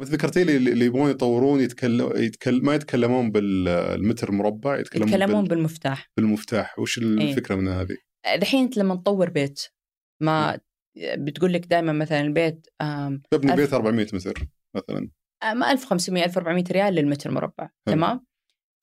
وانت 0.00 0.10
ذكرتي 0.10 0.44
لي 0.44 0.56
اللي 0.56 0.84
يبغون 0.84 1.10
يطورون 1.10 1.60
يتكلم, 1.60 2.12
يتكلم 2.16 2.64
ما 2.64 2.74
يتكلمون 2.74 3.30
بالمتر 3.30 4.32
مربع 4.32 4.78
يتكلمون, 4.78 5.08
يتكلمون 5.08 5.44
بال... 5.44 5.48
بالمفتاح 5.48 6.10
بالمفتاح 6.16 6.78
وش 6.78 6.98
الفكرة 6.98 7.54
إيه؟ 7.54 7.60
من 7.60 7.68
هذه؟ 7.68 7.96
الحين 8.34 8.62
أنت 8.64 8.76
لما 8.76 8.94
تطور 8.94 9.30
بيت 9.30 9.62
ما 10.22 10.60
بتقول 10.96 11.52
لك 11.52 11.66
دائما 11.66 11.92
مثلا 11.92 12.20
البيت 12.20 12.66
تبني 13.30 13.52
ألف... 13.52 13.60
بيت 13.60 13.74
400 13.74 14.06
متر 14.12 14.46
مثلا 14.76 15.10
ما 15.54 15.72
1500 15.72 16.24
1400 16.24 16.64
ريال 16.70 16.94
للمتر 16.94 17.30
مربع 17.30 17.70
تمام؟ 17.86 18.26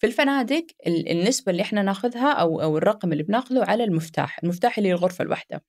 في 0.01 0.07
الفنادق 0.07 0.65
النسبة 0.87 1.51
اللي 1.51 1.61
إحنا 1.63 1.81
ناخذها 1.81 2.31
أو 2.31 2.61
أو 2.61 2.77
الرقم 2.77 3.11
اللي 3.11 3.23
بناخذه 3.23 3.63
على 3.63 3.83
المفتاح، 3.83 4.39
المفتاح 4.43 4.77
اللي 4.77 4.91
الغرفة 4.91 5.23
الواحدة. 5.23 5.65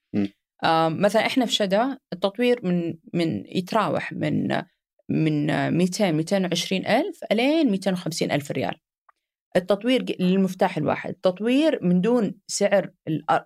آه 0.64 0.88
مثلا 0.88 1.26
إحنا 1.26 1.46
في 1.46 1.52
شدا 1.52 1.98
التطوير 2.12 2.60
من 2.66 2.94
من 3.14 3.44
يتراوح 3.46 4.12
من 4.12 4.62
من 5.08 5.46
200 5.70 6.12
220 6.12 6.86
ألف 6.86 7.20
ألين 7.32 7.70
250 7.70 8.30
ألف 8.30 8.50
ريال 8.50 8.74
التطوير 9.56 10.04
للمفتاح 10.20 10.76
الواحد 10.76 11.10
التطوير 11.10 11.78
من 11.82 12.00
دون 12.00 12.34
سعر 12.46 12.90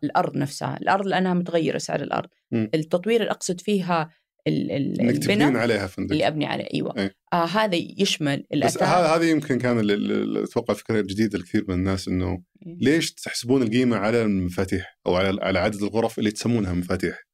الأرض 0.05 0.37
نفسها 0.37 0.77
الأرض 0.77 1.07
لأنها 1.07 1.35
متغيرة 1.35 1.79
سعر 1.79 2.01
الأرض 2.01 2.29
م. 2.53 2.67
التطوير 2.75 3.21
اللي 3.21 3.31
أقصد 3.31 3.61
فيها 3.61 4.11
إنك 4.49 5.19
تبنين 5.19 5.57
عليها 5.57 5.87
فندق 5.87 6.13
اللي 6.13 6.29
أبني 6.29 6.47
عليه 6.47 6.67
أيوه 6.75 6.95
إيه؟ 6.99 7.15
آه 7.33 7.45
هذا 7.45 7.77
يشمل 7.99 8.45
بس 8.65 8.83
هذا 8.83 9.31
يمكن 9.31 9.59
كان 9.59 9.91
أتوقع 10.37 10.75
فكرة 10.75 11.01
جديدة 11.01 11.39
لكثير 11.39 11.65
من 11.69 11.75
الناس 11.75 12.09
إنه 12.09 12.43
إيه؟ 12.67 12.77
ليش 12.81 13.13
تحسبون 13.13 13.63
القيمة 13.63 13.97
على 13.97 14.23
المفاتيح 14.23 14.99
أو 15.07 15.17
على 15.17 15.39
على 15.43 15.59
عدد 15.59 15.83
الغرف 15.83 16.19
اللي 16.19 16.31
تسمونها 16.31 16.73
مفاتيح؟ 16.73 17.27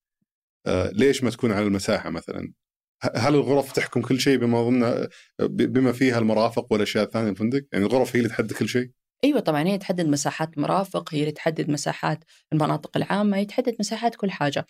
آه 0.66 0.91
ليش 0.91 1.24
ما 1.24 1.30
تكون 1.30 1.52
على 1.52 1.66
المساحة 1.66 2.10
مثلا؟ 2.10 2.52
هل 3.16 3.34
الغرف 3.34 3.72
تحكم 3.72 4.02
كل 4.02 4.20
شيء 4.20 4.38
بما 4.38 4.62
ضمن 4.62 5.06
بما 5.48 5.92
فيها 5.92 6.18
المرافق 6.18 6.72
والاشياء 6.72 7.04
الثانية 7.04 7.30
الفندق؟ 7.30 7.66
يعني 7.72 7.84
الغرف 7.84 8.16
هي 8.16 8.20
اللي 8.20 8.28
تحدد 8.28 8.52
كل 8.52 8.68
شيء؟ 8.68 8.90
أيوه 9.24 9.40
طبعا 9.40 9.62
هي 9.62 9.79
تحدد 9.79 10.09
مساحات 10.09 10.56
المرافق، 10.56 11.14
هي 11.14 11.20
اللي 11.20 11.32
تحدد 11.32 11.70
مساحات 11.70 12.24
المناطق 12.52 12.96
العامة، 12.96 13.37
هي 13.37 13.45
تحدد 13.45 13.76
مساحات 13.80 14.14
كل 14.14 14.30
حاجة. 14.30 14.66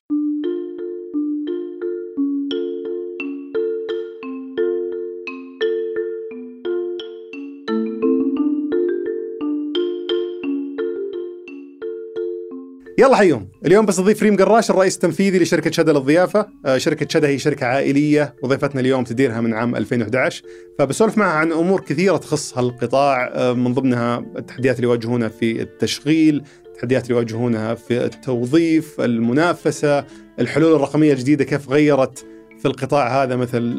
يلا 12.98 13.16
حيهم 13.16 13.48
اليوم 13.66 13.86
بستضيف 13.86 14.22
ريم 14.22 14.36
قراش 14.36 14.70
الرئيس 14.70 14.94
التنفيذي 14.94 15.38
لشركة 15.38 15.70
شدا 15.70 15.92
للضيافه 15.92 16.46
آه، 16.66 16.78
شركة 16.78 17.06
شدا 17.10 17.28
هي 17.28 17.38
شركة 17.38 17.66
عائلية. 17.66 18.34
وظيفتنا 18.42 18.80
اليوم 18.80 19.04
تديرها 19.04 19.40
من 19.40 19.54
عام 19.54 19.76
2011 19.76 20.42
فبسولف 20.78 21.18
معها 21.18 21.32
عن 21.32 21.52
أمور 21.52 21.80
كثيرة 21.80 22.16
تخص 22.16 22.58
هالقطاع. 22.58 23.30
آه، 23.34 23.52
من 23.52 23.74
ضمنها 23.74 24.18
التحديات 24.38 24.76
اللي 24.76 24.86
يواجهونها 24.86 25.28
في 25.28 25.62
التشغيل 25.62 26.42
التحديات 26.66 27.02
اللي 27.02 27.14
يواجهونها 27.14 27.74
في 27.74 28.04
التوظيف 28.04 29.00
المنافسة 29.00 30.04
الحلول 30.40 30.74
الرقمية 30.74 31.12
الجديدة 31.12 31.44
كيف 31.44 31.68
غيرت 31.68 32.26
في 32.58 32.68
القطاع 32.68 33.22
هذا 33.22 33.36
مثل 33.36 33.78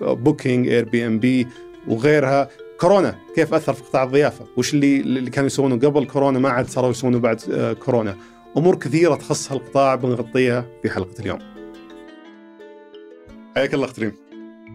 Booking 0.00 0.68
Airbnb 0.68 1.46
وغيرها. 1.88 2.48
كورونا 2.80 3.14
كيف 3.34 3.54
أثر 3.54 3.72
في 3.72 3.82
قطاع 3.82 4.02
الضيافة؟ 4.02 4.44
وش 4.56 4.74
اللي 4.74 5.00
اللي 5.00 5.30
كانوا 5.30 5.46
يسوونه 5.46 5.76
قبل 5.76 6.04
كورونا؟ 6.04 6.38
ما 6.38 6.48
عاد 6.48 6.68
صاروا 6.68 6.90
يسوونه 6.90 7.18
بعد 7.18 7.40
آه، 7.52 7.72
كورونا. 7.72 8.16
أمور 8.56 8.78
كثيرة 8.78 9.14
تخص 9.14 9.52
هالقطاع 9.52 9.94
بنغطيها 9.94 10.80
في 10.82 10.90
حلقة 10.90 11.20
اليوم. 11.20 11.38
حياك 13.56 13.74
الله 13.74 13.84
أختريم. 13.84 14.12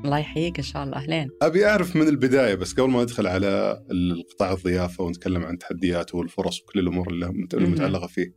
الله 0.05 0.19
يحييك 0.19 0.58
إن 0.58 0.63
شاء 0.63 0.83
الله 0.83 0.97
أهلين. 0.97 1.30
أبي 1.41 1.66
أعرف 1.66 1.95
من 1.95 2.07
البداية 2.07 2.55
بس 2.55 2.73
قبل 2.73 2.89
ما 2.89 3.03
ندخل 3.03 3.27
على 3.27 3.83
القطاع 3.91 4.53
الضيافة 4.53 5.03
ونتكلم 5.03 5.44
عن 5.44 5.57
تحدياته 5.57 6.17
والفرص 6.17 6.61
وكل 6.61 6.80
الأمور 6.80 7.07
اللي 7.09 7.25
المتعلقه 7.53 8.07
فيه. 8.07 8.33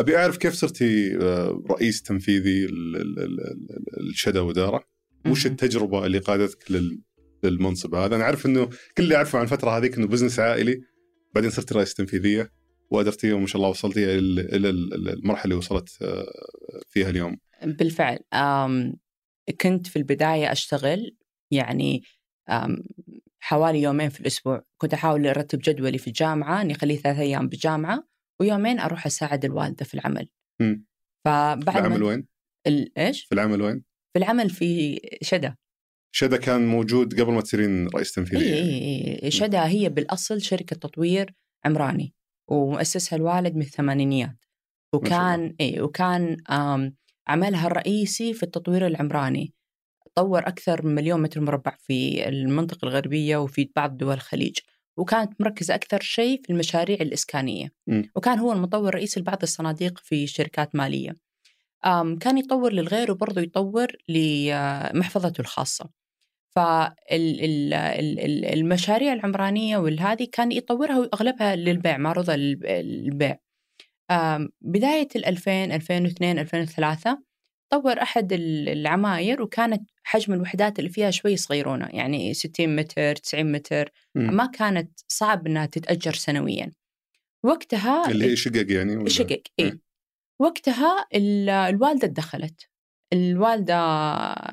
أبي 0.00 0.16
أعرف 0.16 0.36
كيف 0.36 0.54
صرتي 0.54 1.16
رئيس 1.70 2.02
تنفيذي 2.02 2.66
للشدا 4.00 4.40
ودارة؟ 4.40 4.84
وش 5.26 5.46
التجربة 5.46 6.06
اللي 6.06 6.18
قادتك 6.18 6.92
للمنصب 7.44 7.94
هذا؟ 7.94 8.16
أنا 8.16 8.24
أعرف 8.24 8.46
إنه 8.46 8.64
كل 8.96 9.02
اللي 9.02 9.16
اعرفه 9.16 9.38
عن 9.38 9.44
الفترة 9.44 9.70
هذيك 9.70 9.96
إنه 9.96 10.06
بزنس 10.06 10.38
عائلي 10.38 10.80
بعدين 11.34 11.50
صرت 11.50 11.72
رئيس 11.72 11.94
تنفيذية 11.94 12.50
وقدرتي 12.94 13.32
وما 13.32 13.46
شاء 13.46 13.56
الله 13.56 13.68
وصلتي 13.68 14.18
إلى 14.18 14.68
المرحلة 14.68 15.44
اللي 15.44 15.54
وصلت 15.54 16.02
آه، 16.02 16.32
فيها 16.88 17.10
اليوم. 17.10 17.36
بالفعل. 17.62 18.18
كنت 19.60 19.86
في 19.86 19.96
البداية 19.96 20.52
أشتغل 20.52 21.16
يعني 21.50 22.02
حوالي 23.40 23.82
يومين 23.82 24.08
في 24.08 24.20
الأسبوع. 24.20 24.62
كنت 24.80 24.94
أحاول 24.94 25.26
أرتب 25.26 25.58
جدولي 25.58 25.98
في 25.98 26.06
الجامعة 26.06 26.62
إني 26.62 26.72
أخليه 26.72 26.96
ثلاث 26.96 27.18
أيام 27.18 27.48
بالجامعة 27.48 28.08
ويومين 28.40 28.80
أروح 28.80 29.06
أساعد 29.06 29.44
الوالدة 29.44 29.84
في 29.84 29.94
العمل. 29.94 30.28
م. 30.60 30.74
فبعد 31.24 31.70
في 31.70 31.78
العمل 31.78 32.02
وين؟ 32.02 32.26
إيش؟ 32.98 33.24
في 33.24 33.34
العمل 33.34 33.62
وين؟ 33.62 33.84
في 34.12 34.18
العمل 34.18 34.50
في 34.50 35.00
شدا 35.22 35.56
شدا 36.14 36.36
كان 36.36 36.66
موجود 36.66 37.20
قبل 37.20 37.32
ما 37.32 37.40
تصيرين 37.40 37.88
رئيس 37.88 38.12
تنفيذي 38.12 38.44
اي 38.44 38.60
اي 38.60 39.22
اي 39.22 39.30
شدا 39.30 39.66
هي 39.66 39.88
بالأصل 39.88 40.40
شركة 40.40 40.76
تطوير 40.76 41.34
عمراني. 41.64 42.14
ومؤسسها 42.48 43.16
الوالد 43.16 43.54
من 43.56 43.62
الثمانينيات. 43.62 44.44
وكان 44.94 45.54
إي 45.60 45.80
وكان 45.80 46.36
عملها 47.28 47.66
الرئيسي 47.66 48.34
في 48.34 48.42
التطوير 48.42 48.86
العمراني. 48.86 49.54
طور 50.14 50.38
أكثر 50.48 50.86
من 50.86 50.94
مليون 50.94 51.22
متر 51.22 51.40
مربع 51.40 51.76
في 51.80 52.28
المنطقة 52.28 52.84
الغربية 52.86 53.36
وفي 53.36 53.70
بعض 53.76 53.96
دول 53.96 54.14
الخليج. 54.14 54.58
وكانت 54.96 55.40
مركزة 55.40 55.74
أكثر 55.74 56.00
شيء 56.00 56.40
في 56.44 56.50
المشاريع 56.52 56.96
الإسكانية. 57.00 57.68
م. 57.86 58.02
وكان 58.16 58.38
هو 58.38 58.52
المطور 58.52 58.88
الرئيسي 58.88 59.20
لبعض 59.20 59.38
الصناديق 59.42 59.98
في 59.98 60.26
شركات 60.26 60.74
مالية. 60.74 61.16
كان 62.20 62.38
يطور 62.38 62.72
للغير 62.72 63.10
وبرضه 63.12 63.40
يطور 63.40 63.88
لمحفظته 64.08 65.40
الخاصة. 65.40 65.90
فالمشاريع 67.84 67.92
العمرانية 69.12 69.78
والهذه 69.78 70.28
كان 70.32 70.52
يطورها 70.52 70.98
وأغلبها 70.98 71.56
للبيع 71.56 71.98
معروضة 71.98 72.36
للبيع 72.36 73.38
بداية 74.60 75.08
ال 75.16 75.26
2000 75.26 75.64
2002 75.64 76.38
2003 76.38 77.18
طور 77.72 78.02
أحد 78.02 78.32
العماير 78.32 79.42
وكانت 79.42 79.90
حجم 80.04 80.32
الوحدات 80.32 80.78
اللي 80.78 80.90
فيها 80.90 81.10
شوي 81.10 81.36
صغيرونة 81.36 81.88
يعني 81.92 82.34
60 82.34 82.76
متر 82.76 83.14
90 83.14 83.52
متر 83.52 83.92
م. 84.14 84.36
ما 84.36 84.46
كانت 84.46 85.00
صعب 85.08 85.46
أنها 85.46 85.66
تتأجر 85.66 86.12
سنويا 86.12 86.72
وقتها 87.44 88.10
اللي 88.10 88.24
هي 88.24 88.36
شقق 88.36 88.72
يعني 88.72 88.96
ولا؟ 88.96 89.08
شقق 89.08 89.42
إيه 89.58 89.80
وقتها 90.40 91.06
الوالدة 91.68 92.08
دخلت 92.08 92.68
الوالدة 93.12 93.78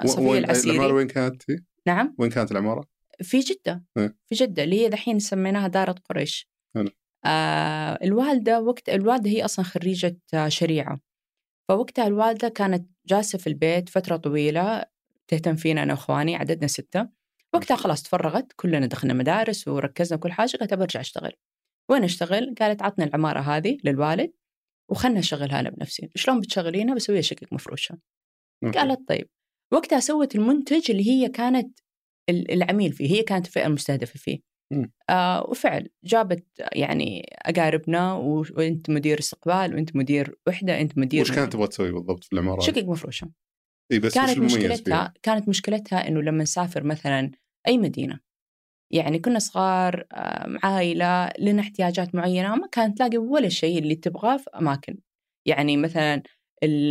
صفية 0.06 0.38
العسيري 0.38 0.76
العمارة 0.76 0.94
وين 0.94 1.08
كانت؟ 1.08 1.44
نعم. 1.88 2.16
وين 2.20 2.30
كانت 2.30 2.52
العمارة؟ 2.52 2.84
في 3.22 3.40
جدة. 3.40 3.84
إيه؟ 3.98 4.18
في 4.26 4.36
جدة 4.36 4.64
اللي 4.64 4.82
هي 4.82 4.90
دحين 4.90 5.20
سميناها 5.20 5.68
دارة 5.68 5.96
قريش. 6.10 6.50
هنا. 6.76 6.92
آه 7.26 8.00
الوالدة 8.04 8.62
وقت 8.62 8.90
الوالدة 8.90 9.30
هي 9.30 9.46
أصلا 9.46 9.66
خريجة 9.66 10.18
شريعة. 10.48 11.00
فوقتها 11.70 12.08
الوالدة 12.08 12.50
كانت 12.50 12.90
جالسة 13.08 13.38
في 13.38 13.48
البيت 13.48 13.90
فترة 13.90 14.16
طويلة 14.18 14.86
تهتم 15.28 15.56
فينا 15.56 15.84
أنا 15.84 15.94
وإخواني 15.94 16.36
عددنا 16.36 16.68
ستة. 16.68 17.10
وقتها 17.54 17.76
خلاص 17.76 18.04
تفرغت 18.04 18.54
كلنا 18.56 18.86
دخلنا 18.86 19.14
مدارس 19.14 19.68
وركزنا 19.68 20.20
كل 20.20 20.32
حاجة 20.32 20.58
قالت 20.58 20.74
برجع 20.74 21.00
أشتغل. 21.00 21.34
وين 21.90 22.04
أشتغل؟ 22.04 22.56
قالت 22.60 22.82
عطنا 22.82 23.06
العمارة 23.06 23.40
هذه 23.40 23.78
للوالد 23.84 24.32
وخلنا 24.90 25.20
أشغلها 25.20 25.60
أنا 25.60 25.70
بنفسي. 25.70 26.10
شلون 26.16 26.40
بتشغلينها؟ 26.40 26.96
بسويها 26.96 27.22
شقق 27.22 27.54
مفروشة. 27.54 27.98
قالت 28.74 29.08
طيب. 29.08 29.30
وقتها 29.74 30.00
سوت 30.00 30.36
المنتج 30.36 30.92
اللي 30.92 31.10
هي 31.10 31.30
كانت 31.30 31.80
العميل 32.30 32.94
فيه 32.94 33.12
هي 33.12 33.24
كانت 33.24 33.48
الفئة 33.48 33.68
المستهدفة 33.68 34.20
فيه 34.20 34.40
آه 35.10 35.50
وفعل 35.50 35.90
جابت 36.04 36.46
يعني 36.74 37.26
أقاربنا 37.34 38.14
وأنت 38.14 38.90
مدير 38.90 39.20
استقبال 39.20 39.76
وأنت 39.76 39.96
مدير 39.96 40.36
وحدة 40.48 40.82
أنت 40.82 40.98
مدير 40.98 41.22
وش 41.22 41.32
كانت 41.32 41.54
تبغى 41.54 41.68
تسوي 41.68 41.92
بالضبط 41.92 42.24
في 42.24 42.34
العمارة؟ 42.34 42.60
شقق 42.60 42.84
مفروشة 42.84 43.32
إي 43.92 44.00
بس 44.00 44.14
كانت 44.14 44.38
مشكلتها 44.38 44.76
فيها؟ 44.76 45.14
كانت 45.24 45.50
مشكلتها 45.50 46.08
إنه 46.08 46.22
لما 46.22 46.44
نسافر 46.44 46.84
مثلا 46.84 47.32
أي 47.68 47.78
مدينة 47.78 48.20
يعني 48.94 49.20
كنا 49.20 49.40
صغار 49.40 50.06
عائلة 50.64 51.30
لنا 51.40 51.62
احتياجات 51.62 52.16
معينة 52.16 52.56
ما 52.56 52.68
كانت 52.68 52.98
تلاقي 52.98 53.18
ولا 53.18 53.50
شيء 53.50 53.80
اللي 53.80 53.96
تبغاه 53.96 54.38
في 54.38 54.50
أماكن 54.50 54.98
يعني 55.48 55.78
مثلا 55.78 56.24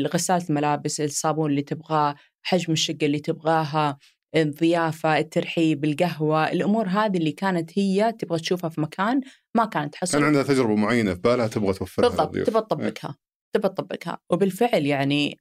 غسالة 0.07 0.45
الملابس 0.51 1.01
الصابون 1.01 1.51
اللي 1.51 1.63
تبغاه 1.63 2.15
حجم 2.43 2.73
الشقة 2.73 3.07
اللي 3.07 3.19
تبغاها 3.19 3.99
الضيافة 4.37 5.19
الترحيب 5.19 5.85
القهوة 5.85 6.53
الأمور 6.53 6.89
هذه 6.89 7.17
اللي 7.17 7.33
كانت 7.33 7.79
هي 7.79 8.13
تبغى 8.13 8.39
تشوفها 8.39 8.71
في 8.71 8.81
مكان 8.81 9.21
ما 9.57 9.65
كانت 9.65 9.93
تحصل 9.93 10.19
كان 10.19 10.27
عندها 10.27 10.43
تجربة 10.43 10.75
معينة 10.75 11.15
في 11.15 11.21
بالها 11.21 11.47
تبغى 11.47 11.73
توفرها 11.73 12.09
بالضبط 12.09 12.37
تبغى 12.37 12.63
تطبقها 12.63 13.17
تبغى 13.55 13.69
تطبقها. 13.69 14.19
وبالفعل 14.31 14.87
يعني 14.87 15.39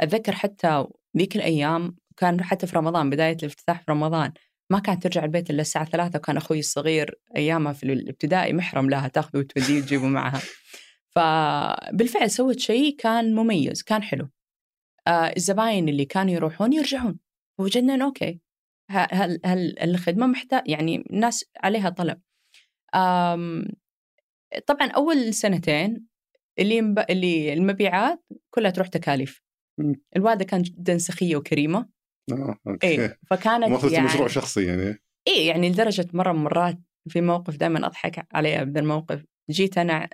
أتذكر 0.00 0.32
حتى 0.32 0.86
ذيك 1.18 1.36
الأيام 1.36 1.96
كان 2.16 2.44
حتى 2.44 2.66
في 2.66 2.76
رمضان 2.76 3.10
بداية 3.10 3.36
الافتتاح 3.36 3.82
في 3.82 3.90
رمضان 3.90 4.32
ما 4.72 4.78
كانت 4.78 5.02
ترجع 5.02 5.24
البيت 5.24 5.50
إلا 5.50 5.60
الساعة 5.60 5.84
ثلاثة 5.84 6.18
وكان 6.18 6.36
أخوي 6.36 6.58
الصغير 6.58 7.18
ايامها 7.36 7.72
في 7.72 7.82
الابتدائي 7.82 8.52
محرم 8.52 8.90
لها 8.90 9.08
تاخذه 9.08 9.38
وتوديه 9.38 9.78
وتجيبه 9.78 10.06
معها. 10.06 10.40
فبالفعل 11.10 12.30
سوت 12.30 12.58
شيء 12.58 12.96
كان 12.96 13.34
مميز 13.34 13.82
كان 13.82 14.02
حلو. 14.02 14.28
آه 15.08 15.32
الزباين 15.36 15.88
اللي 15.88 16.04
كانوا 16.04 16.32
يروحون 16.32 16.72
يرجعون. 16.72 17.18
وجدنا 17.60 17.94
إنه 17.94 18.04
أوكي 18.04 18.40
هل 18.90 19.40
هل 19.44 19.78
الخدمة 19.78 20.26
محتاج 20.26 20.68
يعني 20.68 21.04
الناس 21.10 21.44
عليها 21.60 21.90
طلب. 21.90 22.20
طبعا 24.66 24.90
أول 24.96 25.34
سنتين 25.34 26.06
اللي 26.58 26.82
مب... 26.82 26.98
اللي 27.10 27.52
المبيعات 27.52 28.24
كلها 28.50 28.70
تروح 28.70 28.88
تكاليف. 28.88 29.42
الوالده 30.16 30.44
كانت 30.44 30.66
جدا 30.66 30.98
سخية 30.98 31.36
وكريمة. 31.36 31.88
آه 32.32 32.56
أوكي. 32.66 32.86
إيه 32.86 33.18
فكانت 33.30 33.84
يعني 33.84 34.06
مشروع 34.06 34.28
شخصي 34.28 34.64
يعني. 34.66 35.02
إيه 35.28 35.48
يعني 35.48 35.70
لدرجة 35.70 36.08
مرة 36.12 36.32
من 36.32 36.44
مرات 36.44 36.78
في 37.08 37.20
موقف 37.20 37.56
دائما 37.56 37.86
أضحك 37.86 38.26
عليه 38.32 38.62
بهذا 38.62 38.80
الموقف. 38.80 39.24
جيت 39.50 39.78
أنا 39.78 40.08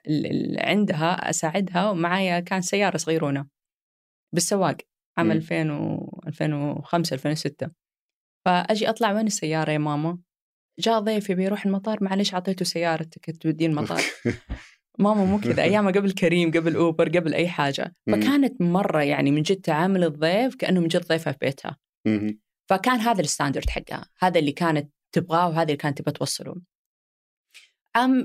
عندها 0.59 1.31
أساعدها 1.31 1.91
ومعايا 1.91 2.41
كان 2.41 2.61
سيارة 2.61 2.97
صغيرونة. 2.97 3.47
بالسواق 4.35 4.77
عام 5.19 5.31
2000 5.31 5.73
و 5.73 6.21
2005 6.27 7.15
2006 7.15 7.71
فأجي 8.45 8.89
أطلع 8.89 9.13
وين 9.13 9.27
السيارة 9.27 9.71
يا 9.71 9.79
ماما؟ 9.79 10.19
جاء 10.79 11.01
ضيفي 11.01 11.35
بيروح 11.35 11.67
المطار 11.67 12.05
معلش 12.05 12.35
أعطيته 12.35 12.65
سيارتك 12.65 13.43
توديه 13.43 13.67
المطار. 13.67 14.01
ماما 14.99 15.25
مو 15.25 15.41
كذا 15.41 15.63
أيامها 15.63 15.93
قبل 15.93 16.13
كريم 16.13 16.51
قبل 16.51 16.77
أوبر 16.77 17.09
قبل 17.09 17.35
أي 17.35 17.49
حاجة. 17.49 17.95
فكانت 18.07 18.63
مرة 18.63 19.03
يعني 19.03 19.31
من 19.31 19.43
جد 19.43 19.61
تعامل 19.61 20.05
الضيف 20.05 20.55
كأنه 20.55 20.81
من 20.81 20.89
جد 20.89 21.07
ضيفه 21.07 21.33
في 21.33 21.39
بيتها. 21.41 21.77
فكان 22.69 23.01
هذا 23.01 23.21
الستاندرد 23.21 23.71
حقها 23.71 24.09
هذا 24.19 24.39
اللي 24.39 24.53
كانت 24.53 24.93
تبغاه 25.15 25.49
وهذا 25.49 25.63
اللي 25.63 25.77
كانت 25.77 25.99
تبغى 25.99 26.13
توصله. 26.13 26.55
عام 27.99 28.25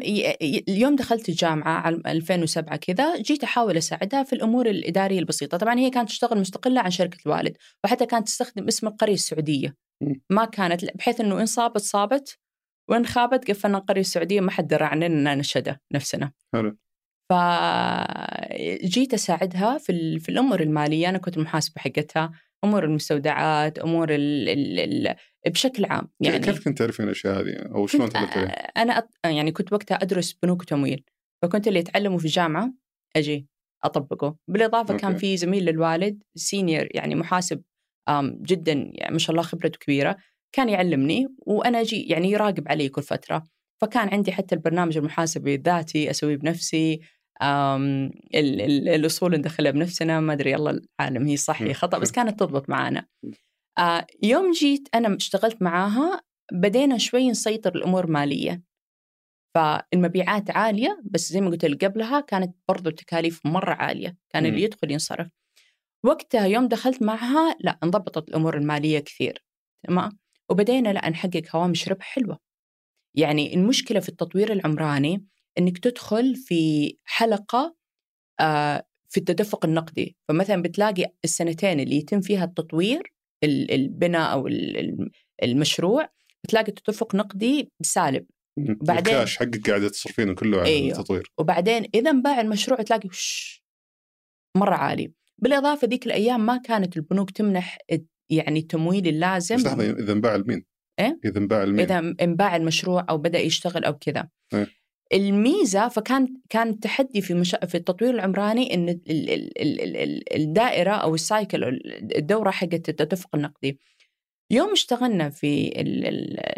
اليوم 0.68 0.96
دخلت 0.96 1.30
الجامعة 1.30 1.80
على 1.80 2.02
2007 2.06 2.78
كذا 2.78 3.18
جيت 3.18 3.44
أحاول 3.44 3.78
أساعدها 3.78 4.24
في 4.24 4.34
الأمور 4.34 4.70
الإدارية 4.70 5.20
البسيطة. 5.20 5.58
طبعا 5.58 5.80
هي 5.80 5.90
كانت 5.90 6.10
تشتغل 6.10 6.40
مستقلة 6.40 6.82
عن 6.82 6.92
شركة 6.92 7.18
الوالد 7.26 7.58
وحتى 7.84 8.06
كانت 8.06 8.28
تستخدم 8.28 8.68
اسم 8.68 8.88
القرية 8.88 9.14
السعودية. 9.14 9.76
ما 10.30 10.46
كانت 10.46 10.86
بحيث 10.96 11.22
أنه 11.22 11.42
إن 11.42 11.46
صابت 11.46 11.82
صابت 11.82 12.40
وإن 12.90 13.06
خابت 13.06 13.52
قفلنا 13.52 13.78
القرية 13.78 14.02
السعودية 14.02 14.42
ما 14.42 14.52
حد 14.52 14.68
درى 14.68 14.86
عننا 14.86 15.36
نشدة 15.36 15.82
نفسنا. 15.94 16.32
حلو. 16.54 16.78
فجيت 17.32 19.14
أساعدها 19.14 19.78
في, 19.78 20.20
في 20.20 20.30
الأمور 20.30 20.62
المالية 20.62 21.10
أنا 21.10 21.18
كنت 21.18 21.38
المحاسبة 21.38 21.82
حقتها. 21.82 22.32
أمور 22.64 22.84
المستودعات 22.84 23.80
أمور 23.80 24.10
ال 24.10 24.50
ال 24.50 25.08
ال 25.08 25.16
بشكل 25.52 25.86
عام 25.86 26.10
يعني. 26.20 26.40
كيف 26.40 26.66
كنت 26.66 26.78
تعرفين 26.78 27.06
الأشياء 27.06 27.42
هذه؟ 27.42 27.56
أو 27.76 27.88
شلون 27.88 28.10
أنا 28.78 28.98
أط... 28.98 29.10
يعني 29.26 29.52
كنت 29.52 29.74
وقتها 29.74 29.96
أدرس 29.96 30.34
بنوك 30.34 30.62
وتمويل 30.62 31.04
فكنت 31.42 31.68
اللي 31.68 31.80
اتعلمه 31.80 32.18
في 32.18 32.26
الجامعة 32.26 32.74
أجي 33.16 33.48
أطبقه. 33.84 34.38
بالإضافة 34.48 34.94
okay. 34.94 35.02
كان 35.02 35.16
في 35.16 35.38
زميل 35.38 35.66
للوالد 35.66 36.24
senior 36.36 36.88
يعني 36.92 37.16
محاسب 37.16 37.62
جدا 38.42 38.92
يعني 38.94 39.12
ما 39.12 39.20
شاء 39.20 39.32
الله 39.32 39.44
خبرته 39.44 39.80
كبيرة 39.80 40.18
كان 40.56 40.70
يعلمني 40.70 41.28
وأنا 41.38 41.82
أجي 41.82 42.04
يعني 42.04 42.32
يراقب 42.32 42.68
علي 42.68 42.90
كل 42.90 43.04
فترة. 43.04 43.44
فكان 43.82 44.10
عندي 44.10 44.32
حتى 44.32 44.56
البرنامج 44.56 44.98
المحاسبي 44.98 45.56
الذاتي 45.56 46.10
أسويه 46.10 46.36
بنفسي 46.36 47.00
الأصول 47.42 49.36
ندخلها 49.36 49.72
بنفسنا 49.72 50.20
ما 50.20 50.34
أدري 50.34 50.56
الله 50.56 50.82
العالم 51.00 51.28
هي 51.28 51.38
صح 51.38 51.62
هي 51.62 51.74
خطا 51.74 51.98
بس 51.98 52.12
كانت 52.12 52.40
تضبط 52.40 52.70
معانا. 52.70 53.06
آه 53.78 54.08
يوم 54.24 54.52
جيت 54.52 54.88
أنا 54.96 55.16
اشتغلت 55.16 55.62
معاها 55.62 56.22
بدينا 56.52 56.98
شوي 56.98 57.30
نسيطر 57.30 57.76
الأمور 57.76 58.08
ماليا. 58.08 58.62
فالمبيعات 59.56 60.52
عالية 60.52 61.02
بس 61.06 61.30
زي 61.30 61.42
ما 61.42 61.50
قلت 61.50 61.66
لك 61.66 61.86
قبلها 61.86 62.20
كانت 62.20 62.56
برضو 62.68 62.90
التكاليف 62.90 63.46
مرة 63.46 63.74
عالية. 63.74 64.18
كان 64.30 64.46
اللي 64.46 64.64
يدخل 64.64 64.92
ينصرف. 64.92 65.28
وقتها 66.06 66.46
يوم 66.46 66.68
دخلت 66.68 67.02
معها 67.02 67.56
لا 67.60 67.80
انضبطت 67.84 68.30
الأمور 68.30 68.58
المالية 68.58 69.00
كثير. 69.00 69.46
تمام؟ 69.88 70.20
وبدينا 70.50 70.90
لا 70.90 71.10
نحقق 71.10 71.56
هوامش 71.56 71.90
ربح 71.90 72.06
حلوة. 72.06 72.40
يعني 73.18 73.54
المشكلة 73.54 74.00
في 74.00 74.10
التطوير 74.10 74.52
العمراني 74.52 75.26
إنك 75.58 75.78
تدخل 75.78 76.36
في 76.36 76.94
حلقة 77.04 77.76
آه، 78.40 78.86
في 79.10 79.20
التدفق 79.20 79.66
النقدي 79.66 80.16
فمثلا 80.28 80.62
بتلاقي 80.62 81.14
السنتين 81.24 81.80
اللي 81.80 81.96
يتم 81.96 82.22
فيها 82.22 82.44
التطوير 82.44 83.14
البناء 83.44 84.32
أو 84.32 84.48
المشروع 85.44 86.10
بتلاقي 86.44 86.72
تدفق 86.72 87.16
نقدي 87.16 87.72
سالب 87.82 88.26
بعدين 88.58 89.14
الكاش 89.14 89.38
حقك 89.38 89.70
قاعدة 89.70 89.90
تصرفينه 89.90 90.36
كله 90.36 90.60
على 90.60 90.70
أيوه. 90.70 91.00
التطوير 91.00 91.32
وبعدين 91.38 91.86
إذا 91.96 92.12
انباع 92.12 92.42
المشروع 92.42 92.82
تلاقي 92.82 93.10
وش 93.10 93.64
مرة 94.58 94.76
عالي 94.76 95.14
بالإضافة 95.38 95.88
ذيك 95.88 96.06
الأيام 96.06 96.46
ما 96.46 96.58
كانت 96.58 96.98
البنوك 96.98 97.32
تمنح 97.32 97.78
يعني 98.30 98.60
التمويل 98.60 99.08
اللازم 99.08 99.56
بس 99.56 99.66
لحظة 99.66 99.90
إذا 99.92 100.14
انباع 100.14 100.36
لمين؟ 100.36 100.66
إيه؟ 101.00 101.20
إذا 101.26 101.38
انباع 101.38 101.64
لمين؟ 101.64 101.80
إذا 101.80 102.16
انباع 102.22 102.56
المشروع 102.56 103.06
أو 103.10 103.18
بدأ 103.18 103.40
يشتغل 103.40 103.86
أو 103.86 103.98
كذا 103.98 104.30
إيه؟ 104.54 104.68
الميزة 105.14 105.88
فكان 105.88 106.38
كان 106.50 106.70
التحدي 106.70 107.22
في 107.22 107.34
مش... 107.34 107.56
في 107.68 107.76
التطوير 107.76 108.14
العمراني 108.14 108.74
إن 108.74 108.90
ال... 108.90 109.02
ال... 109.10 109.62
ال... 109.62 109.98
ال... 109.98 110.36
الدائرة 110.36 110.92
أو 110.92 111.16
السايكل 111.16 111.64
الدورة 112.16 112.52
حقت 112.52 112.90
التدفق 112.90 113.36
النقدي. 113.36 113.80
يوم 114.52 114.72
اشتغلنا 114.72 115.30
في 115.30 115.74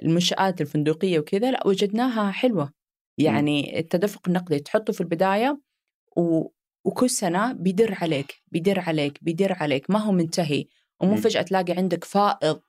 المنشآت 0.04 0.62
الفندقية 0.62 1.20
وكذا 1.20 1.52
لا 1.52 1.68
وجدناها 1.68 2.32
حلوة. 2.32 2.74
يعني 3.18 3.80
التدفق 3.80 4.22
النقدي 4.28 4.60
تحطه 4.60 4.94
في 4.94 5.02
البداية 5.02 5.62
و... 6.18 6.48
وكل 6.86 7.10
سنة 7.10 7.54
بيدر 7.54 7.98
عليك 8.02 8.34
بيدر 8.48 8.80
عليك 8.80 9.24
بيدر 9.24 9.54
عليك 9.54 9.90
ما 9.90 10.00
هو 10.00 10.12
منتهي. 10.12 10.66
ومو 11.00 11.16
فجأة 11.16 11.42
تلاقي 11.42 11.74
عندك 11.74 12.04
فائض 12.04 12.62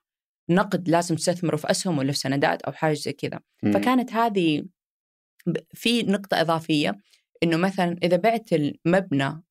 نقد 0.50 0.88
لازم 0.88 1.14
تستثمره 1.16 1.56
في 1.56 1.70
أسهم 1.70 1.98
ولا 1.98 2.12
في 2.12 2.18
سندات 2.18 2.62
أو 2.62 2.72
حاجة 2.72 2.94
زي 2.94 3.12
كذا. 3.12 3.40
فكانت 3.62 4.12
هذه 4.12 4.64
في 5.74 6.02
نقطة 6.02 6.40
إضافية 6.40 7.00
إنه 7.42 7.56
مثلا 7.56 7.96
إذا 8.02 8.16
بعت 8.16 8.52
المبنى 8.52 9.42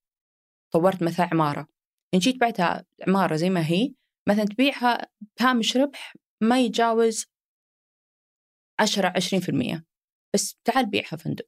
طورت 0.73 1.03
مثلا 1.03 1.29
عمارة 1.31 1.67
إن 2.13 2.19
جيت 2.19 2.37
بعتها 2.37 2.85
عمارة 3.07 3.35
زي 3.35 3.49
ما 3.49 3.67
هي 3.67 3.93
مثلا 4.29 4.45
تبيعها 4.45 5.07
بهامش 5.39 5.77
ربح 5.77 6.15
ما 6.41 6.61
يتجاوز 6.61 7.25
10 8.79 9.13
20% 9.79 9.83
بس 10.33 10.55
تعال 10.63 10.85
بيعها 10.85 11.17
فندق. 11.17 11.47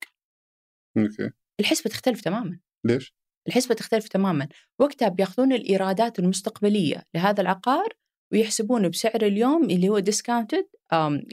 okay. 0.98 1.32
الحسبة 1.60 1.90
تختلف 1.90 2.22
تماما. 2.22 2.60
ليش؟ 2.86 3.14
الحسبة 3.48 3.76
تختلف 3.76 4.08
تماما، 4.08 4.48
وقتها 4.80 5.10
بياخذون 5.10 5.54
الإيرادات 5.54 6.20
المستقبلية 6.20 7.04
لهذا 7.16 7.42
العقار 7.42 7.90
ويحسبونه 8.34 8.88
بسعر 8.88 9.22
اليوم 9.22 9.64
اللي 9.64 9.90
هو 9.90 10.00
discounted 10.00 10.68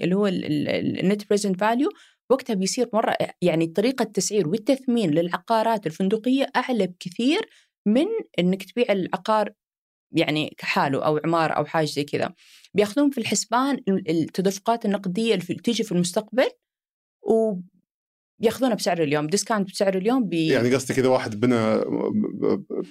اللي 0.03 0.15
هو 0.15 0.27
ال 0.27 0.52
net 0.52 1.29
present 1.29 1.61
value 1.61 1.89
وقتها 2.31 2.55
بيصير 2.55 2.89
مرة 2.93 3.17
يعني 3.43 3.67
طريقة 3.67 4.03
التسعير 4.03 4.49
والتثمين 4.49 5.11
للعقارات 5.11 5.87
الفندقية 5.87 6.47
أعلى 6.57 6.87
بكثير 6.87 7.49
من 7.87 8.07
إنك 8.39 8.63
تبيع 8.63 8.93
العقار 8.93 9.53
يعني 10.13 10.55
كحاله 10.59 11.07
أو 11.07 11.21
عمارة 11.25 11.53
أو 11.53 11.65
حاجة 11.65 11.85
زي 11.87 12.05
كذا. 12.05 12.35
بياخذون 12.75 13.11
في 13.11 13.19
الحسبان 13.19 13.81
التدفقات 13.89 14.85
النقدية 14.85 15.35
اللي 15.35 15.55
تيجي 15.55 15.85
في 15.85 15.93
المستقبل 15.93 16.49
و 18.45 18.47
ياخذونها 18.47 18.75
بسعر 18.75 19.03
اليوم 19.03 19.27
discount 19.27 19.71
بسعر 19.71 19.97
اليوم 19.97 20.29
بي... 20.29 20.47
يعني 20.47 20.75
قصدك 20.75 20.99
اذا 20.99 21.09
واحد 21.09 21.41
بنى 21.41 21.81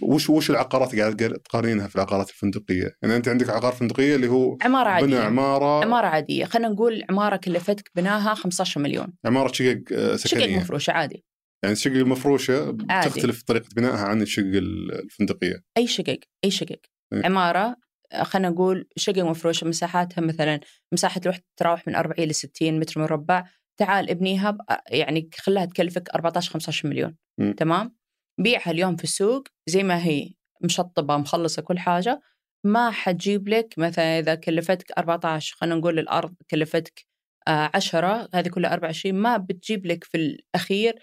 وش 0.01 0.29
وش 0.29 0.49
العقارات 0.49 0.95
قاعد 0.95 1.15
تقارنينها 1.45 1.87
في 1.87 1.95
العقارات 1.95 2.29
الفندقية؟ 2.29 2.95
يعني 3.01 3.15
أنت 3.15 3.27
عندك 3.27 3.49
عقار 3.49 3.73
فندقية 3.73 4.15
اللي 4.15 4.27
هو 4.27 4.57
عمارة 4.61 4.89
عادية 4.89 5.07
بنى 5.07 5.17
عمارة. 5.17 5.85
عمارة 5.85 6.07
عادية. 6.07 6.45
خلينا 6.45 6.69
نقول 6.69 7.03
عمارة 7.09 7.35
كلفتك 7.35 7.91
بناها 7.95 8.33
15 8.33 8.81
مليون. 8.81 9.13
عمارة 9.25 9.51
شقق 9.51 9.83
آه، 9.93 10.15
سكنية. 10.15 10.45
شقق 10.45 10.57
مفروشة 10.57 10.91
عادي. 10.91 11.25
يعني 11.63 11.73
الشقق 11.73 11.93
المفروشه 11.93 12.77
عادي. 12.89 13.09
تختلف 13.09 13.43
طريقة 13.43 13.69
بنائها 13.75 14.05
عن 14.05 14.21
الشقق 14.21 14.45
الفندقية. 14.45 15.63
أي 15.77 15.87
شقق 15.87 16.19
أي 16.45 16.51
شقق. 16.51 16.79
إيه؟ 17.13 17.25
عمارة 17.25 17.75
خلينا 18.21 18.49
نقول 18.49 18.87
شقق 18.97 19.19
مفروشة 19.19 19.67
مساحاتها 19.67 20.21
مثلا 20.21 20.59
مساحة 20.91 21.21
الوحدة 21.23 21.43
تتراوح 21.55 21.87
من 21.87 21.95
40 21.95 22.27
ل 22.29 22.35
60 22.35 22.79
متر 22.79 23.01
مربع 23.01 23.43
تعال 23.77 24.09
ابنيها 24.09 24.57
يعني 24.87 25.29
خليها 25.37 25.65
تكلفك 25.65 26.09
14 26.09 26.51
15 26.51 26.89
مليون 26.89 27.15
م. 27.37 27.51
تمام 27.51 27.95
بيعها 28.39 28.71
اليوم 28.71 28.95
في 28.95 29.03
السوق 29.03 29.47
زي 29.67 29.83
ما 29.83 30.03
هي 30.05 30.33
مشطبة 30.61 31.17
مخلصة 31.17 31.61
كل 31.61 31.79
حاجة 31.79 32.21
ما 32.65 32.91
حتجيب 32.91 33.47
لك 33.47 33.73
مثلا 33.77 34.19
إذا 34.19 34.35
كلفتك 34.35 34.91
14 34.91 35.55
خلينا 35.55 35.75
نقول 35.75 35.99
الأرض 35.99 36.35
كلفتك 36.51 37.05
10 37.47 38.07
آه، 38.07 38.29
هذه 38.33 38.47
كلها 38.47 38.73
24 38.73 39.15
ما 39.15 39.37
بتجيب 39.37 39.85
لك 39.85 40.03
في 40.03 40.17
الأخير 40.17 40.99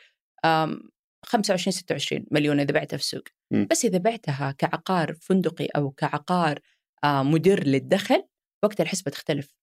25 1.25 1.73
26 1.73 2.27
مليون 2.31 2.61
إذا 2.61 2.73
بعتها 2.73 2.97
في 2.97 3.03
السوق 3.03 3.25
م. 3.53 3.65
بس 3.65 3.85
إذا 3.85 3.99
بعتها 3.99 4.53
كعقار 4.59 5.15
فندقي 5.15 5.67
أو 5.67 5.91
كعقار 5.91 6.61
آه، 7.05 7.23
مدير 7.23 7.67
للدخل 7.67 8.25
وقتها 8.63 8.85
الحسبة 8.85 9.11
تختلف 9.11 9.60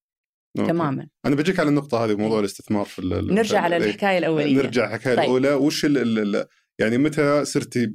أوكي. 0.59 0.71
تماما 0.71 1.07
أنا 1.25 1.35
بجيك 1.35 1.59
على 1.59 1.69
النقطة 1.69 2.05
هذه 2.05 2.15
موضوع 2.15 2.39
الاستثمار 2.39 2.85
في 2.85 3.01
نرجع 3.31 3.59
على 3.61 3.77
ال- 3.77 3.83
الحكاية 3.83 4.17
الأولية 4.17 4.55
نرجع 4.55 4.85
الحكاية 4.85 5.15
طيب. 5.15 5.23
الأولى 5.25 5.53
وش 5.53 5.85
ال 5.85 5.97
ال 5.97 6.35
ال 6.35 6.45
يعني 6.79 6.97
متى 6.97 7.45
صرتي 7.45 7.93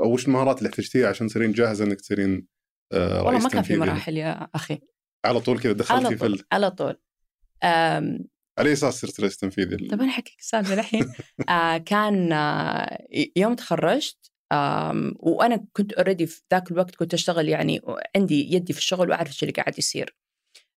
أو 0.00 0.12
وش 0.12 0.26
المهارات 0.26 0.58
اللي 0.58 0.68
احتجتيها 0.70 1.08
عشان 1.08 1.26
تصيرين 1.28 1.52
جاهزة 1.52 1.84
إنك 1.84 2.00
تصيرين 2.00 2.46
آه، 2.92 3.16
والله 3.16 3.30
رئيس 3.30 3.44
ما 3.44 3.50
كان 3.50 3.62
في؟ 3.62 3.76
مراحل 3.76 4.16
يا 4.16 4.48
أخي 4.54 4.78
على 5.24 5.40
طول 5.40 5.58
كذا 5.60 5.70
على 5.72 5.78
دخلتي 5.78 6.16
في 6.16 6.20
طول 6.20 6.32
ال... 6.32 6.44
على 6.52 6.70
طول 6.70 6.96
آم، 7.64 8.18
على 8.58 8.68
أي 8.68 8.72
أساس 8.72 9.00
صرت 9.00 9.20
رئيس 9.20 9.36
تنفيذي؟ 9.36 9.76
طب 9.88 10.00
أنا 10.00 10.10
أحكيك 10.10 10.36
السالفة 10.40 10.74
الحين 10.74 11.12
آه 11.48 11.78
كان 11.78 12.32
آه 12.32 12.98
يوم 13.36 13.54
تخرجت 13.54 14.30
آم، 14.52 15.14
وأنا 15.18 15.66
كنت 15.72 15.92
اوريدي 15.92 16.26
في 16.26 16.42
ذاك 16.52 16.70
الوقت 16.70 16.94
كنت 16.94 17.14
أشتغل 17.14 17.48
يعني 17.48 17.80
عندي 18.16 18.54
يدي 18.54 18.72
في 18.72 18.78
الشغل 18.78 19.10
وأعرف 19.10 19.28
إيش 19.28 19.42
اللي 19.42 19.52
قاعد 19.52 19.78
يصير. 19.78 20.16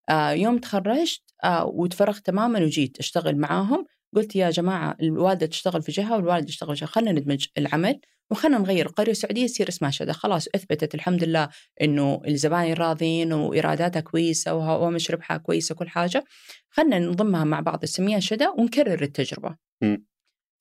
آه 0.09 0.31
يوم 0.31 0.57
تخرجت 0.57 1.21
آه 1.43 1.65
وتفرغت 1.65 2.25
تماما 2.25 2.59
وجيت 2.59 3.00
أشتغل 3.00 3.38
معاهم 3.38 3.85
قلت 4.15 4.35
يا 4.35 4.50
جماعة 4.50 4.97
الوالدة 5.01 5.45
تشتغل 5.45 5.81
في 5.81 5.91
جهة 5.91 6.15
والوالد 6.15 6.50
يشتغل 6.50 6.75
في 6.75 6.81
جهة 6.81 6.89
خلينا 6.89 7.12
ندمج 7.12 7.45
العمل 7.57 8.00
وخلينا 8.31 8.57
نغير 8.57 8.85
القريه 8.85 9.12
السعوديه 9.12 9.45
تصير 9.47 9.69
اسمها 9.69 9.91
شذا 9.91 10.12
خلاص 10.13 10.47
أثبتت 10.55 10.95
الحمد 10.95 11.24
لله 11.24 11.50
إنه 11.81 12.21
الزباين 12.27 12.74
راضين 12.74 13.33
وايراداتها 13.33 14.00
كويسة 14.00 14.53
وهوامش 14.53 15.12
ربحها 15.12 15.38
كويسة 15.38 15.75
كل 15.75 15.89
حاجة 15.89 16.24
خلينا 16.69 17.00
نضمها 17.00 17.43
مع 17.43 17.59
بعض 17.59 17.83
نسميها 17.83 18.19
شذا 18.19 18.50
ونكرر 18.50 19.01
التجربة. 19.01 19.55
مم. 19.81 20.05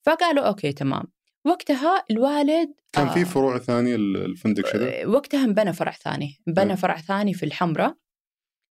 فقالوا 0.06 0.44
أوكي 0.44 0.72
تمام 0.72 1.04
وقتها 1.46 2.04
الوالد 2.10 2.72
كان 2.92 3.06
آه، 3.06 3.14
في 3.14 3.24
فروع 3.24 3.58
ثانية 3.58 3.94
ال- 3.94 4.16
الفندق 4.24 4.66
شذا؟ 4.66 5.06
وقتها 5.06 5.44
انبنى 5.44 5.72
فرع 5.72 5.92
ثاني 5.92 6.36
انبنى. 6.48 6.76
فرع 6.76 6.96
ثاني 7.00 7.34
في 7.34 7.46
الحمراء 7.46 7.94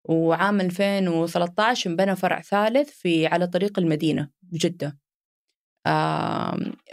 وعام 0.06 0.62
2013 0.62 1.90
انبنى 1.90 2.16
فرع 2.16 2.42
ثالث 2.42 2.90
في 2.90 3.28
على 3.28 3.48
طريق 3.48 3.80
المدينة 3.80 4.30
بجدة 4.42 4.98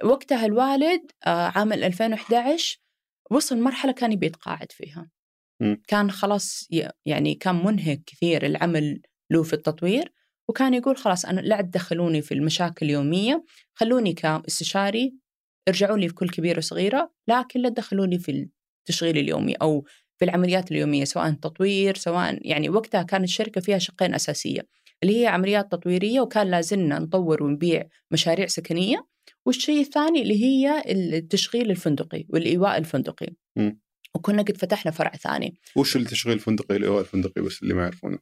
وقتها 0.04 0.46
الوالد 0.46 1.10
آه، 1.26 1.52
عام 1.54 1.72
2011 1.72 2.78
وصل 3.30 3.60
مرحلة 3.60 3.92
كان 3.92 4.12
يبي 4.12 4.26
يتقاعد 4.26 4.72
فيها 4.72 5.10
مم. 5.60 5.82
كان 5.88 6.10
خلاص 6.10 6.68
يعني 7.06 7.34
كان 7.34 7.54
منهك 7.64 8.02
كثير 8.06 8.46
العمل 8.46 9.02
له 9.30 9.42
في 9.42 9.52
التطوير 9.52 10.12
وكان 10.48 10.74
يقول 10.74 10.96
خلاص 10.96 11.24
أنا 11.24 11.40
لا 11.40 11.60
تدخلوني 11.60 12.22
في 12.22 12.34
المشاكل 12.34 12.86
اليومية 12.86 13.44
خلوني 13.74 14.12
كاستشاري 14.12 15.14
ارجعوا 15.68 15.98
لي 15.98 16.08
في 16.08 16.14
كل 16.14 16.28
كبيرة 16.28 16.58
وصغيرة 16.58 17.12
لكن 17.28 17.60
لا 17.60 17.68
تدخلوني 17.68 18.18
في 18.18 18.48
التشغيل 18.88 19.18
اليومي 19.18 19.54
أو 19.54 19.84
في 20.20 20.24
العمليات 20.24 20.70
اليومية 20.72 21.04
سواء 21.04 21.30
تطوير 21.32 21.94
سواء 21.96 22.38
يعني 22.48 22.68
وقتها 22.68 23.02
كانت 23.02 23.24
الشركة 23.24 23.60
فيها 23.60 23.78
شقين 23.78 24.14
أساسية 24.14 24.60
اللي 25.02 25.22
هي 25.22 25.26
عمليات 25.26 25.72
تطويرية 25.72 26.20
وكان 26.20 26.46
لازلنا 26.50 26.98
نطور 26.98 27.42
ونبيع 27.42 27.84
مشاريع 28.10 28.46
سكنية 28.46 29.06
والشيء 29.46 29.80
الثاني 29.80 30.22
اللي 30.22 30.44
هي 30.44 30.82
التشغيل 30.92 31.70
الفندقي 31.70 32.24
والإيواء 32.28 32.78
الفندقي 32.78 33.26
مم. 33.56 33.80
وكنا 34.14 34.42
قد 34.42 34.56
فتحنا 34.56 34.90
فرع 34.92 35.10
ثاني 35.10 35.54
وش 35.76 35.96
التشغيل 35.96 36.34
الفندقي 36.34 36.88
هو 36.88 37.00
الفندقي 37.00 37.42
بس 37.42 37.62
اللي 37.62 37.74
ما 37.74 37.82
يعرفونه؟ 37.82 38.18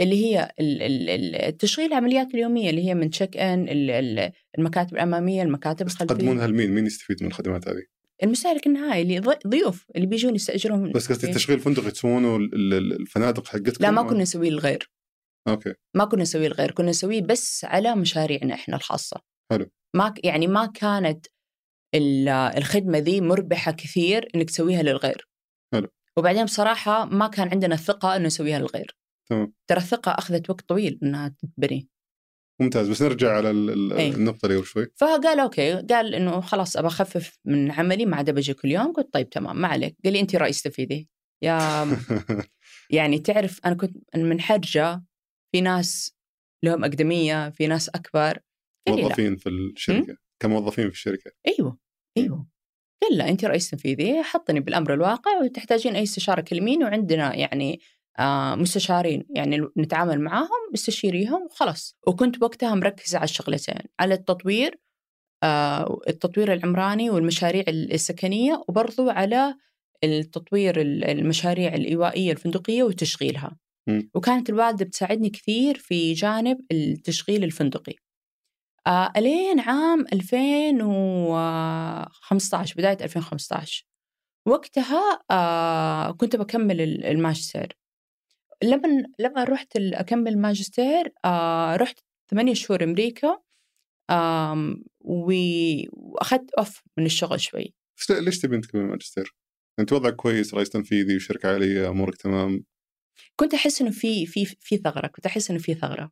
اللي 0.00 0.24
هي 0.26 0.52
ال- 0.60 0.82
ال- 0.82 1.10
ال- 1.10 1.36
التشغيل 1.36 1.86
العمليات 1.86 2.34
اليومية 2.34 2.70
اللي 2.70 2.86
هي 2.88 2.94
من 2.94 3.10
check 3.10 3.36
in 3.36 3.68
ال- 3.68 3.90
ال- 3.90 4.32
المكاتب 4.58 4.94
الأمامية 4.94 5.42
المكاتب 5.42 5.86
بس 5.86 5.92
الخلفية 5.92 6.14
تقدمونها 6.14 6.46
لمين؟ 6.46 6.70
مين 6.70 6.86
يستفيد 6.86 7.22
من 7.22 7.28
الخدمات 7.28 7.68
هذه؟ 7.68 7.82
المستهلك 8.22 8.66
النهائي 8.66 9.02
اللي 9.02 9.36
ضيوف 9.46 9.86
اللي 9.96 10.06
بيجون 10.06 10.34
يستأجرون 10.34 10.92
بس 10.92 11.12
قصدي 11.12 11.26
التشغيل 11.26 11.58
الفندقي 11.58 11.90
تسوونه 11.90 12.36
ال- 12.36 12.74
ال- 12.74 13.00
الفنادق 13.00 13.46
حقتكم؟ 13.46 13.84
لا 13.84 13.90
ما 13.90 14.02
كنا 14.02 14.22
نسويه 14.22 14.50
للغير 14.50 14.90
أوكي 15.48 15.74
ما 15.96 16.04
كنا 16.04 16.22
نسويه 16.22 16.46
الغير 16.46 16.70
كنا 16.70 16.90
نسويه 16.90 17.22
بس 17.22 17.64
على 17.64 17.96
مشاريعنا 17.96 18.54
إحنا 18.54 18.76
الخاصة 18.76 19.20
حلو. 19.52 19.70
ما 19.96 20.14
يعني 20.24 20.46
ما 20.46 20.66
كانت 20.66 21.26
ال- 21.94 22.28
الخدمة 22.28 22.98
ذي 22.98 23.20
مربحة 23.20 23.72
كثير 23.72 24.28
إنك 24.34 24.48
تسويها 24.50 24.82
للغير 24.82 25.28
حلو. 25.74 25.88
وبعدين 26.16 26.44
بصراحة 26.44 27.04
ما 27.04 27.28
كان 27.28 27.48
عندنا 27.48 27.74
الثقة 27.74 28.16
إنه 28.16 28.26
نسويها 28.26 28.58
للغير 28.58 28.96
تمام. 29.30 29.52
ترى 29.70 29.78
الثقة 29.78 30.12
أخذت 30.12 30.50
وقت 30.50 30.68
طويل 30.68 30.98
إنها 31.02 31.28
تتبني 31.28 31.88
ممتاز 32.60 32.88
بس 32.88 33.02
نرجع 33.02 33.36
على 33.36 33.50
أي. 33.50 34.10
النقطة 34.10 34.46
اللي 34.46 34.56
قبل 34.56 34.66
شوي. 34.66 34.86
فقال 34.96 35.40
أوكي 35.40 35.72
قال 35.74 36.14
إنه 36.14 36.40
خلاص 36.40 36.76
ابى 36.76 36.86
أخفف 36.86 37.38
من 37.44 37.70
عملي 37.70 38.06
ما 38.06 38.16
عاد 38.16 38.30
بجي 38.30 38.54
كل 38.54 38.68
يوم 38.68 38.92
قلت 38.92 39.12
طيب 39.12 39.30
تمام 39.30 39.60
ما 39.60 39.68
عليك. 39.68 39.96
قال 40.04 40.12
لي 40.12 40.20
انت 40.20 40.36
رئيس 40.36 40.62
تنفيذي 40.62 41.08
يا 41.42 41.58
يعني 42.90 43.18
تعرف 43.18 43.60
أنا 43.66 43.74
كنت 43.74 43.96
من 44.16 44.40
حرجة 44.40 45.04
في 45.52 45.60
ناس 45.60 46.14
لهم 46.64 46.84
اقدميه 46.84 47.50
في 47.50 47.66
ناس 47.66 47.88
أكبر. 47.88 48.38
موظفين 48.88 49.36
في 49.36 49.48
الشركة. 49.48 50.16
كموظفين 50.42 50.88
في 50.88 50.94
الشركة. 50.94 51.30
أيوه 51.48 51.78
أيوه. 52.18 52.46
قال 53.02 53.18
لا 53.18 53.28
انت 53.28 53.44
رئيس 53.44 53.70
تنفيذي 53.70 54.22
حطني 54.22 54.60
بالأمر 54.60 54.94
الواقع 54.94 55.42
وتحتاجين 55.42 55.96
أي 55.96 56.02
استشارة 56.02 56.40
كلمين 56.40 56.84
وعندنا 56.84 57.34
يعني 57.36 57.80
مستشارين 58.56 59.24
يعني 59.30 59.68
نتعامل 59.78 60.20
معاهم 60.20 60.48
استشيريهم 60.74 61.42
وخلاص. 61.42 61.96
وكنت 62.06 62.42
وقتها 62.42 62.74
مركزة 62.74 63.18
على 63.18 63.24
الشغلتين 63.24 63.78
على 64.00 64.14
التطوير 64.14 64.80
آه 65.42 66.00
التطوير 66.08 66.52
العمراني 66.52 67.10
والمشاريع 67.10 67.64
السكنية 67.68 68.62
وبرضو 68.68 69.10
على 69.10 69.54
التطوير 70.04 70.80
ال- 70.80 71.04
المشاريع 71.04 71.74
الإيوائية 71.74 72.32
الفندقية 72.32 72.82
وتشغيلها. 72.82 73.56
وكانت 74.14 74.50
الوالدة 74.50 74.84
بتساعدني 74.84 75.30
كثير 75.30 75.78
في 75.78 76.12
جانب 76.12 76.58
التشغيل 76.72 77.44
الفندقي. 77.44 77.94
آه 78.86 79.12
إلين 79.16 79.60
عام 79.60 80.04
2015 80.12 82.74
بداية 82.78 82.98
2015 83.04 83.86
وقتها 84.46 85.20
آه 85.30 86.10
كنت 86.10 86.36
بكمل 86.36 86.80
ال- 86.80 87.04
الماجستير. 87.06 87.77
لما 88.64 89.04
لما 89.18 89.44
رحت 89.44 89.76
أكمل 89.76 90.28
الماجستير 90.32 91.12
آه 91.24 91.76
رحت 91.76 91.98
ثمانية 92.30 92.54
شهور 92.54 92.84
أمريكا 92.84 93.38
آم، 94.10 94.84
وأخذت 95.00 96.50
اوف 96.58 96.82
من 96.98 97.06
الشغل 97.06 97.40
شوي 97.40 97.74
ليش 98.10 98.38
تبين 98.38 98.60
تكمل 98.60 98.82
ماجستير؟ 98.82 99.34
أنت 99.80 99.92
وضعك 99.92 100.16
كويس 100.16 100.54
رئيس 100.54 100.68
تنفيذي 100.70 101.16
وشركة 101.16 101.52
عالية 101.52 101.88
أمورك 101.88 102.16
تمام 102.16 102.64
كنت 103.36 103.54
أحس 103.54 103.80
إنه 103.82 103.90
في 103.90 104.26
في 104.26 104.44
في 104.44 104.76
ثغرة 104.76 105.06
كنت 105.06 105.26
أحس 105.26 105.50
إنه 105.50 105.58
في 105.58 105.74
ثغرة 105.74 106.10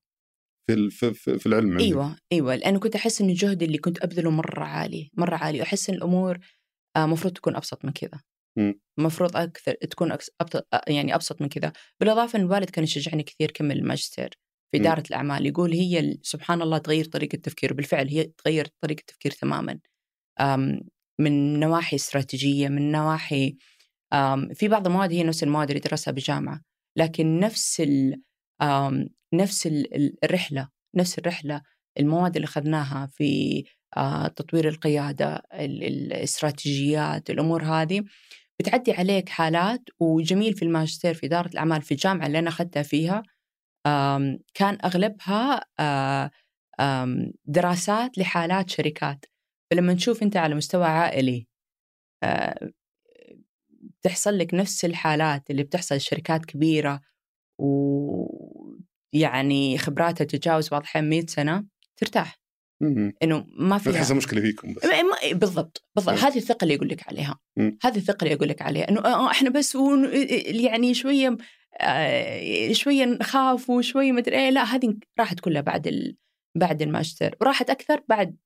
في 0.71 0.91
في, 0.91 1.39
في, 1.39 1.47
العلم 1.47 1.71
عندك. 1.71 1.83
أيوه 1.85 2.17
أيوه 2.33 2.55
لأنه 2.57 2.79
كنت 2.81 2.95
أحس 2.95 3.21
إنه 3.21 3.31
الجهد 3.31 3.63
اللي 3.63 3.79
كنت 3.79 4.03
أبذله 4.05 4.31
مرة 4.31 4.65
عالي 4.65 5.11
مرة 5.15 5.37
عالي 5.37 5.61
وأحس 5.61 5.91
إن 5.91 5.97
الأمور 5.97 6.39
المفروض 6.97 7.33
تكون 7.33 7.57
أبسط 7.57 7.85
من 7.85 7.93
كذا. 7.93 8.21
المفروض 8.99 9.37
أكثر 9.37 9.73
تكون. 9.75 10.17
يعني 10.89 11.15
أبسط 11.15 11.43
من 11.43 11.49
كذا 11.49 11.73
بالإضافة 12.01 12.39
إن 12.39 12.45
الوالد 12.45 12.71
كان 12.71 12.85
يشجعني 12.85 13.23
كثير 13.23 13.51
كمل 13.51 13.79
الماجستير 13.79 14.31
في 14.73 14.79
مم. 14.79 14.87
إدارة 14.87 15.03
الأعمال 15.11 15.47
يقول 15.47 15.73
هي 15.73 16.19
سبحان 16.23 16.63
الله 16.63 16.79
تغير 16.79 17.05
طريقة 17.05 17.37
التفكير 17.37 17.73
بالفعل 17.73 18.09
هي 18.09 18.25
تغير 18.25 18.69
طريقة 18.81 19.01
التفكير 19.01 19.31
تماما 19.33 19.79
من 21.21 21.61
نواحي 21.61 21.97
استراتيجية 21.97 22.69
من 22.69 22.93
نواحي 22.93 23.57
في 24.55 24.69
بعض 24.69 24.87
المواد 24.87 25.13
هي 25.13 25.23
نفس 25.23 25.43
المواد 25.43 25.69
اللي 25.71 25.81
درسها 25.81 26.13
بالجامعة 26.13 26.61
لكن 26.97 27.41
نفس 27.41 27.81
ال 27.81 28.23
نفس 29.35 29.67
ال- 29.67 29.95
ال- 29.95 30.25
الرحلة 30.25 30.69
نفس 30.97 31.19
الرحلة 31.19 31.63
المواد 31.99 32.37
اللي 32.37 32.45
أخذناها 32.47 33.07
في 33.07 33.65
آه، 33.97 34.29
تطوير 34.29 34.69
القيادة 34.69 35.43
ال- 35.53 35.85
الاستراتيجيات 35.85 37.31
الأمور 37.31 37.63
هذه 37.65 38.05
بتعدي 38.61 38.93
عليك 38.93 39.29
حالات 39.29 39.83
وجميل 40.01 40.55
في 40.55 40.65
الماجستير 40.65 41.15
في 41.15 41.27
إدارة 41.27 41.49
الأعمال 41.49 41.83
في 41.83 41.93
الجامعة 41.93 42.27
اللي 42.27 42.39
أنا 42.39 42.49
أخذتها 42.49 42.83
فيها 42.83 43.23
كان 44.55 44.79
أغلبها 44.85 45.61
آه، 45.81 46.31
دراسات 47.45 48.19
لحالات 48.19 48.71
شركات 48.71 49.25
فلما 49.71 49.93
نشوف 49.93 50.23
أنت 50.23 50.37
على 50.37 50.55
مستوى 50.55 50.85
عائلي 50.85 51.47
آه، 52.23 52.71
تحصل 54.03 54.39
لك 54.39 54.55
نفس 54.55 54.85
الحالات 54.85 55.51
اللي 55.51 55.63
بتحصل 55.63 55.95
لشركات 55.95 56.45
كبيرة 56.45 57.01
ويعني 57.61 58.79
خبراتها 59.79 60.25
تتجاوز 60.25 60.69
بعض 60.69 60.81
الأحيان 60.81 61.09
100 61.09 61.27
سنة 61.27 61.67
ترتاح. 61.97 62.39
إنه 62.83 63.13
ما 63.23 63.45
ما 63.59 63.79
فيها 63.79 63.93
تحسها 63.93 64.17
مشكلة 64.17 64.41
فيكم 64.41 64.75
بس. 64.75 64.85
ما- 64.85 65.03
ما- 65.03 65.33
بالضبط 65.39 65.85
بالضبط. 65.97 66.15
نعم. 66.15 66.25
هذه 66.25 66.37
الثقة 66.39 66.65
اللي 66.65 66.75
يقول 66.75 66.89
لك 66.89 67.09
عليها. 67.09 67.39
مم. 67.57 67.79
هذه 67.83 67.97
الثقة 67.97 68.25
اللي 68.25 68.35
يقول 68.35 68.49
لك 68.49 68.63
عليها. 68.63 68.89
إنه 68.89 69.01
آه، 69.01 69.31
إحنا 69.31 69.51
بس 69.51 69.77
ون... 69.77 70.11
يعني 70.45 70.95
شوية 70.95 71.37
آه، 71.81 72.73
شوية 72.73 73.05
نخاف 73.05 73.71
وشوية 73.71 74.13
مدري 74.13 74.37
إيه. 74.37 74.51
لا 74.51 74.65
هذه 74.65 74.95
راحت 75.19 75.41
كلها 75.41 75.61
بعد 75.63 75.87
ال... 75.87 76.17
بعد 76.55 76.83
الماجستير. 76.83 77.37
وراحت 77.41 77.71
أكثر 77.71 78.03
بعد 78.09 78.37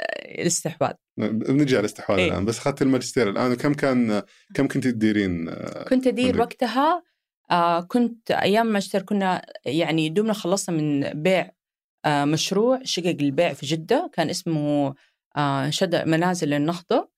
آه، 0.00 0.42
الاستحواذ. 0.42 0.92
بنجي 1.16 1.74
على 1.76 1.80
الاستحواذ 1.80 2.18
إيه. 2.18 2.28
الآن. 2.28 2.44
بس 2.44 2.58
أخذت 2.58 2.82
الماجستير 2.82 3.30
الآن. 3.30 3.52
وكم 3.52 3.74
كان 3.74 4.22
كم 4.54 4.68
كنت 4.68 4.84
تديرين 4.88 5.50
كنت 5.88 6.06
أدير. 6.06 6.40
وقتها 6.40 7.02
آه 7.50 7.80
كنت 7.80 8.30
أيام 8.30 8.66
ماجستير 8.66 9.02
كنا 9.02 9.46
يعني 9.66 10.08
دوبنا 10.08 10.32
خلصنا 10.32 10.76
من 10.76 11.00
بيع 11.22 11.40
آه 11.40 11.57
مشروع 12.06 12.80
شقق 12.84 13.16
البيع 13.20 13.52
في 13.52 13.66
جدة 13.66 14.10
كان 14.12 14.30
اسمه 14.30 14.94
آه 15.36 15.70
شد 15.70 15.94
منازل 15.94 16.52
النهضة 16.54 17.10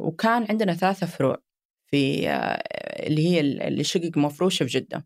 وكان 0.00 0.46
عندنا 0.50 0.74
ثلاثة 0.74 1.06
فروع 1.06 1.42
في 1.86 2.28
آه 2.28 2.62
اللي 3.06 3.28
هي 3.28 3.40
الشقق 3.40 4.18
مفروشة 4.18 4.66
في 4.66 5.02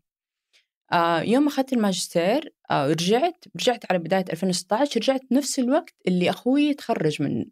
آه 0.93 1.21
يوم 1.21 1.47
أخذت 1.47 1.73
الماجستير 1.73 2.53
آه 2.71 2.87
رجعت 2.87 3.45
رجعت 3.55 3.91
على 3.91 3.99
بداية 3.99 4.25
2016 4.31 4.99
رجعت 4.99 5.21
نفس 5.31 5.59
الوقت 5.59 5.95
اللي 6.07 6.29
أخوي 6.29 6.73
تخرج 6.73 7.21
من 7.21 7.45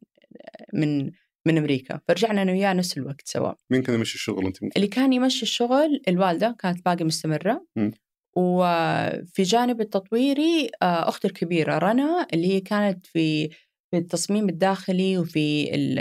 من 0.74 1.12
من 1.46 1.58
أمريكا 1.58 2.00
فرجعنا 2.08 2.42
أنا 2.42 2.52
وياه 2.52 2.74
نفس 2.74 2.98
الوقت 2.98 3.22
سوا. 3.26 3.54
مين 3.70 3.84
كان 3.84 3.96
يمشي 3.96 4.16
الشغل 4.16 4.46
أنت؟ 4.46 4.58
اللي 4.76 4.88
كان 4.88 5.14
يمشي 5.14 5.44
الشغل 5.44 6.02
الوالدة 6.08 6.56
كانت 6.60 6.86
باقي 6.86 7.06
مستمرة. 7.06 7.66
م. 7.76 7.92
وفي 8.36 9.44
جانب 9.44 9.82
التطويري 9.82 10.70
آه، 10.82 11.10
أختي 11.10 11.28
الكبيرة 11.28 11.78
رنا 11.78 12.28
اللي 12.34 12.48
هي 12.48 12.60
كانت 12.60 13.06
في 13.06 13.50
في 13.92 13.98
التصميم 13.98 14.50
الداخلي 14.50 15.18
وفي 15.18 15.76
ال 15.76 16.00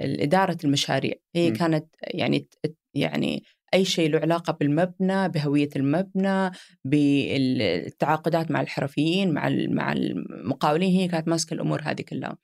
ال 0.00 0.20
إدارة 0.20 0.58
المشاريع. 0.64 1.14
هي 1.34 1.50
م. 1.50 1.54
كانت 1.54 1.86
يعني 2.02 2.48
يعني 2.94 3.42
أي 3.74 3.84
شيء 3.84 4.10
له 4.10 4.18
علاقة 4.18 4.52
بالمبنى 4.52 5.28
بهوية 5.28 5.68
المبنى 5.76 6.50
بالتعاقدات 6.84 8.50
مع 8.50 8.60
الحرفيين 8.60 9.34
مع 9.34 9.48
مع 9.68 9.92
المقاولين 9.92 10.90
هي 10.90 11.08
كانت 11.08 11.28
ماسكة 11.28 11.54
الأمور 11.54 11.80
هذه 11.82 12.02
كلها. 12.02 12.36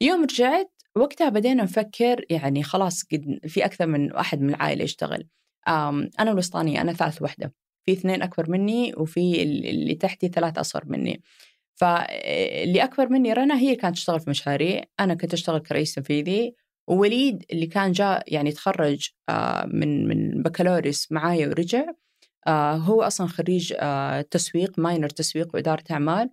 يوم 0.00 0.22
رجعت 0.22 0.70
وقتها 0.96 1.28
بدينا 1.28 1.62
نفكر 1.62 2.24
يعني 2.30 2.62
خلاص 2.62 3.04
قد 3.12 3.38
في 3.46 3.64
أكثر 3.64 3.86
من 3.86 4.12
واحد 4.12 4.40
من 4.40 4.50
العائلة 4.50 4.84
يشتغل. 4.84 5.28
أنا 5.68 6.30
الوسطانية 6.30 6.80
أنا 6.80 6.92
ثالث 6.92 7.22
وحدة. 7.22 7.54
في 7.86 7.92
اثنين 7.92 8.22
أكبر 8.22 8.50
مني 8.50 8.94
وفي 8.96 9.42
اللي 9.42 9.94
تحتي 9.94 10.28
ثلاث 10.28 10.58
أصغر 10.58 10.84
مني. 10.86 11.22
فاللي 11.74 12.84
أكبر 12.84 13.08
مني 13.08 13.32
رنا 13.32 13.58
هي 13.58 13.76
كانت 13.76 13.96
تشتغل 13.96 14.20
في 14.20 14.30
مشاريع. 14.30 14.84
أنا 15.00 15.14
كنت 15.14 15.32
أشتغل 15.32 15.58
كرئيس 15.58 15.94
تنفيذي. 15.94 16.54
ووليد 16.88 17.44
اللي 17.52 17.66
كان 17.66 17.92
جاء 17.92 18.34
يعني 18.34 18.52
تخرج 18.52 19.08
من 19.66 20.08
من 20.08 20.42
بكالوريوس 20.42 21.12
معايا 21.12 21.48
ورجع 21.48 21.84
هو 22.48 23.02
أصلا 23.02 23.26
خريج 23.26 23.74
تسويق 24.30 24.78
ماينر 24.78 25.08
تسويق 25.08 25.54
وإدارة 25.54 25.84
أعمال. 25.90 26.30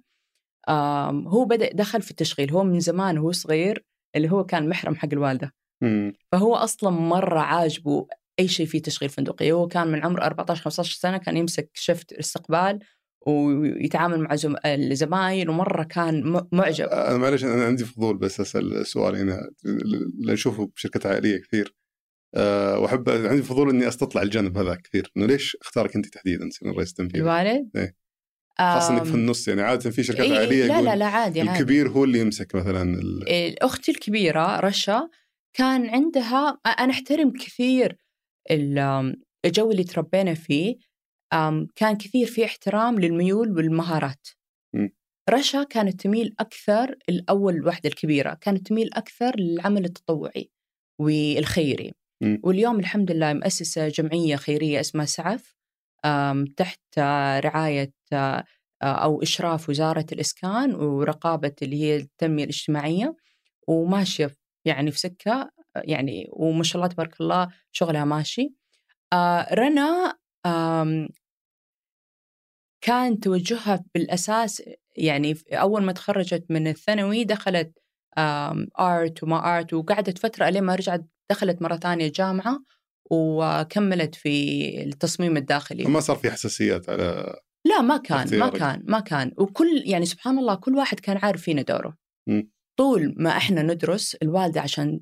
هو 1.27 1.45
بدأ 1.45 1.69
دخل 1.73 2.01
في 2.01 2.11
التشغيل. 2.11 2.51
هو 2.51 2.63
من 2.63 2.79
زمان 2.79 3.17
وهو 3.17 3.31
صغير 3.31 3.85
اللي 4.15 4.31
هو 4.31 4.43
كان 4.43 4.69
محرم 4.69 4.95
حق 4.95 5.09
الوالدة. 5.13 5.53
مم. 5.81 6.13
فهو 6.31 6.55
أصلا 6.55 6.89
مرة 6.89 7.39
عاجبه 7.39 8.07
أي 8.39 8.47
شيء 8.47 8.65
فيه 8.65 8.81
تشغيل 8.81 9.09
فندقي 9.09 9.51
هو 9.51 9.67
كان 9.67 9.87
من 9.87 10.03
عمر 10.03 10.23
14 10.23 10.61
15 10.61 10.95
سنة 10.99 11.17
كان 11.17 11.37
يمسك 11.37 11.69
شفت 11.73 12.13
استقبال 12.13 12.79
ويتعامل 13.27 14.19
مع 14.19 14.35
زم... 14.35 14.55
الزمايل 14.65 15.49
ومرة 15.49 15.83
كان 15.83 16.43
معجب. 16.51 16.85
أنا 16.85 17.17
معلش 17.17 17.43
أنا 17.43 17.65
عندي 17.65 17.85
فضول 17.85 18.17
بس 18.17 18.39
أسأل 18.39 18.85
سؤال 18.85 19.15
هنا 19.15 19.49
اللي 19.65 20.33
اشوفه 20.33 20.71
بشركات 20.75 21.05
عائلية 21.05 21.37
كثير. 21.37 21.75
أه 22.35 22.79
وأحب 22.79 23.09
عندي 23.09 23.41
فضول 23.41 23.69
إني 23.69 23.87
أستطلع 23.87 24.21
الجانب 24.21 24.57
هذا 24.57 24.75
كثير. 24.75 25.11
إنه 25.17 25.25
ليش 25.25 25.57
اختارك 25.61 25.95
أنت 25.95 26.05
تحديدا 26.05 26.49
تصير 26.49 26.75
رئيس 26.75 26.93
تنفيذي؟ 26.93 27.23
الوالد؟ 27.23 27.69
إيه. 27.75 28.01
خاصة 28.59 28.93
إنك 28.93 29.03
في 29.03 29.15
النص 29.15 29.47
يعني 29.47 29.61
عادة 29.61 29.89
في 29.89 30.03
شركات 30.03 30.25
إيه 30.25 30.37
عائلية 30.37 30.65
لا 30.65 30.81
لا 30.81 30.95
لا 30.95 31.05
عادي 31.05 31.41
الكبير 31.41 31.89
هو 31.89 32.03
اللي 32.03 32.19
يمسك 32.19 32.55
مثلا 32.55 32.99
ال... 32.99 33.63
أختي 33.63 33.91
الكبيرة 33.91 34.59
رشا 34.59 35.09
كان 35.53 35.89
عندها 35.89 36.59
أنا 36.79 36.91
أحترم 36.91 37.31
كثير 37.31 37.97
الجو 38.51 39.71
اللي 39.71 39.83
تربينا 39.83 40.33
فيه 40.33 40.75
كان 41.75 41.97
كثير 41.99 42.27
في 42.27 42.45
احترام 42.45 42.99
للميول 42.99 43.51
والمهارات 43.51 44.27
م. 44.75 44.87
رشا 45.29 45.63
كانت 45.63 46.01
تميل 46.01 46.35
أكثر 46.39 46.95
الأول 47.09 47.55
الوحدة 47.55 47.89
الكبيرة 47.89 48.33
كانت 48.33 48.67
تميل 48.67 48.89
أكثر 48.93 49.39
للعمل 49.39 49.85
التطوعي 49.85 50.51
والخيري 50.99 51.91
م. 52.21 52.37
واليوم 52.43 52.79
الحمد 52.79 53.11
لله 53.11 53.33
مؤسسة 53.33 53.87
جمعية 53.87 54.35
خيرية 54.35 54.79
اسمها 54.79 55.05
سعف 55.05 55.55
تحت 56.57 56.99
رعاية 57.45 57.93
أو 58.83 59.21
إشراف 59.21 59.69
وزارة 59.69 60.05
الإسكان 60.11 60.75
ورقابة 60.75 61.53
اللي 61.61 61.81
هي 61.81 61.95
التنمية 61.95 62.43
الاجتماعية 62.43 63.15
وماشية 63.67 64.35
يعني 64.65 64.91
في 64.91 64.99
سكة 64.99 65.51
يعني 65.75 66.29
وما 66.33 66.63
شاء 66.63 66.75
الله 66.75 66.93
تبارك 66.93 67.21
الله 67.21 67.49
شغلها 67.71 68.05
ماشي 68.05 68.53
رنا 69.53 70.17
كان 72.83 73.19
توجهها 73.19 73.83
بالأساس 73.95 74.63
يعني 74.95 75.37
أول 75.53 75.83
ما 75.83 75.91
تخرجت 75.91 76.45
من 76.49 76.67
الثانوي 76.67 77.23
دخلت 77.23 77.79
آرت 78.79 79.23
وما 79.23 79.57
آرت 79.57 79.73
وقعدت 79.73 80.17
فترة 80.17 80.49
لين 80.49 80.63
ما 80.63 80.75
رجعت 80.75 81.05
دخلت 81.31 81.61
مرة 81.61 81.75
ثانية 81.75 82.11
جامعة 82.15 82.59
وكملت 83.11 84.15
في 84.15 84.83
التصميم 84.83 85.37
الداخلي 85.37 85.83
ما 85.83 85.99
صار 85.99 86.15
في 86.15 86.31
حساسيات 86.31 86.89
على 86.89 87.39
لا 87.65 87.81
ما 87.81 87.97
كان. 87.97 88.39
ما 88.39 88.49
كان 88.49 88.83
ما 88.87 88.99
كان 88.99 89.31
وكل 89.37 89.83
يعني 89.85 90.05
سبحان 90.05 90.39
الله 90.39 90.55
كل 90.55 90.75
واحد 90.75 90.99
كان 90.99 91.17
عارف 91.17 91.41
فينا 91.41 91.61
دوره 91.61 91.97
م. 92.27 92.41
طول 92.77 93.15
ما 93.17 93.29
إحنا 93.37 93.61
ندرس 93.61 94.15
الوالدة 94.15 94.61
عشان 94.61 94.99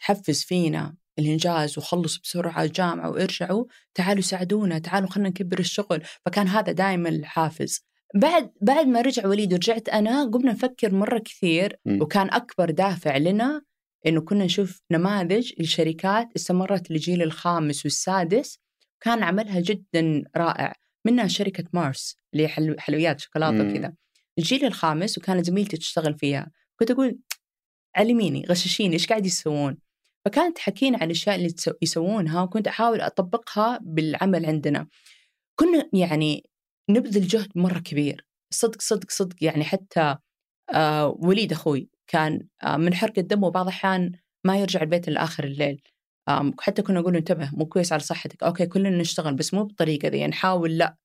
تحفز 0.00 0.42
فينا 0.42 0.94
الإنجاز 1.18 1.78
وخلص 1.78 2.18
بسرعة 2.18 2.62
الجامعة 2.62 3.10
وارجعوا 3.10 3.64
تعالوا 3.94 4.22
ساعدونا 4.22 4.78
تعالوا 4.78 5.08
خلينا 5.08 5.28
نكبر 5.28 5.58
الشغل. 5.58 6.02
فكان 6.26 6.48
هذا 6.48 6.72
دائما 6.72 7.08
الحافز. 7.08 7.80
بعد 8.14 8.52
بعد 8.62 8.86
ما 8.86 9.00
رجع 9.00 9.26
وليد 9.26 9.52
ورجعت 9.52 9.88
أنا 9.88 10.24
قمنا 10.24 10.52
نفكر 10.52 10.94
مرة 10.94 11.18
كثير 11.18 11.76
م. 11.84 12.02
وكان 12.02 12.30
أكبر 12.30 12.70
دافع 12.70 13.16
لنا 13.16 13.62
إنه 14.06 14.20
كنا 14.20 14.44
نشوف 14.44 14.80
نماذج 14.90 15.52
لشركات 15.58 16.28
استمرت 16.36 16.90
للجيل 16.90 17.22
الخامس 17.22 17.84
والسادس 17.84 18.58
كان 19.00 19.22
عملها 19.22 19.60
جدا 19.60 20.24
رائع. 20.36 20.74
منها 21.04 21.28
شركة 21.28 21.64
مارس 21.72 22.16
اللي 22.34 22.48
حلو 22.48 22.74
حلويات 22.78 23.20
شوكولاتة 23.20 23.68
وكذا. 23.68 23.94
الجيل 24.38 24.64
الخامس 24.64 25.18
وكانت 25.18 25.46
زميلتي 25.46 25.76
تشتغل 25.76 26.14
فيها. 26.14 26.50
كنت 26.76 26.90
أقول 26.90 27.18
علميني 27.96 28.44
غششيني 28.48 28.94
إيش 28.94 29.06
قاعد 29.06 29.26
يسوون؟ 29.26 29.78
فكانت 30.24 30.56
تحكينا 30.56 30.98
عن 30.98 31.06
الأشياء 31.06 31.36
اللي 31.36 31.54
يسوونها 31.82 32.42
وكنت 32.42 32.68
أحاول 32.68 33.00
أطبقها 33.00 33.78
بالعمل 33.82 34.46
عندنا. 34.46 34.86
كنا 35.60 35.88
يعني 35.92 36.50
نبذل 36.90 37.26
جهد 37.26 37.48
مرة 37.54 37.78
كبير 37.78 38.26
صدق 38.52 38.82
صدق 38.82 39.10
صدق. 39.10 39.36
يعني 39.40 39.64
حتى 39.64 40.16
آه 40.74 41.08
وليد 41.18 41.52
أخوي 41.52 41.90
كان 42.06 42.48
آه، 42.62 42.76
من 42.76 42.94
حرق 42.94 43.18
الدم 43.18 43.44
وبعض 43.44 43.66
الأحيان 43.66 44.12
ما 44.46 44.58
يرجع 44.58 44.82
البيت 44.82 45.08
لآخر 45.08 45.44
الليل. 45.44 45.82
حتى 46.60 46.82
كنا 46.82 47.00
نقول 47.00 47.16
انتبه 47.16 47.50
مو 47.52 47.66
كويس 47.66 47.92
على 47.92 48.02
صحتك. 48.02 48.42
أوكي 48.42 48.66
كلنا 48.66 48.90
نشتغل 48.90 49.34
بس 49.34 49.54
مو 49.54 49.64
بالطريقة 49.64 50.08
ذي. 50.08 50.18
يعني 50.18 50.30
نحاول 50.30 50.78
لا 50.78 50.96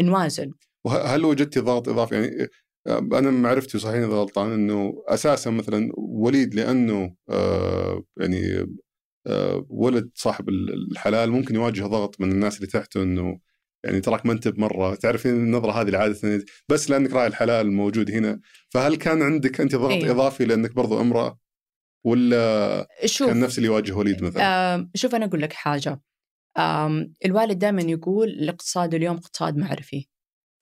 نوازن. 0.00 0.52
وهل 0.86 1.24
وجدتي 1.24 1.60
ضغط 1.60 1.88
إضافي؟ 1.88 2.14
يعني 2.14 2.42
آه، 2.42 2.48
أنا 2.88 3.30
معرفتي 3.30 3.78
صحيح 3.78 3.94
إذا 3.94 4.06
غلطان 4.06 4.52
إنه 4.52 5.04
أساسا 5.06 5.50
مثلا 5.50 5.92
وليد 5.96 6.54
لأنه 6.54 7.14
آه 7.30 8.04
يعني 8.16 8.66
آه 9.26 9.66
ولد 9.68 10.10
صاحب 10.14 10.48
الحلال 10.48 11.30
ممكن 11.30 11.54
يواجه 11.54 11.82
ضغط 11.82 12.20
من 12.20 12.32
الناس 12.32 12.56
اللي 12.56 12.66
تحته 12.66 13.02
إنه 13.02 13.40
يعني 13.84 14.00
تراك 14.00 14.26
ما 14.26 14.32
أنت 14.32 14.48
بمرة 14.48 14.94
تعرفين 14.94 15.32
النظرة 15.32 15.72
هذه 15.72 15.88
العادة 15.88 16.44
بس 16.68 16.90
لأنك 16.90 17.12
راعي 17.12 17.26
الحلال 17.26 17.72
موجود 17.72 18.10
هنا 18.10 18.40
فهل 18.70 18.96
كان 18.96 19.22
عندك 19.22 19.60
أنت 19.60 19.76
ضغط 19.76 19.90
أيوه. 19.90 20.10
إضافي 20.10 20.44
لأنك 20.44 20.74
برضو 20.74 21.00
امرأة 21.00 21.38
ولا 22.06 22.88
شوف 23.04 23.28
كان 23.28 23.40
نفس 23.40 23.58
اللي 23.58 23.68
يواجه 23.68 23.92
وليد 23.92 24.22
مثلا؟ 24.22 24.74
آه 24.74 24.90
شوف 24.94 25.14
أنا 25.14 25.24
أقول 25.24 25.42
لك 25.42 25.52
حاجة 25.52 26.00
آه 26.56 27.08
الوالد 27.24 27.58
دائما 27.58 27.82
يقول 27.82 28.28
الاقتصاد 28.28 28.94
اليوم 28.94 29.16
اقتصاد 29.16 29.56
معرفي 29.56 30.08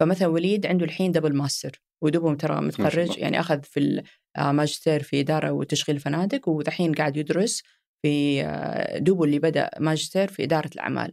فمثلا 0.01 0.29
وليد 0.29 0.67
عنده 0.67 0.85
الحين 0.85 1.13
double 1.13 1.37
master 1.37 1.83
ودوبه 2.03 2.35
ترى 2.35 2.61
متخرج 2.61 3.19
يعني 3.19 3.41
أخذ 3.41 3.63
في 3.63 4.03
الماجستير 4.39 5.03
في 5.03 5.21
إدارة 5.21 5.53
وتشغيل 5.53 6.01
فنادق 6.01 6.49
ودحين 6.49 6.95
قاعد 6.95 7.17
يدرس 7.17 7.63
في 8.03 8.43
آه، 8.45 8.99
دوبه 8.99 9.25
اللي 9.25 9.39
بدأ 9.39 9.71
ماجستير 9.81 10.29
في 10.29 10.45
إدارة 10.45 10.71
الأعمال. 10.75 11.13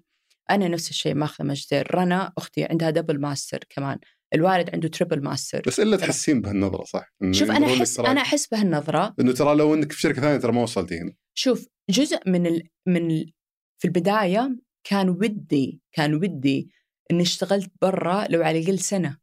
أنا 0.49 0.67
نفس 0.67 0.89
الشيء 0.89 1.15
ماخذة 1.15 1.45
ماجستير. 1.45 1.95
رنا 1.95 2.33
أختي 2.37 2.63
عندها 2.63 2.89
double 2.89 3.19
master 3.19 3.59
كمان. 3.69 3.99
الوالد 4.33 4.69
عنده 4.73 4.87
triple 4.87 5.23
master 5.23 5.61
بس 5.67 5.79
إلا 5.79 5.97
تحسين 5.97 6.41
بهالنظرة 6.41 6.83
صح؟ 6.83 7.13
شوف 7.31 7.51
أنا 7.51 7.65
أحس 7.65 7.99
أنا 7.99 8.21
أحس 8.21 8.47
بهالنظرة. 8.47 9.15
إنه 9.19 9.33
ترى 9.33 9.55
لو 9.55 9.73
إنك 9.73 9.91
في 9.91 10.01
شركة 10.01 10.21
ثانية 10.21 10.37
ترى 10.37 10.51
ما 10.51 10.61
وصلتي 10.61 10.97
هنا. 10.97 11.13
شوف 11.33 11.67
جزء 11.89 12.19
من 12.27 12.47
ال... 12.47 12.63
من 12.87 13.11
ال... 13.11 13.33
في 13.81 13.87
البداية 13.87 14.57
كان 14.83 15.09
ودي 15.09 15.81
كان 15.91 16.13
ودي 16.13 16.69
إني 17.11 17.21
اشتغلت 17.21 17.71
برا 17.81 18.27
لو 18.29 18.43
على 18.43 18.59
الأقل 18.59 18.79
سنة. 18.79 19.17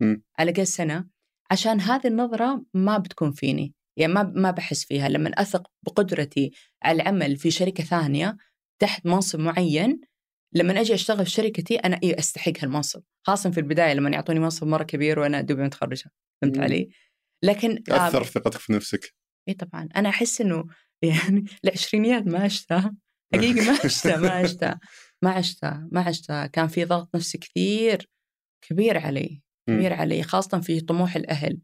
م. 0.00 0.16
على 0.38 0.50
الاقل 0.50 0.66
سنة 0.66 1.08
عشان 1.50 1.80
هذه 1.80 2.06
النظرة 2.06 2.64
ما 2.74 2.98
بتكون 2.98 3.32
فيني. 3.32 3.74
يعني 3.96 4.12
ما 4.12 4.22
ما 4.22 4.50
بحس 4.50 4.84
فيها. 4.84 5.08
لما 5.08 5.30
أثق 5.30 5.70
بقدرتي 5.82 6.50
على 6.82 7.02
العمل 7.02 7.36
في 7.36 7.50
شركة 7.50 7.84
ثانية 7.84 8.36
تحت 8.78 9.06
منصب 9.06 9.40
معين 9.40 10.00
لما 10.52 10.80
أجي 10.80 10.94
أشتغل 10.94 11.24
في 11.24 11.30
شركتي 11.30 11.76
أنا 11.76 12.00
اي 12.02 12.18
أستحق 12.18 12.52
هالمنصب. 12.58 13.02
خاصة 13.26 13.50
في 13.50 13.60
البداية 13.60 13.92
لما 13.94 14.10
يعطوني 14.10 14.40
منصب 14.40 14.66
مرة 14.66 14.84
كبير 14.84 15.18
وأنا 15.18 15.40
دوبي 15.40 15.62
متخرجة. 15.62 16.10
فهمت. 16.42 16.58
علي؟ 16.58 16.88
لكن 17.42 17.82
آه، 17.90 18.08
اثر 18.08 18.24
ثقتك 18.24 18.58
في 18.58 18.72
نفسك. 18.72 19.14
اي 19.48 19.54
طبعا. 19.54 19.88
أنا 19.96 20.08
أحس 20.08 20.40
إنه 20.40 20.64
يعني 21.02 21.44
العشرينيات 21.64 22.26
ما 22.26 22.38
عشتها 22.38 22.94
حقيقي 23.34 23.66
ما 23.66 23.78
عشتها 23.84 24.16
ما 24.16 24.30
عشتها 24.30 24.80
ما 25.22 25.30
عشتها 25.30 25.88
ما 25.92 26.00
عشتها 26.00 26.46
كان 26.46 26.68
في 26.68 26.84
ضغط 26.84 27.16
نفسي 27.16 27.38
كثير 27.38 28.08
كبير 28.68 28.98
علي. 28.98 29.42
كبير 29.68 29.92
علي 29.92 30.22
خاصة 30.22 30.60
في 30.60 30.80
طموح 30.80 31.16
الأهل. 31.16 31.58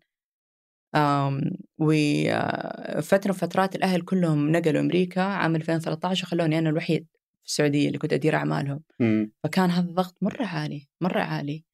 وفترة 1.79 3.33
فترات 3.33 3.77
الأهل 3.77 4.01
كلهم 4.03 4.51
نقلوا 4.53 4.81
أمريكا 4.81 5.21
عام 5.23 5.57
2013 5.57 6.25
وخلوني 6.27 6.59
أنا 6.59 6.71
الوحيد 6.71 7.07
في 7.43 7.49
السعودية 7.49 7.87
اللي 7.87 7.99
كنت 7.99 8.13
أدير 8.13 8.35
أعمالهم. 8.35 8.83
مم. 9.01 9.33
فكان 9.45 9.71
هذا 9.71 9.89
الضغط 9.89 10.17
مرة 10.23 10.45
عالي 10.47 10.89
مرة 11.01 11.21
عالي. 11.21 11.65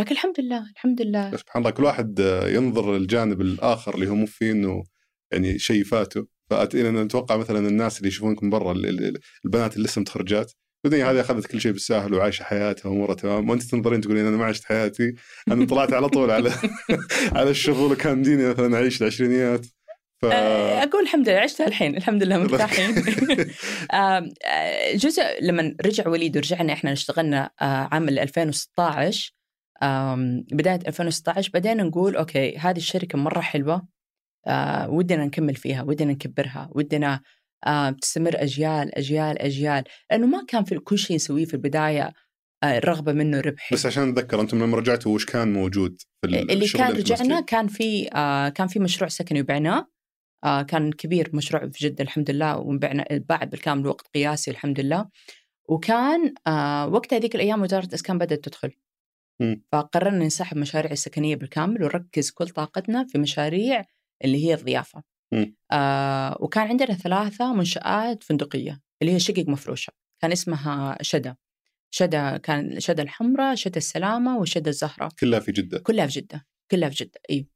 لكن 0.00 0.12
الحمد 0.12 0.40
لله 0.40 0.70
الحمد 0.70 1.02
لله. 1.02 1.36
سبحان 1.36 1.62
الله 1.62 1.70
كل 1.70 1.84
واحد 1.84 2.20
آه، 2.20 2.48
ينظر 2.48 2.96
للجانب 2.98 3.40
الآخر 3.40 3.94
اللي 3.94 4.08
هو 4.08 4.14
مو 4.14 4.26
فيه 4.26 4.52
إنه 4.52 4.84
يعني 5.32 5.58
شيء 5.58 5.84
فاته. 5.84 6.26
فأنا 6.50 7.02
أتوقع 7.02 7.36
مثلا 7.36 7.68
الناس 7.68 7.98
اللي 7.98 8.08
يشوفونكم 8.08 8.50
برا 8.50 8.72
ال- 8.72 8.86
ال- 8.86 9.20
البنات 9.44 9.76
اللي 9.76 9.84
لسه 9.86 10.00
متخرجات 10.00 10.52
الدنيا 10.86 11.10
هذه 11.10 11.20
أخذت 11.20 11.46
كل 11.46 11.60
شيء 11.60 11.72
بالساهل 11.72 12.14
وعايشة 12.14 12.42
حياتها 12.42 12.88
وأمورها 12.88 13.14
تمام. 13.14 13.50
وأنت 13.50 13.62
تنظرين 13.62 14.00
تقولين 14.00 14.26
أنا 14.26 14.36
ما 14.36 14.44
عشت 14.44 14.64
حياتي. 14.64 15.14
أنا 15.48 15.66
طلعت 15.66 15.92
على 15.92 16.08
طول 16.08 16.30
على 16.30 16.52
على 17.36 17.50
الشغل 17.50 17.92
وكان 17.92 18.22
ديني 18.22 18.48
مثلا 18.48 18.76
أعيش 18.76 19.02
العشرينيات. 19.02 19.66
ف 20.22 20.24
آه، 20.24 20.82
أقول 20.82 21.02
الحمد 21.02 21.28
لله 21.28 21.38
عشتها 21.38 21.66
الحين. 21.66 21.96
الحمد 21.96 22.22
لله 22.22 22.38
مرتاحين. 22.38 22.94
آم، 23.94 24.30
آه، 24.44 24.92
جزء 24.94 25.22
لما 25.42 25.74
رجع 25.86 26.08
وليد 26.08 26.36
ورجعنا 26.36 26.72
إحنا 26.72 26.92
اشتغلنا 26.92 27.50
آه، 27.60 27.88
عام 27.92 28.08
2016 28.08 29.32
آم، 29.82 30.44
بداية 30.52 30.80
2016 30.86 31.50
بدينا 31.54 31.82
نقول 31.82 32.16
أوكي 32.16 32.56
هذه 32.56 32.76
الشركة 32.76 33.18
مرة 33.18 33.40
حلوة. 33.40 33.88
آه، 34.46 34.90
ودنا 34.90 35.24
نكمل 35.24 35.54
فيها 35.54 35.82
ودنا 35.82 36.12
نكبرها 36.12 36.68
ودنا 36.72 37.20
آه، 37.66 37.90
تستمر 37.90 38.42
أجيال 38.42 38.94
أجيال 38.94 39.38
أجيال 39.38 39.84
لأنه 40.10 40.26
ما 40.26 40.44
كان 40.48 40.64
في 40.64 40.78
كل 40.78 40.98
شيء 40.98 41.16
نسويه 41.16 41.44
في 41.44 41.54
البداية 41.54 42.12
آه، 42.62 42.78
الرغبة 42.78 43.12
منه 43.12 43.40
ربحي 43.40 43.74
بس 43.74 43.86
عشان 43.86 44.08
أتذكر 44.08 44.40
أنتم 44.40 44.62
لما 44.62 44.76
رجعتوا 44.76 45.14
وش 45.14 45.24
كان 45.26 45.52
موجود 45.52 46.00
في 46.22 46.26
ال- 46.28 46.50
اللي 46.50 46.68
كان 46.68 46.92
رجعنا؟ 46.92 47.40
كان 47.40 47.68
في 47.68 48.08
آه 48.14 48.48
كان 48.48 48.66
في 48.66 48.78
مشروع 48.78 49.08
سكني 49.08 49.40
وبعناه 49.40 49.86
آه 50.44 50.62
كان 50.62 50.92
كبير 50.92 51.30
مشروع 51.34 51.68
في 51.68 51.88
جدة 51.88 52.04
الحمد 52.04 52.30
لله 52.30 52.56
وبعنا 52.58 53.04
باع 53.10 53.44
بالكامل 53.44 53.86
وقت 53.86 54.06
قياسي 54.14 54.50
الحمد 54.50 54.80
لله 54.80 55.08
وكان 55.68 56.34
آه 56.46 56.86
وقت 56.88 57.14
هذيك 57.14 57.34
الأيام 57.34 57.62
وزارة 57.62 57.86
الأسكان 57.86 58.18
بدأت 58.18 58.44
تدخل 58.44 58.70
مم. 59.40 59.62
فقررنا 59.72 60.24
نسحب 60.24 60.56
مشاريع 60.56 60.90
السكنية 60.92 61.36
بالكامل 61.36 61.82
ونركز 61.82 62.30
كل 62.30 62.48
طاقتنا 62.48 63.04
في 63.04 63.18
مشاريع 63.18 63.84
اللي 64.24 64.46
هي 64.46 64.54
الضيافة. 64.54 65.02
آه 65.72 66.36
وكان 66.40 66.68
عندنا 66.68 66.94
ثلاثة 66.94 67.54
منشآت 67.54 68.22
فندقية 68.22 68.80
اللي 69.02 69.12
هي 69.14 69.18
شقق 69.18 69.44
مفروشة 69.48 69.92
كان 70.22 70.32
اسمها 70.32 70.98
شدا. 71.02 71.36
شدا 71.90 72.36
كان 72.36 72.80
شدا 72.80 73.02
الحمراء 73.02 73.54
شدا 73.54 73.76
السلامة 73.76 74.38
وشدا 74.38 74.70
الزهراء 74.70 75.08
كلها 75.20 75.40
في 75.40 75.52
جدة. 75.52 75.78
كلها 75.78 76.06
في 76.06 76.20
جدة 76.20 76.46
كلها 76.70 76.88
في 76.88 77.04
جدة 77.04 77.20
اي 77.30 77.46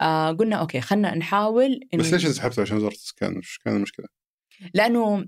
آه 0.00 0.32
قلنا 0.32 0.56
أوكي 0.56 0.80
خلنا 0.80 1.14
نحاول 1.14 1.80
إن 1.94 1.98
بس 1.98 2.12
ليش 2.12 2.26
انسحبتوا 2.26 2.62
عشان 2.62 2.76
وزارة 2.76 2.92
الإسكان؟ 2.92 3.38
وش 3.38 3.58
كان 3.58 3.76
المشكلة؟ 3.76 4.06
لأنه 4.74 5.18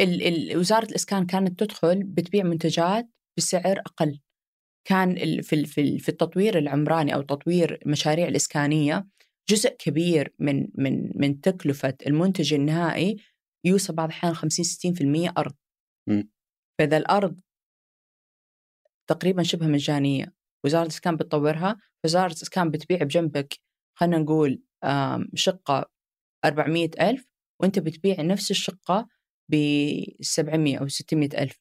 ال 0.00 0.22
ال 0.22 0.56
وزارة 0.56 0.84
الإسكان 0.84 1.26
كانت 1.26 1.60
تدخل 1.60 2.02
بتبيع 2.04 2.44
منتجات 2.44 3.08
بسعر 3.36 3.78
أقل. 3.78 4.20
كان 4.84 5.42
في 5.42 5.66
في 5.98 6.08
التطوير 6.08 6.58
العمراني 6.58 7.14
أو 7.14 7.22
تطوير 7.22 7.78
المشاريع 7.86 8.28
الإسكانية 8.28 9.06
جزء 9.50 9.76
كبير 9.76 10.34
من 10.38 10.68
من 10.74 11.10
من 11.14 11.40
تكلفة 11.40 11.94
المنتج 12.06 12.54
النهائي 12.54 13.16
يوصل 13.64 13.94
بعض 13.94 14.08
الأحيان 14.08 14.34
50 14.34 14.64
60% 15.28 15.32
أرض 15.38 15.54
مم. 16.08 16.30
فإذا 16.78 16.96
الأرض 16.96 17.40
تقريبا 19.10 19.42
شبه 19.42 19.66
مجانية 19.66 20.34
وزارة 20.64 20.82
الإسكان 20.82 21.16
بتطورها 21.16 21.80
وزاره 22.04 22.26
الإسكان 22.26 22.70
بتبيع 22.70 23.02
بجنبك 23.02 23.58
خلينا 23.98 24.18
نقول 24.18 24.62
شقة 25.34 25.90
400 26.44 26.90
ألف 27.00 27.26
وأنت 27.60 27.78
بتبيع 27.78 28.22
نفس 28.22 28.50
الشقة 28.50 29.08
ب 29.50 29.54
700 30.20 30.78
أو 30.78 30.88
600 30.88 31.28
ألف. 31.42 31.58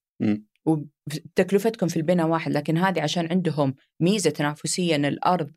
وتكلفتكم 0.65 1.87
في 1.87 1.97
البناء 1.97 2.27
واحد 2.27 2.51
لكن 2.51 2.77
هذه 2.77 3.01
عشان 3.01 3.27
عندهم 3.31 3.75
ميزة 4.01 4.29
تنافسيه 4.29 4.95
ان 4.95 5.05
الأرض 5.05 5.51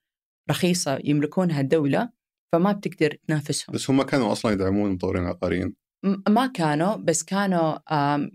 رخيصة 0.51 0.99
يملكونها 1.05 1.61
الدولة 1.61 2.11
فما 2.53 2.73
بتقدر 2.73 3.17
تنافسهم. 3.29 3.75
بس 3.75 3.91
هم 3.91 4.03
كانوا 4.03 4.33
أصلا 4.33 4.53
يدعمون 4.53 4.89
المطورين 4.91 5.23
العقاريين 5.23 5.75
م- 6.05 6.17
ما 6.33 6.47
كانوا 6.47 6.97
بس 6.97 7.23
كانوا 7.23 7.79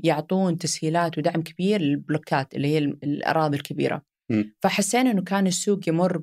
يعطون 0.03 0.57
تسهيلات 0.57 1.17
ودعم 1.17 1.41
كبير 1.41 1.81
للبلوكات 1.81 2.55
اللي 2.55 2.67
هي 2.67 2.77
ال- 2.77 2.99
الأراضي 3.03 3.57
الكبيرة. 3.57 4.01
مم. 4.31 4.55
فحسينا 4.63 5.11
أنه 5.11 5.21
كان 5.23 5.47
السوق 5.47 5.89
يمر 5.89 6.17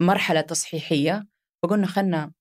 بمرحلة 0.00 0.40
تصحيحية. 0.40 1.26
فقلنا 1.62 1.86
خلنا 1.86 2.32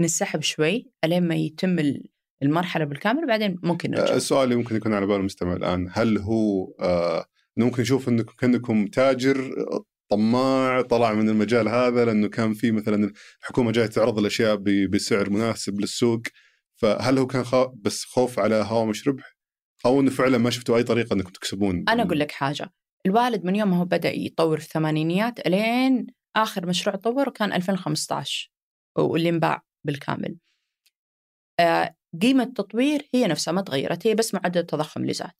نسحب 0.00 0.42
شوي 0.42 0.90
ألين 1.04 1.28
ما 1.28 1.34
يتم 1.34 1.78
ال- 1.78 2.08
المرحلة 2.42 2.84
بالكامل 2.84 3.24
وبعدين 3.24 3.58
ممكن 3.62 3.90
نرجع. 3.90 4.14
السؤال 4.14 4.44
اللي 4.44 4.56
ممكن 4.56 4.76
يكون 4.76 4.94
على 4.94 5.06
بال 5.06 5.16
المستمع 5.16 5.52
الآن 5.52 5.88
هل 5.92 6.18
هو 6.18 6.72
آه 6.80 7.26
إنه 7.58 7.66
ممكن 7.66 7.82
يشوف 7.82 8.08
إنكم 8.08 8.32
كانكم 8.38 8.86
تاجر 8.86 9.36
طماع 10.08 10.82
طلع 10.82 11.12
من 11.12 11.28
المجال 11.28 11.68
هذا 11.68 12.04
لأنه 12.04 12.28
كان 12.28 12.54
في 12.54 12.72
مثلا 12.72 13.12
الحكومة 13.40 13.72
جاية 13.72 13.86
تعرض 13.86 14.18
الأشياء 14.18 14.56
بسعر 14.90 15.30
مناسب 15.30 15.80
للسوق. 15.80 16.22
فهل 16.76 17.18
هو 17.18 17.26
كان 17.26 17.44
خا... 17.44 17.72
بس 17.76 18.04
خوف 18.04 18.38
على 18.38 18.54
هوامش 18.54 19.08
ربح 19.08 19.36
أو 19.86 20.00
إنه 20.00 20.10
فعلا 20.10 20.38
ما 20.38 20.50
شفتوا 20.50 20.76
أي 20.76 20.82
طريقة 20.82 21.14
إنكم 21.14 21.30
تكسبون؟ 21.30 21.84
أنا 21.88 22.02
أقول 22.02 22.20
لك 22.20 22.32
حاجة. 22.32 22.72
الوالد 23.06 23.44
من 23.44 23.56
يوم 23.56 23.70
ما 23.70 23.76
هو 23.76 23.84
بدأ 23.84 24.12
يطور 24.12 24.58
في 24.58 24.66
الثمانينيات 24.66 25.46
ألين 25.46 26.06
آخر 26.36 26.66
مشروع 26.66 26.96
طوره 26.96 27.30
كان 27.30 27.52
2015 27.52 28.50
واللي 28.98 29.28
انباع 29.28 29.62
بالكامل. 29.84 30.36
آه، 31.60 31.96
قيمة 32.22 32.42
التطوير 32.42 33.08
هي 33.14 33.26
نفسها 33.26 33.52
ما 33.52 33.60
تغيرت 33.60 34.06
هي 34.06 34.14
بس 34.14 34.34
معدل 34.34 34.60
التضخم 34.60 35.00
اللي 35.02 35.12
زاد. 35.12 35.32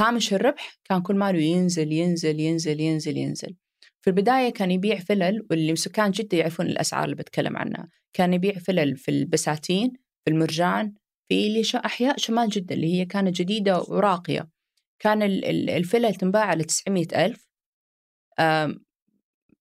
هامش 0.00 0.34
الربح 0.34 0.78
كان 0.84 1.02
كل 1.02 1.16
ماله 1.16 1.38
ينزل 1.38 1.92
ينزل 1.92 2.40
ينزل 2.40 2.80
ينزل 2.80 3.16
ينزل. 3.16 3.56
في 4.04 4.10
البداية 4.10 4.52
كان 4.52 4.70
يبيع 4.70 4.98
فلل 4.98 5.46
واللي 5.50 5.76
سكان 5.76 6.10
جدة 6.10 6.38
يعرفون 6.38 6.66
الأسعار 6.66 7.04
اللي 7.04 7.16
بتكلم 7.16 7.56
عنها. 7.56 7.88
كان 8.12 8.34
يبيع 8.34 8.52
فلل 8.58 8.96
في 8.96 9.10
البساتين 9.10 9.92
في 10.24 10.30
المرجان 10.30 10.94
في 11.28 11.46
اللي 11.46 11.62
أحياء 11.84 12.16
شمال 12.18 12.48
جدة 12.48 12.74
اللي 12.74 12.94
هي 12.94 13.04
كانت 13.04 13.36
جديدة 13.36 13.78
وراقية. 13.88 14.48
كان 14.98 15.22
ال- 15.22 15.44
ال- 15.44 15.70
الفلل 15.70 16.14
تنباع 16.14 16.44
على 16.44 16.64
900 16.64 17.06
ألف 17.26 17.48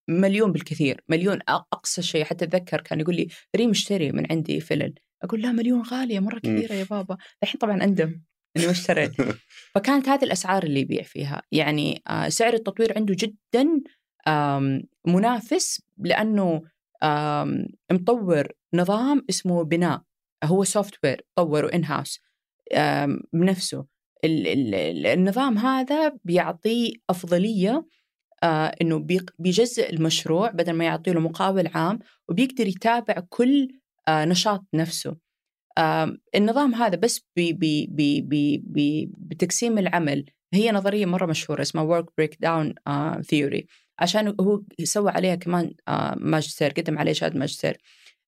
مليون 0.10 0.52
بالكثير 0.52 1.02
مليون 1.10 1.40
أقصى 1.50 2.02
شيء. 2.02 2.24
حتى 2.24 2.46
أتذكر 2.46 2.82
كان 2.82 3.00
يقول 3.00 3.16
لي 3.16 3.28
ريم 3.56 3.70
اشتري 3.70 4.12
من 4.12 4.32
عندي 4.32 4.60
فلل. 4.60 4.94
أقول 5.24 5.42
لا 5.42 5.52
مليون 5.52 5.82
غالية 5.82 6.20
مرة. 6.20 6.40
كثيرة 6.40 6.74
يا 6.74 6.84
بابا. 6.84 7.18
الحين 7.44 7.60
طبعا 7.60 7.84
أندم 7.84 8.22
إني 8.58 8.66
ما 8.66 8.72
اشتريت. 8.72 9.12
فكانت 9.76 10.10
هذه 10.10 10.24
الأسعار 10.24 10.64
اللي 10.64 10.80
يبيع 10.80 11.02
فيها. 11.04 11.42
يعني 11.52 12.02
آه، 12.08 12.30
سعر 12.30 12.54
التطوير 12.54 12.94
عنده 12.98 13.16
جدا 13.20 13.82
منافس 15.08 15.82
لأنه 15.98 16.62
آم، 17.04 17.68
مطور 17.92 18.48
نظام 18.74 19.26
اسمه 19.30 19.64
بناء. 19.64 20.02
هو 20.44 20.64
software 20.64 21.26
طوره 21.36 21.68
in-house 21.74 22.20
بنفسه. 23.34 23.86
ال- 24.24 24.48
ال- 24.48 24.76
ال- 24.76 25.06
النظام 25.08 25.58
هذا 25.58 26.14
بيعطيه 26.24 26.94
أفضلية 27.10 27.86
آه، 28.44 28.76
إنه 28.82 29.06
بيجزئ 29.40 29.90
المشروع 29.94 30.52
بدل 30.52 30.74
ما 30.74 30.86
يعطي 30.86 31.12
له 31.12 31.20
مقاول 31.20 31.68
عام 31.68 32.00
وبيقدر 32.30 32.68
يتابع 32.68 33.14
كل 33.30 33.68
نشاط 34.10 34.66
نفسه. 34.74 35.18
النظام 36.36 36.76
هذا 36.76 36.96
بس 36.96 37.22
بي 37.36 37.54
بي 37.54 37.88
بي 37.88 38.22
بي 38.22 38.58
بي 38.58 39.12
بتقسيم 39.18 39.78
العمل. 39.78 40.26
هي 40.54 40.72
نظرية 40.72 41.06
مرة 41.06 41.26
مشهورة 41.26 41.62
اسمها 41.62 42.02
work 42.02 42.06
breakdown 42.22 42.74
آه، 42.88 43.22
theory. 43.22 43.64
عشان 44.00 44.36
هو 44.42 44.62
سوى 44.84 45.12
عليها 45.12 45.36
كمان 45.36 45.74
آه، 45.88 46.16
ماجستير 46.20 46.72
قدم 46.72 46.98
عليه 46.98 47.14
شهادة 47.14 47.40
ماجستير 47.40 47.78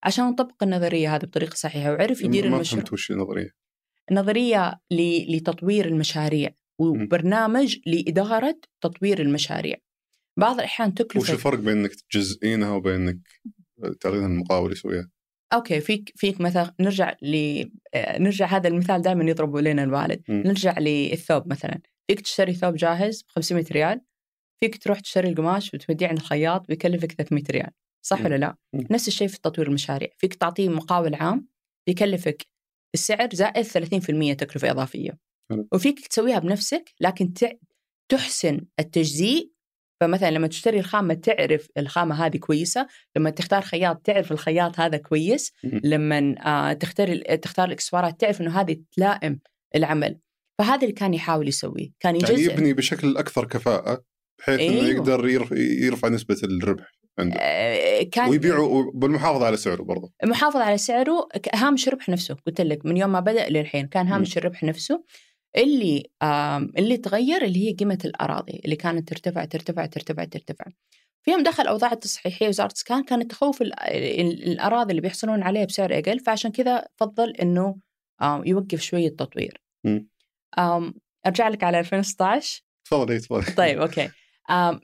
عشان 0.03 0.25
نطبق 0.25 0.63
النظرية 0.63 1.15
هذه 1.15 1.25
بطريقة 1.25 1.55
صحيحة 1.55 1.91
وعرف 1.91 2.21
يدير 2.21 2.49
ما 2.49 2.55
المشروع. 2.55 2.81
فهمت 2.81 2.93
وش 2.93 3.11
النظرية. 3.11 3.49
نظريه 4.11 4.81
لتطوير 4.91 5.85
المشاريع 5.85 6.49
وبرنامج 6.79 7.77
لإدارة 7.85 8.59
تطوير 8.81 9.21
المشاريع. 9.21 9.75
بعض 10.39 10.55
الأحيان 10.55 10.89
وش 10.89 10.95
تكلفه 10.95 11.33
الفرق 11.33 11.59
بين 11.59 11.77
انك 11.77 11.91
تجزئينها 11.95 12.71
وبين 12.71 12.93
انك 12.93 13.19
تعطينها 14.01 14.27
المقاول 14.27 14.71
يسويها؟ 14.71 15.09
أوكي 15.53 15.81
فيك 15.81 16.13
فيك 16.15 16.41
مثلا 16.41 16.75
نرجع 16.79 17.15
ل 17.21 17.63
آه، 17.93 18.19
نرجع 18.19 18.45
هذا 18.45 18.67
المثال 18.67 19.01
دائما 19.01 19.23
يضربوا 19.23 19.61
لنا 19.61 19.83
الوالد. 19.83 20.21
مم. 20.29 20.43
نرجع 20.45 20.79
للثوب 20.79 21.47
مثلا. 21.47 21.81
فيك 22.07 22.21
تشتري 22.21 22.53
ثوب 22.53 22.75
جاهز 22.75 23.21
ب 23.21 23.25
500 23.29 23.65
ريال 23.71 24.01
فيك 24.63 24.83
تروح 24.83 24.99
تشتري 24.99 25.29
القماش 25.29 25.73
وتوديه 25.73 26.07
عند 26.07 26.17
الخياط 26.17 26.67
بيكلفك 26.67 27.11
300 27.11 27.43
ريال 27.51 27.71
صح 28.05 28.19
مم. 28.19 28.25
ولا 28.25 28.35
لا؟ 28.35 28.55
مم. 28.73 28.87
نفس 28.91 29.07
الشيء 29.07 29.27
في 29.27 29.41
تطوير 29.41 29.67
المشاريع 29.67 30.09
فيك 30.17 30.33
تعطيه 30.33 30.69
مقاول 30.69 31.15
عام 31.15 31.47
بيكلفك 31.87 32.47
السعر 32.93 33.29
زائد 33.33 33.65
30% 33.65 34.35
تكلفة 34.37 34.71
إضافية 34.71 35.19
حلو. 35.51 35.67
وفيك 35.73 36.07
تسويها 36.07 36.39
بنفسك 36.39 36.93
لكن 37.01 37.33
تحسن 38.11 38.61
التجزيء 38.79 39.51
فمثلا 40.01 40.31
لما 40.31 40.47
تشتري 40.47 40.79
الخامة 40.79 41.13
تعرف 41.13 41.69
الخامة 41.77 42.25
هذه 42.25 42.37
كويسة 42.37 42.87
لما 43.17 43.29
تختار 43.29 43.61
خياط 43.61 43.97
تعرف 43.97 44.31
الخياط 44.31 44.79
هذا 44.79 44.97
كويس 44.97 45.53
مم. 45.63 45.81
لما 45.83 46.35
آه، 46.45 46.73
تختار 46.73 47.35
تختار 47.35 47.67
الإكسسوارات 47.67 48.21
تعرف 48.21 48.41
إنه 48.41 48.61
هذه 48.61 48.77
تلائم 48.91 49.39
العمل 49.75 50.19
فهذا 50.59 50.81
اللي 50.81 50.91
كان 50.91 51.13
يحاول 51.13 51.47
يسويه 51.47 51.89
كان 51.99 52.15
يعني 52.15 52.33
يجزء 52.33 52.53
يبني 52.53 52.73
بشكل 52.73 53.17
أكثر 53.17 53.45
كفاءة 53.45 54.03
بحيث 54.39 54.59
إنه 54.59 54.69
أيوه. 54.81 54.85
يقدر 54.87 55.27
يرف- 55.27 55.51
يرفع 55.57 56.07
نسبة 56.07 56.37
الربح 56.43 56.91
عنده. 57.19 57.35
آه، 57.39 58.03
كان 58.03 58.29
ويبيعه 58.29 58.91
بالمحافظه 58.93 59.45
على 59.45 59.57
سعره 59.57 59.83
برضه. 59.83 60.11
محافظ 60.23 60.57
على 60.57 60.77
سعره 60.77 61.27
هامش 61.53 61.87
الربح 61.87 62.09
نفسه. 62.09 62.35
قلت 62.47 62.61
لك 62.61 62.85
من 62.85 62.97
يوم 62.97 63.11
ما 63.11 63.19
بدأ 63.19 63.49
للحين 63.49 63.87
كان 63.87 64.07
هامش 64.07 64.37
الربح 64.37 64.63
نفسه. 64.63 65.03
اللي 65.57 66.03
اللي 66.77 66.97
تغير 66.97 67.41
اللي 67.45 67.67
هي 67.69 67.73
قيمة 67.73 67.97
الأراضي 68.05 68.61
اللي 68.65 68.75
كانت 68.75 69.09
ترتفع 69.09 69.45
ترتفع 69.45 69.85
ترتفع 69.85 70.23
ترتفع. 70.23 70.65
في 71.25 71.31
يوم 71.31 71.43
دخل 71.43 71.63
الاوضاع 71.63 71.91
التصحيحية 71.91 72.47
وزارة 72.47 72.67
الإسكان 72.67 73.03
كانت 73.03 73.31
تخوف 73.31 73.61
ال- 73.61 73.79
ال- 73.79 74.51
الأراضي 74.51 74.89
اللي 74.91 75.01
بيحصلون 75.01 75.43
عليها 75.43 75.65
بسعر 75.65 75.93
أقل 75.99 76.19
فعشان 76.19 76.51
كذا 76.51 76.85
فضل 76.95 77.31
إنه 77.31 77.75
يوقف 78.45 78.81
شوية. 78.81 79.15
آم، 80.59 80.93
أرجع 81.27 81.47
لك 81.49 81.63
على 81.63 81.79
2016 81.79 82.61
تفضل 82.85 83.11
إيه، 83.11 83.19
تفضل. 83.19 83.55
طيب 83.55 83.79
أوكي. 83.81 84.09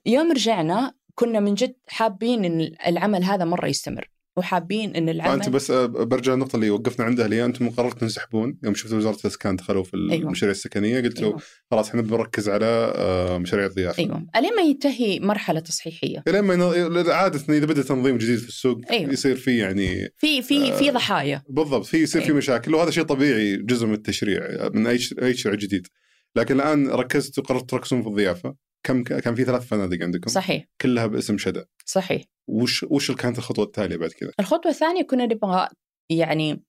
يوم 0.06 0.32
رجعنا 0.32 0.94
كنا 1.16 1.40
من 1.40 1.54
جد 1.54 1.76
حابين 1.88 2.46
إن 2.46 2.72
العمل 2.88 3.24
هذا 3.24 3.46
مرة 3.46 3.68
يستمر 3.68 4.10
وحابين 4.38 4.96
إن 4.96 5.10
العمل 5.10 5.44
فانت 5.44 5.50
بس 5.50 5.72
آه، 5.72 5.86
برجع 5.86 6.34
النقطة 6.34 6.56
اللي 6.56 6.70
وقفنا 6.70 7.06
عندها 7.06 7.26
اللي 7.26 7.46
أنتم 7.46 7.70
قررتوا 7.70 8.00
تنسحبون. 8.00 8.58
يوم 8.64 8.76
شفتوا 8.76 8.98
وزارة 8.98 9.18
الإسكان 9.20 9.56
دخلوا 9.56 9.84
في 9.84 9.98
أيوة. 10.12 10.24
المشاريع 10.24 10.52
السكنية 10.52 11.02
قلتوا 11.02 11.28
أيوة. 11.28 11.42
خلاص 11.72 11.90
إحنا 11.90 12.02
بنركز 12.02 12.50
على 12.50 12.94
آه، 12.96 13.38
مشاريع 13.38 13.66
الضيافة. 13.66 14.04
أيوه. 14.04 14.28
الين 14.36 14.56
ما 14.56 14.62
ينتهي 14.62 15.20
مرحلة 15.20 15.60
تصحيحية. 15.60 16.24
الين 16.28 16.42
ما 16.42 17.14
عادة 17.14 17.54
إذا 17.54 17.66
بدأ 17.66 17.82
تنظيم 17.82 18.18
جديد 18.18 18.40
في 18.40 18.48
السوق 18.48 18.82
أيوة. 18.92 19.14
يصير 19.14 19.36
في 19.36 19.58
يعني 19.58 20.14
في 20.18 20.42
في 20.42 20.72
في 20.74 20.90
آه، 20.90 20.94
ضحايا. 20.94 21.44
بالضبط. 21.50 21.86
في 21.86 21.98
يصير 21.98 22.22
في 22.22 22.28
أيوة. 22.28 22.38
مشاكل 22.38 22.76
وهذا 22.76 22.92
شيء 22.92 23.04
طبيعي 23.04 23.58
جزء 23.58 23.88
من 23.88 23.94
التشريع 23.94 24.70
من 24.74 24.88
أي 24.88 25.00
أي 25.22 25.34
تشريع 25.34 25.56
جديد. 25.56 25.88
لكن 26.36 26.56
الآن 26.56 26.88
ركزتوا 26.88 27.44
قررتوا 27.44 27.68
تركزون 27.68 28.02
في 28.02 28.08
الضيافة؟ 28.08 28.56
كم 28.86 29.04
كان 29.04 29.36
في 29.36 29.46
ثلاث 29.46 29.66
فنادق 29.68 30.04
عندكم؟ 30.04 30.32
صحيح. 30.32 30.66
كلها 30.82 31.06
باسم 31.08 31.38
شدا 31.38 31.66
صحيح. 31.86 32.24
وش 32.48 32.84
وش 32.84 33.12
كانت 33.12 33.38
الخطوة 33.38 33.66
التالية 33.66 33.98
بعد 33.98 34.10
كذا؟ 34.10 34.32
الخطوة 34.40 34.72
الثانية 34.72 35.02
كنا 35.02 35.26
نبغى 35.26 35.68
يعني 36.10 36.64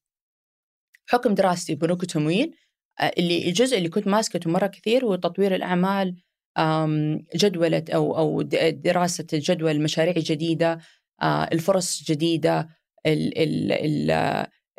حكم 1.09 1.35
دراستي 1.35 1.75
بنوك 1.75 2.03
التمويل 2.03 2.55
آه، 3.01 3.13
اللي 3.19 3.49
الجزء 3.49 3.79
اللي 3.79 3.89
كنت 3.89 4.07
ماسكته 4.07 4.51
مرة 4.51 4.67
كثير 4.67 5.05
هو 5.05 5.15
تطوير 5.15 5.55
الأعمال 5.55 6.17
جدولة 7.37 7.85
أو 7.95 8.19
أو 8.19 8.43
دراسة 8.71 9.27
جدول 9.33 9.81
مشاريع 9.83 10.15
جديدة 10.17 10.79
آه، 11.23 11.45
الفرص 11.53 12.03
جديدة 12.09 12.69
ال- 13.07 13.39
ال- 13.39 13.73
ال- 13.73 14.11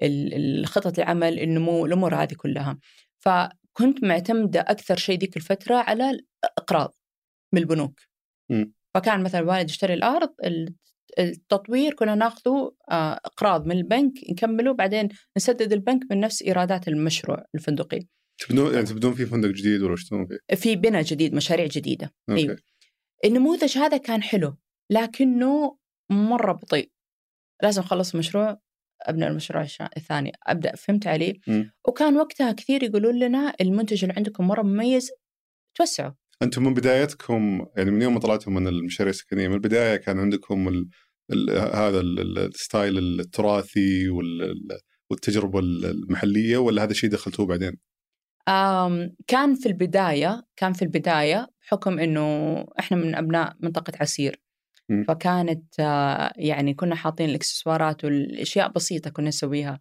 ال- 0.03 0.59
الخطط 0.59 0.99
العمل 0.99 1.39
النمو 1.39 1.85
الأمور 1.85 2.15
هذه 2.15 2.33
كلها. 2.33 2.77
فكنت 3.19 4.03
معتمدة 4.03 4.59
أكثر 4.59 4.97
شيء 4.97 5.19
ذيك 5.19 5.37
الفترة 5.37 5.75
على 5.75 6.19
الإقراض. 6.43 6.93
من 7.53 7.61
البنوك 7.61 7.99
مم. 8.49 8.73
فكان 8.93 9.23
مثلا 9.23 9.41
الوالد 9.41 9.69
يشتري 9.69 9.93
الأرض 9.93 10.33
ال- 10.45 10.75
التطوير 11.19 11.93
كنا 11.93 12.15
ناخذه 12.15 12.75
آه، 12.91 13.13
أقراض 13.25 13.65
من 13.65 13.77
البنك 13.77 14.13
نكمله 14.29 14.73
بعدين 14.73 15.09
نسدد 15.37 15.73
البنك 15.73 16.01
من 16.11 16.19
نفس 16.19 16.41
إيرادات 16.41 16.87
المشروع 16.87 17.43
الفندقي 17.55 17.99
تبدون 18.39 18.73
يعني 18.73 18.85
تبدون 18.85 19.13
في 19.13 19.25
فندق 19.25 19.49
جديد 19.49 19.81
ولا 19.81 19.95
فيه؟ 19.95 20.55
في 20.55 20.75
بناء 20.75 21.01
جديد 21.01 21.33
مشاريع 21.35 21.65
جديدة 21.65 22.13
أوكي. 22.29 22.41
أيوه. 22.41 22.57
النموذج 23.25 23.77
هذا 23.77 23.97
كان 23.97 24.23
حلو 24.23 24.57
لكنه 24.89 25.77
مرة 26.11 26.51
بطيء 26.53 26.91
لازم 27.63 27.81
أخلص 27.81 28.13
المشروع 28.13 28.59
ابدا 29.01 29.27
المشروع 29.27 29.67
الثاني 29.97 30.31
أبدأ 30.47 30.75
فهمت 30.75 31.07
علي. 31.07 31.39
وكان 31.87 32.17
وقتها 32.17 32.51
كثير 32.51 32.83
يقولون 32.83 33.19
لنا 33.19 33.53
المنتج 33.61 34.03
اللي 34.03 34.13
عندكم 34.17 34.47
مرة 34.47 34.61
مميز 34.61 35.11
توسعوا 35.75 36.11
أنتم 36.41 36.63
من 36.63 36.73
بدايتكم 36.73 37.65
يعني 37.77 37.91
من 37.91 38.01
يوم 38.01 38.13
ما 38.13 38.19
طلعتم 38.19 38.53
من 38.53 38.67
المشاريع 38.67 39.09
السكنية 39.09 39.47
من 39.47 39.53
البداية 39.53 39.95
كان 39.95 40.19
عندكم 40.19 40.67
ال 40.67 40.89
ال 41.31 41.49
هذا 41.75 41.99
ال- 41.99 42.19
ال- 42.19 42.37
الستايل 42.37 42.97
التراثي 43.19 44.09
وال- 44.09 44.43
ال- 44.43 44.79
والتجربة 45.09 45.59
المحلية 45.59 46.57
ولا 46.57 46.83
هذا 46.83 46.91
الشيء 46.91 47.09
دخلتوه 47.09 47.45
بعدين؟ 47.45 47.77
كان 49.27 49.55
في 49.55 49.65
البداية 49.65 50.43
كان 50.55 50.73
في 50.73 50.81
البداية 50.81 51.47
بحكم 51.61 51.99
إنه 51.99 52.55
إحنا 52.79 52.97
من 52.97 53.15
أبناء 53.15 53.55
منطقة 53.59 53.93
عسير 54.01 54.41
مم. 54.89 55.03
فكانت 55.07 55.79
آه، 55.79 56.33
يعني 56.35 56.73
كنا 56.73 56.95
حاطين 56.95 57.29
الإكسسوارات 57.29 58.05
والأشياء 58.05 58.71
بسيطة 58.71 59.09
كنا 59.09 59.27
نسويها 59.27 59.79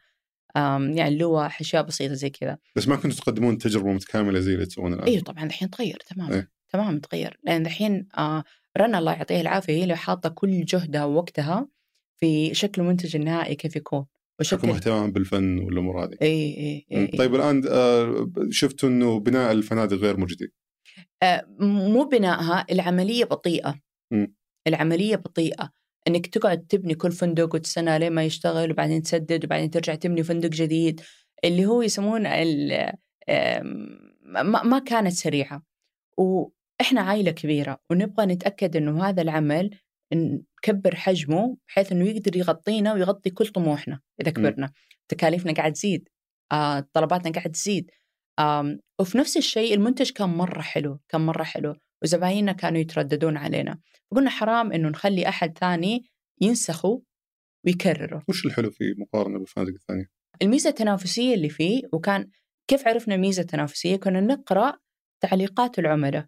يعني 0.56 1.16
لوح 1.16 1.60
أشياء 1.60 1.82
بسيطة 1.82 2.14
زي 2.14 2.30
كذا. 2.30 2.58
بس 2.76 2.88
ما 2.88 2.96
كنتوا 2.96 3.18
تقدمون 3.18 3.58
تجربة 3.58 3.92
متكاملة 3.92 4.40
زي 4.40 4.54
اللي 4.54 4.66
تسوونها 4.66 4.96
الآن؟ 4.96 5.08
أيوة 5.08 5.22
طبعا 5.22 5.44
الحين 5.44 5.70
تغير 5.70 5.98
تماما. 6.06 6.34
إيه. 6.34 6.50
تماما 6.68 6.98
تغير. 6.98 7.38
لأن 7.44 7.66
الحين 7.66 8.08
آه، 8.18 8.44
رنا 8.78 8.98
الله 8.98 9.12
يعطيها 9.12 9.40
العافية 9.40 9.72
هي 9.72 9.82
اللي 9.82 9.96
حاطة 9.96 10.28
كل 10.28 10.64
جهدها 10.64 11.04
ووقتها 11.04 11.68
في 12.16 12.54
شكل 12.54 12.82
المنتج 12.82 13.16
النهائي 13.16 13.54
كيف 13.54 13.76
يكون. 13.76 14.06
وشكل 14.40 14.70
اهتمام 14.70 15.12
بالفن 15.12 15.58
والأمور 15.58 16.04
هذه. 16.04 16.16
اي 16.22 16.56
اي 16.56 16.86
اي 16.92 17.06
طيب 17.06 17.34
الآن 17.34 17.62
آه، 17.68 18.30
شفتوا 18.50 18.88
إنه 18.88 19.20
بناء 19.20 19.52
الفنادق 19.52 19.96
غير 19.96 20.20
مجدي 20.20 20.52
آه، 21.22 21.46
مو 21.60 22.04
بنائها 22.04 22.66
العملية 22.70 23.24
بطيئة. 23.24 23.74
مم. 24.10 24.34
العملية 24.66 25.16
بطيئة. 25.16 25.70
إنك 26.08 26.26
تقعد 26.26 26.66
تبني 26.66 26.94
كل 26.94 27.12
فندق 27.12 27.54
وتستنى 27.54 27.98
لين 27.98 28.12
ما 28.12 28.24
يشتغل 28.24 28.70
وبعدين 28.70 29.02
تسدد 29.02 29.44
وبعدين 29.44 29.70
ترجع 29.70 29.94
تبني 29.94 30.22
فندق 30.22 30.48
جديد 30.48 31.00
اللي 31.44 31.66
هو 31.66 31.82
يسمون 31.82 32.22
ما 34.64 34.78
كانت 34.86 35.12
سريعة. 35.12 35.62
وإحنا 36.18 37.00
عائلة 37.00 37.30
كبيرة 37.30 37.78
ونبغى 37.90 38.26
نتأكد 38.26 38.76
إنه 38.76 39.04
هذا 39.04 39.22
العمل 39.22 39.70
نكبر 40.14 40.94
حجمه 40.94 41.56
بحيث 41.68 41.92
إنه 41.92 42.04
يقدر 42.08 42.36
يغطينا 42.36 42.92
ويغطي 42.94 43.30
كل 43.30 43.46
طموحنا 43.46 44.00
إذا 44.20 44.30
كبرنا. 44.30 44.72
تكاليفنا 45.08 45.52
قاعد 45.52 45.72
تزيد 45.72 46.08
آه، 46.52 46.88
طلباتنا 46.92 47.32
قاعد 47.32 47.50
تزيد 47.50 47.90
وفي 49.00 49.18
نفس 49.18 49.36
الشيء 49.36 49.74
المنتج 49.74 50.10
كان 50.10 50.28
مرة 50.28 50.60
حلو 50.60 51.00
كان 51.08 51.20
مرة 51.20 51.42
حلو. 51.42 51.76
وزبايننا 52.02 52.52
كانوا 52.52 52.80
يترددون 52.80 53.36
علينا. 53.36 53.78
فقلنا 54.10 54.30
حرام 54.30 54.72
إنه 54.72 54.88
نخلي 54.88 55.28
أحد 55.28 55.58
ثاني 55.58 56.04
ينسخه 56.40 57.02
ويكرره. 57.66 58.22
وش 58.28 58.46
الحلو 58.46 58.70
في 58.70 58.94
مقارنة 58.98 59.38
بالفنادق 59.38 59.72
الثانية؟ 59.72 60.06
الميزة 60.42 60.70
التنافسية 60.70 61.34
اللي 61.34 61.48
فيه 61.48 61.82
وكان 61.92 62.30
كيف 62.68 62.88
عرفنا 62.88 63.14
الميزة 63.14 63.42
التنافسية؟ 63.42 63.96
كنا 63.96 64.20
نقرأ 64.20 64.78
تعليقات 65.20 65.78
العملاء. 65.78 66.26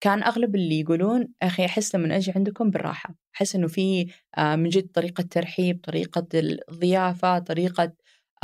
كان 0.00 0.22
أغلب 0.22 0.54
اللي 0.54 0.80
يقولون 0.80 1.28
أخي 1.42 1.64
أحس 1.64 1.94
لما 1.94 2.16
أجي 2.16 2.32
عندكم 2.36 2.70
بالراحة. 2.70 3.14
أحس 3.36 3.56
إنه 3.56 3.68
في 3.68 4.06
آه، 4.38 4.56
من 4.56 4.68
جد 4.68 4.88
طريقة 4.88 5.22
ترحيب 5.22 5.80
طريقة 5.84 6.26
الضيافة 6.34 7.38
طريقة 7.38 7.92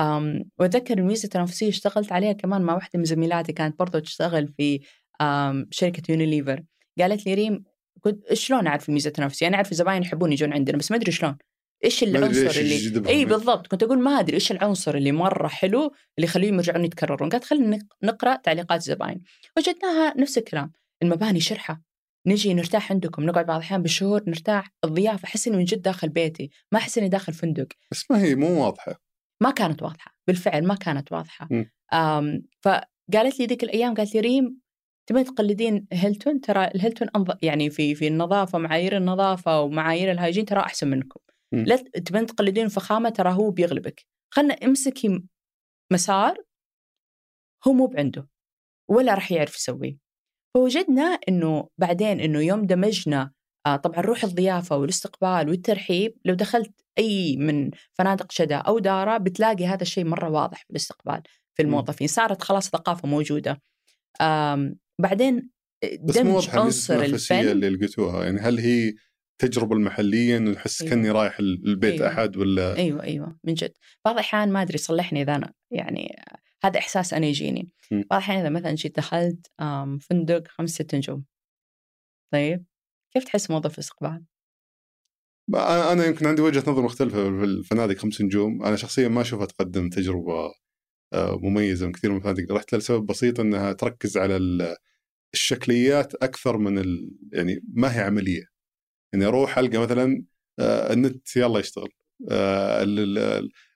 آم، 0.00 0.44
وأتذكر 0.58 0.98
الميزة 0.98 1.24
التنافسية 1.24 1.68
اشتغلت 1.68 2.12
عليها 2.12 2.32
كمان 2.32 2.62
مع 2.62 2.74
واحدة 2.74 2.98
من 2.98 3.04
زميلاتي 3.04 3.52
كانت 3.52 3.78
برضو 3.78 3.98
تشتغل 3.98 4.48
في 4.48 4.80
آم، 5.20 5.66
شركة 5.70 6.02
يونيليفر 6.12 6.62
قالت 6.98 7.26
لي 7.26 7.34
ريم 7.34 7.64
كنت 8.00 8.34
شلون 8.34 8.66
أعرف 8.66 8.88
الميزة 8.88 9.08
التنافسية؟ 9.08 9.46
أنا 9.46 9.56
أعرف 9.56 9.72
الزباين 9.72 10.02
يحبون 10.02 10.32
يجون 10.32 10.52
عندنا 10.52 10.78
بس 10.78 10.90
ما 10.90 10.96
أدري 10.96 11.12
شلون. 11.12 11.36
أدري 11.84 12.10
العنصر 12.10 12.60
اللي. 12.60 13.08
إي 13.08 13.24
بالضبط. 13.24 13.66
كنت 13.66 13.82
أقول 13.82 13.98
ما 13.98 14.10
أدري 14.10 14.34
إيش 14.34 14.52
العنصر 14.52 14.94
اللي 14.94 15.12
مرة 15.12 15.48
حلو 15.48 15.80
اللي 16.18 16.26
يخليهم 16.28 16.54
يرجعون 16.54 16.84
يتكررون. 16.84 17.28
قالت 17.28 17.44
خلينا 17.44 17.76
نق- 17.76 17.96
نقرأ 18.02 18.36
تعليقات 18.36 18.80
الزباين 18.80 19.22
وجدناها 19.56 20.14
نفس 20.16 20.38
الكلام. 20.38 20.72
المباني 21.02 21.40
شرحة. 21.40 21.82
نجي 22.26 22.54
نرتاح 22.54 22.92
عندكم 22.92 23.24
نقعد 23.24 23.46
بعض 23.46 23.56
الأحيان 23.56 23.82
بالشهور 23.82 24.22
نرتاح 24.26 24.70
الضيافة. 24.84 25.24
أحس 25.24 25.48
إني 25.48 25.56
من 25.56 25.64
جد 25.64 25.82
داخل 25.82 26.08
بيتي. 26.08 26.50
ما 26.72 26.78
أحس 26.78 26.98
إني 26.98 27.08
داخل 27.08 27.32
فندق. 27.32 27.68
بس 27.90 28.10
ما 28.10 28.22
هي 28.22 28.34
مو 28.34 28.64
واضحة. 28.64 29.02
ما 29.42 29.50
كانت 29.50 29.82
واضحة. 29.82 30.14
بالفعل 30.26 30.66
ما 30.66 30.74
كانت 30.74 31.12
واضحة. 31.12 31.48
فقالت 32.62 33.40
لي 33.40 33.46
ذيك 33.46 33.64
الأيام 33.64 33.94
قالت 33.94 34.14
لي 34.14 34.20
ريم 34.20 34.60
تبين 35.08 35.24
تقلدين 35.24 35.86
هيلتون 35.92 36.40
ترى 36.40 36.64
الهيلتون 36.64 37.08
أنظ... 37.16 37.30
يعني 37.42 37.70
في 37.70 37.94
في 37.94 38.08
النظافة 38.08 38.58
معايير 38.58 38.96
النظافة 38.96 39.60
ومعايير 39.60 40.10
ال 40.10 40.14
hygiene 40.14 40.44
ترى 40.44 40.60
أحسن 40.60 40.88
منكم. 40.88 41.20
مم. 41.52 41.64
لا 41.64 41.76
تبين 41.76 42.26
تقلدين 42.26 42.68
فخامة 42.68 43.08
ترى 43.08 43.32
هو 43.32 43.50
بيغلبك. 43.50 44.06
خلنا 44.30 44.54
امسكي 44.54 45.22
مسار 45.92 46.44
هو 47.66 47.72
مو 47.72 47.86
بعنده 47.86 48.28
ولا 48.90 49.14
راح 49.14 49.32
يعرف 49.32 49.56
يسويه. 49.56 49.96
فوجدنا 50.54 51.18
إنه 51.28 51.68
بعدين 51.78 52.20
إنه 52.20 52.40
يوم 52.40 52.66
دمجنا 52.66 53.32
آه 53.66 53.76
طبعا 53.76 54.00
روح 54.00 54.24
الضيافة 54.24 54.76
والاستقبال 54.76 55.48
والترحيب 55.48 56.16
لو 56.24 56.34
دخلت 56.34 56.72
أي 56.98 57.36
من 57.36 57.70
فنادق 57.92 58.32
شدا 58.32 58.56
أو 58.56 58.78
دارا 58.78 59.18
بتلاقي 59.18 59.66
هذا 59.66 59.82
الشيء 59.82 60.04
مرة 60.04 60.30
واضح 60.30 60.64
في 60.64 60.70
الاستقبال 60.70 61.22
في. 61.54 61.62
الموظفين. 61.62 62.06
صارت 62.06 62.42
خلاص 62.42 62.68
ثقافة 62.70 63.08
موجودة. 63.08 63.62
بعدين 65.00 65.50
مو 65.84 65.98
دمج 66.00 66.50
عنصر 66.50 67.02
الفن 67.02 67.48
اللي 67.48 67.68
لقيتوها 67.68 68.24
يعني 68.24 68.40
هل 68.40 68.58
هي 68.58 68.94
تجربة 69.40 69.76
المحلية 69.76 70.36
إنه 70.36 70.56
احس 70.56 70.82
أيوة. 70.82 70.94
كأني 70.94 71.10
رايح 71.10 71.38
البيت 71.40 72.00
أيوة. 72.00 72.08
أحد 72.08 72.36
ولا 72.36 72.76
أيوه 72.76 73.02
أيوه 73.02 73.38
من 73.44 73.54
جد 73.54 73.72
بعض 74.04 74.14
الأحيان 74.14 74.52
ما 74.52 74.62
أدري 74.62 74.78
صلحني 74.78 75.22
إذا 75.22 75.36
أنا 75.36 75.52
يعني 75.70 76.16
هذا 76.64 76.78
إحساس 76.78 77.14
أنا 77.14 77.26
يجيني. 77.26 77.70
بعض 77.90 78.04
الأحيان 78.12 78.40
إذا 78.40 78.48
مثلا 78.48 78.74
جيت 78.74 78.96
دخلت 78.96 79.46
فندق 80.00 80.48
خمس 80.48 80.70
ست 80.70 80.94
نجوم 80.94 81.24
طيب 82.32 82.64
كيف 83.14 83.24
تحس 83.24 83.50
موظف 83.50 83.74
الاستقبال؟ 83.74 84.24
أنا 85.92 86.04
يمكن 86.04 86.26
عندي 86.26 86.42
وجهة 86.42 86.70
نظر 86.70 86.82
مختلفة 86.82 87.24
في 87.24 87.44
الفنادق 87.44 87.96
خمس 87.96 88.20
نجوم 88.20 88.64
أنا 88.64 88.76
شخصيا 88.76 89.08
ما 89.08 89.20
أشوفها 89.20 89.46
تقدم 89.46 89.88
تجربة 89.88 90.52
آه، 91.12 91.38
مميزة 91.42 91.86
من 91.86 91.92
كثير 91.92 92.10
من 92.10 92.16
الفنادق 92.16 92.52
رحت 92.52 92.72
لها 92.72 92.80
لسبب 92.80 93.06
بسيط 93.06 93.40
إنها 93.40 93.72
تركز 93.72 94.16
على 94.16 94.36
الشكليات 95.34 96.14
أكثر 96.14 96.56
من 96.58 96.78
ال... 96.78 97.10
يعني 97.32 97.60
ما 97.74 97.96
هي 97.96 98.00
عملية. 98.00 98.44
يعني 99.12 99.24
أروح 99.26 99.58
ألقى 99.58 99.78
مثلا 99.78 100.24
آه، 100.58 100.92
النت 100.92 101.36
يلا 101.36 101.58
يشتغل. 101.60 101.88
آه، 102.30 102.82
ال- 102.82 102.98
ال- 102.98 103.18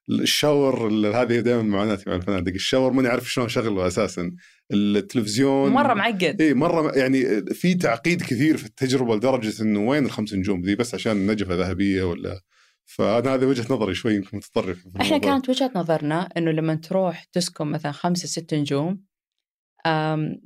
ال- 0.09 0.21
الشاور 0.23 0.89
ال- 0.89 1.07
هذه 1.07 1.41
دائما 1.41 1.63
معاناتي 1.63 2.11
مع 2.11 2.17
الفنادق 2.17 2.53
الشاور 2.53 2.93
ماني 2.93 3.09
عارف 3.09 3.33
شلون 3.33 3.47
أشغله 3.47 3.87
أساسا. 3.87 4.33
التلفزيون 4.73 5.71
مرة 5.73 5.95
معقد. 5.95 6.41
اي 6.43 6.55
مرة 6.55 6.93
يعني 6.99 7.45
في 7.45 7.75
تعقيد 7.75 8.23
كثير 8.23 8.57
في 8.57 8.67
التجربة 8.67 9.17
لدرجة 9.17 9.63
إنه 9.63 9.81
وين 9.81 10.05
الخمس 10.07 10.35
نجوم 10.35 10.63
ذي؟ 10.63 10.75
بس 10.75 10.95
عشان 10.95 11.27
نجفة 11.31 11.55
ذهبية 11.55 12.03
ولا؟ 12.03 12.41
فأنا 12.85 13.35
هذه 13.35 13.45
وجهة 13.45 13.75
نظري 13.75 13.95
شوي 13.95 14.15
يمكن 14.15 14.37
متطرف 14.37 14.79
في 14.79 15.01
إحنا. 15.01 15.19
كانت 15.19 15.49
وجهة 15.49 15.71
نظرنا 15.77 16.29
إنه 16.37 16.51
لما 16.51 16.75
تروح 16.75 17.25
تسكن 17.25 17.67
مثلا 17.67 17.93
خمسة 17.93 18.27
ست 18.29 18.55
نجوم 18.55 19.03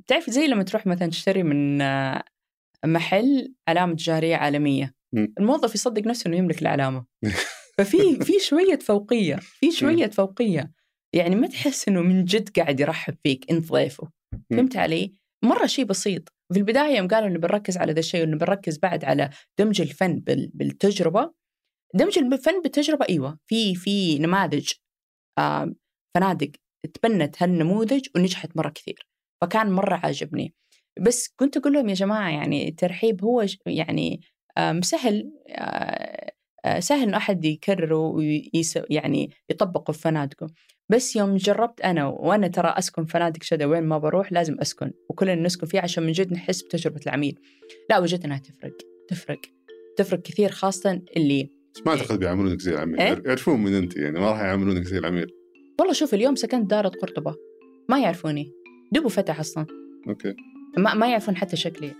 تعرف 0.07 0.29
زي 0.29 0.47
لما 0.47 0.63
تروح 0.63 0.87
مثلا 0.87 1.07
تشتري 1.09 1.43
من 1.43 1.81
آه، 1.81 2.23
محل 2.85 3.53
علامة 3.67 3.95
تجاريه 3.95 4.35
عالمية 4.35 4.93
مم. 5.13 5.33
الموظف 5.39 5.75
يصدق 5.75 6.07
نفسه 6.07 6.27
إنه 6.27 6.37
يملك 6.37 6.61
العلامة. 6.61 7.05
ففي 7.77 8.15
في 8.21 8.33
شوية 8.39 8.79
فوقية 8.79 9.35
في 9.35 9.71
شوية 9.71 10.07
فوقية. 10.09 10.71
يعني 11.13 11.35
ما 11.35 11.47
تحس 11.47 11.87
إنه 11.87 12.01
من 12.01 12.25
جد 12.25 12.49
قاعد 12.59 12.79
يرحب 12.79 13.15
فيك 13.23 13.51
إنت 13.51 13.71
ضيفه. 13.71 14.11
فهمت 14.51 14.77
علي؟ 14.77 15.13
مرة 15.45 15.65
شيء 15.65 15.85
بسيط. 15.85 16.29
في 16.53 16.59
البداية 16.59 16.97
يوم 16.97 17.07
قالوا 17.07 17.27
إنه 17.27 17.39
بنركز 17.39 17.77
على 17.77 17.93
ذا 17.93 17.99
الشيء 17.99 18.21
وانه 18.21 18.37
بنركز 18.37 18.77
بعد 18.77 19.05
على 19.05 19.29
دمج 19.59 19.81
الفن 19.81 20.19
بال- 20.19 20.51
بالتجربة. 20.53 21.33
دمج 21.93 22.17
الفن 22.19 22.61
بالتجربة 22.61 23.05
أيوه 23.09 23.39
في 23.45 23.75
في 23.75 24.19
نماذج 24.19 24.69
فنادق 26.15 26.51
تبنت 26.93 27.43
هالنموذج 27.43 28.07
ونجحت 28.15 28.57
مرة 28.57 28.69
كثير. 28.69 29.06
فكان 29.41 29.71
مرة 29.71 29.95
عاجبني. 30.03 30.53
بس 31.01 31.33
كنت 31.35 31.57
أقول 31.57 31.73
لهم 31.73 31.89
يا 31.89 31.93
جماعة 31.93 32.29
يعني 32.29 32.67
الترحيب 32.69 33.23
هو 33.23 33.45
يعني 33.65 34.21
سهل 34.81 35.31
آه، 35.49 36.31
آه، 36.65 36.79
سهل 36.79 37.07
انه 37.07 37.17
أحد 37.17 37.45
يكرره 37.45 37.97
ويس 37.97 38.79
يعني 38.89 39.31
يطبقه 39.49 39.91
في 39.91 39.99
فنادقه. 39.99 40.47
بس 40.89 41.15
يوم 41.15 41.35
جربت 41.35 41.81
أنا 41.81 42.05
وأنا 42.07 42.47
ترى 42.47 42.73
أسكن 42.77 43.05
فنادق 43.05 43.43
شدا 43.43 43.65
وين 43.65 43.83
ما 43.83 43.97
بروح 43.97 44.31
لازم 44.31 44.55
أسكن 44.61 44.91
وكلنا 45.09 45.35
نسكن 45.35 45.67
فيه 45.67 45.79
عشان 45.79 46.03
من 46.03 46.11
جد 46.11 46.33
نحس 46.33 46.61
بتجربة 46.61 46.99
العميل. 47.07 47.39
لا 47.89 47.99
وجدت 47.99 48.25
إنها 48.25 48.37
تفرق 48.37 48.77
تفرق 49.07 49.39
تفرق 49.97 50.21
كثير 50.21 50.51
خاصة 50.51 51.01
اللي 51.17 51.49
بس 51.75 51.81
ما 51.85 51.91
أعتقد 51.91 52.19
بيعاملونك 52.19 52.61
زي 52.61 52.73
العميل. 52.73 53.01
إيه؟ 53.01 53.21
يعرفون 53.25 53.59
من 53.59 53.73
أنت 53.73 53.97
يعني 53.97 54.19
ما 54.19 54.31
راح 54.31 54.39
يعاملونك 54.39 54.83
زي 54.83 54.97
العميل. 54.97 55.27
والله 55.79 55.93
شوف 55.93 56.13
اليوم 56.13 56.35
سكنت 56.35 56.69
دارة 56.69 56.89
قرطبة 56.89 57.35
ما 57.89 57.99
يعرفوني. 57.99 58.51
دوبه 58.91 59.09
فتح 59.09 59.39
أصلا. 59.39 59.65
أوكي. 60.07 60.35
ما, 60.77 60.93
ما 60.93 61.09
يعرفون 61.09 61.35
حتى 61.35 61.55
شكلي. 61.55 61.91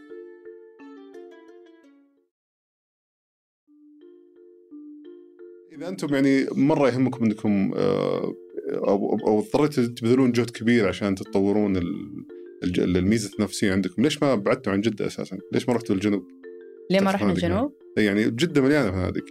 إذا 5.74 5.88
أنتم 5.90 6.14
يعني 6.14 6.46
مرة 6.52 6.90
يهمكم 6.90 7.26
إنكم 7.26 7.74
آه، 7.76 8.34
أو 8.74 9.20
أو 9.28 9.40
اضطريتوا 9.40 9.86
تبذلون 9.86 10.32
جهد 10.32 10.50
كبير 10.50 10.88
عشان 10.88 11.16
تطورون 11.16 11.78
ال- 11.78 12.26
الج- 12.64 12.80
الميزة 12.80 13.32
النفسية 13.40 13.72
عندكم. 13.72 14.02
ليش 14.04 14.24
ما 14.24 14.36
بعدتوا 14.36 14.74
عن 14.74 14.82
جدة 14.82 15.08
أساسا؟ 15.08 15.38
ليش 15.54 15.68
ما 15.70 15.76
رحتوا 15.76 15.96
الجنوب؟ 15.96 16.24
ليه 16.92 17.00
ما 17.00 17.12
رحنا 17.12 17.32
الجنوب؟ 17.32 17.74
يعني 17.98 18.24
جدة 18.24 18.62
مليانة 18.62 18.92
فنادق 18.92 19.26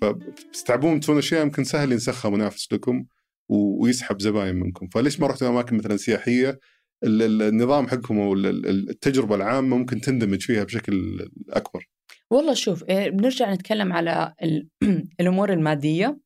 فبتستعبون 0.00 1.00
تسوون 1.00 1.18
أشياء 1.18 1.42
يمكن 1.42 1.64
سهل 1.64 1.92
ينسخها 1.92 2.30
منافس 2.30 2.72
لكم. 2.72 3.04
ويسحب 3.48 4.20
زباين 4.20 4.54
منكم. 4.56 4.88
فليش 4.88 5.20
ما 5.20 5.26
رحتوا 5.26 5.48
أماكن 5.48 5.76
مثلا 5.76 5.96
سياحية 5.96 6.60
ال- 7.04 7.22
ال- 7.22 7.42
النظام 7.42 7.88
حقكم 7.88 8.18
أو 8.20 8.34
ال- 8.34 8.46
ال- 8.46 8.90
التجربة 8.90 9.34
العامة 9.34 9.76
ممكن 9.76 10.00
تندمج 10.00 10.42
فيها 10.42 10.64
بشكل 10.64 11.18
أكبر. 11.50 11.86
والله 12.30 12.54
شوف 12.54 12.84
إيه، 12.84 13.10
بنرجع 13.10 13.54
نتكلم 13.54 13.92
على 13.92 14.34
ال- 14.42 14.68
الأمور 15.20 15.52
المادية. 15.52 16.20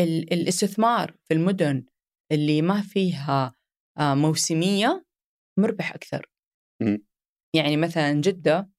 ال- 0.00 0.32
الاستثمار 0.32 1.16
في 1.28 1.34
المدن 1.34 1.84
اللي 2.32 2.62
ما 2.62 2.80
فيها 2.82 3.54
آه، 3.98 4.14
موسمية 4.14 5.04
مربح 5.58 5.94
أكثر. 5.94 6.26
مم. 6.82 7.04
يعني 7.56 7.76
مثلا 7.76 8.12
جدة 8.12 8.70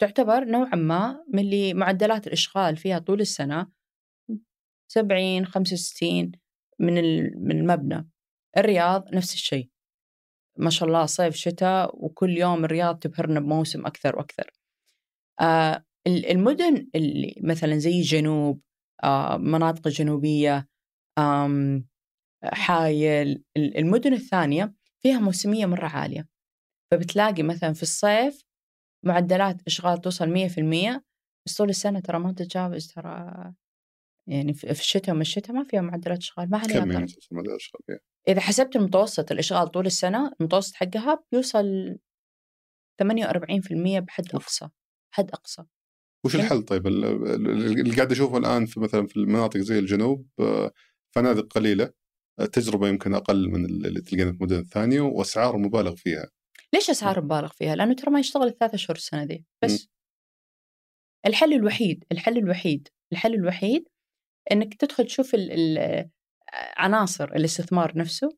تعتبر 0.00 0.44
نوعا 0.44 0.74
ما 0.76 1.24
من 1.32 1.38
اللي 1.40 1.74
معدلات 1.74 2.26
الإشغال 2.26 2.76
فيها 2.76 2.98
طول 2.98 3.20
السنة 3.20 3.72
70 4.92 5.46
65 5.46 6.32
من 6.78 6.94
من 7.44 7.50
المبنى. 7.58 8.08
الرياض 8.56 9.14
نفس 9.14 9.34
الشيء. 9.34 9.68
ما 10.58 10.70
شاء 10.70 10.88
الله 10.88 11.06
صيف 11.06 11.34
شتاء 11.34 12.04
وكل 12.04 12.30
يوم 12.38 12.64
الرياض 12.64 12.98
تبهرنا 12.98 13.40
بموسم 13.40 13.86
أكثر 13.86 14.16
وأكثر. 14.16 14.50
آه 15.40 15.84
ال- 16.06 16.30
المدن 16.30 16.88
اللي 16.94 17.34
مثلا 17.44 17.78
زي 17.78 17.98
الجنوب 17.98 18.60
آه 19.04 19.36
مناطق 19.36 19.86
الجنوبية 19.86 20.68
آم 21.18 21.86
حايل 22.44 23.44
ال- 23.56 23.78
المدن 23.78 24.12
الثانية 24.12 24.74
فيها 25.02 25.18
موسمية 25.18 25.66
مرة 25.66 25.86
عالية. 25.86 26.28
فبتلاقي 26.90 27.42
مثلا 27.42 27.72
في 27.72 27.82
الصيف 27.82 28.42
معدلات 29.04 29.56
إشغال 29.66 30.00
توصل 30.00 30.28
100% 30.28 31.04
بس 31.46 31.56
طول 31.58 31.68
السنة 31.70 32.00
ترى 32.00 32.18
ما 32.18 32.32
تتجاوز 32.32 32.92
ترى 32.92 33.54
يعني 34.26 34.54
في 34.54 34.70
الشتاء 34.70 35.14
وما 35.14 35.22
الشتاء 35.22 35.56
ما 35.56 35.64
فيها 35.64 35.80
معدلات 35.80 36.18
إشغال 36.18 36.50
ما 36.50 36.58
عليها 36.58 36.80
كم. 36.80 36.90
يعني 36.92 37.06
مدى 37.32 37.48
الاشغال 37.48 37.82
فيها؟ 37.86 37.98
إذا 38.28 38.40
حسبت 38.40 38.76
المتوسط 38.76 39.32
الإشغال 39.32 39.68
طول 39.68 39.86
السنة 39.86 40.32
المتوسط 40.40 40.74
حقها 40.74 41.24
بيوصل 41.32 41.98
48% 43.02 43.98
بحد. 44.00 44.34
أقصى 44.34 44.68
حد 45.14 45.30
أقصى. 45.30 45.62
وش 46.24 46.36
الحل 46.36 46.62
طيب؟ 46.62 46.86
ال- 46.86 47.04
ال- 47.04 47.80
اللي 47.80 47.96
قاعد 47.96 48.12
أشوفه 48.12 48.38
الآن 48.38 48.66
في 48.66 48.80
مثلا 48.80 49.06
في 49.06 49.16
المناطق 49.16 49.60
زي 49.60 49.78
الجنوب 49.78 50.28
آه، 50.40 50.72
فنادق 51.14 51.52
قليلة 51.52 51.92
آه، 52.40 52.44
تجربة 52.44 52.88
يمكن 52.88 53.14
أقل 53.14 53.48
من 53.50 53.64
اللي 53.64 54.00
تلقينا 54.00 54.32
في 54.32 54.36
المدن 54.38 54.58
الثانية 54.58 55.00
وأسعار 55.00 55.56
مبالغ 55.56 55.94
فيها. 55.94 56.30
ليش 56.74 56.90
أسعار 56.90 57.24
مبالغ 57.24 57.48
فيها؟ 57.48 57.74
لأنه 57.76 57.94
ترى 57.94 58.10
ما 58.10 58.20
يشتغل 58.20 58.46
الثلاث 58.46 58.74
اشهر 58.74 58.96
السنة 58.96 59.24
دي 59.24 59.44
بس. 59.64 59.88
الحل 61.26 61.52
الوحيد 61.52 62.04
الحل 62.12 62.38
الوحيد 62.38 62.88
الحل 63.12 63.34
الوحيد 63.34 63.88
إنك 64.52 64.74
تدخل 64.74 65.06
تشوف 65.06 65.34
ال- 65.34 65.52
ال- 65.78 66.10
عناصر 66.76 67.24
الاستثمار 67.24 67.98
نفسه 67.98 68.36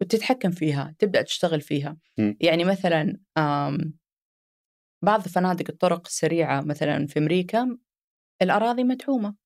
وتتحكم 0.00 0.50
فيها 0.50 0.94
تبدأ 0.98 1.22
تشتغل 1.22 1.60
فيها 1.60 1.96
مم. 2.18 2.36
يعني 2.40 2.64
مثلا 2.64 3.18
آم، 3.38 3.94
بعض 5.04 5.20
فنادق 5.20 5.64
الطرق 5.70 6.06
السريعة 6.06 6.60
مثلا 6.60 7.06
في 7.06 7.18
أمريكا 7.18 7.78
الأراضي 8.42 8.84
مدعومة 8.84 9.36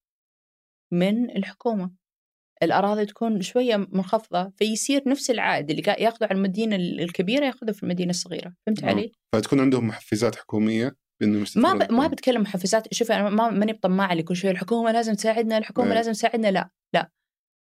من 0.93 1.31
الحكومة 1.37 1.91
الأراضي 2.63 3.07
تكون 3.07 3.43
شوية 3.43 3.77
منخفضة 3.77 4.53
فيصير 4.57 5.09
نفس 5.09 5.31
العائد 5.31 5.71
اللي 5.71 5.83
ياخذه 5.99 6.25
على 6.27 6.35
المدينة 6.39 6.77
ال- 6.77 7.01
الكبيرة 7.01 7.47
ياخذه 7.47 7.73
في 7.73 7.83
المدينة 7.83 8.11
الصغيرة 8.11 8.55
فهمت 8.67 8.83
نعم. 8.85 8.91
علي 8.97 9.13
فتكون 9.35 9.61
عندهم 9.61 9.87
محفزات 9.87 10.37
حكومية 10.37 10.97
ما 11.57 11.75
ب... 11.75 11.93
ما 11.93 12.07
بتكلم 12.07 12.43
محفزات. 12.43 12.95
شوف 12.95 13.13
أنا 13.13 13.31
ما 13.31 13.51
ماني 13.51 13.73
بطماعه 13.73 14.13
اللي 14.13 14.23
كل 14.23 14.37
شوية 14.37 14.51
الحكومة 14.51 14.93
لازم 14.93 15.15
تساعدنا 15.15 15.59
الحكومة 15.59 15.89
إيه. 15.89 15.95
لازم 15.95 16.13
تساعدنا. 16.13 16.49
لا 16.51 16.71
لا. 16.95 17.11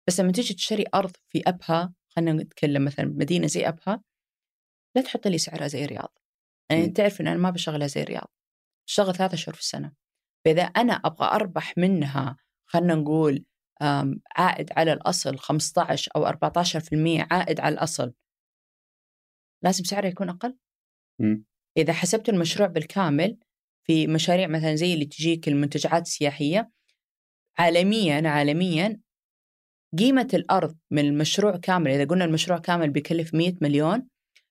بس 0.08 0.20
لما 0.20 0.32
تيجي 0.32 0.54
تشتري 0.54 0.86
أرض 0.96 1.12
في 1.30 1.44
أبها 1.48 1.94
خلينا 2.16 2.44
نتكلم 2.44 2.86
مثلا 2.86 3.06
مدينه 3.06 3.48
زي 3.48 3.68
أبها 3.68 4.04
لا 4.96 5.02
تحط 5.02 5.28
لي 5.28 5.38
سعرها 5.38 5.68
زي 5.68 5.86
الرياض. 5.86 6.14
يعني 6.72 6.88
مم. 6.88 6.94
تعرف 6.94 7.22
إن 7.22 7.28
أنا 7.28 7.38
ما 7.38 7.50
بشغلها 7.50 7.88
زي 7.88 8.04
الرياض. 8.04 8.32
اشتغل 8.88 9.16
ثلاثة 9.16 9.38
شهور 9.38 9.56
في 9.56 9.62
السنة. 9.62 9.92
فإذا 10.46 10.64
أنا 10.64 10.94
أبغى 10.94 11.28
أربح 11.28 11.78
منها 11.78 12.38
خلينا 12.70 12.96
نقول 12.96 13.46
عائد 14.36 14.70
على 14.78 14.94
الأصل 14.94 15.38
15 15.38 16.12
أو 16.16 16.26
14% 16.26 17.28
عائد 17.32 17.60
على 17.60 17.74
الأصل 17.74 18.14
لازم 19.64 19.84
سعره 19.84 20.08
يكون 20.08 20.30
أقل؟ 20.30 20.58
مم. 21.20 21.46
إذا 21.78 21.94
حسبت 21.94 22.30
المشروع 22.30 22.68
بالكامل 22.68 23.38
في 23.88 24.08
مشاريع 24.08 24.48
مثلا 24.48 24.76
زي 24.76 24.94
اللي 24.94 25.06
تجيك 25.06 25.48
المنتجعات 25.48 26.02
السياحية 26.06 26.72
عالميا 27.58 28.30
عالميا 28.30 29.00
قيمة 29.98 30.28
الأرض 30.34 30.78
من 30.92 31.00
المشروع 31.06 31.58
كامل 31.58 31.92
إذا 31.92 32.06
قلنا 32.06 32.26
المشروع 32.26 32.58
كامل 32.60 32.90
بيكلف 32.90 33.34
100 33.34 33.54
مليون 33.62 34.08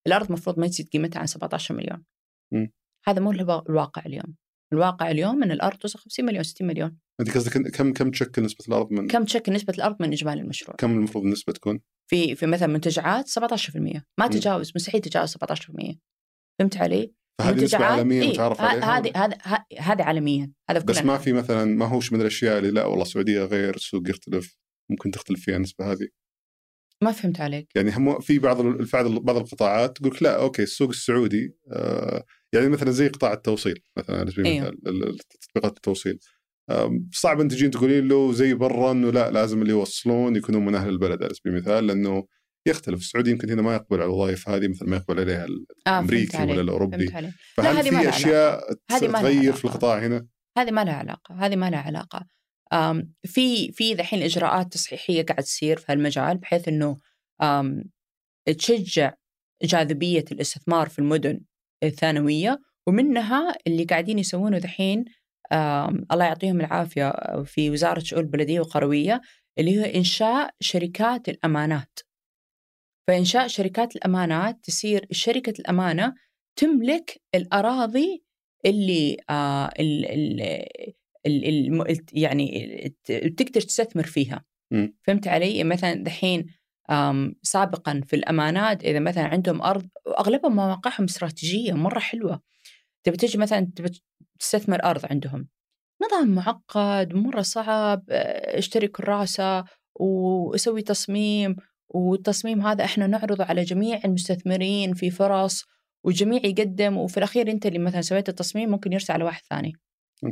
الأرض 0.07 0.27
المفروض 0.27 0.59
ما 0.59 0.67
تزيد 0.67 0.89
قيمتها 0.89 1.21
عن 1.21 1.27
17 1.27 1.75
مليون. 1.75 2.05
مم. 2.53 2.73
هذا 3.07 3.21
مو 3.21 3.31
الوا- 3.31 3.69
الواقع 3.71 4.03
اليوم. 4.07 4.37
الواقع 4.73 5.11
اليوم 5.11 5.43
إن 5.43 5.51
الأرض 5.51 5.77
توصل 5.79 5.99
50 5.99 6.25
مليون 6.25 6.43
60 6.43 6.67
مليون. 6.67 6.99
أنت 7.21 7.35
قصدك 7.35 7.71
كم 7.77 7.93
كم 7.93 8.11
تشكل 8.11 8.43
نسبة 8.43 8.65
الأرض 8.69 8.93
من 8.93 9.09
كم 9.09 9.25
تشكل 9.25 9.53
نسبة 9.53 9.75
الأرض 9.75 10.03
من 10.03 10.13
إجمالي 10.13 10.41
المشروع؟ 10.41 10.77
كم 10.77 10.91
المفروض 10.91 11.25
النسبة 11.25 11.53
تكون؟ 11.53 11.81
في 12.11 12.35
في 12.35 12.47
مثلا 12.47 12.69
منتجعات 12.69 13.29
17% 13.29 14.03
ما 14.19 14.27
تجاوز 14.29 14.73
مستحيل 14.77 15.01
تتجاوز 15.01 15.37
17% 15.37 15.99
فهمت 16.59 16.77
علي؟ 16.77 17.13
فهذه 17.41 17.55
نسبة 17.55 17.63
منتجعات- 17.79 17.83
عالمية 17.99 18.23
إيه، 18.23 18.29
متعارف 18.33 18.61
عليها 18.61 18.99
هذه 18.99 19.13
هذا 19.17 19.37
هذا 19.79 20.05
عالميا 20.05 20.53
هذا 20.71 20.79
بس 20.79 20.99
ما. 21.03 21.19
في 21.19 21.33
مثلا 21.33 21.65
ما 21.65 21.87
هوش 21.87 22.13
من 22.13 22.21
الأشياء 22.21 22.59
اللي 22.59 22.71
لا 22.71 22.85
والله 22.85 23.03
السعودية 23.03 23.45
غير 23.45 23.75
السوق 23.75 24.11
يختلف 24.11 24.57
ممكن 24.91 25.11
تختلف 25.11 25.41
فيها 25.45 25.57
النسبة 25.57 25.93
هذه 25.93 26.09
ما 27.03 27.13
فهمت 27.13 27.41
عليك 27.41 27.69
يعني 27.75 27.91
هم 27.97 28.21
في 28.21 28.39
بعض 28.39 28.61
ال- 28.61 28.85
بعض 28.93 29.07
ال- 29.07 29.21
بعض 29.23 29.37
القطاعات 29.37 29.97
تقول 29.99 30.11
لك 30.15 30.23
لا 30.23 30.41
أوكي 30.41 30.63
السوق 30.63 30.89
السعودي 30.89 31.57
آه 31.73 32.25
يعني 32.53 32.69
مثلا 32.69 32.91
زي 32.91 33.09
قطاع 33.09 33.33
التوصيل 33.33 33.83
مثلا 33.97 34.17
على 34.19 34.31
سبيل 34.31 34.47
أيوه. 34.47 34.69
المثال 34.69 34.89
ال- 34.89 35.09
ال- 35.09 35.19
تطبيقات 35.19 35.77
التوصيل 35.77 36.19
آم، 36.71 37.09
صعب 37.13 37.41
انت 37.41 37.53
تجين 37.53 37.71
تقولين 37.71 38.09
له 38.09 38.33
زي 38.33 38.55
برا 38.55 38.93
إنه 38.93 39.11
لا 39.11 39.31
لازم 39.31 39.63
اللي 39.63 39.73
يوصلون 39.73 40.37
يكونون 40.37 40.65
من 40.65 40.75
أهل 40.75 40.89
البلد 40.89 41.23
على 41.23 41.35
سبيل 41.35 41.53
المثال 41.53 41.87
لأنه 41.87 42.27
يختلف 42.67 43.01
السعودي 43.01 43.31
يمكن 43.31 43.51
هنا 43.51 43.63
ما 43.63 43.75
يقبل 43.75 43.97
على 43.97 44.05
الوظائف 44.05 44.49
هذه 44.49 44.69
مثل 44.69 44.91
ما 44.91 44.97
يقبل 44.97 45.21
عليها 45.21 45.47
فهمت 45.47 45.67
الأمريكي 45.87 46.37
عليك 46.37 46.51
ولا 46.51 46.61
الاوروبي 46.61 47.07
فهل 47.57 47.93
ما 47.93 48.01
في 48.01 48.09
أشياء 48.09 48.61
ما 48.91 48.99
لها 48.99 49.21
تغير. 49.23 49.53
في 49.53 49.65
القطاع 49.65 49.99
هنا؟ 49.99 50.27
هذه 50.59 50.71
ما 50.71 50.85
لها 50.85 50.95
علاقة 50.95 51.35
هذه 51.35 51.57
ما 51.57 51.71
لها 51.71 51.81
علاقة 51.81 52.27
في 53.27 53.73
في 53.73 53.95
ذحين 53.95 54.23
إجراءات 54.23 54.73
تصحيحية 54.73 55.23
قاعد 55.25 55.43
تصير 55.43 55.77
في 55.79 55.93
هالمجال 55.93 56.39
بحيث 56.39 56.69
إنه 56.69 56.97
تشجع 58.59 59.13
جاذبية 59.63 60.25
الاستثمار 60.33 60.89
في 60.89 60.99
المدن 60.99 61.41
الثانوية 61.83 62.59
ومنها 62.87 63.55
اللي 63.67 63.85
قاعدين 63.85 64.19
يسوونه 64.19 64.57
ذحين 64.59 65.05
آم، 65.53 66.07
الله 66.13 66.25
يعطيهم 66.25 66.61
العافية 66.61 67.13
في 67.45 67.71
وزارة 67.71 68.01
شؤون 68.01 68.23
البلدية 68.23 68.61
والقرويه 68.61 69.21
اللي 69.59 69.81
هو 69.81 69.85
إنشاء 69.85 70.51
شركات 70.61 71.29
الأمانات. 71.29 71.99
فإنشاء 73.07 73.47
شركات 73.47 73.97
الأمانات 73.97 74.65
تصير 74.65 75.07
شركة 75.11 75.55
الأمانة 75.61 76.15
تملك 76.57 77.21
الأراضي 77.35 78.25
اللي 78.67 79.17
آه 79.31 79.71
ال 79.81 80.07
ال 80.07 80.41
ال 81.27 82.05
يعني 82.13 82.95
تقدر 83.37 83.61
تستثمر 83.61 84.07
فيها. 84.07 84.45
فهمت 85.07 85.29
علي؟ 85.29 85.65
مثلا 85.65 85.95
دحين 86.05 86.47
سابقا 87.43 88.01
في 88.07 88.17
الأمانات 88.17 88.85
إذا 88.85 88.99
مثلا 88.99 89.25
عندهم 89.25 89.63
أرض 89.63 89.89
واغلبهم 90.07 90.57
مواقعهم 90.57 91.05
استراتيجية 91.05 91.73
مرة 91.73 91.99
حلوة. 91.99 92.41
تبي 93.05 93.17
تجي 93.17 93.39
مثلا 93.39 93.73
تبي 93.77 93.91
تستثمر 94.39 94.85
أرض 94.85 95.07
عندهم. 95.11 95.49
نظام 96.03 96.35
معقد 96.35 97.15
مرة 97.15 97.43
صعب 97.43 98.05
آه، 98.11 98.59
اشتري 98.59 98.89
كراسة 98.89 99.65
واسوي 99.95 100.83
تصميم 100.83 101.57
والتصميم 101.89 102.67
هذا 102.67 102.85
إحنا 102.85 103.07
نعرضه 103.07 103.45
على 103.45 103.63
جميع 103.63 104.01
المستثمرين 104.05 104.95
في 104.95 105.11
فرص 105.11 105.65
والجميع 106.05 106.41
يقدم 106.45 106.97
وفي 106.97 107.17
الأخير 107.17 107.51
أنت 107.51 107.67
اللي 107.67 107.79
مثلا 107.79 108.01
سويت 108.01 108.29
التصميم 108.29 108.71
ممكن 108.71 108.93
يرسل 108.93 109.13
على 109.13 109.25
واحد 109.25 109.43
ثاني. 109.51 109.73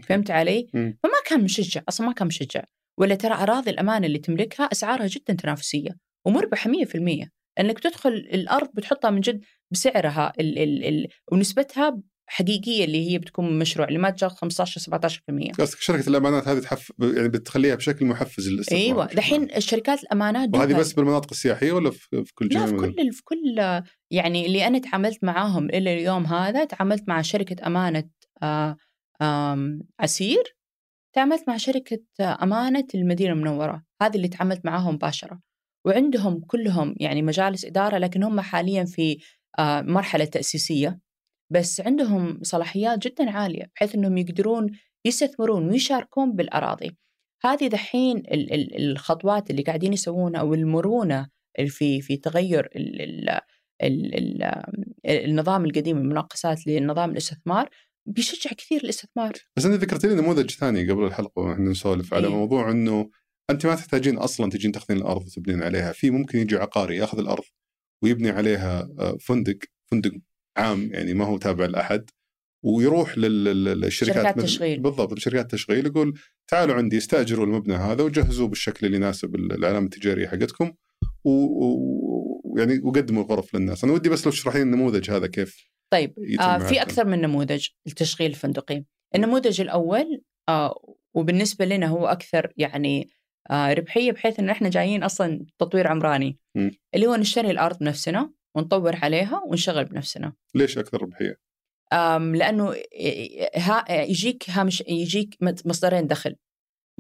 فهمت 0.09 0.31
علي؟ 0.31 0.67
مم. 0.75 0.99
فما 1.03 1.13
كان 1.27 1.45
مشجع 1.45 1.83
أصلا 1.89 2.07
ما 2.07 2.13
كان 2.13 2.27
مشجع 2.27 2.65
ولا 2.99 3.15
ترى 3.15 3.35
أراضي 3.35 3.71
الامانه 3.71 4.07
اللي 4.07 4.19
تملكها 4.19 4.65
أسعارها 4.65 5.07
جدا 5.07 5.35
تنافسية 5.35 5.91
ومربحة 6.27 6.71
100% 6.71 7.29
لانك 7.59 7.79
تدخل 7.79 8.11
الأرض 8.11 8.71
بتحطها 8.75 9.11
من 9.11 9.21
جد 9.21 9.45
بسعرها 9.71 10.33
ال 10.41 10.59
ال 10.59 10.85
ال 10.85 11.09
ونسبتها 11.33 12.01
حقيقية 12.27 12.85
اللي 12.85 13.11
هي 13.11 13.19
بتكون 13.19 13.59
مشروع 13.59 13.89
اللي 13.89 13.99
ما 13.99 14.11
تجاوز 14.11 14.33
15 14.33 14.81
17% 14.81 15.53
قصدك 15.59 15.81
شركة 15.81 16.09
الأمانات 16.09 16.49
هذه 16.49 16.59
تحف 16.59 16.93
يعني 17.01 17.29
بتخليها 17.29 17.75
بشكل 17.75 18.07
محفز 18.07 18.49
للإستثمار 18.49 18.81
أيوه 18.81 19.07
دحين 19.07 19.41
عام. 19.41 19.57
الشركات 19.57 20.03
الأمانات 20.03 20.49
وهذه 20.55 20.75
بس 20.75 20.93
بالمناطق 20.93 21.29
السياحية 21.31 21.73
ولا 21.73 21.91
في, 21.91 22.33
كل 22.35 22.49
جميع 22.49 22.65
لا 22.65 22.71
في؟ 22.71 22.77
كل 22.77 23.13
في 23.13 23.23
كل 23.25 23.83
يعني 24.11 24.47
اللي 24.47 24.67
أنا 24.67 24.79
تعاملت 24.79 25.25
معاهم 25.25 25.71
إلى 25.71 25.95
اليوم 25.95 26.27
هذا 26.27 26.65
تعاملت 26.65 27.09
مع 27.09 27.23
شركة 27.23 27.67
أمانة 27.67 28.11
آه، 28.43 28.77
عسير 30.01 30.57
تعاملت 31.15 31.49
مع 31.49 31.57
شركة 31.57 32.03
أمانة 32.21 32.87
المدينة 32.95 33.33
المنورة 33.33 33.85
هذه 34.03 34.17
اللي 34.17 34.29
تعاملت 34.29 34.65
معاهم 34.65 34.95
مباشرة 34.95 35.41
وعندهم 35.87 36.41
كلهم 36.41 36.95
يعني 37.01 37.23
مجالس 37.23 37.65
إدارة 37.65 37.99
لكن 37.99 38.23
هم 38.23 38.41
حاليا 38.41 38.85
في 38.85 39.19
آه، 39.59 39.81
مرحلة 39.81 40.25
تأسيسية 40.25 41.01
بس 41.53 41.81
عندهم 41.81 42.39
صلاحيات 42.43 42.99
جدا 42.99 43.31
عالية 43.31 43.71
بحيث 43.77 43.95
إنهم 43.95 44.19
يقدرون 44.19 44.71
يستثمرون 45.05 45.69
ويشاركون 45.69 46.33
بالأراضي. 46.33 46.97
هذه 47.45 47.67
دحين 47.67 48.17
ال- 48.17 48.53
ال- 48.53 48.91
الخطوات 48.91 49.51
اللي 49.51 49.63
قاعدين 49.63 49.93
يسوونها 49.93 50.41
أو 50.41 50.55
المرونة 50.55 51.29
اللي 51.59 51.71
في 51.71 52.01
في 52.01 52.17
تغير 52.17 52.69
ال 52.77 53.01
ال 53.01 53.29
ال 53.83 54.15
ال 54.15 54.55
النظام 55.07 55.65
القديم 55.65 55.97
المناقصات 55.99 56.67
لنظام 56.67 57.11
الاستثمار 57.11 57.71
بيشجع 58.07 58.51
كثير 58.51 58.85
الاستثمار. 58.85 59.33
بس 59.57 59.67
أنت 59.67 59.75
ذكرت 59.75 60.07
لي 60.07 60.15
نموذج 60.15 60.51
ثاني 60.51 60.91
قبل 60.91 61.05
الحلقة 61.05 61.43
ونحن 61.43 61.69
نسولف 61.69 62.15
على 62.15 62.27
إيه. 62.27 62.33
موضوع 62.35 62.71
إنه 62.71 63.11
أنت 63.51 63.67
ما 63.67 63.75
تحتاجين 63.75 64.19
أصلا 64.19 64.51
تجين 64.51 64.73
تاخذين 64.73 64.97
الأرض 64.97 65.23
وتبنين 65.23 65.63
عليها، 65.63 65.93
في 65.93 66.11
ممكن 66.11 66.39
يجي 66.39 66.57
عقاري 66.57 66.97
يأخذ 66.97 67.19
الأرض 67.19 67.45
ويبني 68.03 68.31
عليها 68.31 68.89
آه، 68.99 69.17
فندق 69.21 69.59
فندق 69.91 70.13
عام 70.57 70.91
يعني 70.93 71.15
ما 71.15 71.25
هو 71.25 71.39
تابع 71.39 71.67
لأحد 71.67 72.11
ويروح 72.65 73.19
لل- 73.19 73.45
لل- 73.45 73.81
للشركات 73.81 74.15
شركات 74.17 74.37
مثل- 74.37 74.47
تشغيل. 74.47 74.81
بالضبط 74.81 75.19
شركات 75.19 75.51
تشغيل 75.51 75.87
يقول 75.87 76.19
تعالوا 76.51 76.75
عندي 76.75 76.99
استأجروا 76.99 77.47
المبنى 77.47 77.75
هذا 77.75 78.03
وجهزوه 78.05 78.49
بالشكل 78.49 78.87
اللي 78.87 78.97
يناسب 78.97 79.35
العلامه 79.35 79.85
التجاريه 79.85 80.29
حقتكم 80.29 80.73
و- 81.25 81.31
و- 81.31 82.41
ويعني 82.45 82.79
وقدموا 82.85 83.25
الغرف 83.25 83.55
للناس، 83.55 83.85
أنا 83.85 83.93
ودي 83.93 84.09
بس 84.09 84.27
لو 84.27 84.33
تشرحين 84.33 84.63
النموذج 84.63 85.11
هذا 85.11 85.27
كيف 85.27 85.69
طيب 85.93 86.15
آه. 86.41 86.59
في 86.59 86.83
أكثر 86.83 87.07
من 87.07 87.21
نموذج 87.21 87.67
لتشغيل 87.87 88.31
الفندقي 88.31 88.85
النموذج 89.15 89.61
الأول 89.61 90.23
آه 90.49 90.95
وبالنسبة 91.15 91.65
لنا 91.65 91.87
هو 91.87 92.07
أكثر 92.07 92.53
يعني 92.57 93.09
آه 93.51 93.73
ربحية 93.75 94.13
بحيث 94.13 94.41
إن 94.41 94.51
إحنا 94.51 94.69
جايين 94.69 95.03
أصلا 95.03 95.47
تطوير 95.59 95.87
عمراني 95.87 96.39
مم. 96.55 96.71
اللي 96.95 97.07
هو 97.07 97.15
نشتري 97.17 97.51
الأرض 97.51 97.79
بنفسنا 97.79 98.31
ونطور 98.57 98.97
عليها 98.97 99.43
ونشغل 99.47 99.85
بنفسنا 99.85 100.33
ليش 100.55 100.79
أكثر 100.79 101.03
ربحيه؟ 101.03 101.37
آم، 101.93 102.37
لأنه 102.37 102.75
ها 103.57 103.85
يجيك 104.03 104.51
هامش 104.51 104.81
يجيك 104.89 105.37
مصدرين 105.43 106.07
دخل 106.07 106.37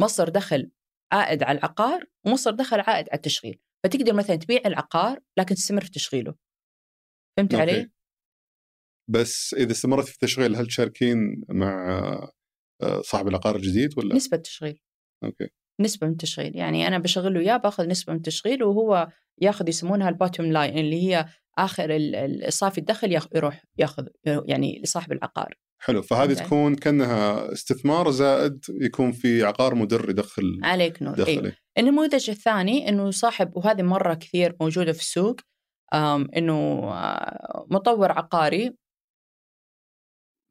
مصدر 0.01 0.29
دخل 0.29 0.71
عائد 1.13 1.43
على 1.43 1.59
العقار 1.59 2.05
ومصدر 2.27 2.55
دخل 2.55 2.81
عائد 2.81 3.09
على 3.09 3.17
التشغيل 3.17 3.61
فتقدر 3.85 4.15
مثلا 4.15 4.37
تبيع 4.37 4.61
العقار 4.67 5.21
لكن 5.39 5.55
تستمر 5.55 5.85
في 5.85 5.91
تشغيله 5.91 6.35
فهمت 7.37 7.55
أوكي. 7.55 7.71
علي؟ 7.71 7.91
بس 9.11 9.55
إذا 9.55 9.73
استمرت 9.73 10.05
في 10.05 10.15
التشغيل 10.15 10.57
هل 10.57 10.67
تشاركين 10.67 11.45
مع 11.49 12.01
آه، 12.83 13.01
صاحب 13.01 13.29
العقار 13.29 13.57
الجديد 13.57 13.99
ولا؟ 13.99 14.15
نسبة 14.15 14.37
تشغيل 14.37 14.81
أوكي 15.25 15.49
نسبة 15.81 16.07
من 16.07 16.13
التشغيل 16.13 16.57
يعني 16.57 16.87
أنا 16.87 16.99
بشغل 16.99 17.35
له 17.35 17.41
إياه 17.41 17.57
باخذ 17.57 17.89
نسبة 17.89 18.13
من 18.13 18.19
التشغيل 18.19 18.63
وهو 18.63 19.09
ياخذ 19.41 19.69
يسمونها 19.69 20.09
ال 20.09 20.15
bottom 20.15 20.53
line 20.53 20.79
اللي 20.79 21.03
هي 21.03 21.27
آخر 21.59 21.97
ال- 21.97 22.15
ال- 22.15 22.53
صافي 22.53 22.79
الدخل 22.79 23.21
يروح 23.35 23.65
ياخذ 23.79 24.07
يعني 24.25 24.81
لصاحب 24.85 25.13
العقار. 25.13 25.55
حلو. 25.79 26.03
فهذه 26.03 26.35
فهمت 26.35 26.47
تكون 26.47 26.75
كأنها 26.75 27.53
استثمار 27.53 28.11
زائد 28.11 28.65
يكون 28.69 29.13
في 29.13 29.45
عقار 29.45 29.75
مدر 29.75 30.11
يدخل 30.11 30.61
عليك 30.63 31.03
نور. 31.03 31.27
أيوه. 31.29 31.45
إيه. 31.45 31.57
النموذج 31.79 32.31
الثاني 32.31 32.89
إنه 32.89 33.11
صاحب 33.11 33.57
وهذه 33.57 33.83
مرة 33.83 34.15
كثير 34.15 34.57
موجودة 34.61 34.93
في 34.93 35.01
السوق 35.01 35.37
إنه 36.37 36.81
مطور 37.71 38.13
عقاري 38.13 38.77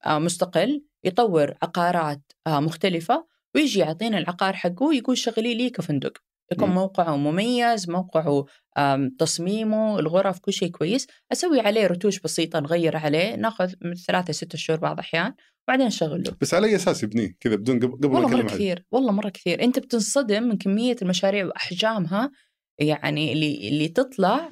مستقل 0.08 0.84
يطور 1.04 1.54
عقارات 1.62 2.22
مختلفة 2.48 3.28
ويجي 3.56 3.80
يعطينا 3.80 4.18
العقار 4.18 4.54
حقه 4.54 4.84
ويقول 4.84 5.18
شغلي 5.18 5.56
لي 5.56 5.70
كفندق. 5.70 6.18
يكون 6.52 6.70
مم. 6.70 6.76
موقعه 6.76 7.16
مميز 7.18 7.90
موقعه 7.90 8.46
آم، 8.78 9.10
تصميمه 9.20 10.00
الغرف 10.00 10.40
كل 10.40 10.54
شيء 10.54 10.70
كويس 10.72 11.08
أسوي 11.32 11.60
عليه 11.60 11.88
رتوش 11.88 12.20
بسيطة 12.20 12.60
نغير 12.60 12.98
عليه 12.98 13.36
ناخذ 13.36 13.74
من 13.82 13.96
ثلاثة 13.96 14.34
ستة 14.34 14.58
شهور 14.58 14.80
بعض 14.80 14.94
الأحيان 14.94 15.34
وبعدين 15.68 15.88
اشغل 15.88 16.24
له 16.24 16.36
بس 16.42 16.54
على 16.54 16.68
أي 16.68 16.76
أساس 16.76 17.04
يبنيه 17.04 17.36
كذا 17.40 17.56
بدون 17.56 17.80
قبل 17.80 18.08
والله 18.08 18.28
مرة؟ 18.28 18.42
كثير 18.48 18.86
والله 18.92 19.12
مرة 19.12 19.30
كثير 19.30 19.64
أنت 19.64 19.80
بتنصدم 19.80 20.44
من 20.44 20.58
كمية 20.58 20.96
المشاريع 21.02 21.46
وأحجامها 21.46 22.32
يعني 22.80 23.34
اللي 23.34 23.70
اللي 23.70 23.88
تطلع 23.88 24.52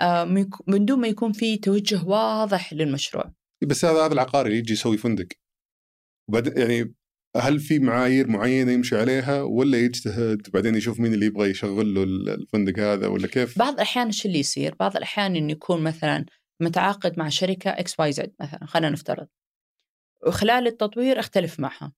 آه، 0.00 0.24
من 0.68 0.84
دون 0.84 1.00
ما 1.00 1.08
يكون 1.08 1.32
في 1.32 1.56
توجه 1.56 2.04
واضح 2.04 2.72
للمشروع 2.72 3.32
بس 3.68 3.84
هذا 3.84 4.06
هذا 4.06 4.12
العقاري 4.12 4.46
اللي 4.48 4.58
يجي 4.58 4.72
يسوي 4.72 4.96
فندق 4.98 5.26
وبعدين 6.28 6.52
يعني 6.58 6.94
هل 7.40 7.60
في 7.60 7.78
معايير 7.78 8.28
معينة 8.28 8.72
يمشي 8.72 8.96
عليها 8.96 9.42
ولا 9.42 9.78
يجتهد 9.78 10.50
بعدين 10.50 10.74
يشوف 10.74 11.00
مين 11.00 11.14
اللي 11.14 11.26
يبغى 11.26 11.50
يشغل 11.50 11.94
له 11.94 12.02
الفندق 12.34 12.78
هذا 12.78 13.06
ولا 13.06 13.26
كيف؟ 13.26 13.58
بعض 13.58 13.74
الأحيان 13.74 14.06
إيش 14.06 14.26
اللي 14.26 14.38
يصير؟ 14.38 14.74
بعض 14.74 14.96
الأحيان 14.96 15.36
إنه 15.36 15.52
يكون 15.52 15.82
مثلا 15.82 16.26
متعاقد 16.62 17.18
مع 17.18 17.28
شركة 17.28 17.70
XYZ 17.70 18.34
مثلا 18.40 18.66
خلينا 18.66 18.90
نفترض 18.90 19.28
وخلال 20.26 20.66
التطوير 20.66 21.20
أختلف 21.20 21.60
معها 21.60 21.92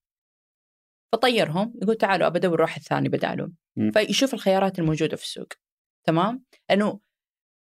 فطيرهم 1.13 1.75
يقول 1.83 1.95
تعالوا 1.97 2.27
أبى 2.27 2.39
أدور 2.39 2.61
واحد 2.63 2.83
ثاني 2.83 3.09
بدالهم 3.09 3.55
مم. 3.77 3.91
فيشوف 3.91 4.35
الخيارات 4.35 4.79
الموجودة 4.79 5.17
في 5.17 5.23
السوق 5.23 5.49
تمام؟ 6.07 6.45
لأنه 6.71 7.01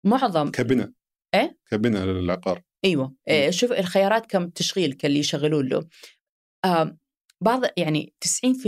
معظم 0.06 0.50
كبناء 0.50 0.90
إيه؟ 1.34 1.58
كبناء 1.70 2.04
للعقار 2.04 2.62
أيوه 2.84 3.14
إيه، 3.28 3.50
شوف 3.50 3.72
الخيارات 3.72 4.26
كم 4.26 4.48
تشغيل 4.48 4.92
كاللي 4.92 5.18
يشغلون 5.18 5.68
له 5.68 5.88
آم، 6.64 6.98
بعض 7.42 7.62
يعني 7.76 8.14
90% 8.24 8.66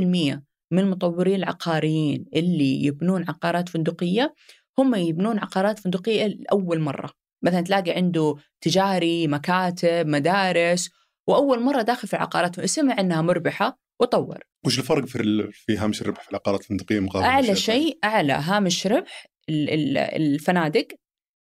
من 0.73 0.79
المطورين 0.79 1.35
العقاريين 1.35 2.25
اللي 2.35 2.85
يبنون 2.85 3.25
عقارات 3.29 3.69
فندقية 3.69 4.35
هم 4.79 4.95
يبنون 4.95 5.39
عقارات 5.39 5.79
فندقية 5.79 6.27
لأول 6.27 6.81
مرة 6.81 7.11
مثلا 7.45 7.61
تلاقي 7.61 7.91
عنده 7.93 8.35
تجاري 8.61 9.27
مكاتب 9.27 10.07
مدارس 10.07 10.91
وأول 11.29 11.61
مرة 11.63 11.83
داخل 11.83 12.09
في 12.09 12.15
العقارات 12.17 12.65
سمع 12.65 13.01
إنها 13.01 13.23
مربحة 13.23 13.79
وطور 14.01 14.39
وش 14.67 14.79
الفرق 14.79 15.05
في 15.05 15.23
ال- 15.23 15.53
في 15.53 15.77
هامش 15.77 16.03
الربح 16.03 16.23
في 16.23 16.31
العقارات 16.31 16.61
الفندقية 16.61 17.01
مقابل 17.01 17.25
أعلى؟ 17.27 17.55
شيء 17.57 17.99
أعلى 18.05 18.33
هامش 18.33 18.87
ربح 18.87 19.27
ال- 19.49 19.71
ال- 19.71 19.99
الفنادق 19.99 20.89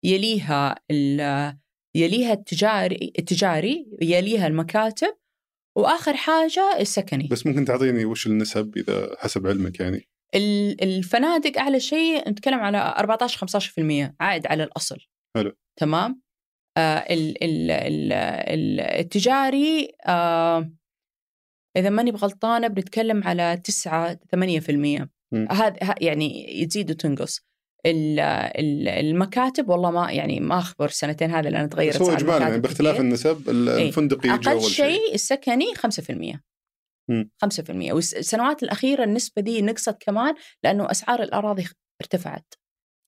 يليها 0.05 0.75
ال- 0.91 1.57
يليها 1.97 2.33
التجاري 2.33 3.13
التجاري 3.19 3.87
يليها 4.03 4.47
المكاتب 4.47 5.15
وآخر 5.77 6.17
حاجة 6.17 6.77
السكني. 6.81 7.29
بس 7.31 7.47
ممكن 7.47 7.65
تعطيني 7.65 8.05
وش 8.05 8.27
النسب 8.27 8.77
إذا 8.77 9.17
حسب 9.19 9.47
علمك 9.47 9.81
يعني؟ 9.81 10.09
ال- 10.35 10.83
الفنادق 10.83 11.59
أعلى 11.59 11.81
شيء 11.81 12.29
نتكلم 12.29 12.59
على 12.61 12.79
14 12.79 13.39
15% 14.11 14.15
عائد 14.21 14.47
على 14.47 14.65
الأصل. 14.65 14.99
حلو. 15.37 15.53
تمام؟ 15.81 16.23
آه 16.77 16.99
ال 16.99 17.45
ال 17.45 17.71
ال 17.71 18.13
ال 18.13 18.81
التجاري 18.81 19.89
آه 20.07 20.73
إذا 21.77 21.91
ماني 21.91 22.11
بغلطانة 22.11 22.69
بنتكلم 22.69 23.25
على 23.25 23.57
9 23.65 24.15
8% 24.15 25.09
مم. 25.33 25.49
هذا 25.51 25.95
يعني 26.01 26.61
يزيد 26.63 26.91
وتنقص. 26.91 27.41
المكاتب 27.87 29.69
والله 29.69 29.91
ما 29.91 30.13
يعني 30.13 30.41
ما 30.41 30.59
أخبر 30.59 30.89
سنتين 30.89 31.31
هذا 31.31 31.51
لأن 31.51 31.69
تغيرت 31.69 31.97
بس 31.97 32.03
هو 32.03 32.13
اجمالا 32.13 32.39
يعني 32.49 32.59
باختلاف. 32.59 33.01
النسب 33.01 33.51
ال- 33.51 33.69
إيه. 33.69 33.89
الفندقي 33.89 34.29
يجي 34.29 34.51
أقل 34.51 34.61
شيء 34.63 35.15
السكني 35.15 35.75
5% 35.75 36.41
مم. 37.11 37.31
5% 37.45 37.93
والسنوات 37.93 38.63
الأخيرة 38.63 39.05
النسبة 39.05 39.43
دي 39.43 39.63
نقصت 39.63 39.97
كمان 40.01 40.35
لأنه 40.65 40.91
أسعار 40.91 41.23
الأراضي 41.23 41.65
ارتفعت 42.01 42.55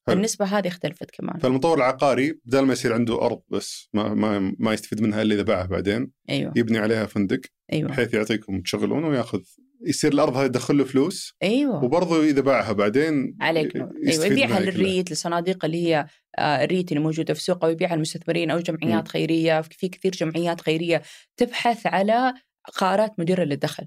حلو. 0.09 0.17
النسبة 0.17 0.45
هذه 0.45 0.69
اختلفت 0.69 1.11
كمان 1.11 1.39
فالمطور 1.39 1.77
العقاري 1.79 2.41
بدل 2.45 2.61
ما 2.61 2.73
يصير 2.73 2.93
عنده 2.95 3.23
أرض 3.23 3.43
بس 3.49 3.89
ما 3.93 4.15
ما 4.15 4.55
ما 4.59 4.73
يستفيد 4.73 5.01
منها 5.03 5.23
إلا 5.23 5.35
إذا 5.35 5.43
باعها 5.43 5.67
بعدين 5.67 6.11
أيوه 6.31 6.53
يبني 6.57 6.79
عليها 6.79 7.07
فندق 7.07 7.41
أيوه 7.73 7.89
بحيث 7.89 8.15
يعطيكم 8.15 8.61
تشغلونه 8.61 9.09
ويأخذ 9.09 9.41
يصير 9.87 10.13
الأرض 10.13 10.37
هذه 10.37 10.47
تدخل 10.47 10.79
له 10.79 10.85
فلوس 10.85 11.37
أيوه 11.43 11.85
وبرضه 11.85 12.25
إذا 12.25 12.41
باعها 12.41 12.73
بعدين 12.73 13.37
عليك 13.41 13.77
أيوه 13.77 14.27
يبيعها. 14.27 14.61
للريت 14.61 15.13
لصناديق 15.13 15.65
اللي 15.65 15.87
هي 15.87 16.07
آه، 16.39 16.65
الريت 16.65 16.93
اللي 16.93 17.03
موجودة 17.03 17.35
في 17.35 17.41
السوق 17.41 17.65
أو 17.65 17.71
يبيعها 17.71 17.95
للمستثمرين 17.95 18.51
أو 18.51 18.59
جمعيات 18.59 19.03
مم. 19.03 19.09
خيرية 19.09 19.61
في 19.61 19.89
كثير 19.89 20.13
جمعيات 20.13 20.61
خيرية 20.61 21.03
تبحث 21.37 21.87
على 21.87 22.35
عقارات 22.69 23.21
مديرة 23.21 23.45
للدخل. 23.45 23.87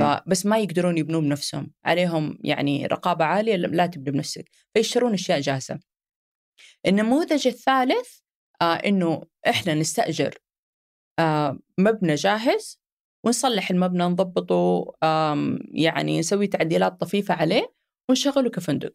فبس 0.00 0.46
ما 0.46 0.58
يقدرون 0.58 0.98
يبنون 0.98 1.24
بنفسهم 1.24 1.72
عليهم 1.84 2.38
يعني 2.44 2.86
رقابة 2.86 3.24
عالية 3.24 3.56
لا 3.56 3.86
تبني 3.86 4.10
بنفسك 4.10 4.50
فيشترون 4.74 5.12
أشياء 5.12 5.40
جاهزة 5.40 5.80
النموذج 6.86 7.46
الثالث 7.46 8.18
آه 8.62 8.74
إنه 8.74 9.22
إحنا 9.48 9.74
نستأجر 9.74 10.34
آه 11.18 11.58
مبنى 11.78 12.14
جاهز 12.14 12.80
ونصلح 13.24 13.70
المبنى 13.70 14.04
نضبطه 14.04 14.92
يعني 15.72 16.18
نسوي 16.18 16.46
تعديلات 16.46 17.00
طفيفة 17.00 17.34
عليه 17.34 17.74
ونشغله 18.08 18.50
كفندق. 18.50 18.92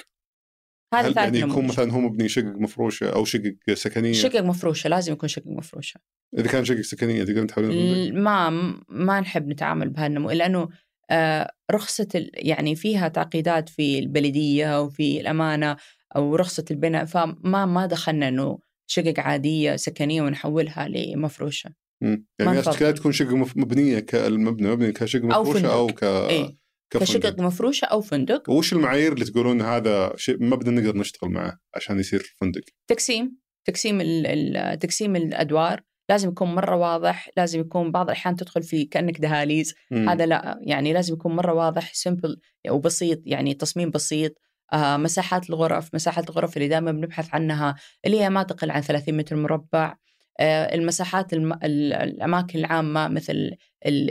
هذا 0.93 1.07
هل 1.07 1.17
يعني 1.17 1.39
يكون 1.39 1.67
مثلا 1.67 1.91
هو 1.93 1.99
مبني 1.99 2.27
شقق 2.27 2.45
مفروشة 2.45 3.09
أو 3.09 3.25
شقق 3.25 3.55
سكنية؟ 3.73 4.13
شقق 4.13 4.41
مفروشة 4.41 4.87
لازم 4.87 5.13
يكون 5.13 5.29
شقق 5.29 5.47
مفروشة. 5.47 5.99
إذا 6.37 6.47
كان 6.47 6.65
شقق 6.65 6.81
سكنية 6.81 7.23
تقدرون 7.23 7.47
تحولون 7.47 8.13
ما 8.23 8.49
ما 8.89 9.19
نحب 9.19 9.47
نتعامل 9.47 9.89
بهالنمو 9.89 10.31
لأنه 10.31 10.69
آه، 11.09 11.51
رخصة 11.71 12.07
يعني 12.33 12.75
فيها 12.75 13.07
تعقيدات 13.07 13.69
في 13.69 13.99
البلدية 13.99 14.81
وفي 14.81 15.21
الأمانة 15.21 15.77
أو 16.15 16.35
رخصة 16.35 16.65
البناء 16.71 17.05
فما 17.05 17.65
ما 17.65 17.85
دخلنا 17.85 18.27
إنه 18.27 18.59
شقق 18.87 19.19
عادية 19.19 19.75
سكنية 19.75 20.21
ونحولها 20.21 20.87
لمفروشة. 20.87 21.84
مم. 22.05 22.25
يعني 22.39 22.51
نفضل. 22.57 22.69
اشتكالات 22.71 22.97
تكون 22.97 23.39
مف- 23.39 23.57
مبنية 23.57 23.99
كالمبنى 23.99 24.69
مبني 24.71 24.91
كشقق 24.91 25.33
أو 25.33 25.43
مفروشة. 25.43 25.73
أو 25.73 25.87
ك 25.87 26.03
إيه. 26.03 26.57
كشقق 26.89 27.39
مفروشة 27.41 27.85
أو 27.85 28.01
فندق 28.01 28.49
وش 28.49 28.73
المعايير 28.73 29.13
اللي 29.13 29.25
تقولون 29.25 29.61
هذا 29.61 30.13
شيء 30.15 30.43
مبنى 30.43 30.81
نقدر 30.81 30.97
نشتغل 30.97 31.29
معه 31.29 31.57
عشان 31.75 31.99
يصير 31.99 32.35
فندق؟ 32.41 32.61
تقسيم 32.87 33.37
تقسيم 33.65 34.01
ال- 34.01 34.27
ال- 34.27 34.79
تقسيم 34.79 35.15
الأدوار 35.15 35.81
لازم 36.09 36.29
يكون 36.29 36.55
مرة 36.55 36.75
واضح 36.75 37.29
لازم 37.37 37.59
يكون 37.59 37.91
بعض 37.91 38.05
الأحيان 38.05 38.35
تدخل 38.35 38.63
في 38.63 38.85
كأنك 38.85 39.21
دهاليز 39.21 39.73
مم. 39.91 40.09
هذا 40.09 40.25
لا 40.25 40.59
يعني 40.61 40.93
لازم 40.93 41.13
يكون 41.13 41.35
مرة 41.35 41.53
واضح 41.53 41.93
سمبل 41.93 42.39
وبسيط 42.69 43.21
يعني 43.25 43.53
تصميم 43.53 43.89
بسيط 43.89 44.31
آه 44.73 44.97
مساحات 44.97 45.49
الغرف 45.49 45.89
مساحات 45.95 46.29
الغرف 46.29 46.57
اللي 46.57 46.67
دائما 46.67 46.91
بنبحث 46.91 47.27
عنها 47.33 47.75
اللي 48.05 48.21
هي 48.21 48.29
ما 48.29 48.43
تقل 48.43 48.71
عن 48.71 48.81
30 48.81 49.17
متر 49.17 49.35
مربع 49.35 49.95
المساحات 50.41 51.33
الم... 51.33 51.53
ال- 51.53 51.93
الأماكن 51.93 52.59
العامة 52.59 53.07
مثل 53.07 53.33
ال- 53.33 53.57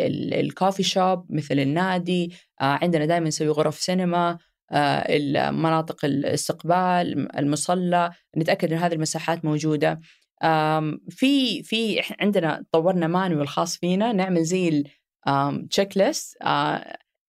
ال- 0.01 0.35
الكوفي 0.35 0.83
شوب 0.83 1.27
مثل 1.33 1.59
النادي 1.59 2.33
آه 2.61 2.65
عندنا 2.83 3.07
دائما 3.07 3.29
نسوي 3.29 3.49
غرف 3.49 3.75
سينما 3.79 4.39
آه 4.73 5.51
مناطق 5.51 6.05
الاستقبال 6.05 7.37
المصلى 7.39 8.11
نتأكد 8.37 8.73
إن 8.73 8.79
هذه 8.79 8.93
المساحات 8.93 9.45
موجودة 9.45 10.01
في 11.09 11.63
في 11.63 12.01
عندنا 12.21 12.65
طورنا 12.73 13.07
مانوال 13.07 13.49
خاص 13.49 13.77
فينا 13.77 14.13
نعمل 14.13 14.43
زي 14.45 14.85
التشيك 15.29 15.97
ليست 15.97 16.37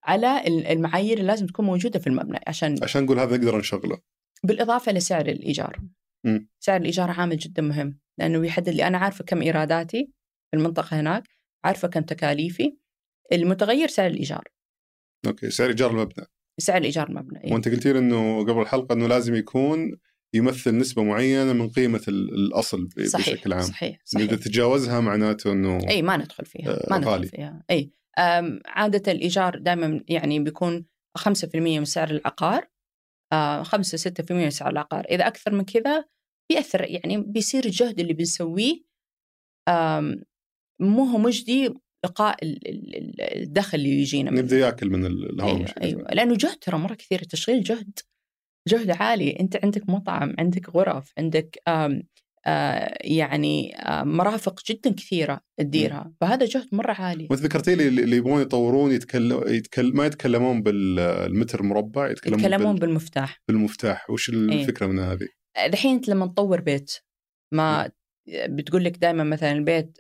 على 0.05 0.47
ال- 0.47 0.67
المعايير 0.67 1.17
اللي 1.19 1.27
لازم 1.29 1.47
تكون 1.47 1.65
موجودة 1.67 1.99
في 1.99 2.07
المبنى 2.07 2.41
عشان 2.47 2.77
عشان 2.83 3.05
نقول 3.05 3.19
هذا 3.19 3.37
نقدر 3.37 3.59
نشغله 3.59 3.99
بالإضافة 4.45 4.93
لسعر 4.93 5.27
الإيجار. 5.29 5.79
مم. 6.25 6.49
سعر 6.61 6.81
الإيجار 6.81 7.11
عامل 7.11 7.37
جدا 7.37 7.63
مهم 7.63 7.99
لأنه 8.19 8.47
يحدد 8.47 8.69
لي 8.69 8.87
أنا 8.87 8.99
عارفة 8.99 9.25
كم 9.25 9.43
إيراداتي 9.43 10.11
في 10.51 10.57
المنطقة 10.57 11.01
هناك، 11.01 11.23
عارفة 11.65 11.89
كم 11.89 12.01
تكاليفي. 12.01 12.77
المتغير 13.33 13.89
سعر 13.89 14.07
الإيجار، 14.11 14.45
أوكي 15.27 15.51
سعر 15.51 15.69
إيجار 15.69 15.91
المبنى 15.91 16.27
سعر 16.61 16.77
الايجار 16.79 17.09
المبنى 17.09 17.45
إيه. 17.45 17.53
وأنت 17.53 17.69
قلت 17.69 17.87
لي 17.87 17.99
إنه 17.99 18.41
قبل 18.45 18.61
الحلقة 18.63 18.93
إنه 18.93 19.07
لازم 19.07 19.35
يكون 19.35 19.99
يمثل 20.35 20.77
نسبة 20.79 21.03
معينة 21.03 21.53
من 21.53 21.69
قيمة 21.71 22.01
ال- 22.09 22.35
الأصل 22.35 22.85
ب- 22.97 23.05
صحيح 23.07 23.35
بشكل 23.35 23.53
عام 23.53 23.63
صحيح 23.63 23.99
صحيح 24.05 24.35
تجاوزها 24.35 25.01
معناته 25.01 25.53
إنه 25.53 25.89
اي 25.89 26.03
ما 26.03 26.17
ندخل 26.17 26.45
فيها 26.45 26.71
آه، 26.71 26.87
ما 26.91 26.99
ندخل. 26.99 27.27
فيها 27.29 27.65
اي 27.71 27.91
أم، 28.19 28.61
عادة 28.67 29.13
الإيجار 29.13 29.59
دائما 29.59 30.05
يعني 30.09 30.39
بيكون 30.41 30.87
5% 31.19 31.79
من 31.79 31.85
سعر 31.85 32.11
العقار 32.11 32.69
آه، 33.33 33.63
5 33.63 33.99
6% 33.99 34.33
من 34.45 34.51
سعر 34.51 34.71
العقار 34.71 35.05
إذا 35.11 35.27
أكثر 35.27 35.55
من 35.55 35.65
كذا 35.65 36.05
بيأثر 36.51 36.85
يعني 36.85 37.17
بيصير 37.23 37.65
الجهد 37.65 38.01
اللي 38.01 38.13
بنسويه 38.13 38.83
آم، 39.69 40.23
مو 40.81 41.05
هو 41.05 41.19
مجدي 41.19 41.71
لقاء 42.05 42.45
ال- 42.45 42.69
ال- 42.69 42.97
ال- 42.97 43.21
الدخل 43.43 43.79
اللي 43.79 44.01
يجينا 44.01 44.31
منه. 44.31 44.41
نبدا 44.41 44.59
يأكل 44.59 44.91
من 44.91 45.07
ال- 45.07 45.31
الهواء 45.35 45.57
أيوه 45.57 45.75
أيوه. 45.83 46.09
لأنه 46.13 46.35
جهد 46.37 46.57
ترى 46.59 46.79
مرة 46.79 46.95
كثير 46.95 47.21
التشغيل 47.23 47.63
جهد 47.63 47.99
جهد 48.69 48.91
عالي. 48.91 49.31
أنت 49.41 49.65
عندك 49.65 49.89
مطعم 49.89 50.35
عندك 50.39 50.69
غرف 50.69 51.13
عندك 51.19 51.59
آم 51.69 52.03
آه 52.47 52.99
يعني 53.01 53.77
آه 53.77 54.03
مرافق 54.03 54.61
جدا 54.71 54.91
كثيرة 54.93 55.41
تديرها. 55.61 56.13
فهذا 56.21 56.47
جهد 56.47 56.69
مرة 56.73 56.93
عالي. 56.93 57.27
وانت 57.31 57.43
ذكرتي 57.43 57.75
لي 57.75 57.89
اللي 57.89 58.17
يبغون 58.17 58.43
يطورون 58.43 58.93
يتكلم 58.93 59.43
يتكلم 59.47 59.97
ما 59.97 60.07
يتكلمون 60.07 60.63
بالمتر 60.63 61.63
مربع 61.63 62.11
يتكلمون, 62.11 62.41
يتكلمون 62.41 62.73
بال... 62.73 62.81
بالمفتاح. 62.81 63.43
بالمفتاح. 63.49 64.11
وش 64.11 64.29
الفكرة 64.29 64.87
من 64.87 64.99
هذه؟ 64.99 65.29
الحين 65.59 65.95
انت 65.95 66.09
لما 66.09 66.27
تطور 66.27 66.61
بيت 66.61 66.93
ما 67.53 67.91
بتقول 68.49 68.85
لك 68.85 68.97
دائما 68.97 69.25
مثلا 69.25 69.53
البيت 69.53 69.99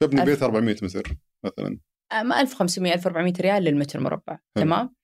تبني. 0.00 0.24
بيت 0.24 0.42
400 0.42 0.76
متر 0.82 1.14
مثلا 1.44 1.78
آه، 2.12 2.22
1500 2.40 2.94
1400 2.94 3.32
ريال 3.40 3.62
للمتر 3.62 4.00
مربع. 4.00 4.38
تمام 4.54 4.94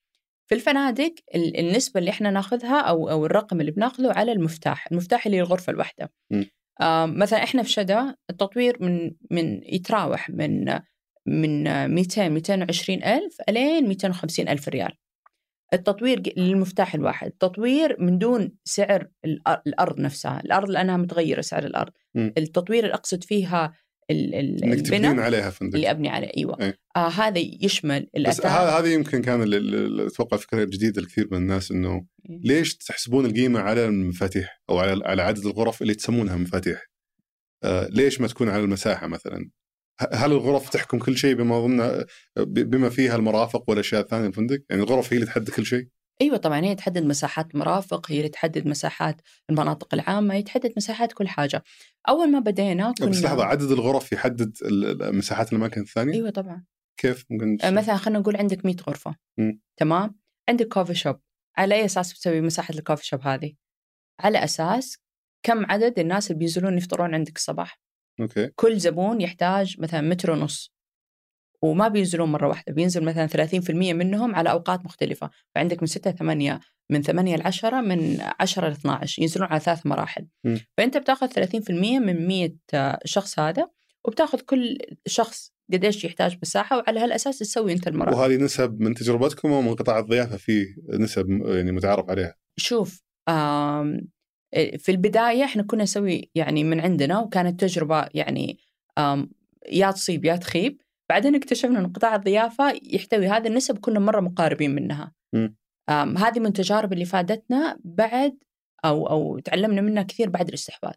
في 0.49 0.55
الفنادق 0.55 1.14
ال- 1.34 1.59
النسبة 1.61 2.01
اللي 2.01 2.11
إحنا 2.11 2.30
ناخذها 2.30 2.80
أو 2.80 3.11
أو 3.11 3.26
الرقم 3.26 3.61
اللي 3.61 3.70
بناخذه 3.72 4.12
على 4.12 4.32
المفتاح، 4.32 4.86
المفتاح 4.93 5.26
اللي 5.26 5.39
الغرفة 5.41 5.70
الواحدة. 5.70 6.12
آه 6.80 7.07
مثلا 7.07 7.43
إحنا 7.43 7.62
في 7.62 7.70
شدا 7.70 8.14
التطوير 8.30 8.76
من 8.82 9.11
من 9.30 9.61
يتراوح 9.64 10.30
من 10.30 10.78
من 11.26 11.64
200 11.95 12.28
220 12.28 13.05
ألف 13.05 13.36
ألين 13.49 13.89
250 13.89 14.49
ألف 14.49 14.68
ريال. 14.68 14.93
التطوير 15.73 16.23
للمفتاح 16.37 16.95
الواحد، 16.95 17.27
التطوير 17.27 17.97
من 18.01 18.19
دون 18.19 18.53
سعر 18.64 19.09
الأرض 19.66 20.01
نفسها، 20.01 20.41
الأرض 20.45 20.71
لأنها 20.71 20.97
متغيرة 20.97 21.41
سعر 21.41 21.64
الأرض. 21.64 21.93
م. 22.14 22.31
التطوير 22.39 22.85
اللي 22.85 22.95
أقصد 22.95 23.25
فيها 23.25 23.73
ال- 24.11 24.35
ال- 24.35 24.64
إنك 24.64 24.79
البناء 24.79 25.19
عليها 25.19 25.51
فندق 25.51 25.75
اللي 25.75 25.91
أبني 25.91 26.09
عليه 26.09 26.31
أيوه 26.37 26.57
إيه. 26.61 26.79
آه 26.97 27.09
هذا 27.09 27.39
يشمل 27.39 28.07
بس 28.29 28.47
هذا 28.47 28.93
يمكن 28.93 29.23
كان 29.23 29.53
أتوقع 30.07 30.37
فكرة 30.37 30.64
جديدة 30.64 31.03
لكثير 31.03 31.29
من 31.31 31.39
الناس 31.39 31.71
إنه 31.71 32.07
إيه. 32.31 32.41
ليش 32.45 32.77
تحسبون 32.77 33.27
القيمة 33.27 33.61
على 33.61 33.85
المفاتيح 33.87 34.62
أو 34.71 34.79
على 34.79 35.05
على 35.05 35.23
عدد 35.23 35.47
الغرف 35.47 35.83
اللي 35.83 35.95
تسمونها 35.95 36.37
مفاتيح؟ 36.37 36.87
آه 37.64 37.89
ليش 37.89 38.21
ما 38.21 38.29
تكون 38.29 38.49
على 38.49 38.62
المساحة 38.62 39.07
مثلا؟ 39.07 39.51
هل 40.12 40.32
الغرف 40.32 40.68
تحكم 40.68 40.99
كل 40.99 41.16
شيء 41.16 41.34
بما 41.34 41.61
ضمن 41.61 42.05
بما 42.46 42.88
فيها 42.88 43.16
المرافق 43.16 43.70
والاشياء 43.70 44.01
الثانية 44.01 44.26
الفندق؟ 44.26 44.62
يعني 44.70 44.82
الغرف 44.82 45.12
هي 45.12 45.16
اللي 45.16 45.26
تحدد 45.26 45.51
كل 45.51 45.66
شيء؟ 45.66 45.88
أيوه 46.22 46.36
طبعا 46.36 46.61
هي 46.64 46.74
تحدد 46.74 47.05
مساحات 47.05 47.55
مرافق 47.55 48.11
هي 48.11 48.16
اللي 48.16 48.28
تحدد 48.28 48.66
مساحات 48.66 49.20
المناطق 49.51 49.94
العامة 49.94 50.34
هي 50.34 50.42
تحدد 50.42 50.72
مساحات 50.76 51.12
كل 51.12 51.28
حاجة 51.28 51.62
أول 52.09 52.32
ما 52.32 52.38
بدينا 52.38 52.94
كنا 52.99 53.11
بس 53.11 53.22
لحظة 53.22 53.44
عدد 53.44 53.70
الغرف 53.70 54.12
يحدد 54.12 54.57
مساحات 55.01 55.53
الاماكن 55.53 55.80
الثانية؟ 55.80 56.14
أيوه 56.14 56.30
طبعا 56.30 56.64
كيف 57.01 57.24
ممكن 57.30 57.59
آه 57.62 57.70
مثلا 57.70 57.96
خلينا 57.96 58.18
نقول 58.18 58.36
عندك 58.36 58.64
100 58.64 58.76
غرفة 58.88 59.14
مم. 59.38 59.61
تمام 59.76 60.18
عندك 60.49 60.68
كوفي 60.68 60.94
شوب 60.94 61.16
على 61.57 61.74
أي 61.74 61.84
أساس 61.84 62.12
بتسوي 62.12 62.40
مساحة 62.40 62.74
الكوفي 62.74 63.07
شوب 63.07 63.20
هذه 63.22 63.53
على 64.20 64.44
أساس 64.44 64.99
كم 65.42 65.66
عدد 65.66 65.99
الناس 65.99 66.30
اللي 66.30 66.38
بينزلون 66.38 66.78
يفطرون 66.78 67.14
عندك 67.14 67.36
الصباح 67.36 67.80
أوكي. 68.21 68.51
كل 68.57 68.79
زبون 68.79 69.21
يحتاج 69.21 69.77
مثلا 69.81 70.01
متر 70.01 70.31
ونص. 70.31 70.73
وما 71.62 71.89
بينزلون 71.89 72.33
مرة 72.33 72.49
واحدة 72.49 72.73
بينزل 72.73 73.05
مثلا 73.05 73.27
30% 73.27 73.71
منهم 73.71 74.35
على 74.35 74.51
أوقات 74.51 74.85
مختلفة. 74.85 75.31
فعندك 75.55 75.83
من 75.83 75.87
6 75.87 76.11
8 76.11 76.61
من 76.91 77.03
8 77.03 77.37
ل 77.37 77.43
10 77.43 77.81
من 77.81 78.21
10 78.41 78.69
ل 78.69 78.73
12 78.73 79.23
ينزلون 79.23 79.49
على 79.49 79.61
ثلاث 79.61 79.87
مراحل. 79.87 80.27
م. 80.45 80.57
فأنت 80.77 80.97
بتأخذ 80.97 81.29
30% 81.29 81.99
من 81.99 82.29
100 82.29 82.99
شخص 83.05 83.39
هذا 83.39 83.69
وبتأخذ 84.05 84.41
كل 84.41 84.79
شخص 85.07 85.53
قديش 85.73 86.05
يحتاج 86.05 86.39
مساحه 86.43 86.77
وعلى 86.77 87.01
هالأساس 87.01 87.39
تسوي 87.39 87.73
أنت 87.73 87.89
المراحل. 87.89 88.16
وهذه 88.16 88.37
نسب 88.37 88.81
من 88.81 88.95
تجربتكم 88.95 89.53
أو 89.53 89.62
من 89.62 89.75
قطاع 89.75 89.99
الضيافة 89.99 90.37
في 90.37 90.66
نسب 90.89 91.27
يعني 91.47 91.73
متعارف 91.73 92.11
عليها؟ 92.11 92.35
شوف 92.57 93.03
في 94.53 94.88
البداية 94.88 95.44
إحنا 95.44 95.62
كنا 95.62 95.82
نسوي 95.82 96.30
يعني 96.34 96.64
من 96.64 96.80
عندنا 96.80 97.18
وكانت 97.18 97.61
تجربة 97.61 98.09
يعني 98.14 98.59
يا 99.72 99.90
تصيب 99.90 100.24
يا 100.24 100.36
تخيب. 100.36 100.80
بعدين 101.09 101.34
اكتشفنا 101.34 101.78
إن 101.78 101.92
قطاع 101.92 102.14
الضيافة 102.14 102.80
يحتوي 102.82 103.26
هذه 103.28 103.46
النسب 103.46 103.78
كنا 103.78 104.01
مرة 104.01 104.20
مقاربين 104.20 104.74
منها. 104.74 105.12
هذه 105.90 106.40
من 106.40 106.46
التجارب 106.46 106.92
اللي 106.92 107.05
فادتنا 107.05 107.78
بعد 107.84 108.38
أو 108.84 109.07
أو 109.07 109.38
تعلمنا 109.38 109.80
منها 109.80 110.03
كثير 110.03 110.30
بعد 110.30 110.49
الاستحواذ. 110.49 110.94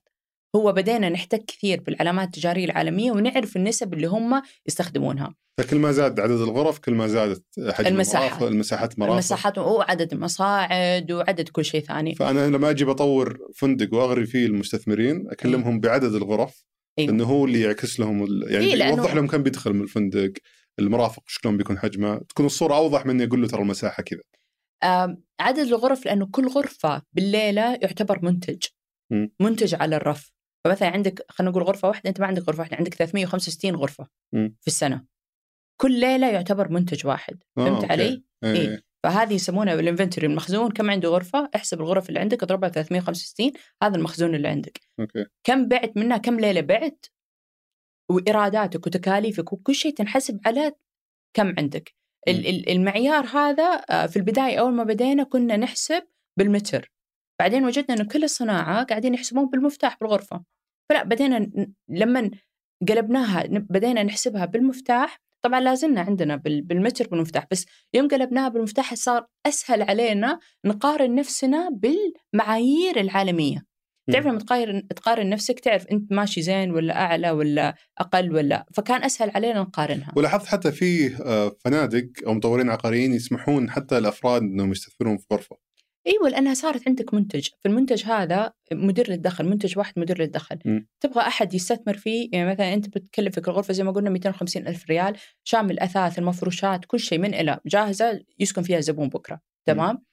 هو 0.56 0.72
بدينا 0.72 1.10
نحتك 1.10 1.46
كثير 1.46 1.82
بالعلامات 1.82 2.28
التجارية 2.28 2.66
العالمية 2.66 3.12
ونعرف 3.12 3.56
النسب 3.56 3.94
اللي 3.94 4.08
هم 4.08 4.42
يستخدمونها. 4.68 5.36
فكل 5.58 5.78
ما 5.78 5.92
زاد 5.92 6.20
عدد 6.20 6.42
الغرف 6.42 6.80
كل 6.80 6.94
ما 6.94 7.08
زادت 7.08 7.44
حجم 7.70 7.88
المساحة. 7.88 8.26
المرافق 8.26 8.48
المساحات 8.48 9.00
مرافق. 9.00 9.14
المساحات 9.14 9.58
وعدد 9.58 10.14
المصاعد 10.14 11.12
وعدد 11.12 11.50
كل 11.50 11.66
شيء 11.66 11.82
ثاني. 11.82 12.16
فأنا 12.16 12.48
لما 12.48 12.70
أجي 12.70 12.86
بطور 12.86 13.38
فندق 13.56 13.94
وأغري 13.94 14.26
فيه 14.26 14.46
المستثمرين 14.46 15.28
أكلمهم 15.30 15.80
بعدد 15.80 16.16
الغرف 16.16 16.66
أيوة. 17.00 17.12
إنه 17.12 17.24
هو 17.24 17.46
اللي 17.46 17.62
يعكس 17.62 18.00
لهم 18.00 18.24
ال... 18.24 18.46
يعني 18.48 18.66
إيه، 18.66 18.84
يوضح 18.84 19.16
لهم 19.16 19.28
كم 19.28 19.44
بيدخل 19.44 19.74
من 19.74 19.82
الفندق 19.82 20.34
المرافق 20.80 21.24
شلون 21.28 21.58
بيكون 21.58 21.78
حجمه. 21.78 22.22
تكون 22.30 22.46
الصورة 22.46 22.76
أوضح 22.76 23.06
من 23.06 23.12
إني 23.12 23.24
أقول 23.24 23.42
له 23.42 23.48
ترى 23.48 23.62
المساحة 23.62 24.04
كذا. 24.04 24.22
عدد 25.40 25.60
الغرف 25.60 26.06
لأنه 26.06 26.28
كل 26.32 26.48
غرفة 26.48 27.02
بالليلة 27.14 27.74
يعتبر 27.74 28.20
منتج. 28.26 28.64
م. 29.12 29.28
منتج 29.40 29.76
على 29.76 29.96
الرف. 29.96 30.32
فمثلا 30.66 30.90
عندك 30.90 31.26
خلينا 31.30 31.52
نقول 31.52 31.64
غرفة 31.64 31.88
واحدة 31.88 32.10
أنت 32.10 32.20
ما 32.22 32.28
عندك 32.28 32.44
غرفة 32.48 32.60
واحدة 32.60 32.78
عندك 32.78 32.94
365 32.94 33.76
غرفة 33.76 34.08
م. 34.34 34.50
في 34.62 34.68
السنة 34.68 35.06
كل 35.82 36.00
ليلة 36.00 36.28
يعتبر 36.32 36.70
منتج 36.72 37.08
واحد 37.08 37.44
آه، 37.58 37.62
فهمت 37.66 37.82
أوكي. 37.82 37.94
علي؟ 37.94 38.24
إيه. 38.44 38.54
إيه. 38.56 38.84
فهذه 39.04 39.34
يسمونها 39.34 39.76
بال 39.76 39.85
inventory 39.85 40.28
المخزون 40.28 40.72
كم 40.72 40.92
عنده 40.92 41.10
غرفة 41.10 41.50
احسب 41.56 41.82
الغرف 41.82 42.10
اللي 42.10 42.20
عندك 42.20 42.44
اضربها 42.44 42.70
365 42.70 43.52
هذا 43.84 43.96
المخزون 43.96 44.36
اللي 44.36 44.48
عندك 44.48 44.80
أوكي 45.00 45.26
كم 45.44 45.68
بعت 45.68 45.98
منها 45.98 46.18
كم 46.18 46.40
ليلة 46.40 46.62
بعت 46.62 47.06
وإيراداتك 48.12 48.88
وتكاليفك 48.88 49.54
وكل 49.54 49.76
شيء 49.76 49.94
تنحسب 49.94 50.40
على 50.46 50.74
كم 51.34 51.54
عندك 51.58 51.96
م. 52.28 52.32
ال- 52.32 52.48
ال- 52.48 52.70
المعيار 52.70 53.26
هذا 53.26 53.64
آه، 53.90 54.06
في 54.06 54.18
البداية 54.18 54.60
أول 54.60 54.74
ما 54.74 54.84
بدينا 54.84 55.24
كنا 55.24 55.58
نحسب 55.58 56.04
بالمتر 56.38 56.92
بعدين 57.42 57.66
وجدنا 57.66 57.98
إنه 57.98 58.08
كل 58.08 58.24
الصناعة 58.24 58.84
قاعدين 58.84 59.14
يحسبون 59.14 59.50
بالمفتاح 59.50 59.98
بالغرفة. 60.02 60.44
فلا 60.90 61.04
بدينا 61.04 61.48
لما 61.90 62.32
قلبناها 62.90 63.44
بدينا 63.48 64.04
نحسبها 64.04 64.46
بالمفتاح 64.46 65.20
طبعا 65.42 65.60
لازلنا 65.60 66.02
عندنا 66.02 66.36
بال- 66.36 66.62
بالمتر 66.62 67.08
بالمفتاح 67.08 67.48
بس 67.52 67.66
يوم 67.94 68.08
قلبناها 68.08 68.50
بالمفتاح 68.50 68.94
صار 68.94 69.28
أسهل 69.46 69.82
علينا 69.82 70.40
نقارن 70.66 71.16
نفسنا 71.16 71.70
بالمعايير 71.70 73.00
العالمية. 73.00 73.66
تعرف 74.12 74.26
لما 74.26 74.40
تقارن 74.40 74.88
تقارن 74.88 75.30
نفسك 75.30 75.60
تعرف 75.60 75.88
أنت 75.88 76.12
ماشي 76.14 76.42
زين 76.42 76.72
ولا 76.72 77.02
أعلى 77.02 77.32
ولا 77.32 77.76
أقل 77.98 78.36
ولا 78.36 78.66
فكان 78.74 79.04
أسهل 79.04 79.30
علينا 79.36 79.60
نقارنها. 79.62 80.14
ولاحظت 80.16 80.46
حتى 80.46 80.72
في 80.72 81.16
آه، 81.26 81.56
فنادق 81.66 82.08
أو 82.28 82.34
مطورين 82.34 82.70
عقاريين 82.70 83.14
يسمحون 83.14 83.70
حتى 83.70 83.98
الأفراد 83.98 84.42
إنهم 84.42 84.72
يستثمرون 84.72 85.18
في 85.18 85.26
غرفة. 85.34 85.58
أيوه 86.08 86.30
لانها 86.30 86.54
صارت 86.54 86.88
عندك 86.88 87.14
منتج. 87.14 87.48
في 87.62 87.68
المنتج 87.68 88.06
هذا 88.06 88.54
مدير 88.72 89.10
للدخل 89.10 89.46
منتج 89.46 89.78
واحد 89.78 90.00
مدير 90.00 90.22
للدخل. 90.22 90.60
م. 90.66 90.80
تبغى 91.00 91.22
أحد 91.22 91.54
يستثمر 91.54 91.98
فيه 91.98 92.30
يعني 92.34 92.50
مثلا 92.50 92.74
أنت 92.74 92.90
بتكلفك 92.90 93.48
الغرفة 93.48 93.74
زي 93.74 93.84
ما 93.84 93.92
قلنا 93.92 94.10
250 94.10 94.68
ألف 94.68 94.90
ريال 94.90 95.18
شامل 95.44 95.72
الاثاث 95.72 96.20
المفروشات 96.20 96.86
كل 96.86 97.00
شيء 97.00 97.20
من 97.20 97.34
إلى 97.34 97.60
جاهزة 97.66 98.24
يسكن 98.40 98.62
فيها 98.62 98.80
زبون 98.80 99.10
بكرة. 99.10 99.42
تمام؟ 99.68 100.04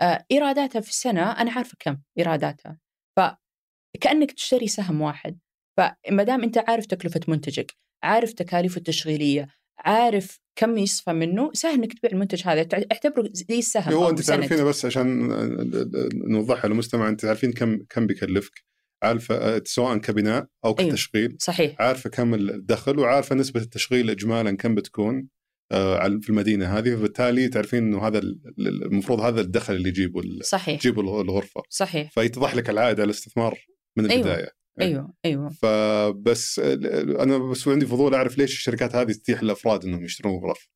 آه 0.00 0.24
إيراداتها 0.32 0.80
في 0.80 0.90
السنة 0.90 1.32
أنا 1.32 1.52
عارفة 1.52 1.76
كم 1.80 1.98
إيراداتها. 2.18 2.78
فكانك 3.16 4.32
تشتري 4.32 4.66
سهم 4.68 5.00
واحد. 5.00 5.38
فما 5.76 6.22
دام 6.22 6.42
أنت 6.42 6.58
عارف 6.58 6.86
تكلفة 6.86 7.20
منتجك 7.28 7.74
عارف 8.02 8.32
تكاليفه 8.32 8.78
التشغيلية 8.78 9.48
عارف 9.84 10.40
كم 10.56 10.78
يصفى 10.78 11.12
منه 11.12 11.50
سهل 11.54 11.74
إنك 11.74 11.92
تبيع 11.98 12.10
المنتج 12.12 12.42
هذا 12.44 12.68
اعتبره 12.92 13.28
زي 13.32 13.58
السهم 13.58 13.92
هو 13.92 14.10
أنت. 14.10 14.20
تعرفينه 14.20 14.64
بس 14.64 14.84
عشان 14.84 15.28
نوضحها 16.14 16.68
للمستمع 16.68 17.08
أنت 17.08 17.20
تعرفين 17.20 17.52
كم 17.52 17.78
كم 17.90 18.06
بيكلفك 18.06 18.64
عارفة 19.02 19.34
آه، 19.34 19.62
سواء 19.66 19.96
كبناء 19.98 20.46
أو 20.64 20.76
أيوه. 20.80 20.90
كتشغيل 20.90 21.36
صحيح 21.40 21.76
عارفة 21.80 22.10
كم 22.10 22.34
الدخل 22.34 22.98
وعارفة 22.98 23.34
نسبة 23.36 23.60
التشغيل 23.60 24.10
اجمالا 24.10 24.56
كم 24.56 24.74
بتكون 24.74 25.28
آه، 25.72 26.18
في 26.22 26.30
المدينة 26.30 26.78
هذه 26.78 26.94
فبالتالي 26.96 27.48
تعرفين 27.48 27.78
إنه 27.78 28.06
هذا 28.06 28.18
ال- 28.18 28.40
ال- 28.58 28.82
المفروض 28.84 29.20
هذا 29.20 29.40
الدخل 29.40 29.74
اللي 29.74 29.88
يجيبه 29.88 30.22
صحيح 30.42 30.74
يجيبه 30.74 31.00
الغ- 31.02 31.20
الغرفة 31.20 31.62
صحيح 31.68 32.10
فيتضح 32.10 32.54
لك 32.54 32.70
العائد 32.70 33.00
على 33.00 33.04
الاستثمار 33.04 33.58
من 33.96 34.06
أيوه. 34.10 34.22
البداية 34.22 34.44
إيه. 34.44 34.61
أيوه 34.80 35.12
أيوه. 35.24 35.50
فبس 35.50 36.58
أنا 37.20 37.38
بس 37.38 37.68
عندي 37.68 37.86
فضول 37.86 38.14
أعرف 38.14 38.38
ليش 38.38 38.52
الشركات 38.52 38.94
هذه 38.94 39.12
تتيح 39.12 39.42
للأفراد 39.42 39.84
إنهم 39.84 40.04
يشترون 40.04 40.44
غرف. 40.44 40.68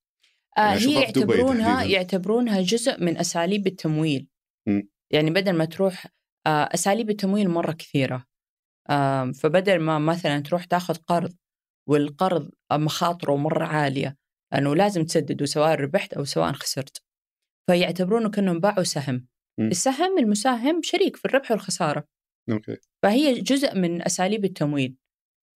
آه 0.58 0.60
يعني 0.60 0.78
هي 0.78 1.00
يعتبرونها. 1.00 1.84
يعتبرونها 1.84 2.60
جزء 2.60 3.00
من 3.04 3.18
أساليب 3.18 3.66
التمويل. 3.66 4.28
م. 4.68 4.82
يعني 5.10 5.30
بدل 5.30 5.52
ما 5.52 5.64
تروح 5.64 6.06
آه 6.46 6.68
أساليب 6.74 7.10
التمويل 7.10 7.48
مرة 7.48 7.72
كثيرة. 7.72 8.24
آه 8.90 9.32
فبدل 9.32 9.78
ما 9.78 9.98
مثلا 9.98 10.40
تروح 10.40 10.64
تاخذ 10.64 10.94
قرض 10.94 11.34
والقرض 11.88 12.50
مخاطره 12.72 13.36
مرة 13.36 13.64
عالية 13.64 14.16
لأنه 14.52 14.74
لازم 14.74 15.04
تسدده 15.04 15.46
سواء 15.46 15.74
ربحت 15.74 16.12
أو 16.12 16.24
سواء 16.24 16.52
خسرت. 16.52 17.02
فيعتبرونه 17.70 18.30
كأنهم 18.30 18.60
باعوا 18.60 18.82
سهم. 18.84 19.26
م. 19.58 19.68
السهم 19.68 20.18
المساهم 20.18 20.82
شريك 20.82 21.16
في 21.16 21.24
الربح 21.24 21.50
والخسارة. 21.50 22.04
أوكي. 22.50 22.76
فهي 23.02 23.40
جزء 23.40 23.74
من 23.78 24.02
أساليب 24.02 24.44
التمويل. 24.44 24.96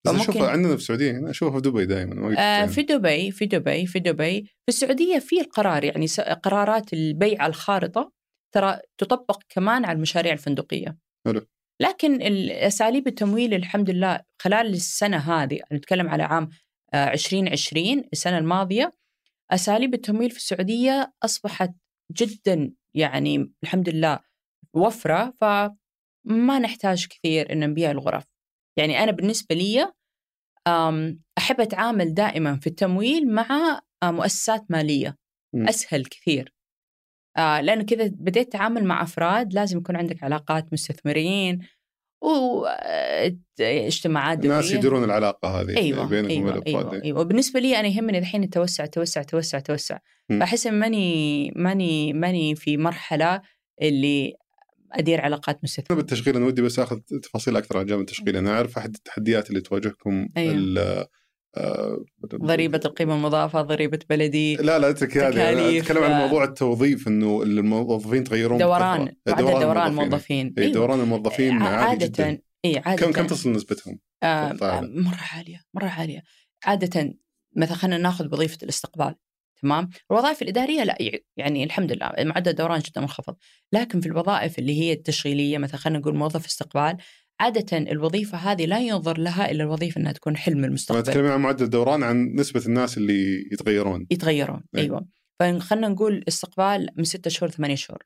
بس 0.06 0.14
أشوفها 0.16 0.50
عندنا 0.50 0.76
في 0.76 0.82
السعودية 0.82 1.12
هنا 1.12 1.30
أشوفها 1.30 1.56
في 1.62 1.70
دبي 1.70 1.86
دائما 1.86 2.28
آه 2.30 2.32
يعني. 2.42 2.68
في 2.68 2.82
دبي 2.84 3.32
في 3.32 3.46
دبي 3.46 3.86
في 3.86 4.00
دبي. 4.00 4.42
في 4.42 4.70
السعودية 4.70 5.20
في 5.20 5.42
القرار 5.42 5.84
يعني 5.84 6.06
قرارات 6.44 6.94
البيع 6.94 7.48
الخارطة 7.48 8.12
ترى 8.56 8.80
تطبق 8.98 9.42
كمان 9.50 9.86
على 9.86 9.96
المشاريع 9.96 10.34
الفندقية. 10.34 10.98
حلو. 11.26 11.42
لكن 11.82 12.22
ال- 12.22 12.52
أساليب 12.52 13.08
التمويل 13.08 13.54
الحمد 13.54 13.90
لله 13.90 14.20
خلال 14.42 14.68
السنة 14.74 15.18
هذه 15.18 15.60
نتكلم 15.74 16.08
على 16.10 16.24
عام 16.24 16.50
آه 16.94 17.14
2020 17.14 18.04
السنة 18.14 18.38
الماضية 18.38 18.94
أساليب 19.52 19.94
التمويل 19.94 20.32
في 20.32 20.38
السعودية 20.38 21.14
أصبحت 21.24 21.72
جدا 22.12 22.72
يعني 22.94 23.52
الحمد 23.64 23.90
لله 23.90 24.20
وفرة. 24.74 25.34
فما 26.28 26.60
نحتاج 26.60 27.08
كثير 27.08 27.52
أن 27.52 27.70
نبيع 27.70 27.92
الغرف. 27.92 28.24
يعني 28.78 29.04
أنا 29.04 29.12
بالنسبة 29.12 29.56
لي 29.56 29.92
أحب 31.38 31.62
أتعامل 31.62 32.14
دائما 32.14 32.60
في 32.60 32.68
التمويل 32.68 33.34
مع 33.34 33.82
آه، 34.04 34.12
مؤسسات 34.12 34.66
مالية. 34.70 35.18
أسهل 35.56 36.06
كثير. 36.06 36.54
آه 37.38 37.62
لأنه 37.62 37.84
كذا 37.84 38.08
بديت 38.08 38.52
تعامل 38.52 38.84
مع 38.84 39.02
أفراد 39.02 39.54
لازم 39.54 39.78
يكون 39.78 39.96
عندك 39.96 40.24
علاقات 40.24 40.74
مستثمرين 40.74 41.60
واجتماعات 42.24 44.38
دولية 44.38 44.60
الناس 44.60 44.72
يديرون 44.72 45.04
العلاقة 45.04 45.62
هذه 45.62 45.78
أيوة 45.78 46.06
بينك 46.06 46.30
أيوة 46.30 46.58
وبين 46.58 46.64
أيوة, 46.68 46.92
أيوة, 46.92 47.04
أيوة. 47.04 47.24
بالنسبة 47.24 47.60
لي 47.60 47.80
أنا 47.80 47.88
يهمني 47.88 48.18
الحين 48.18 48.44
التوسع 48.44 48.86
توسع 48.86 49.22
توسع 49.22 49.60
توسع. 49.60 49.98
فأحس 50.30 50.68
ماني 50.68 51.52
ماني 51.56 52.14
ماني 52.14 52.56
في 52.56 52.78
مرحلة 52.78 53.42
اللي 53.82 54.36
أدير 54.94 55.22
علاقات 55.22 55.64
مستثمرين 55.64 56.04
بالتشغيل 56.04 56.36
أنا 56.36 56.46
ودي 56.46 56.62
بس 56.62 56.80
آخذ 56.80 57.00
تفاصيل 57.00 57.58
أكثر 57.58 57.78
عن 57.78 57.86
جانب 57.86 58.02
التشغيل. 58.02 58.36
أنا 58.36 58.52
أعرف 58.52 58.78
أحد 58.78 58.96
التحديات 58.96 59.50
اللي 59.50 59.62
تواجهكم 59.62 60.28
أيوة. 60.38 61.08
آه، 61.58 62.06
ضريبة 62.36 62.82
القيمة 62.86 63.16
المضافة 63.16 63.62
ضريبة 63.62 64.00
بلدي 64.10 64.56
لا 64.56 64.80
لا 64.80 64.90
أترك 64.90 65.18
هذه. 65.18 65.80
أتكلم 65.80 66.04
عن 66.04 66.22
موضوع 66.22 66.44
التوظيف 66.44 67.08
إنه 67.08 67.44
الموظفين 67.44 68.24
تغيرون 68.24 68.58
دوران 68.58 69.16
دوران, 69.28 69.60
دوران 69.60 69.88
الموظفين. 69.88 70.54
إي 70.58 70.72
دوران 70.72 71.00
الموظفين 71.00 71.62
عادة 71.62 72.42
إي 72.66 72.82
عادة. 72.86 73.06
كم 73.06 73.12
كم 73.12 73.28
تصل 73.28 73.52
نسبتهم؟ 73.52 74.00
آه 74.24 74.54
مرة 74.82 75.20
عالية 75.34 75.62
مرة 75.74 75.88
عالية. 75.88 76.24
عادة 76.66 77.14
مثلا 77.56 77.76
خلينا 77.76 77.98
ناخذ 77.98 78.34
وظيفة 78.34 78.58
الاستقبال. 78.64 79.16
تمام؟ 79.62 79.90
الوظائف 80.12 80.42
الإدارية 80.42 80.84
لا 80.84 80.98
يعني 81.38 81.64
الحمد 81.64 81.92
لله 81.92 82.12
معدل 82.20 82.52
الدوران 82.52 82.80
جدا 82.80 83.02
منخفض. 83.02 83.36
لكن 83.74 84.02
في 84.02 84.08
الوظائف 84.08 84.60
اللي 84.60 84.82
هي 84.82 84.94
التشغيلية 84.94 85.58
مثلا 85.58 85.78
خلينا 85.78 86.00
نقول 86.00 86.16
موظف 86.16 86.46
استقبال 86.46 86.98
عادة 87.40 87.78
الوظيفة 87.78 88.38
هذه 88.38 88.66
لا 88.66 88.80
ينظر 88.80 89.18
لها 89.18 89.52
إلا 89.52 89.64
الوظيفة 89.64 90.02
أنها 90.02 90.12
تكون 90.12 90.38
حلم 90.38 90.66
المستقبل. 90.66 91.04
تتكلمين 91.04 91.32
عن 91.32 91.40
معدل 91.40 91.66
الدوران 91.66 92.04
عن 92.04 92.36
نسبة 92.36 92.66
الناس 92.66 92.98
اللي 92.98 93.50
يتغيرون. 93.52 94.08
يتغيرون 94.12 94.64
أي. 94.76 94.82
أيوة. 94.82 95.08
فخلنا 95.40 95.88
نقول 95.88 96.24
استقبال 96.28 96.90
من 96.96 97.04
ستة 97.04 97.30
شهور 97.30 97.52
ثمانية 97.52 97.76
شهور. 97.76 98.04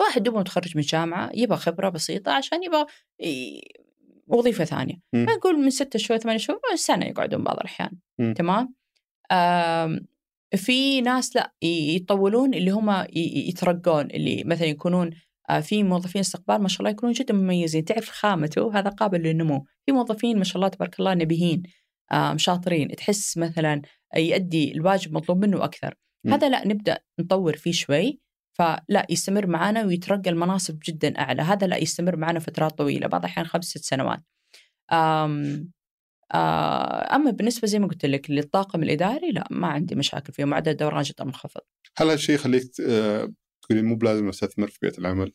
واحد 0.00 0.22
دوبه 0.22 0.40
متخرج 0.40 0.76
من 0.76 0.82
جامعة 0.82 1.30
يبغى 1.34 1.58
خبرة 1.58 1.88
بسيطة 1.88 2.32
عشان 2.32 2.60
يبغى 2.62 2.86
وظيفة 4.26 4.64
ثانية. 4.64 4.94
نقول 5.14 5.58
من 5.58 5.70
ستة 5.70 5.98
شهور 5.98 6.20
ثمانية 6.20 6.38
شهور 6.38 6.60
سنة 6.74 7.06
يقعدون 7.06 7.44
بعض 7.44 7.56
الأحيان. 7.56 7.90
تمام؟ 8.34 8.74
في 10.56 11.00
ناس 11.00 11.36
لا 11.36 11.52
يطولون 11.62 12.54
اللي 12.54 12.70
هم 12.70 13.06
يترقون 13.16 14.06
اللي 14.10 14.42
مثلا 14.46 14.66
يكونون 14.66 15.10
آه، 15.50 15.60
في 15.60 15.82
موظفين 15.82 16.20
استقبال 16.20 16.62
ما 16.62 16.68
شاء 16.68 16.80
الله 16.80 16.90
يكونون 16.90 17.12
جدا 17.12 17.34
مميزين. 17.34 17.84
تعرف 17.84 18.10
خامته 18.10 18.78
هذا 18.78 18.90
قابل 18.90 19.22
للنمو. 19.22 19.64
في 19.86 19.92
موظفين 19.92 20.38
ما 20.38 20.44
شاء 20.44 20.56
الله 20.56 20.68
تبارك 20.68 21.00
الله 21.00 21.14
نبيهين 21.14 21.62
شاطرين 22.36 22.88
تحس 22.88 23.36
مثلا 23.36 23.82
يؤدي 24.16 24.72
الواجب 24.72 25.12
مطلوب 25.12 25.44
منه 25.44 25.64
أكثر. 25.64 25.94
م. 26.24 26.32
هذا 26.32 26.48
لا 26.48 26.68
نبدأ 26.68 26.98
نطور 27.20 27.56
فيه 27.56 27.72
شوي. 27.72 28.20
فلا 28.52 29.06
يستمر 29.10 29.46
معنا 29.46 29.84
ويترقى 29.84 30.30
المناصب 30.30 30.78
جدا 30.84 31.18
أعلى. 31.18 31.42
هذا 31.42 31.66
لا 31.66 31.76
يستمر 31.76 32.16
معنا 32.16 32.38
فترات 32.38 32.78
طويلة. 32.78 33.06
بعض 33.06 33.20
الأحيان 33.20 33.46
خمس 33.46 33.64
ست 33.64 33.84
سنوات. 33.84 34.20
آه، 34.92 35.64
أما 37.14 37.30
بالنسبة 37.30 37.68
زي 37.68 37.78
ما 37.78 37.86
قلت 37.86 38.06
لك 38.06 38.30
للطاقم 38.30 38.82
الإداري 38.82 39.30
لا 39.30 39.48
ما 39.50 39.66
عندي 39.66 39.94
مشاكل 39.94 40.32
فيه 40.32 40.44
معدل 40.44 40.70
الدوران 40.72 41.02
جدا 41.02 41.24
منخفض. 41.24 41.60
هل 41.98 42.10
هالشيء 42.10 42.34
يخليك 42.34 42.62
آه، 42.80 43.32
تقولي 43.62 43.82
مو 43.82 43.96
بلازم 43.96 44.28
أستثمر 44.28 44.68
في 44.68 44.78
بيئة 44.82 44.98
العمل 44.98 45.32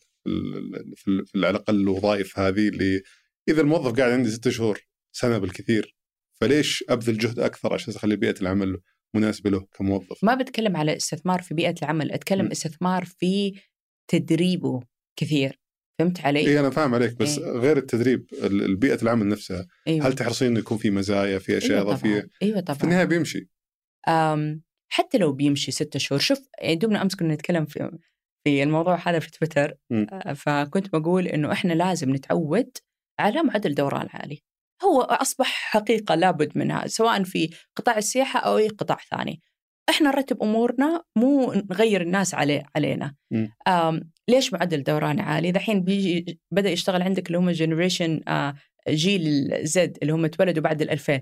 في, 0.96 1.24
على 1.36 1.50
الأقل 1.50 1.80
الوظائف 1.80 2.38
هذه 2.38 2.68
اللي 2.68 3.02
إذا 3.48 3.60
الموظف 3.60 3.96
قاعد 3.98 4.12
عندي 4.12 4.30
ستة 4.30 4.50
شهور 4.50 4.80
سنة 5.12 5.38
بالكثير 5.38 5.96
فليش 6.40 6.84
أبذل 6.88 7.18
جهد 7.18 7.38
أكثر 7.38 7.74
عشان 7.74 7.94
أخلي 7.94 8.16
بيئة 8.16 8.40
العمل 8.40 8.80
مناسبة 9.14 9.50
له 9.50 9.66
كموظف؟ 9.72 10.24
ما 10.24 10.34
بتكلم 10.34 10.76
على 10.76 10.96
استثمار 10.96 11.42
في 11.42 11.54
بيئة 11.54 11.74
العمل، 11.82 12.12
أتكلم 12.12 12.46
م. 12.46 12.50
استثمار 12.50 13.04
في 13.04 13.60
تدريبه 14.08 14.80
كثير. 15.16 15.59
فهمت 16.00 16.20
علي؟ 16.20 16.40
اي 16.40 16.60
أنا 16.60 16.70
فاهم 16.70 16.94
عليك 16.94 17.16
بس 17.18 17.38
إيه؟ 17.38 17.50
غير 17.50 17.76
التدريب 17.76 18.26
البيئة 18.42 19.02
العمل 19.02 19.28
نفسها 19.28 19.66
أيوة. 19.88 20.06
هل 20.06 20.12
تحرصين 20.12 20.48
إنه 20.48 20.58
يكون 20.58 20.78
في 20.78 20.90
مزايا 20.90 21.38
في 21.38 21.58
أشياء 21.58 21.72
أيوة 21.72 21.82
إضافية؟ 21.82 22.28
أيوه 22.42 22.60
طبعا 22.60 22.78
في 22.78 22.84
النهاية 22.84 23.04
بيمشي 23.04 23.48
أم 24.08 24.62
حتى 24.92 25.18
لو 25.18 25.32
بيمشي 25.32 25.72
ستة 25.72 25.98
شهور 25.98 26.20
شوف 26.20 26.48
يعني 26.62 26.74
دوبنا 26.74 27.02
أمس 27.02 27.14
كنا 27.14 27.34
نتكلم 27.34 27.64
في 27.64 27.98
في 28.44 28.62
الموضوع 28.62 29.08
هذا 29.08 29.18
في 29.18 29.30
تويتر 29.30 29.74
آه، 29.92 30.32
فكنت 30.32 30.92
بقول 30.92 31.26
إنه 31.26 31.52
إحنا 31.52 31.72
لازم 31.72 32.14
نتعود 32.14 32.70
على 33.18 33.42
معدل 33.42 33.74
دوران 33.74 34.08
عالي 34.10 34.42
هو 34.84 35.00
أصبح 35.00 35.46
حقيقة 35.46 36.14
لابد 36.14 36.58
منها 36.58 36.86
سواء 36.86 37.22
في 37.22 37.50
قطاع 37.76 37.98
السياحة 37.98 38.40
أو 38.40 38.58
أي 38.58 38.68
قطاع 38.68 38.98
ثاني 39.10 39.42
إحنا 39.90 40.08
نرتب 40.08 40.42
أمورنا 40.42 41.02
مو 41.16 41.52
نغير 41.52 42.00
الناس 42.00 42.34
علي 42.34 42.62
علينا. 42.76 43.14
ليش 44.28 44.52
معدل 44.52 44.82
دوران 44.82 45.20
عالي؟ 45.20 45.52
دحين 45.52 45.84
بيجي 45.84 46.40
بدأ 46.50 46.70
يشتغل 46.70 47.02
عندك 47.02 47.26
اللي 47.26 47.38
هم 47.38 47.50
generation 47.50 48.20
جيل 48.88 49.50
زد 49.62 49.98
اللي 50.02 50.12
هم 50.12 50.26
تولدوا 50.26 50.62
بعد 50.62 50.82
ال 50.82 50.90
2000 50.90 51.20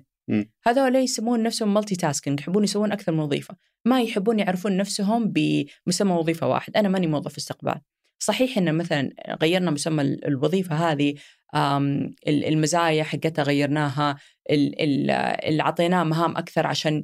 هذول 0.67 0.97
يسمون 0.97 1.43
نفسهم 1.43 1.75
multitasking 1.75 2.41
يحبون 2.41 2.65
يسوون 2.65 2.93
أكثر 2.93 3.13
من 3.13 3.19
وظيفة. 3.19 3.57
ما 3.85 4.03
يحبون 4.03 4.39
يعرفون 4.39 4.77
نفسهم 4.77 5.33
بمسمى 5.33 6.13
وظيفة 6.13 6.49
واحد. 6.49 6.77
أنا 6.77 6.89
ماني 6.89 7.07
موظف 7.07 7.37
استقبال. 7.37 7.81
صحيح 8.23 8.59
إن 8.59 8.75
مثلا 8.75 9.11
غيرنا 9.43 9.71
مسمى 9.71 10.03
الوظيفة 10.03 10.75
هذه 10.77 11.15
المزايا 12.29 13.03
حقتها 13.03 13.43
غيرناها 13.43 14.17
اللي 14.51 15.63
اعطيناه 15.63 16.05
مهام 16.05 16.37
أكثر 16.37 16.67
عشان 16.67 17.03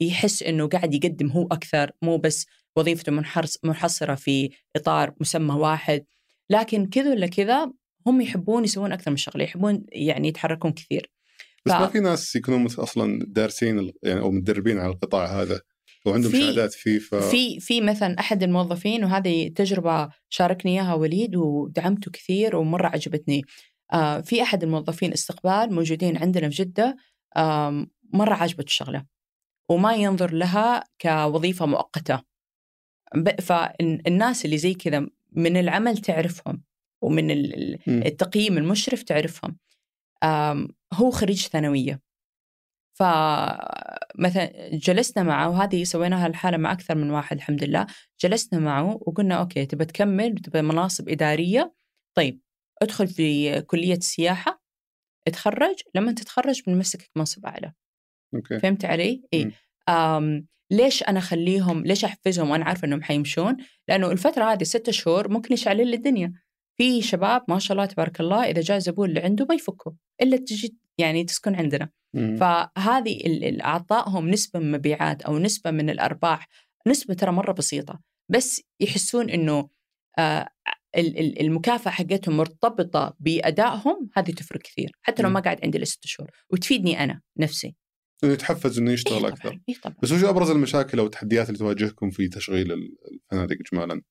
يحس 0.00 0.42
إنه 0.42 0.68
قاعد 0.68 0.94
يقدم 0.94 1.30
هو 1.30 1.46
أكثر 1.46 1.90
مو 2.02 2.16
بس 2.16 2.46
وظيفته 2.76 3.12
منحصرة 3.64 4.14
في 4.14 4.50
إطار 4.76 5.14
مسمى 5.20 5.54
واحد. 5.54 6.04
لكن 6.50 6.86
كذا 6.86 7.10
ولا 7.10 7.26
كذا 7.26 7.72
هم 8.06 8.20
يحبون 8.20 8.64
يسوون 8.64 8.92
أكثر 8.92 9.10
من 9.10 9.16
شغلة 9.16 9.44
يحبون 9.44 9.84
يعني 9.92 10.28
يتحركون 10.28 10.72
كثير. 10.72 11.10
بس 11.66 11.72
ف... 11.72 11.76
ما 11.76 11.86
في 11.86 12.00
ناس 12.00 12.36
يكونون 12.36 12.66
أصلا 12.66 13.24
دارسين 13.28 13.92
يعني 14.02 14.20
أو 14.20 14.30
متدربين 14.30 14.78
على 14.78 14.92
القطاع 14.92 15.42
هذا 15.42 15.60
وعندهم 16.06 16.30
في 16.30 16.40
شهادات 16.40 16.72
فيه 16.72 16.98
ف... 16.98 17.14
في 17.14 17.60
في 17.60 17.80
مثلا 17.80 18.20
أحد 18.20 18.42
الموظفين 18.42 19.04
وهذه 19.04 19.48
تجربة 19.48 20.08
شاركني 20.28 20.72
إياها 20.72 20.94
وليد 20.94 21.36
ودعمته 21.36 22.10
كثير 22.10 22.56
ومرة 22.56 22.86
عجبتني. 22.86 23.42
آه 23.92 24.20
في 24.20 24.42
أحد 24.42 24.62
الموظفين 24.62 25.12
استقبال 25.12 25.74
موجودين 25.74 26.16
عندنا 26.16 26.48
في 26.48 26.54
جدة 26.54 26.96
آه 27.36 27.86
مرة 28.12 28.34
عجبته 28.34 28.66
الشغلة. 28.66 29.04
وما 29.70 29.94
ينظر 29.94 30.34
لها 30.34 30.84
كوظيفة 31.00 31.66
مؤقتة. 31.66 32.22
فالناس 33.42 34.44
اللي 34.44 34.58
زي 34.58 34.74
كذا 34.74 35.06
من 35.32 35.56
العمل 35.56 35.98
تعرفهم 35.98 36.62
ومن 37.02 37.30
التقييم 37.88 38.58
المشرف 38.58 39.02
تعرفهم. 39.02 39.58
هو 40.92 41.10
خريج 41.10 41.46
ثانوية. 41.46 42.00
فمثلا 42.98 44.68
جلسنا 44.72 45.22
معه 45.22 45.48
وهذه 45.48 45.84
سويناها 45.84 46.26
الحالة 46.26 46.56
مع 46.56 46.72
أكثر 46.72 46.94
من 46.94 47.10
واحد 47.10 47.36
الحمد 47.36 47.64
لله. 47.64 47.86
جلسنا 48.20 48.58
معه 48.58 48.98
وقلنا 49.00 49.34
أوكي 49.34 49.66
تبى 49.66 49.84
تكمل 49.84 50.34
تبى 50.34 50.62
مناصب 50.62 51.08
إدارية؟ 51.08 51.74
طيب 52.14 52.40
ادخل 52.82 53.08
في 53.08 53.60
كلية 53.62 53.94
السياحة 53.94 54.62
اتخرج. 55.26 55.76
لما 55.94 56.12
تتخرج 56.12 56.62
بنمسكك 56.66 57.10
منصب 57.16 57.46
أعلى. 57.46 57.72
أوكي. 58.34 58.58
فهمت 58.58 58.84
علي؟ 58.84 59.22
إيه 59.32 59.50
ليش 60.72 61.02
أنا 61.02 61.18
أخليهم 61.18 61.86
ليش 61.86 62.04
أحفزهم 62.04 62.50
وأنا 62.50 62.64
عارفة 62.64 62.86
إنهم 62.86 63.02
حيمشون؟ 63.02 63.56
لأنه 63.88 64.10
الفترة 64.12 64.44
هذه 64.52 64.62
ستة 64.62 64.92
شهور 64.92 65.28
ممكن 65.28 65.54
يشعل 65.54 65.76
لي 65.76 65.96
الدنيا. 65.96 66.32
في 66.78 67.02
شباب 67.02 67.44
ما 67.48 67.58
شاء 67.58 67.72
الله 67.72 67.86
تبارك 67.86 68.20
الله 68.20 68.44
إذا 68.44 68.60
جاء 68.60 68.78
زبون 68.78 69.08
اللي 69.08 69.20
عنده 69.20 69.46
ما 69.48 69.54
يفكوا 69.54 69.92
إلا 70.22 70.36
تجي 70.36 70.76
يعني 70.98 71.24
تسكن 71.24 71.54
عندنا. 71.54 71.90
مم. 72.14 72.36
فهذه 72.36 73.20
اعطائهم 73.64 74.28
نسبة 74.28 74.60
من 74.60 74.66
المبيعات 74.66 75.22
أو 75.22 75.38
نسبة 75.38 75.70
من 75.70 75.90
الأرباح 75.90 76.48
نسبة 76.86 77.14
ترى 77.14 77.32
مرة 77.32 77.52
بسيطة 77.52 78.00
بس 78.30 78.62
يحسون 78.80 79.30
إنه 79.30 79.68
آه 80.18 80.48
المكافأة 81.40 81.90
حقتهم 81.90 82.36
مرتبطة 82.36 83.16
بأدائهم 83.20 84.10
هذه 84.16 84.30
تفرق 84.30 84.62
كثير 84.62 84.90
حتى 85.02 85.22
لو 85.22 85.28
ما 85.28 85.40
قاعد 85.40 85.60
عندي 85.64 85.78
لست 85.78 86.06
شهور 86.06 86.30
وتفيدني 86.50 87.04
أنا 87.04 87.20
نفسي 87.38 87.76
إنه 88.24 88.32
يتحفز 88.32 88.78
إنه 88.78 88.92
يشتغل 88.92 89.24
إيه 89.24 89.28
أكثر 89.28 89.58
إيه 89.68 89.74
طبعًا. 89.82 89.96
بس 90.02 90.12
وش 90.12 90.24
أبرز 90.24 90.50
المشاكل 90.50 90.98
أو 90.98 91.06
التحديات 91.06 91.46
اللي 91.48 91.58
تواجهكم 91.58 92.10
في 92.10 92.28
تشغيل 92.28 92.72
الفنادق 92.72 93.56
اجمالا؟ 93.72 94.02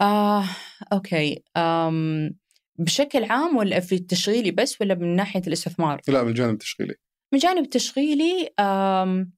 آه، 0.00 0.44
أوكي 0.92 1.42
آم، 1.56 2.30
بشكل 2.78 3.24
عام 3.24 3.56
ولا 3.56 3.80
في 3.80 3.94
التشغيلي 3.94 4.50
بس 4.50 4.80
ولا 4.80 4.94
من 4.94 5.16
ناحية 5.16 5.42
الاستثمار؟ 5.46 6.00
لا 6.08 6.22
من 6.22 6.28
الجانب 6.28 6.52
التشغيلي 6.52 6.94
من 7.32 7.38
جانب 7.38 7.68
تشغيلي 7.70 8.48
آم، 8.60 9.32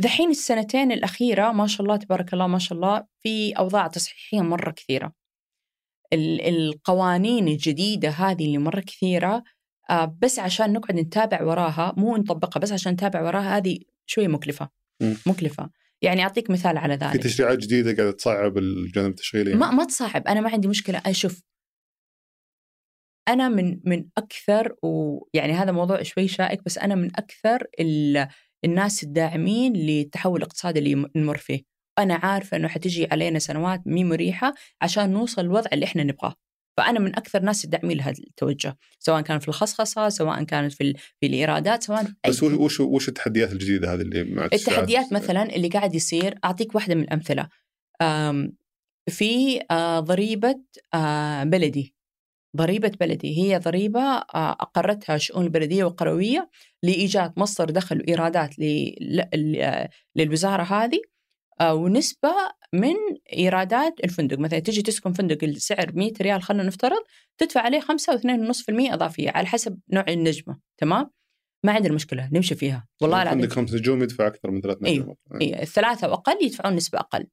ذحين 0.00 0.30
السنتين 0.30 0.92
الأخيرة 0.92 1.52
ما 1.52 1.66
شاء 1.66 1.82
الله 1.82 1.96
تبارك 1.96 2.32
الله 2.34 2.46
ما 2.46 2.58
شاء 2.58 2.76
الله 2.78 3.06
في 3.22 3.52
أوضاع 3.52 3.86
تصحيحية 3.86 4.40
مرة 4.40 4.70
كثيرة 4.70 5.12
ال- 6.12 6.40
القوانين 6.40 7.48
الجديدة 7.48 8.08
هذه 8.08 8.46
اللي 8.46 8.58
مرة 8.58 8.80
كثيرة 8.80 9.44
بس 10.22 10.38
عشان 10.38 10.72
نقعد 10.72 10.96
نتابع 10.96 11.42
وراها 11.42 11.94
مو 11.96 12.16
نطبقها 12.16 12.60
بس 12.60 12.72
عشان 12.72 12.92
نتابع 12.92 13.22
وراها 13.22 13.56
هذه 13.56 13.78
شوية 14.06 14.28
مكلفة. 14.28 14.68
مم. 15.02 15.16
مكلفة. 15.26 15.70
يعني 16.02 16.22
أعطيك 16.22 16.50
مثال 16.50 16.76
على 16.78 16.98
في 16.98 17.04
ذلك. 17.04 17.22
تشريعات 17.22 17.58
جديدة 17.58 17.94
قاعدة 17.96 18.10
تصعب 18.12 18.58
الجانب 18.58 19.08
التشغيلي 19.10 19.54
ما 19.54 19.70
ما 19.70 19.84
تصاحب 19.84 20.26
أنا 20.28 20.40
ما 20.40 20.50
عندي 20.50 20.68
مشكلة. 20.68 21.02
أشوف 21.06 21.42
أنا 23.28 23.48
من 23.48 23.80
من 23.84 24.04
أكثر 24.18 24.76
ويعني 24.82 25.52
هذا 25.52 25.72
موضوع 25.72 26.02
شوي 26.02 26.28
شائك 26.28 26.64
بس 26.64 26.78
أنا 26.78 26.94
من 26.94 27.10
أكثر 27.16 27.66
ال- 27.80 28.28
الناس 28.64 29.02
الداعمين 29.04 29.72
للتحول 29.72 30.36
الاقتصادي 30.38 30.78
اللي 30.78 31.08
نمر 31.16 31.36
فيه. 31.36 31.62
أنا 31.98 32.14
عارفة 32.14 32.56
إنه 32.56 32.68
حتجي 32.68 33.06
علينا 33.12 33.38
سنوات 33.38 33.86
مي 33.86 34.04
مريحة 34.04 34.54
عشان 34.82 35.10
نوصل 35.12 35.42
للوضع 35.42 35.70
اللي 35.72 35.84
إحنا 35.84 36.02
نبغاه. 36.02 36.34
فأنا 36.76 36.98
من 37.00 37.16
أكثر 37.16 37.38
الناس 37.38 37.64
الداعمين 37.64 37.96
لهذا 37.96 38.14
التوجه 38.26 38.76
سواء 38.98 39.20
كان 39.20 39.38
في 39.38 39.48
الخصخصة 39.48 40.08
سواء 40.08 40.42
كانت 40.42 40.72
في 40.72 40.94
في 41.20 41.26
الإيرادات 41.26 41.82
سواء 41.82 42.04
بس 42.28 42.42
وش 42.42 42.52
وش 42.52 42.80
وش 42.80 43.08
التحديات 43.08 43.52
الجديدة 43.52 43.94
هذه 43.94 44.00
اللي 44.00 44.24
مع؟ 44.24 44.44
التحديات 44.44 45.12
مثلا 45.12 45.56
اللي 45.56 45.68
قاعد 45.68 45.94
يصير 45.94 46.38
أعطيك 46.44 46.74
واحدة 46.74 46.94
من 46.94 47.02
الأمثلة. 47.02 47.48
في 49.10 49.60
آه، 49.70 50.00
ضريبة 50.00 50.60
آه، 50.94 51.44
بلدي. 51.44 51.94
ضريبة 52.56 52.92
بلدي 53.00 53.38
هي 53.42 53.58
ضريبة 53.58 54.00
آه، 54.00 54.50
أقرتها 54.52 55.18
شؤون 55.18 55.44
البلديه 55.44 55.84
والقرويه 55.84 56.50
لإيجاد 56.82 57.32
مصدر 57.36 57.70
دخل 57.70 57.98
وإيرادات 58.00 58.58
ل- 58.58 58.94
ل- 59.00 59.28
ل- 59.34 59.60
آه، 59.62 59.88
للوزارة 60.16 60.62
هذه. 60.62 61.00
آه، 61.60 61.74
ونسبة 61.74 62.34
من 62.72 62.94
إيرادات 63.36 63.94
الفندق. 64.04 64.38
مثلا 64.38 64.58
تجي 64.58 64.82
تسكن 64.82 65.12
فندق 65.12 65.44
السعر 65.44 65.92
100 65.94 66.12
ريال 66.20 66.42
خلينا 66.42 66.62
نفترض 66.64 67.02
تدفع 67.38 67.60
عليه 67.60 67.80
5 67.80 68.16
و2.5% 68.16 68.92
إضافية 68.92 69.30
على 69.30 69.46
حسب 69.46 69.78
نوع 69.92 70.04
النجمة 70.08 70.58
تمام؟ 70.78 71.10
ما 71.64 71.72
عندنا 71.72 71.94
مشكلة 71.94 72.28
نمشي 72.32 72.54
فيها. 72.54 72.86
والله 73.02 73.22
العظيم. 73.22 73.40
عندك 73.40 73.52
خمس 73.52 73.74
نجوم 73.74 74.02
يدفع 74.02 74.26
أكثر 74.26 74.50
من 74.50 74.60
ثلاث 74.60 74.76
أيوه. 74.84 75.04
نجوم. 75.04 75.40
إيه، 75.40 75.62
الثلاثة 75.62 76.08
وأقل 76.08 76.44
يدفعون 76.44 76.74
نسبة 76.74 76.98
أقل. 76.98 77.26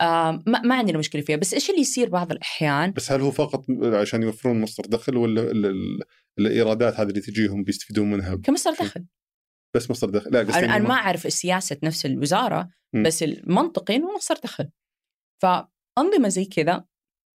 آم، 0.00 0.42
ما, 0.46 0.60
ما 0.60 0.74
عندنا 0.74 0.98
مشكلة 0.98 1.22
فيها. 1.22 1.36
بس 1.36 1.54
إيش 1.54 1.70
اللي 1.70 1.80
يصير 1.80 2.08
بعض 2.08 2.32
الأحيان؟ 2.32 2.92
بس 2.92 3.12
هل 3.12 3.20
هو 3.20 3.30
فقط 3.30 3.64
عشان 3.84 4.22
يوفرون 4.22 4.60
مصدر 4.60 4.84
دخل 4.88 5.16
ولا 5.16 5.40
ال- 5.42 5.66
ال- 5.66 6.00
الإيرادات 6.38 6.94
هذه 7.00 7.08
اللي 7.08 7.20
تجيهم 7.20 7.64
بيستفيدون 7.64 8.10
منها؟ 8.10 8.36
كمصدر 8.36 8.72
دخل. 8.84 9.04
بس 9.74 9.90
مصدر 9.90 10.18
دخل. 10.18 10.30
لا 10.30 10.40
قصدي 10.40 10.58
أنا, 10.58 10.76
أنا 10.76 10.88
ما 10.88 10.94
أعرف 10.94 11.32
سياسة 11.32 11.76
نفس 11.82 12.06
الوزارة 12.06 12.70
م. 12.92 13.02
بس 13.02 13.22
المنطقي 13.22 13.96
إنه 13.96 14.14
مصدر 14.14 14.40
دخل. 14.44 14.70
فأنظمة 15.42 16.28
زي 16.28 16.44
كذا 16.44 16.84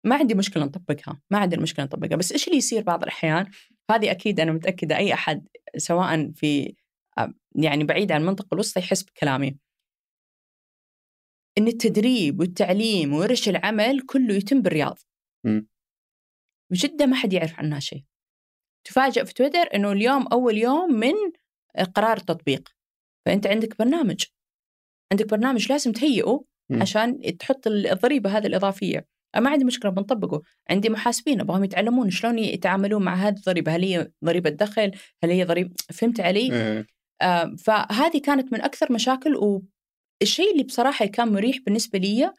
ما 0.06 0.16
عندي 0.16 0.34
مشكلة 0.34 0.64
نطبقها 0.64 1.20
ما 1.30 1.38
عندنا 1.38 1.62
مشكلة 1.62 1.84
نطبقها. 1.84 2.16
بس 2.16 2.32
إيش 2.32 2.46
اللي 2.46 2.58
يصير 2.58 2.82
بعض 2.82 3.02
الأحيان؟ 3.02 3.50
هذه 3.90 4.10
أكيد 4.10 4.40
أنا 4.40 4.52
متأكدة 4.52 4.96
أي 4.96 5.14
أحد 5.14 5.48
سواء 5.76 6.32
في 6.32 6.74
آه، 7.18 7.34
يعني 7.56 7.84
بعيد 7.84 8.12
عن 8.12 8.20
المنطقة 8.20 8.54
الوسطى 8.54 8.80
يحس 8.80 9.02
بكلامي. 9.02 9.58
إن 11.58 11.68
التدريب 11.68 12.40
والتعليم 12.40 13.12
وورش 13.12 13.48
العمل 13.48 14.00
كله 14.00 14.34
يتم 14.34 14.62
بالرياض. 14.62 14.98
مم. 15.44 15.68
بجدة 16.72 17.06
ما 17.06 17.16
حد 17.16 17.32
يعرف 17.32 17.58
عنها 17.58 17.80
شيء. 17.80 18.04
تفاجأ 18.86 19.24
في 19.24 19.34
تويتر 19.34 19.74
إنه 19.74 19.92
اليوم 19.92 20.26
أول 20.26 20.58
يوم 20.58 20.92
من 20.92 21.14
قرار 21.94 22.16
التطبيق 22.16 22.68
فأنت 23.26 23.46
عندك 23.46 23.78
برنامج. 23.78 24.24
عندك 25.12 25.28
برنامج 25.30 25.72
لازم 25.72 25.92
تهيئه 25.92 26.44
مم. 26.70 26.82
عشان 26.82 27.36
تحط 27.38 27.66
الضريبة 27.66 28.38
هذه 28.38 28.46
الإضافية. 28.46 29.06
أنا 29.34 29.44
ما 29.44 29.50
عندي 29.50 29.64
مشكلة 29.64 29.90
بنطبقه. 29.90 30.42
عندي 30.70 30.88
محاسبين 30.88 31.40
أبغاهم 31.40 31.64
يتعلمون 31.64 32.10
شلون 32.10 32.38
يتعاملون 32.38 33.04
مع 33.04 33.14
هذه 33.14 33.34
الضريبة. 33.36 33.76
هل 33.76 33.82
هي 33.84 34.10
ضريبة 34.24 34.50
دخل؟ 34.50 34.90
هل 35.24 35.30
هي 35.30 35.44
ضريبة 35.44 35.74
فهمت 35.92 36.20
علي. 36.20 36.52
آه، 37.22 37.54
فهذه 37.58 38.18
كانت 38.24 38.52
من 38.52 38.60
أكثر 38.60 38.92
مشاكل 38.92 39.34
والشيء 39.36 40.52
اللي 40.52 40.62
بصراحة 40.62 41.06
كان 41.06 41.28
مريح 41.28 41.58
بالنسبة 41.66 41.98
لي 41.98 42.32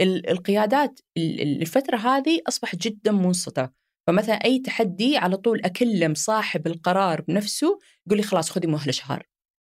ال- 0.00 0.30
القيادات 0.30 1.00
ال- 1.16 1.40
ال- 1.40 1.60
الفترة 1.60 1.96
هذه 1.96 2.40
أصبحت 2.48 2.76
جدا 2.76 3.12
منصتة. 3.12 3.81
فمثلا 4.06 4.34
أي 4.34 4.58
تحدي 4.58 5.16
على 5.16 5.36
طول 5.36 5.60
أكلم 5.64 6.14
صاحب 6.14 6.66
القرار 6.66 7.20
بنفسه 7.20 7.78
يقول 8.06 8.18
لي 8.18 8.22
خلاص 8.22 8.50
خذي 8.50 8.66
مهلة 8.66 8.92
شهر. 8.92 9.26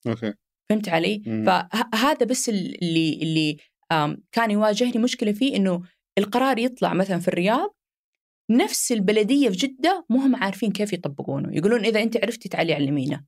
أوكي. 0.08 0.34
فهمت 0.70 0.90
علي؟ 0.90 1.22
مم. 1.26 1.46
فهذا 1.46 2.26
بس 2.26 2.50
اللي 2.50 3.20
اللي 3.22 3.58
كان 4.32 4.52
يواجهني 4.52 4.98
مشكلة 5.04 5.32
فيه 5.32 5.56
إنه 5.56 5.82
القرار 6.18 6.60
يطلع 6.60 6.94
مثلا 6.94 7.20
في 7.20 7.28
الرياض 7.28 7.76
نفس 8.52 8.92
البلدية 8.92 9.50
في 9.50 9.56
جدة 9.56 10.06
مو 10.10 10.20
هم 10.20 10.36
عارفين 10.36 10.72
كيف 10.72 10.94
يطبقونه. 10.94 11.58
يقولون 11.58 11.86
إذا 11.86 12.02
أنت 12.02 12.18
عرفتي 12.18 12.50
تعالي 12.50 12.74
علمينا 12.74 13.26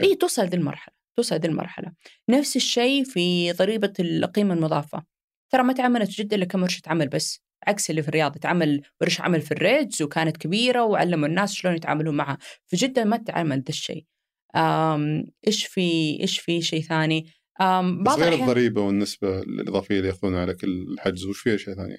إي 0.00 0.14
توصل 0.14 0.42
ذي 0.42 0.56
المرحلة 0.56 0.94
توصل 1.16 1.36
ذي 1.36 1.48
المرحلة. 1.48 1.92
نفس 2.30 2.56
الشيء 2.56 3.04
في 3.04 3.52
ضريبة 3.52 3.92
القيمة 4.00 4.54
المضافة. 4.54 5.04
ترى 5.52 5.62
ما 5.62 5.72
تعملت 5.72 6.10
في 6.10 6.22
جدة 6.22 6.36
إلا 6.36 6.44
كم 6.44 6.62
ورشه 6.62 6.82
عمل 6.86 7.08
بس. 7.08 7.42
عكس 7.66 7.90
اللي 7.90 8.02
في 8.02 8.08
الرياض 8.08 8.36
تعمل 8.38 8.82
ورشه 9.00 9.22
عمل 9.22 9.40
في 9.40 9.52
الريدز 9.52 10.02
وكانت 10.02 10.36
كبيرة 10.36 10.84
وعلموا 10.84 11.28
الناس 11.28 11.52
شلون 11.52 11.74
يتعاملون 11.74 12.16
معها. 12.16 12.38
في 12.66 12.76
جدة 12.76 13.04
ما 13.04 13.16
تعمل 13.16 13.56
ذا 13.58 13.68
الشيء. 13.68 14.04
إيش 15.46 15.66
في 15.66 16.18
إيش 16.20 16.38
في 16.38 16.62
شيء 16.62 16.82
ثاني؟ 16.82 17.26
بس 17.60 18.12
غير 18.14 18.28
الأحيان 18.28 18.40
الضريبة 18.42 18.80
والنسبة 18.80 19.38
الإضافية 19.38 19.96
اللي 19.96 20.08
ياخذونها 20.08 20.40
على 20.40 20.54
كل 20.54 20.96
حجز 20.98 21.24
وش 21.24 21.40
في 21.40 21.54
اشياء 21.54 21.76
ثانية؟ 21.76 21.96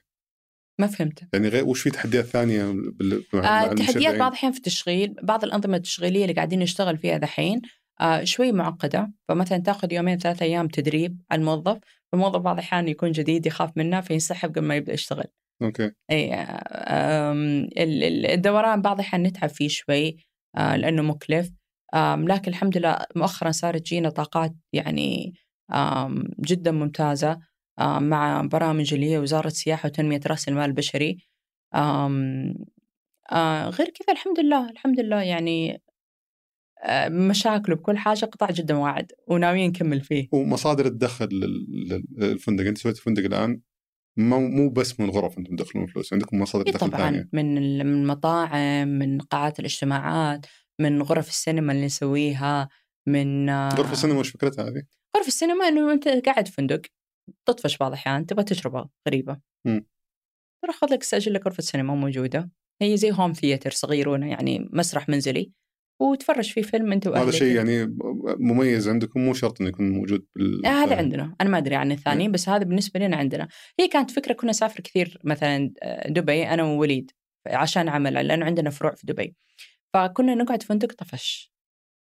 ما 0.79 0.87
فهمت 0.87 1.23
يعني 1.33 1.47
غير 1.47 1.65
وش 1.65 1.81
في 1.81 1.89
تحديات 1.89 2.25
ثانية 2.25 2.63
بال- 2.71 3.23
مع, 3.33 3.63
آه، 3.63 3.71
المشرعين؟ 3.71 4.17
بعض 4.17 4.31
الأحيان 4.31 4.51
في 4.51 4.57
التشغيل 4.57 5.15
بعض 5.23 5.43
الأنظمة 5.43 5.77
التشغيلية 5.77 6.21
اللي 6.23 6.33
قاعدين 6.33 6.59
نشتغل 6.59 6.97
فيها 6.97 7.17
دحين 7.17 7.61
آه، 8.01 8.23
شوي 8.23 8.51
معقدة. 8.51 9.11
فمثلا 9.29 9.57
تاخذ 9.57 9.93
يومين 9.93 10.17
ثلاثة 10.17 10.45
أيام 10.45 10.67
تدريب 10.67 11.21
على 11.31 11.39
الموظف 11.39 11.77
الموظف 12.13 12.39
بعض 12.39 12.55
الأحيان 12.57 12.87
يكون 12.87 13.11
جديد 13.11 13.45
يخاف 13.45 13.77
منه 13.77 14.01
فينسحب 14.01 14.49
قبل 14.49 14.61
ما 14.61 14.75
يبدأ 14.75 14.93
يشتغل. 14.93 15.25
أوكي. 15.61 15.91
ال- 18.03 18.25
الدوران 18.25 18.81
بعض 18.81 18.99
الأحيان 18.99 19.23
نتعب 19.23 19.49
فيه 19.49 19.67
شوي 19.67 20.17
آه، 20.57 20.75
لأنه 20.75 21.01
مكلف. 21.01 21.51
لكن 22.27 22.51
الحمد 22.51 22.77
لله 22.77 22.97
مؤخرا 23.15 23.51
صارت 23.51 23.81
تجينا 23.81 24.09
طاقات 24.09 24.53
يعني 24.73 25.33
جدا 26.39 26.71
ممتازة 26.71 27.39
آم، 27.79 28.03
مع 28.03 28.41
برامج 28.41 28.93
اللي 28.93 29.09
هي 29.11 29.17
وزارة 29.17 29.47
السياحة 29.47 29.87
وتنمية 29.87 30.19
رأس 30.27 30.47
المال 30.49 30.65
البشري. 30.69 31.17
آه 33.31 33.69
غير 33.69 33.89
كذا 33.89 34.13
الحمد 34.13 34.39
لله 34.39 34.69
الحمد 34.69 34.99
لله 34.99 35.21
يعني 35.21 35.81
آه 36.83 37.09
مشاكله 37.09 37.75
بكل 37.75 37.97
حاجة 37.97 38.25
قطاع 38.25 38.51
جدا 38.51 38.75
واعد 38.77 39.11
وناويين 39.27 39.69
نكمل 39.69 40.01
فيه. 40.01 40.27
ومصادر 40.31 40.85
الدخل 40.85 41.25
لل- 41.31 41.87
لل- 41.89 42.05
للفندق 42.17 42.65
أنت 42.65 42.77
سويت 42.77 42.97
فندق 42.97 43.23
الآن؟ 43.25 43.61
مو 44.19 44.39
مو 44.39 44.69
بس 44.69 44.99
من 44.99 45.09
غرف 45.09 45.37
أنتم 45.37 45.55
تدخلون 45.55 45.85
فلوس 45.85 46.13
عندكم 46.13 46.39
مصادر 46.39 46.71
دخل 46.71 46.87
طبعا 46.87 46.99
ثانية 46.99 47.29
من 47.33 47.55
من 47.55 48.01
المطاعم 48.01 48.87
من 48.87 49.21
قاعات 49.21 49.59
الاجتماعات 49.59 50.45
من 50.81 51.01
غرف 51.01 51.29
السينما 51.29 51.73
اللي 51.73 51.85
نسويها 51.85 52.69
من 53.07 53.49
غرفه 53.49 53.91
السينما 53.91 54.19
وش 54.19 54.29
فكرتها 54.29 54.69
هذه؟ 54.69 54.83
غرف 55.17 55.27
السينما 55.27 55.67
إنه 55.67 55.93
أنت 55.93 56.07
قاعد 56.07 56.47
في 56.47 56.53
فندق 56.53 56.81
تطفش 57.45 57.77
بعض 57.77 57.91
الأحيان 57.91 58.25
تبغى 58.25 58.43
تشربها 58.43 58.89
غريبة. 59.07 59.39
تروح 60.63 60.75
خذ 60.75 60.87
لك 60.93 61.01
استاجر 61.01 61.31
لك 61.31 61.45
غرفة 61.45 61.63
سينما 61.63 61.95
موجودة 61.95 62.51
هي 62.81 62.97
زي 62.97 63.11
هوم 63.11 63.33
ثياتر 63.33 63.71
صغيرونة 63.71 64.29
يعني 64.29 64.69
مسرح 64.73 65.09
منزلي 65.09 65.51
وتفرج 65.99 66.51
فيه 66.51 66.61
فيلم 66.61 66.91
أنت 66.91 67.07
واهلك 67.07 67.23
هذا 67.23 67.31
شيء 67.31 67.55
يعني 67.55 67.95
مميز 68.39 68.89
عندكم 68.89 69.19
مو 69.19 69.33
شرط 69.33 69.61
إنه 69.61 69.69
يكون 69.69 69.89
موجود 69.89 70.25
بال 70.35 70.65
آه 70.65 70.69
هذا 70.69 70.95
عندنا. 70.95 71.35
أنا 71.41 71.49
ما 71.49 71.57
أدري 71.57 71.75
عن 71.75 71.91
الثاني 71.91 72.29
بس 72.29 72.49
هذا 72.49 72.63
بالنسبة 72.63 72.99
لنا 72.99 73.17
عندنا. 73.17 73.47
هي 73.79 73.87
كانت 73.87 74.11
فكرة 74.11 74.33
كنا 74.33 74.49
نسافر 74.49 74.79
كثير 74.79 75.19
مثلا 75.23 75.73
آه، 75.83 76.09
دبي 76.09 76.47
أنا 76.47 76.63
ووليد 76.63 77.11
عشان 77.47 77.89
عمل 77.89 78.13
لأنه 78.13 78.45
عندنا 78.45 78.69
فروع 78.69 78.95
في 78.95 79.07
دبي. 79.07 79.35
فكنا 79.93 80.35
نقعد 80.35 80.61
في 80.61 80.67
فندق 80.67 80.93
طفش 80.93 81.53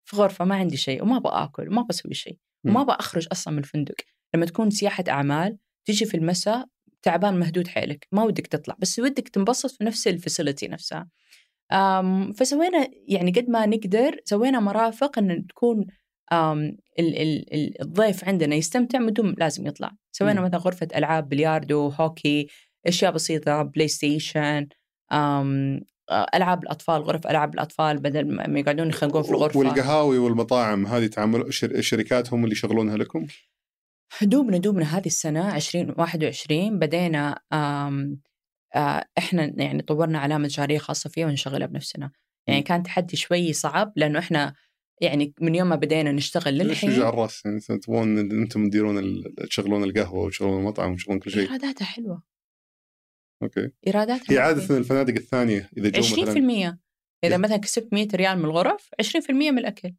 في 0.05 0.15
غرفة 0.15 0.45
ما 0.45 0.55
عندي 0.55 0.77
شيء 0.77 1.03
وما 1.03 1.17
أبغى 1.17 1.43
آكل 1.43 1.67
وما 1.67 1.81
أبغى 1.81 1.89
أسوي 1.89 2.13
شيء 2.13 2.37
وما 2.65 2.81
أبغى 2.81 2.95
أخرج 2.99 3.27
أصلا 3.31 3.53
من 3.53 3.59
الفندق. 3.59 3.95
لما 4.35 4.45
تكون 4.45 4.69
سياحة 4.69 5.03
أعمال 5.09 5.57
تيجي 5.85 6.05
في 6.05 6.17
المساء 6.17 6.65
تعبان 7.01 7.39
مهدود 7.39 7.67
حيلك 7.67 8.07
ما 8.11 8.23
ودك 8.23 8.47
تطلع 8.47 8.75
بس 8.79 8.99
ودك 8.99 9.29
تنبسط 9.29 9.71
في 9.71 9.83
نفس 9.83 10.07
ال 10.07 10.14
facility 10.14 10.67
نفسها. 10.67 11.09
فسوينا 12.35 12.87
يعني 13.07 13.31
قد 13.31 13.49
ما 13.49 13.65
نقدر 13.65 14.19
سوينا 14.25 14.59
مرافق 14.59 15.19
إن 15.19 15.47
تكون 15.47 15.85
أم 16.33 16.77
ال- 16.99 17.21
ال- 17.21 17.53
ال- 17.53 17.81
الضيف 17.81 18.25
عندنا 18.25 18.55
يستمتع 18.55 18.99
بدون 18.99 19.35
لازم 19.37 19.67
يطلع 19.67 19.91
سوينا. 20.11 20.41
مثلا 20.41 20.57
غرفة 20.57 20.87
ألعاب 20.95 21.29
بلياردو 21.29 21.87
هوكي 21.87 22.47
أشياء 22.87 23.11
بسيطة 23.11 23.61
بلاي 23.61 23.87
ستيشن 23.87 24.67
أم 25.13 25.81
ألعاب 26.35 26.63
الأطفال 26.63 27.01
غرف 27.01 27.27
ألعاب 27.27 27.53
الأطفال 27.53 27.97
بدل 27.97 28.35
ما 28.51 28.59
يقعدون 28.59 28.89
يخنقون 28.89 29.23
في 29.23 29.29
الغرفة 29.29 29.59
والقهاوي 29.59 30.17
والمطاعم 30.17 30.85
هذه 30.87 31.07
تعامل 31.07 31.53
شر... 31.53 31.71
الشركات 31.71 32.33
هم 32.33 32.43
اللي 32.43 32.53
يشغلونها 32.53 32.97
لكم؟ 32.97 33.27
دوبنا 34.21 34.57
دوبنا 34.57 34.97
هذه 34.97 35.05
السنة 35.05 35.55
2021 35.55 36.79
بدينا 36.79 37.39
إحنا 39.17 39.53
يعني 39.57 39.81
طورنا 39.81 40.19
علامة 40.19 40.47
جارية 40.47 40.77
خاصة 40.77 41.09
فيها 41.09 41.27
ونشغلها 41.27 41.67
بنفسنا. 41.67 42.11
يعني 42.47 42.61
كان 42.61 42.83
تحدي 42.83 43.17
شوي 43.17 43.53
صعب 43.53 43.93
لأنه 43.95 44.19
إحنا 44.19 44.53
يعني 45.01 45.33
من 45.41 45.55
يوم 45.55 45.69
ما 45.69 45.75
بدينا 45.75 46.11
نشتغل 46.11 46.57
للحين 46.57 46.89
ليش 46.89 46.99
على 46.99 47.09
الرأس؟ 47.09 47.45
يعني 47.45 47.59
تبغون 47.59 48.17
أنتم 48.17 48.69
تديرون 48.69 49.23
تشغلون 49.49 49.83
القهوة 49.83 50.25
وتشغلون 50.25 50.59
المطعم 50.59 50.91
وتشغلون 50.91 51.19
كل 51.19 51.31
شيء. 51.31 51.41
إيراداتها 51.41 51.85
حلوة. 51.85 52.23
أوكي. 53.43 53.71
إيراداتها 53.87 54.33
هي 54.33 54.39
عادة 54.39 54.77
الفنادق 54.77 55.13
الثانية 55.13 55.69
إذا 55.77 55.89
جو 55.89 56.01
20% 56.01 56.21
مثلا 56.21 56.77
إذا 57.23 57.37
مثلا 57.37 57.57
كسبت 57.57 57.93
100 57.93 58.07
ريال 58.15 58.37
من 58.37 58.45
الغرف 58.45 58.89
20% 59.01 59.29
من 59.29 59.57
الأكل. 59.57 59.93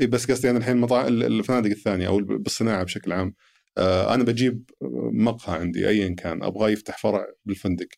اي 0.00 0.06
بس 0.06 0.30
قصدي 0.30 0.50
أنا 0.50 0.58
الحين 0.58 0.76
مطاعم 0.76 1.06
الفنادق 1.06 1.70
الثانية 1.70 2.08
أو 2.08 2.18
بالصناعة 2.18 2.84
بشكل 2.84 3.12
عام. 3.12 3.34
آه 3.78 4.14
أنا 4.14 4.24
بجيب 4.24 4.70
مقهى 5.12 5.58
عندي 5.58 5.88
ايا 5.88 6.14
كان 6.14 6.42
أبغاه 6.42 6.70
يفتح 6.70 6.98
فرع 6.98 7.26
بالفندق. 7.44 7.88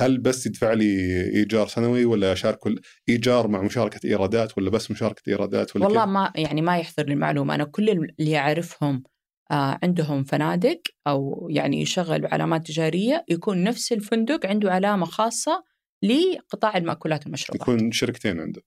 هل 0.00 0.18
بس 0.18 0.46
يدفع 0.46 0.72
لي 0.72 0.84
إيجار 1.34 1.66
سنوي 1.66 2.04
ولا 2.04 2.32
اشارك 2.32 2.58
إيجار 3.08 3.48
مع 3.48 3.62
مشاركة 3.62 4.00
إيرادات 4.04 4.58
ولا 4.58 4.70
بس 4.70 4.90
مشاركة 4.90 5.22
إيرادات 5.28 5.76
ولا 5.76 5.84
والله 5.84 6.04
كيف؟ 6.04 6.10
ما 6.10 6.32
يعني 6.36 6.62
ما 6.62 6.78
يحضر 6.78 7.08
المعلومة 7.08 7.54
أنا 7.54 7.64
كل 7.64 7.90
اللي 8.20 8.38
أعرفهم 8.38 9.02
آه 9.50 9.78
عندهم 9.82 10.24
فنادق 10.24 10.80
أو 11.06 11.48
يعني 11.50 11.80
يشغل 11.80 12.26
علامات 12.26 12.66
تجارية 12.66 13.24
يكون 13.28 13.64
نفس 13.64 13.92
الفندق 13.92 14.46
عنده 14.46 14.72
علامة 14.72 15.06
خاصة 15.06 15.64
لقطاع 16.02 16.76
المأكولات 16.76 17.24
والمشروبات 17.24 17.68
يكون 17.68 17.92
شركتين 17.92 18.40
عنده 18.40 18.62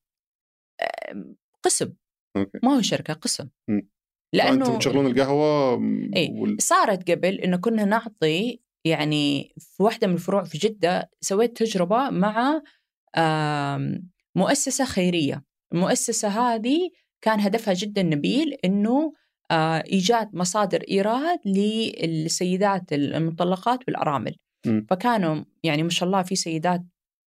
آه 0.82 1.36
قسم 1.64 1.94
أوكي. 2.38 2.60
ما 2.64 2.76
هو 2.76 2.82
شركة 2.82 3.14
قسم 3.14 3.50
م. 3.70 3.82
لأنه 4.34 4.54
أنتم 4.54 4.78
تشغلون 4.78 5.08
القهوة 5.08 5.74
اي 6.16 6.30
وال... 6.32 6.62
صارت 6.62 7.12
قبل 7.12 7.40
إنه 7.40 7.58
كنا 7.58 7.86
نعطي 7.86 8.63
يعني 8.86 9.54
في 9.60 9.84
واحدة 9.84 10.08
من 10.08 10.14
الفروع 10.14 10.44
في 10.44 10.58
جدة 10.58 11.10
سويت 11.22 11.58
تجربة 11.58 12.10
مع 12.10 12.62
مؤسسة 14.36 14.86
خيرية. 14.86 15.44
المؤسسة 15.74 16.28
هذه 16.28 16.90
كان 17.22 17.40
هدفها 17.40 17.74
جدا 17.74 18.04
نبيل 18.04 18.54
أنه 18.66 19.14
إيجاد 19.92 20.36
مصادر 20.36 20.84
إيراد 20.92 21.40
للسيدات 21.46 22.94
المطلقات 22.94 23.80
والأرامل 23.88 24.36
م. 24.66 24.82
فكانوا 24.90 25.44
يعني 25.64 25.84
ما 25.84 25.90
شاء 25.90 26.08
الله 26.08 26.22
في 26.22 26.36
سيدات 26.36 26.82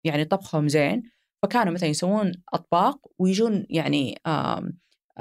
يعني 0.04 0.26
طبخهم 0.26 0.68
زين. 0.68 1.04
فكانوا 1.44 1.74
مثلا 1.74 1.90
يسوون 1.90 2.32
أطباق 2.54 2.98
ويجون 3.20 3.66
يعني 3.70 4.18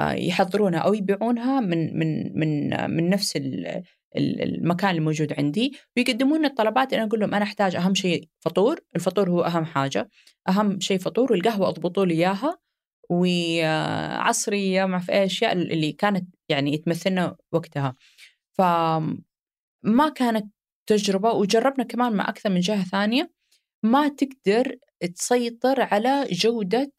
يحضرونها 0.01 0.80
أو 0.80 0.95
يبيعونها 0.95 1.61
من 1.61 1.99
من 1.99 2.39
من 2.39 2.70
من 2.91 3.11
نفس 3.11 3.37
المكان 4.17 4.95
الموجود 4.95 5.33
عندي 5.33 5.73
ويقدمون 5.97 6.45
الطلبات. 6.45 6.93
أنا 6.93 7.05
أقول 7.05 7.21
لهم 7.21 7.35
أنا 7.35 7.45
أحتاج 7.45 7.77
أهم 7.77 7.95
شيء 7.95 8.29
فطور 8.41 8.81
الفطور 8.97 9.31
هو 9.31 9.43
أهم 9.43 9.65
حاجة. 9.65 10.09
أهم 10.49 10.81
شيء 10.81 10.99
فطور 10.99 11.33
والقهوة 11.33 11.69
أضبطوا 11.69 12.07
لي 12.07 12.15
إياها 12.15 12.59
وعصريه 13.11 14.85
ما 14.85 14.99
في 14.99 15.25
أشياء 15.25 15.53
اللي 15.53 15.93
كانت 15.93 16.35
يعني 16.49 16.79
تمثلنا 16.79 17.37
وقتها. 17.53 17.95
فما 18.59 20.09
كانت 20.15 20.53
تجربة 20.87 21.33
وجربنا 21.33 21.85
كمان 21.85 22.13
مع 22.13 22.29
أكثر 22.29 22.51
من 22.51 22.61
جهة 22.61 22.85
ثانية. 22.85 23.33
ما 23.83 24.09
تقدر 24.09 24.77
تسيطر 25.15 25.81
على 25.81 26.27
جودة 26.31 26.93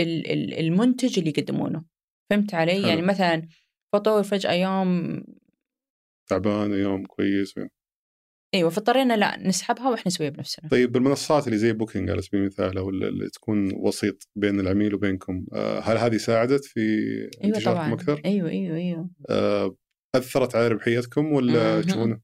المنتج 0.00 1.18
اللي 1.18 1.30
يقدمونه. 1.36 1.84
فهمت 2.30 2.54
علي؟ 2.54 2.88
يعني 2.88 3.02
مثلا 3.02 3.48
فطور 3.92 4.22
فجأة 4.22 4.52
يوم 4.52 5.22
تعبان 6.30 6.72
يوم 6.72 7.06
كويس 7.06 7.54
إيوه 8.54 8.70
فاضطرينا 8.70 9.16
لا 9.16 9.38
نسحبها 9.48 9.90
وإحنا 9.90 10.06
نسويها 10.06 10.30
بنفسنا. 10.30 10.68
طيب 10.68 10.92
بالمنصات 10.92 11.46
اللي 11.46 11.58
زي 11.58 11.72
بوكينج 11.72 12.10
على 12.10 12.22
سبيل 12.22 12.40
المثال 12.40 12.78
أو 12.78 12.90
اللي 12.90 13.28
تكون 13.28 13.74
وسيط 13.74 14.28
بين 14.36 14.60
العميل 14.60 14.94
وبينكم، 14.94 15.46
آه، 15.52 15.80
هل 15.80 15.98
هذه 15.98 16.16
ساعدت 16.16 16.64
في 16.64 16.80
أيوة 17.44 17.60
طبعا 17.60 17.92
أكثر؟ 17.92 18.20
إيوه 18.24 18.48
إيوه 18.50 18.76
إيوه 18.76 19.10
آه، 19.30 19.76
أثرت 20.16 20.56
على 20.56 20.68
ربحيتكم 20.68 21.32
ولا 21.32 21.82
تشوفونه؟ 21.82 22.20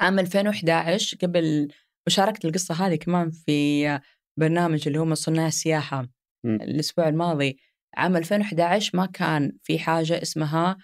عام 0.00 0.18
2011 0.18 1.16
قبل 1.22 1.68
وشاركت 2.06 2.44
القصة 2.44 2.74
هذه 2.74 2.94
كمان 2.94 3.30
في 3.30 4.00
برنامج 4.38 4.82
اللي 4.86 4.98
هم 4.98 5.14
صناع 5.14 5.46
السياحة 5.46 6.02
م. 6.44 6.54
الأسبوع 6.54 7.08
الماضي 7.08 7.58
عام 7.96 8.16
2011 8.16 8.98
ما 8.98 9.06
كان 9.06 9.52
في 9.62 9.78
حاجة 9.78 10.22
اسمها 10.22 10.76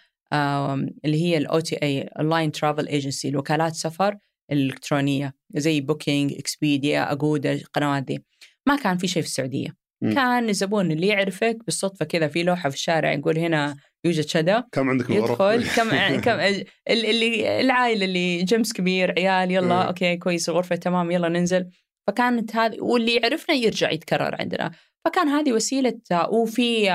اللي 1.04 1.22
هي 1.22 1.38
ال 1.38 1.60
OTA 1.60 1.76
online 1.82 2.52
travel 2.52 2.88
agency 2.88 3.28
الوكالات 3.28 3.74
سفر 3.74 4.16
الالكترونيه 4.52 5.34
زي 5.54 5.80
Booking 5.80 6.32
Expedia 6.32 7.12
Agoda 7.12 7.52
القنوات 7.52 8.02
دي. 8.02 8.24
ما 8.66 8.76
كان 8.76 8.98
في 8.98 9.08
شيء 9.08 9.22
في 9.22 9.28
السعودية. 9.28 9.76
م. 10.02 10.14
كان 10.14 10.48
الزبون 10.48 10.90
اللي 10.92 11.06
يعرفك 11.06 11.58
بالصدفة 11.64 12.04
كذا 12.04 12.28
في 12.28 12.42
لوحة 12.42 12.68
في 12.68 12.74
الشارع 12.76 13.12
يقول 13.12 13.38
هنا 13.38 13.76
يوجد 14.04 14.26
شدا 14.26 14.64
كم 14.72 14.90
عندك 14.90 15.10
يدخل 15.10 15.64
كم 15.76 16.20
كم 16.20 16.56
اللي 16.88 17.60
العائلة 17.60 18.04
اللي 18.04 18.42
GMC 18.42 18.72
كبير 18.72 19.14
عيال 19.18 19.50
يلا 19.50 19.66
م. 19.84 19.86
okay 19.86 20.16
كويس 20.16 20.48
الغرفة 20.48 20.76
تمام 20.76 21.10
يلا 21.10 21.28
ننزل. 21.28 21.70
فكانت 22.06 22.56
هذه 22.56 22.80
واللي 22.80 23.16
يعرفنا 23.16 23.54
يرجع 23.54 23.90
يتكرر 23.90 24.36
عندنا. 24.40 24.70
فكان 25.04 25.28
هذه 25.28 25.52
وسيلة 25.52 26.00
وفي 26.30 26.90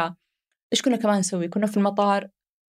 إيش 0.73 0.81
كنا 0.81 0.97
كمان 0.97 1.19
نسوي؟ 1.19 1.47
كنا 1.47 1.67
في 1.67 1.77
المطار. 1.77 2.27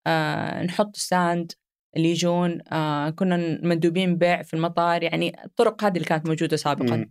آه 0.07 0.63
نحط 0.63 0.97
stand 0.97 1.53
اللي 1.97 2.11
يجون 2.11 2.61
آه 2.73 3.11
كنا 3.11 3.37
مندوبين 3.63 4.17
بيع 4.17 4.43
في 4.43 4.55
المطار 4.55 5.03
يعني 5.03 5.45
الطرق 5.45 5.85
هذه 5.85 5.95
اللي 5.95 6.05
كانت 6.05 6.27
موجودة 6.27 6.57
سابقا. 6.57 7.11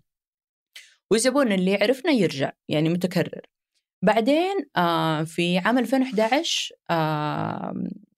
والزبون 1.12 1.52
اللي 1.52 1.76
عرفنا 1.76 2.12
يرجع 2.12 2.52
يعني 2.70 2.90
متكرر. 2.90 3.42
بعدين 4.06 4.66
آه 4.78 5.24
في 5.24 5.58
عام 5.58 5.78
2011 5.78 6.76
آه 6.90 7.74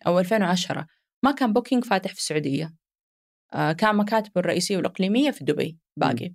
أو 0.08 0.20
2010 0.20 0.88
ما 1.24 1.32
كان 1.32 1.54
بوكينج 1.54 1.84
فاتح 1.86 2.14
في 2.14 2.20
السعودية. 2.20 2.74
آه 3.54 3.72
كان 3.72 3.96
مكاتبه 3.96 4.42
الرئيسية 4.42 4.78
والإقليمية 4.78 5.32
في 5.32 5.44
دبي 5.44 5.78
باقي. 6.00 6.34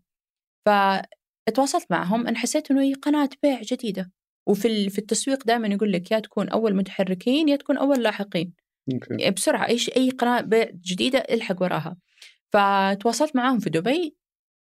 فتواصلت 0.66 1.86
معهم 1.90 2.26
أنا 2.26 2.38
حسيت 2.38 2.70
إنه 2.70 2.82
هي 2.82 2.94
قناة 2.94 3.28
بيع 3.42 3.60
جديدة. 3.62 4.12
وفي 4.46 4.90
في 4.90 4.98
التسويق 4.98 5.46
دائما 5.46 5.68
يقول 5.68 5.92
لك 5.92 6.10
يا 6.10 6.18
تكون 6.18 6.48
أول 6.48 6.76
متحركين 6.76 7.48
يا 7.48 7.56
تكون 7.56 7.78
أول 7.78 8.02
لاحقين. 8.02 8.52
okay. 8.94 9.28
بسرعة 9.30 9.68
أي 9.68 9.78
أي 9.96 10.10
قناة 10.10 10.68
جديدة 10.84 11.18
إلحق 11.18 11.62
وراها. 11.62 11.96
فتواصلت 12.52 13.36
معاهم 13.36 13.58
في 13.58 13.70
دبي 13.70 14.16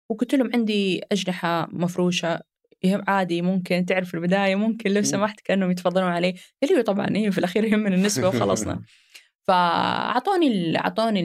وقلت 0.09 0.35
لهم 0.35 0.49
عندي 0.53 1.01
أجنحة 1.11 1.67
مفروشة 1.71 2.39
عادي 2.85 3.41
ممكن 3.41 3.85
تعرف 3.85 4.15
البداية 4.15 4.55
ممكن 4.55 4.91
لو 4.91 5.01
سمحت 5.01 5.39
كأنهم 5.41 5.71
يتفضلون 5.71 6.11
علي. 6.11 6.35
قالوا 6.63 6.81
طبعا 6.81 7.15
إيه 7.15 7.29
في 7.29 7.37
الأخير 7.37 7.63
يهمنا 7.63 7.95
النسبة 7.95 8.27
وخلصنا. 8.27 8.81
فاعطوني 9.47 10.77
أعطوني 10.79 11.21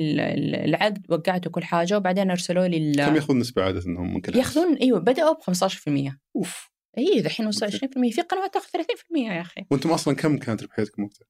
العقد 0.65 1.07
وقعته 1.09 1.51
كل 1.51 1.65
حاجة 1.65 1.97
وبعدين 1.97 2.31
أرسلوا 2.31 2.67
لي 2.67 2.93
كم 2.93 3.15
ياخذون 3.15 3.39
نسبة 3.39 3.63
عادة 3.63 3.87
إنهم 3.87 4.15
من 4.15 4.21
كل 4.21 4.37
ياخذون 4.37 4.75
أيوه 4.75 4.99
بدأوا 5.01 5.35
ب 5.35 5.39
15% 5.41 6.13
أوف. 6.37 6.72
اي 6.99 7.21
دحين 7.21 7.47
وصل 7.47 7.67
20% 7.67 7.71
في 8.15 8.23
قنوات 8.23 8.55
تاخذ 8.55 8.69
30% 8.69 9.17
يا 9.17 9.41
أخي. 9.41 9.65
وأنتم 9.71 9.91
أصلا 9.91 10.15
كم 10.15 10.39
كانت 10.39 10.63
ربحيتكم 10.63 11.05
وقتها؟ 11.05 11.27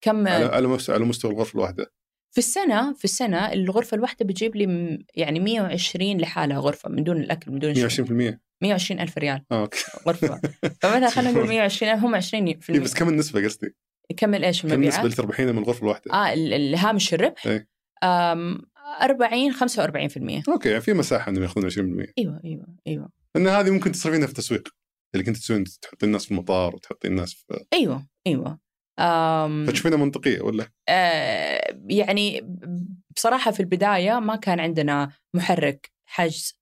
كم؟ 0.00 0.28
على 0.28 0.44
على 0.44 0.66
مستوى 0.68 0.94
على 0.96 1.04
مستوى 1.04 1.30
الغرفة 1.32 1.54
الواحدة. 1.54 1.92
في 2.30 2.38
السنة 2.38 2.92
في 2.94 3.04
السنة 3.04 3.52
الغرفة 3.52 3.94
الواحدة 3.94 4.24
بتجيب 4.24 4.56
لي 4.56 4.98
يعني 5.14 5.40
120 5.40 6.18
لحالها 6.18 6.58
غرفة 6.58 6.88
من 6.88 7.04
دون 7.04 7.16
الأكل 7.16 7.50
من 7.50 7.58
دون 7.58 7.74
120% 7.74 8.38
120 8.62 9.00
ألف 9.00 9.18
ريال. 9.18 9.44
آه، 9.52 9.60
okay. 9.62 9.78
غرفة. 10.06 10.40
فمثلا 10.62 11.10
خلينا 11.10 11.30
نقول 11.30 11.48
120 11.54 11.92
هم 11.92 12.14
20 12.14 12.46
إيه 12.46 12.80
بس 12.80 12.94
كم 12.94 13.08
النسبة 13.08 13.44
قصدي؟ 13.44 13.74
كم 14.16 14.34
إيش 14.34 14.62
كم 14.62 14.72
النسبة 14.72 15.02
اللي 15.02 15.14
تربحينها 15.14 15.52
من 15.52 15.58
الغرفة 15.58 15.82
الواحدة؟ 15.82 16.12
آه 16.12 16.32
الهامش 16.34 17.14
الربح؟ 17.14 17.46
إيه. 17.46 17.68
40 19.02 19.52
45% 19.52 20.48
أوكي 20.48 20.68
يعني 20.68 20.80
في 20.80 20.92
مساحة 20.92 21.30
إنهم 21.30 21.42
يأخذون 21.42 21.70
20% 21.70 21.76
إيوه 22.18 22.40
إيوه 22.44 22.66
إيوه. 22.86 23.10
إن 23.36 23.46
هذه 23.46 23.70
ممكن 23.70 23.92
تصرفينها 23.92 24.26
في 24.26 24.32
التسويق 24.32 24.68
اللي 25.14 25.24
كنت 25.24 25.36
تسوين 25.36 25.64
تحطي 25.64 26.06
الناس 26.06 26.24
في 26.24 26.30
المطار 26.30 26.74
وتحطي 26.74 27.08
الناس 27.08 27.34
في 27.34 27.64
أيوه 27.72 28.06
أيوه 28.26 28.58
أم... 28.98 29.66
فتشوفينها 29.68 29.98
منطقية 29.98 30.40
ولا؟ 30.40 30.68
آه 30.88 31.80
يعني 31.90 32.56
بصراحة 33.16 33.50
في 33.50 33.60
البداية 33.60 34.18
ما 34.18 34.36
كان 34.36 34.60
عندنا 34.60 35.12
محرك 35.34 35.92
حجز 36.06 36.58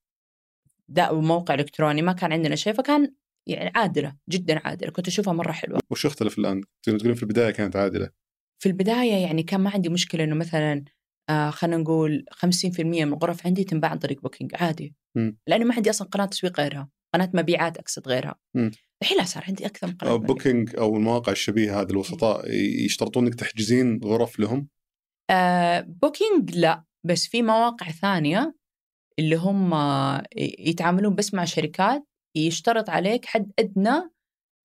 دا 0.89 1.11
موقع 1.11 1.53
إلكتروني 1.53 2.01
ما 2.01 2.13
كان 2.13 2.33
عندنا 2.33 2.55
شيء 2.55 2.73
فكان 2.73 3.13
يعني 3.47 3.71
عادلة 3.75 4.15
جدا 4.29 4.61
عادلة 4.67 4.91
كنت 4.91 5.07
أشوفها 5.07 5.33
مرة 5.33 5.51
حلوة 5.51 5.79
وش 5.89 6.05
اختلف 6.05 6.39
الآن؟ 6.39 6.61
تقولين 6.83 7.15
في 7.15 7.23
البداية 7.23 7.51
كانت 7.51 7.75
عادلة 7.75 8.09
في 8.59 8.69
البداية 8.69 9.13
يعني 9.13 9.43
كان 9.43 9.61
ما 9.61 9.69
عندي 9.69 9.89
مشكلة 9.89 10.23
إنه 10.23 10.35
مثلا 10.35 10.85
آه 11.29 11.49
خلينا 11.49 11.77
نقول 11.77 12.25
50% 12.31 12.79
من 12.79 13.03
الغرف 13.03 13.47
عندي 13.47 13.63
تنباع 13.63 13.91
عن 13.91 13.97
طريق 13.97 14.21
بوكينج 14.21 14.51
عادي 14.55 14.95
م. 15.15 15.31
لأنه 15.47 15.65
ما 15.65 15.75
عندي 15.75 15.89
أصلا 15.89 16.07
قناة 16.07 16.25
تسويق 16.25 16.59
غيرها 16.59 16.89
قناة 17.13 17.29
مبيعات 17.33 17.77
أقصد 17.77 18.07
غيرها. 18.07 18.35
الحين 19.01 19.17
لا 19.17 19.23
صار 19.23 19.43
عندي 19.47 19.65
أكثر 19.65 19.87
من 19.87 19.93
قناة 19.93 20.11
أو. 20.11 20.17
Booking 20.17 20.75
أو 20.75 20.97
المواقع 20.97 21.31
الشبيهة 21.31 21.81
هذه 21.81 21.89
الوسطاء 21.89 22.51
يشترطون 22.85 23.25
إنك 23.25 23.35
تحجزين 23.35 23.99
غرف 24.03 24.39
لهم 24.39 24.67
آه 25.29 25.79
Booking 25.79 26.55
لا 26.55 26.83
بس 27.03 27.27
في 27.27 27.41
مواقع 27.41 27.91
ثانية 27.91 28.55
اللي 29.19 29.35
هم 29.35 29.73
يتعاملون 30.59 31.15
بس 31.15 31.33
مع 31.33 31.45
شركات 31.45 32.07
يشترط 32.35 32.89
عليك 32.89 33.25
حد 33.25 33.51
أدنى 33.59 34.11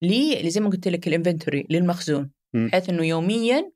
لي 0.01 0.49
زي 0.49 0.61
ما 0.61 0.69
قلت 0.69 0.87
لك 0.87 1.07
ال 1.07 1.13
inventory 1.13 1.67
للمخزون. 1.69 2.31
بحيث 2.53 2.89
إنه 2.89 3.05
يوميا 3.05 3.71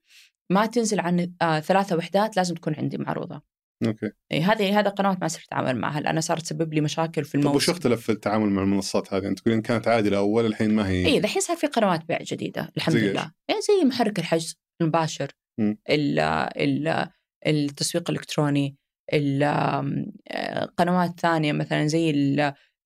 ما 0.52 0.66
تنزل 0.66 1.00
عن 1.00 1.34
آه 1.42 1.60
ثلاثة 1.60 1.96
وحدات 1.96 2.38
لازم 2.38 2.56
تكون 2.56 2.76
عندي 2.76 2.98
معروضة 2.98 3.42
okay 3.86 4.12
إيه 4.32 4.52
هذه 4.52 4.80
هذا 4.80 4.90
قنوات 4.90 5.22
ما 5.22 5.28
صرت 5.28 5.44
أتعامل 5.46 5.76
معها 5.78 6.00
لانها 6.02 6.22
صارت 6.22 6.42
تسبب 6.42 6.74
لي 6.74 6.82
مشاكل 6.82 7.24
في 7.26 7.38
طيب 7.42 7.56
وش 7.56 7.70
اختلف 7.70 8.02
في 8.02 8.12
التعامل 8.12 8.50
مع 8.50 8.62
المنصات 8.64 9.14
هذه؟ 9.14 9.28
أنت 9.28 9.40
تقولين 9.40 9.62
كانت 9.62 9.88
عادلة 9.88 10.18
أول 10.18 10.46
الحين 10.46 10.76
ما 10.76 10.90
هي 10.90 11.06
اي 11.06 11.18
الحين 11.18 11.42
صار 11.42 11.58
في 11.58 11.68
قنوات 11.68 12.06
بيع 12.06 12.18
جديدة 12.22 12.72
الحمد 12.78 12.96
زي؟ 12.98 13.10
لله 13.12 13.32
يعني 13.50 13.62
زي 13.62 13.86
محرك 13.86 14.20
الحجز 14.20 14.56
المباشر. 14.82 15.32
ال 15.90 16.20
ال 16.20 17.08
التسويق 17.48 18.10
الإلكتروني 18.10 18.78
آه، 19.14 20.66
قنوات 20.78 21.20
ثانية 21.20 21.54
مثلا 21.54 21.88
زي 21.88 22.10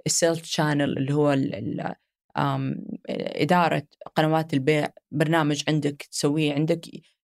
ال 0.06 0.12
sales 0.12 0.42
channel 0.44 0.98
اللي 0.98 1.14
هو 1.14 1.34
ال- 1.34 1.56
ال- 1.56 1.96
آم، 2.38 2.76
إدارة 3.10 3.84
قنوات 4.16 4.54
البيع 4.54 4.88
برنامج 5.12 5.64
عندك 5.68 6.08
تسويه 6.12 6.54
عندك 6.54 6.82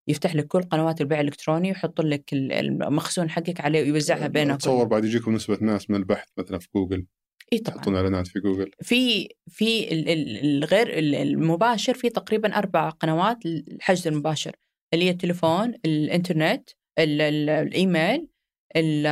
يفتح 0.08 0.36
لك 0.36 0.48
كل 0.48 0.62
قنوات 0.62 1.02
البيع 1.02 1.20
الإلكتروني 1.20 1.68
ويحط 1.68 2.02
لك 2.02 2.34
ال- 2.34 2.52
المخزون 2.54 3.30
حقك 3.30 3.62
عليه 3.62 3.82
ويوزعها 3.82 4.28
بينكم 4.28 4.54
اتصور 4.54 4.86
بعد 4.88 5.06
يجيكم 5.06 5.34
نسبة 5.36 5.58
ناس 5.62 5.90
من 5.90 5.96
البحث 5.96 6.28
مثلا 6.38 6.60
في 6.60 6.68
جوجل. 6.76 7.06
إي 7.54 7.58
طبعا. 7.60 7.78
تحطون 7.78 7.96
إعلانات 7.96 8.28
في 8.28 8.40
جوجل. 8.40 8.72
في 8.82 9.30
في 9.50 9.92
ال- 9.94 10.10
ال- 10.10 10.38
الغير 10.64 10.98
ال- 11.00 11.16
المباشر 11.16 11.94
في 11.94 12.10
تقريبا 12.10 12.58
أربع 12.58 12.90
قنوات 12.90 13.46
الحجز 13.46 14.08
المباشر 14.08 14.52
اللي 14.94 15.06
هي 15.06 15.10
التليفون 15.10 15.74
الإنترنت 15.86 16.70
ال- 17.00 17.22
ال- 17.22 17.50
الإيميل 17.50 18.28
ال- 18.76 19.08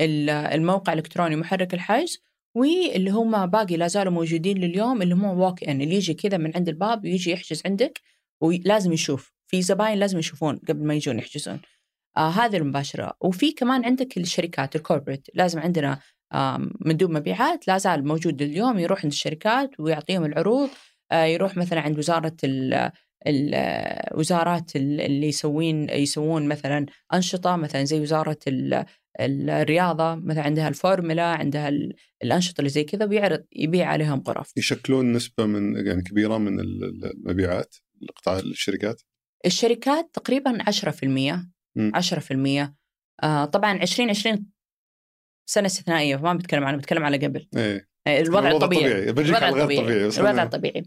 ال- 0.00 0.30
الموقع 0.30 0.92
الإلكتروني 0.92 1.36
محرك 1.36 1.74
الحجز 1.74 2.18
واللي 2.54 3.10
هم 3.10 3.46
باقي 3.46 3.76
لا 3.76 3.86
زالوا 3.88 4.12
موجودين 4.12 4.58
لليوم 4.58 5.02
اللي 5.02 5.14
هم 5.14 5.24
walk-in 5.24 5.80
اللي 5.80 5.94
يجي 5.94 6.14
كذا 6.14 6.36
من 6.36 6.52
عند 6.56 6.68
الباب 6.68 7.04
ويجي 7.04 7.30
يحجز 7.30 7.62
عندك 7.66 8.00
ولازم 8.40 8.92
يشوف. 8.92 9.32
في 9.48 9.62
زباين 9.62 9.98
لازم 9.98 10.18
يشوفون 10.18 10.56
قبل 10.68 10.86
ما 10.86 10.94
يجون 10.94 11.18
يحجزون. 11.18 11.60
آه 12.16 12.30
هذه 12.30 12.56
المباشرة. 12.56 13.12
وفي 13.20 13.52
كمان 13.52 13.84
عندك 13.84 14.16
الشركات 14.18 14.76
ال 14.76 14.81
corporate 14.81 15.26
لازم 15.34 15.58
عندنا 15.60 16.00
آم، 16.34 16.70
مندوب 16.80 17.10
مبيعات 17.10 17.68
لا 17.68 17.78
زال 17.78 18.04
موجود 18.08 18.42
اليوم 18.42 18.78
يروح 18.78 18.98
عند 19.04 19.12
الشركات 19.12 19.70
ويعطيهم 19.80 20.24
العروض. 20.24 20.68
آه، 21.12 21.24
يروح 21.24 21.56
مثلا 21.56 21.80
عند 21.80 21.98
وزارة 21.98 22.36
ال 22.44 22.90
ال- 23.26 24.18
وزارات 24.18 24.76
ال- 24.76 25.00
اللي 25.00 25.26
يسوين 25.28 25.88
يسوون 25.90 26.48
مثلا 26.48 26.86
أنشطة 27.14 27.56
مثلا 27.56 27.84
زي 27.84 28.00
وزارة 28.00 28.38
ال- 28.48 28.84
الرياضة 29.20 30.14
مثلا 30.14 30.42
عندها 30.42 30.68
الفورمولا 30.68 31.24
عندها 31.24 31.68
ال- 31.68 31.94
الأنشطة 32.24 32.58
اللي 32.60 32.70
زي 32.70 32.84
كذا 32.84 33.04
ويعرض 33.06 33.44
يبيع 33.52 33.86
عليهم 33.88 34.22
غرف. 34.28 34.52
يشكلون 34.56 35.12
نسبة 35.12 35.46
من 35.46 35.86
يعني 35.86 36.02
كبيرة 36.02 36.38
من 36.38 36.60
ال- 36.60 37.04
المبيعات 37.04 37.76
قطاع 38.16 38.38
الشركات؟ 38.38 39.02
الشركات 39.46 40.10
تقريبا 40.14 40.58
10% 40.70 41.04
مم. 41.76 41.92
10% 41.96 42.74
آه 43.22 43.44
طبعا 43.44 43.72
2020 43.72 44.46
سنة 45.46 45.66
استثنائية 45.66 46.16
فما 46.16 46.34
بتكلم 46.34 46.64
عنها 46.64 46.78
بتكلم 46.78 47.04
على 47.04 47.16
قبل. 47.26 47.48
إيه. 47.56 47.88
آه، 48.06 48.20
الوضع 48.20 48.50
الطبيعي 48.50 48.86
الطبيعي 48.86 49.12
بجيك 49.12 49.34
على 49.42 49.48
الغير 49.48 49.64
طبيعي. 49.82 50.06
بس 50.06 50.18
الوضع 50.18 50.42
الطبيعي 50.42 50.82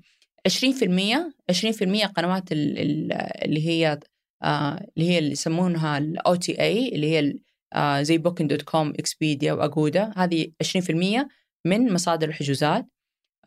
20% 0.48 1.34
20% 1.52 2.06
قنوات 2.06 2.52
ال- 2.52 2.78
ال- 2.80 3.14
اللي 3.46 3.68
هي 3.68 4.00
آه 4.44 4.88
اللي 4.98 5.10
هي 5.10 5.18
اللي 5.20 5.32
يسمونها 5.32 5.98
ال 5.98 6.36
OTA 6.36 6.88
اللي 6.90 7.12
هي 7.18 7.34
آه 7.74 8.02
زي 8.02 8.18
Booking.com 8.18 8.90
Expedia 8.90 9.54
و 9.54 9.64
Agoda 9.64 10.12
هذه 10.16 10.48
20% 10.64 11.28
من 11.66 11.94
مصادر 11.94 12.28
الحجوزات. 12.30 12.86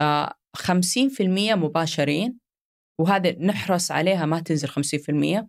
آه 0.00 0.34
50% 0.56 1.20
مباشرين 1.54 2.38
وهذا 2.98 3.36
نحرص 3.40 3.90
عليها 3.90 4.26
ما 4.26 4.40
تنزل 4.40 4.68
50% 4.68 5.46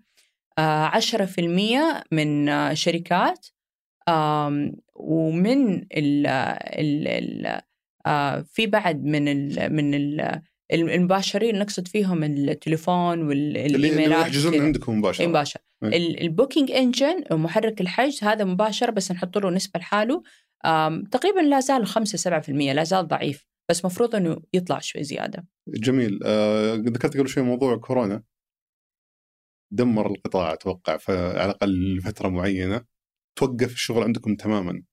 آه 0.58 0.92
10% 1.00 2.04
من 2.12 2.50
آه 2.50 2.74
شركات 2.74 3.48
ومن 4.96 5.78
ال 5.78 6.28
ال 6.28 7.08
ال 7.08 7.62
آه، 8.06 8.46
في 8.52 8.68
بعد 8.68 9.04
من 9.04 9.28
ال 9.28 9.74
من 9.74 9.94
ال 9.94 10.42
المباشرين 10.74 11.60
نقصد 11.60 11.88
فيهم 11.88 12.24
التليفون 12.24 13.32
اللي 13.32 13.66
اللي 13.66 13.78
والايميلات 13.78 14.22
يحجزون. 14.28 14.62
عندكم 14.62 15.00
مباشرة. 15.00 15.28
مباشر. 15.28 15.60
ال- 15.84 16.22
ال 16.22 16.28
booking 16.28 16.72
engine 16.72 17.24
محرك 17.32 17.82
الحجز 17.82 18.24
هذا 18.24 18.44
مباشر 18.46 18.92
بس 18.92 19.12
نحط 19.12 19.38
له 19.38 19.50
نسبة 19.50 19.80
لحاله. 19.80 20.24
تقريبا 21.12 21.40
لا 21.40 21.60
زال 21.60 21.86
5 21.88 22.18
7% 22.42 22.50
لا 22.74 22.84
زال 22.84 23.08
ضعيف. 23.08 23.48
بس 23.70 23.86
مفروض 23.86 24.16
إنه 24.16 24.42
يطلع 24.54 24.80
شوي 24.80 25.04
زيادة. 25.04 25.48
جميل. 25.68 26.20
آه 26.26 26.74
ذكرت 26.76 27.18
قبل 27.18 27.28
شوي 27.28 27.44
موضوع 27.44 27.78
كورونا. 27.78 28.24
دمر 29.74 30.12
القطاع 30.12 30.54
أتوقع 30.54 30.98
فعلى 30.98 31.46
الأقل 31.46 31.98
لفترة 31.98 32.30
معينة. 32.30 32.86
توقف 33.40 33.74
الشغل 33.74 34.04
عندكم 34.04 34.36
تماما. 34.36 34.84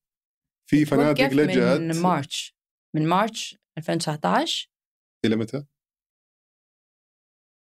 في 0.71 0.85
فنادق 0.85 1.33
لجأت 1.33 1.81
من 1.81 2.03
March. 2.03 2.57
من 2.97 3.07
March 3.09 3.59
2019 3.79 4.71
إلى 5.25 5.37
متى؟ 5.37 5.65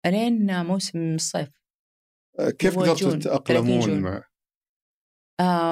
إلين 0.05 0.65
موسم 0.65 1.15
الصيف. 1.15 1.49
آه، 2.39 2.49
كيف 2.49 2.79
قدرتوا 2.79 3.09
جون، 3.09 3.19
30 3.19 3.19
تتاقلمون. 3.19 4.01
مع 4.01 4.23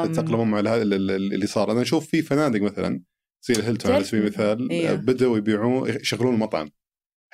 تتأقلمون 0.06 0.52
مع 0.52 0.60
هذا 0.60 0.82
اللي 0.82 1.48
صار؟ 1.48 1.72
أنا 1.72 1.82
أشوف 1.82 2.08
في 2.08 2.22
فنادق 2.22 2.62
مثلا 2.62 3.04
زي 3.44 3.54
الهيلتون 3.54 3.92
على 3.92 4.04
سبيل 4.04 4.22
المثال 4.22 4.70
إيه. 4.70 4.92
آه، 4.92 4.96
بدأوا 4.96 5.38
يبيعون 5.38 5.90
يشغلون 5.90 6.34
المطعم 6.34 6.70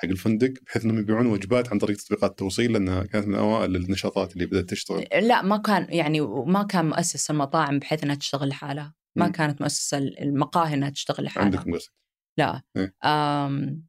حق 0.02 0.08
الفندق 0.08 0.52
بحيث 0.66 0.84
إنهم 0.84 0.98
يبيعون 0.98 1.26
وجبات 1.26 1.68
عن 1.72 1.78
طريق 1.78 1.96
تطبيقات 1.96 2.30
التوصيل 2.30 2.72
لأنها 2.72 3.02
كانت 3.04 3.26
من 3.26 3.34
أوائل 3.34 3.76
النشاطات 3.76 4.32
اللي 4.32 4.46
بدأت 4.46 4.70
تشتغل 4.70 5.02
لا 5.28 5.42
ما 5.42 5.56
كان 5.56 5.86
يعني 5.90 6.20
ما 6.46 6.62
كان 6.62 6.86
مؤسس 6.88 7.30
المطاعم 7.30 7.78
بحيث 7.78 8.04
إنها 8.04 8.14
تشتغل 8.14 8.48
لحالها 8.48 8.94
ما 9.16 9.26
مم. 9.26 9.32
كانت 9.32 9.60
مؤسسة 9.60 9.98
المقاهي 9.98 10.74
إنها 10.74 10.90
تشتغل 10.90 11.24
لحالها 11.24 11.44
عندكم 11.44 11.74
قصدك 11.74 11.92
لا 12.38 12.62
إيه. 12.76 12.94
آم 13.04 13.84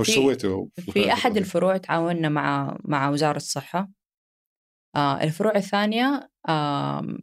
وش 0.00 0.06
في- 0.06 0.12
سويتوا؟ 0.12 0.66
في 0.80 1.12
أحد 1.12 1.36
الفروع 1.36 1.76
تعاوننا 1.76 2.28
مع 2.28 2.78
مع 2.84 3.08
وزارة 3.10 3.36
الصحة 3.36 3.90
آه 4.96 5.22
الفروع 5.22 5.56
الثانية 5.56 6.30
آم 6.48 7.18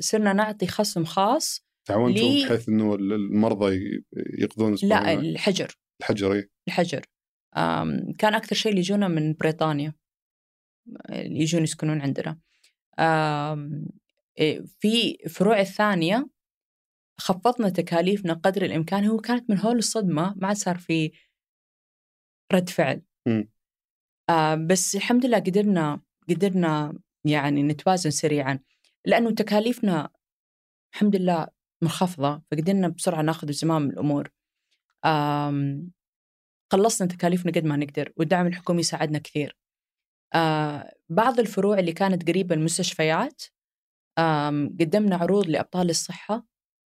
صرنا 0.00 0.32
نعطي 0.32 0.66
خصم 0.66 1.04
خاص 1.04 1.63
تعاونتوا 1.84 2.22
لي- 2.22 2.44
بحيث 2.44 2.68
إنه 2.68 2.94
المرضى 2.94 3.80
يقضون 4.38 4.76
لا 4.82 5.12
الحجر. 5.12 5.78
الحجر 6.00 6.32
إيه. 6.32 6.50
الحجر. 6.68 7.02
كان 8.18 8.34
أكثر 8.34 8.56
شيء 8.56 8.70
اللي 8.70 8.80
يجونا 8.80 9.08
من 9.08 9.32
بريطانيا 9.32 9.94
اللي 11.10 11.40
يجون 11.40 11.62
يسكنون 11.62 12.00
عندنا. 12.00 12.40
إيه، 14.38 14.64
في 14.80 15.18
فروع 15.28 15.60
الثانية 15.60 16.28
خفضنا 17.20 17.68
تكاليفنا 17.68 18.32
قدر 18.32 18.62
الإمكان. 18.64 19.04
هو 19.04 19.16
كانت 19.16 19.50
من 19.50 19.58
هول 19.58 19.76
الصدمة 19.78 20.34
ما 20.36 20.46
عاد 20.48 20.56
صار 20.56 20.78
في 20.78 21.12
رد 22.52 22.68
فعل. 22.68 23.02
آه 24.30 24.54
بس 24.54 24.96
الحمد 24.96 25.26
لله 25.26 25.38
قدرنا 25.38 26.00
قدرنا 26.28 26.98
يعني 27.24 27.62
نتوازن 27.62 28.10
سريعا. 28.10 28.58
لأنه 29.04 29.30
تكاليفنا 29.30 30.10
الحمد 30.94 31.16
لله 31.16 31.48
منخفضة 31.84 32.42
فقدرنا 32.50 32.88
بسرعة 32.88 33.22
ناخذ 33.22 33.52
زمام 33.52 33.90
الأمور. 33.90 34.30
قلصنا 36.70 37.08
تكاليفنا 37.08 37.52
قد 37.52 37.64
ما 37.64 37.76
نقدر 37.76 38.12
والدعم 38.16 38.46
الحكومي 38.46 38.82
ساعدنا 38.82 39.18
كثير. 39.18 39.56
آه 40.34 40.94
بعض 41.08 41.40
الفروع 41.40 41.78
اللي 41.78 41.92
كانت 41.92 42.28
قريبة 42.28 42.54
المستشفيات 42.54 43.42
قدمنا 44.80 45.16
عروض 45.16 45.46
لأبطال 45.46 45.90
الصحة 45.90 46.46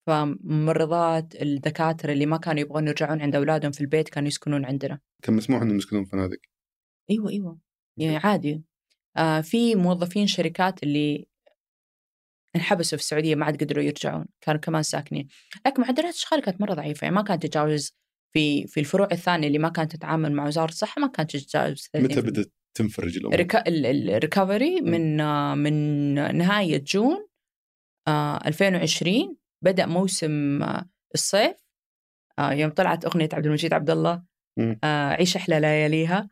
فممرضات 0.06 1.42
الدكاترة 1.42 2.12
اللي 2.12 2.26
ما 2.26 2.36
كانوا 2.36 2.60
يبغون 2.60 2.88
يرجعون 2.88 3.20
عند 3.22 3.36
أولادهم 3.36 3.72
في 3.72 3.80
البيت 3.80 4.08
كانوا 4.08 4.28
يسكنون 4.28 4.64
عندنا. 4.64 5.00
كان 5.22 5.36
مسموح 5.36 5.62
إنهم 5.62 5.76
يسكنون 5.76 6.04
في 6.04 6.10
فنادق 6.10 6.38
أيوه 7.10 7.30
أيوه. 7.30 7.58
يعني 7.96 8.16
عادي. 8.16 8.62
آه 9.16 9.40
في 9.40 9.74
موظفين 9.74 10.26
شركات 10.26 10.82
اللي 10.82 11.26
انحبسوا 12.56 12.98
في 12.98 13.04
السعودية 13.04 13.34
ما 13.34 13.44
عاد 13.44 13.64
قدروا 13.64 13.84
يرجعون 13.84 14.26
كانوا 14.40 14.60
كمان 14.60 14.82
ساكنين 14.82 15.28
لكن 15.66 15.82
معدلات 15.82 16.14
الاشغال 16.14 16.42
كانت 16.42 16.60
مرة 16.60 16.74
ضعيفة 16.74 17.04
يعني 17.04 17.16
ما 17.16 17.22
كانت 17.22 17.42
تتجاوز 17.46 17.94
في 18.32 18.66
في 18.66 18.80
الفروع 18.80 19.08
الثانية 19.12 19.46
اللي 19.46 19.58
ما 19.58 19.68
كانت 19.68 19.96
تتعامل 19.96 20.32
مع 20.32 20.46
وزارة 20.46 20.68
الصحة 20.68 21.00
ما 21.00 21.06
كانت 21.06 21.36
تتجاوز 21.36 21.88
30%. 21.96 22.00
متى 22.00 22.20
بدأت 22.20 22.52
تنفرج 22.74 23.16
الأمور؟ 23.16 23.36
ريكا... 23.36 23.62
الريكفري 23.68 24.80
من 24.80 25.20
آه، 25.20 25.54
من 25.54 26.14
نهاية 26.38 26.84
جون 26.86 27.26
آه 28.08 28.40
2020 28.46 29.36
بدأ 29.64 29.86
موسم 29.86 30.62
آه، 30.62 30.90
الصيف 31.14 31.56
آه 32.38 32.52
يوم 32.52 32.70
طلعت 32.70 33.04
أغنية 33.04 33.28
عبد 33.32 33.46
المجيد 33.46 33.74
عبد 33.74 33.90
الله. 33.90 34.22
آه 34.84 35.08
عيش 35.08 35.36
أحلى 35.36 35.60
لياليها. 35.60 36.30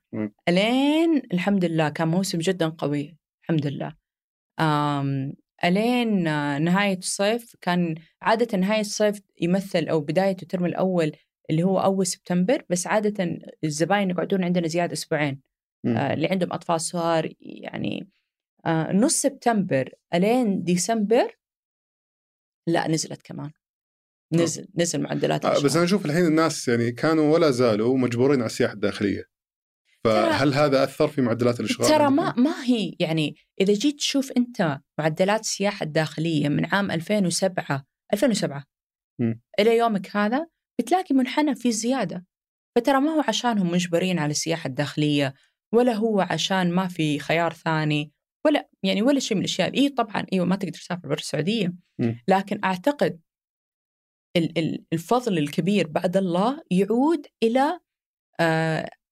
إلين 0.49 1.23
الحمد 1.33 1.65
لله 1.65 1.89
كان 1.89 2.09
موسم 2.09 2.39
جدا 2.39 2.69
قوي 2.69 3.17
الحمد 3.43 3.67
لله 3.67 3.97
الين 5.65 6.27
آه، 6.27 6.59
نهاية 6.59 6.99
الصيف 6.99 7.57
كان 7.61 7.95
عادة 8.23 8.59
نهاية 8.59 8.81
الصيف 8.81 9.21
يمثل 9.41 9.89
أو 9.89 10.01
بدايه 10.01 10.37
الترم 10.43 10.65
الأول 10.65 11.13
اللي 11.51 11.63
هو 11.63 11.81
أول 11.81 12.07
سبتمبر 12.07 12.65
بس 12.71 12.87
عادة 12.87 13.39
الزباين 13.65 14.11
يقعدون 14.11 14.45
عندنا 14.45 14.69
زيادة 14.69 14.93
أسبوعين 14.93 15.41
مم. 15.85 15.97
آه 15.97 16.15
اللي 16.15 16.27
عندهم 16.27 16.53
أطفال 16.53 16.81
صغار 16.81 17.33
يعني 17.41 18.09
آه 18.67 18.93
نص 18.93 19.15
سبتمبر 19.15 19.95
الين 20.15 20.63
ديسمبر 20.65 21.39
لا 22.67 22.89
نزلت 22.89 23.23
كمان 23.23 23.51
نزل 24.33 24.69
نزل 24.77 25.01
معدلات 25.01 25.45
آه، 25.45 25.63
بس. 25.63 25.77
أنا 25.77 25.85
أشوف 25.85 26.07
الحين 26.07 26.27
الناس 26.27 26.69
يعني 26.69 26.93
كانوا 26.93 27.35
ولا 27.35 27.51
زالوا 27.51 27.99
مجبورين 27.99 28.41
على 28.41 28.47
السياحة 28.47 28.75
الداخلية 28.75 29.25
فهل 30.05 30.55
هذا 30.55 30.85
أثر 30.85 31.09
في 31.09 31.21
معدلات 31.23 31.61
الإشغال 31.61 31.89
ترى؟ 31.89 32.11
ما 32.11 32.35
ما 32.37 32.65
هي 32.65 32.97
يعني 33.01 33.37
إذا 33.61 33.73
جيت 33.73 33.97
تشوف 33.99 34.33
أنت 34.37 34.81
معدلات 34.99 35.41
السياحة 35.41 35.85
الداخلية 35.85 36.49
من 36.49 36.65
عام 36.65 36.91
2007 36.91 37.85
2007 38.13 38.65
مم. 39.21 39.41
إلى 39.61 39.77
يومك 39.77 40.17
هذا 40.17 40.47
بتلاقي 40.81 41.15
منحنى 41.15 41.55
في 41.55 41.73
زيادة 41.73 42.27
فترى 42.77 43.01
ما 43.01 43.11
هو 43.11 43.21
عشانهم 43.29 43.71
مجبرين 43.71 44.19
على 44.19 44.31
السياحة 44.31 44.67
الداخلية 44.69 45.35
ولا 45.75 45.93
هو 45.93 46.21
عشان 46.21 46.71
ما 46.71 46.89
في 46.89 47.19
خيار 47.19 47.53
ثاني 47.53 48.13
ولا 48.47 48.69
يعني 48.83 49.03
ولا 49.03 49.21
شيء 49.21 49.37
من 49.37 49.41
الأشياء 49.45 49.75
إي 49.79 49.89
طبعا 49.89 50.27
أيوه 50.33 50.47
ما 50.47 50.57
تقدر 50.57 50.73
تسافر 50.73 51.09
برا 51.09 51.19
السعودية 51.19 51.73
مم. 52.01 52.23
لكن 52.29 52.61
أعتقد 52.65 53.21
ال- 54.37 54.59
ال- 54.59 54.85
الفضل 54.93 55.39
الكبير 55.39 55.87
بعد 55.87 56.17
الله 56.17 56.63
يعود 56.71 57.27
إلى 57.43 57.81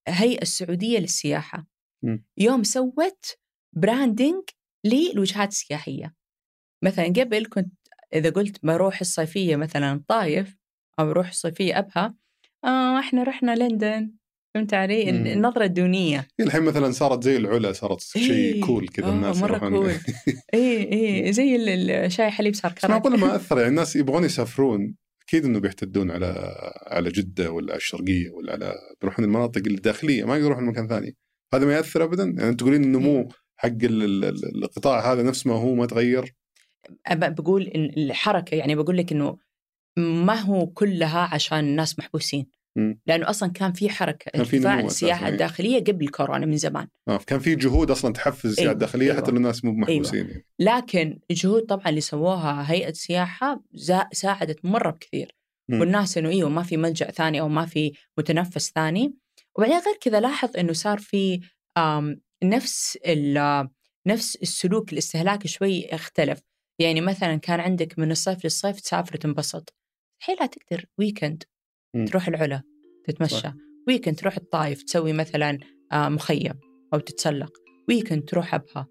آه، 0.09 0.11
هيئة 0.11 0.43
السعودية 0.43 0.99
للسياحة. 0.99 1.67
يوم 2.39 2.63
سوت 2.63 3.39
branding 3.77 4.43
للوجهات 4.87 5.49
السياحية 5.49 6.15
مثلا 6.85 7.05
قبل 7.07 7.47
كنت 7.47 7.73
إذا 8.15 8.31
قلت 8.31 8.67
بروح 8.67 9.01
الصيفية 9.01 9.57
مثلا 9.57 9.93
الطايف 9.93 10.57
أو 11.01 11.07
بروح 11.07 11.29
الصيفية 11.29 11.79
أبها 11.79 12.15
آه 12.65 12.99
إحنا 12.99 13.23
رحنا 13.23 13.55
لندن 13.55 14.13
فهمت 14.55 14.75
علي 14.75 15.13
مم. 15.13 15.27
النظرة 15.27 15.65
الدونية 15.65 16.29
الحين 16.41 16.63
مثلا 16.63 16.91
صارت 16.93 17.23
زي 17.23 17.37
العلا 17.37 17.73
صارت 17.73 18.01
شيء 18.01 18.31
إيه. 18.55 18.61
كول 18.61 18.89
كذا 18.89 19.07
آه، 19.07 19.11
الناس 19.11 19.37
مرة 19.37 19.59
كول. 19.59 19.91
اي 20.55 20.93
اي 21.25 21.33
زي 21.33 21.57
ال- 21.57 21.91
الشاي 21.91 22.31
حليب 22.31 22.55
صار 22.55 22.73
كراك 22.73 22.91
معقول 22.91 23.19
ما 23.21 23.35
أثر 23.37 23.57
يعني 23.59 23.69
الناس 23.69 23.97
يبغون 23.97 24.25
يسافرون 24.25 24.95
أكيد 25.29 25.45
إنه 25.45 25.59
بيحتدون 25.59 26.11
على 26.11 26.55
على 26.87 27.11
جدة 27.11 27.51
ولا 27.51 27.73
على 27.73 27.77
الشرقية 27.77 28.31
ولا 28.31 28.53
على 28.53 28.75
بيروحون 29.01 29.25
المناطق 29.25 29.63
الداخلية 29.67 30.25
ما 30.25 30.37
يروحون 30.37 30.65
مكان 30.65 30.89
ثاني. 30.89 31.17
هذا 31.55 31.67
ما 31.67 31.73
يأثر 31.75 32.05
ابدا؟ 32.05 32.25
يعني 32.25 32.49
انت 32.49 32.61
تقولين 32.61 32.85
النمو 32.85 33.29
حق 33.57 33.69
ال- 33.69 34.03
ال- 34.03 34.25
ال- 34.25 34.65
القطاع 34.65 35.13
هذا 35.13 35.23
نفس 35.23 35.47
ما 35.47 35.55
هو 35.55 35.75
ما 35.75 35.87
تغير؟ 35.87 36.35
بقول 37.11 37.63
الحركة 37.97 38.55
يعني 38.55 38.75
بقول 38.75 38.97
لك 38.97 39.13
إنه 39.13 39.39
ما 39.99 40.35
هو 40.35 40.67
كلها 40.67 41.35
عشان 41.35 41.59
الناس 41.59 41.99
محبوسين. 41.99 42.47
لأنه 43.07 43.31
أصلا 43.31 43.53
كان 43.53 43.73
في 43.73 43.91
حركة 43.91 44.31
كان 44.31 44.45
في 44.45 44.57
ارتفاع 44.57 44.81
السياحة 44.81 45.27
إيه. 45.27 45.33
الداخلية 45.33 45.85
قبل 45.85 46.09
كورونا 46.09 46.47
من 46.47 46.57
زمان 46.57 46.89
آه 47.09 47.17
كان 47.27 47.39
في 47.39 47.55
جهود 47.55 47.91
أصلا 47.91 48.13
تحفز 48.13 48.47
السياحه 48.51 48.63
أيوة، 48.63 48.73
الداخلية 48.73 49.13
حتى 49.13 49.19
أيوة. 49.21 49.31
لو 49.31 49.37
الناس 49.37 49.65
مو 49.65 49.73
محبوسين 49.73 50.29
يعني. 50.29 50.45
لكن 50.59 51.19
الجهود 51.31 51.63
طبعا 51.63 51.89
اللي 51.89 52.01
سووها 52.01 52.73
هيئة 52.73 52.89
السياحة 52.89 53.63
زا- 53.75 54.09
ساعدت 54.13 54.65
مرة 54.65 54.91
بكثير 54.91 55.33
مم. 55.69 55.81
والناس 55.81 56.19
إنه 56.19 56.29
أيوه 56.29 56.49
ما 56.49 56.63
في 56.63 56.77
ملجأ 56.77 57.11
ثاني 57.11 57.41
أو 57.41 57.49
ما 57.49 57.67
في 57.67 57.93
متنفس 58.19 58.73
ثاني 58.75 59.15
وبعدين 59.57 59.77
غير 59.79 59.97
كذا 60.01 60.21
لاحظ 60.21 60.57
إنه 60.57 60.73
صار 60.73 60.99
في 60.99 61.41
نفس 62.45 62.99
ال- 63.07 63.69
نفس 64.07 64.37
السلوك 64.37 64.93
الاستهلاكي 64.93 65.49
شوي 65.49 65.87
اختلف 65.95 66.41
يعني 66.79 67.01
مثلا 67.01 67.37
كان 67.37 67.61
عندك 67.61 67.99
من 67.99 68.11
الصيف 68.11 68.45
للصيف 68.45 68.81
تسافر 68.81 69.17
تنبسط 69.17 69.75
الحين 70.21 70.37
لا 70.41 70.47
تقدر 70.47 70.85
weekend 70.99 71.43
تروح 72.05 72.29
العلا 72.29 72.63
تتمشى 73.05 73.35
صح. 73.37 73.55
weekend 73.89 74.17
تروح 74.17 74.37
الطايف 74.37 74.83
تسوي 74.83 75.13
مثلا 75.13 75.59
آه، 75.93 76.09
مخيم 76.09 76.55
أو 76.95 76.99
تتسلق 76.99 77.53
weekend 77.89 78.25
تروح 78.25 78.55
أبها 78.55 78.87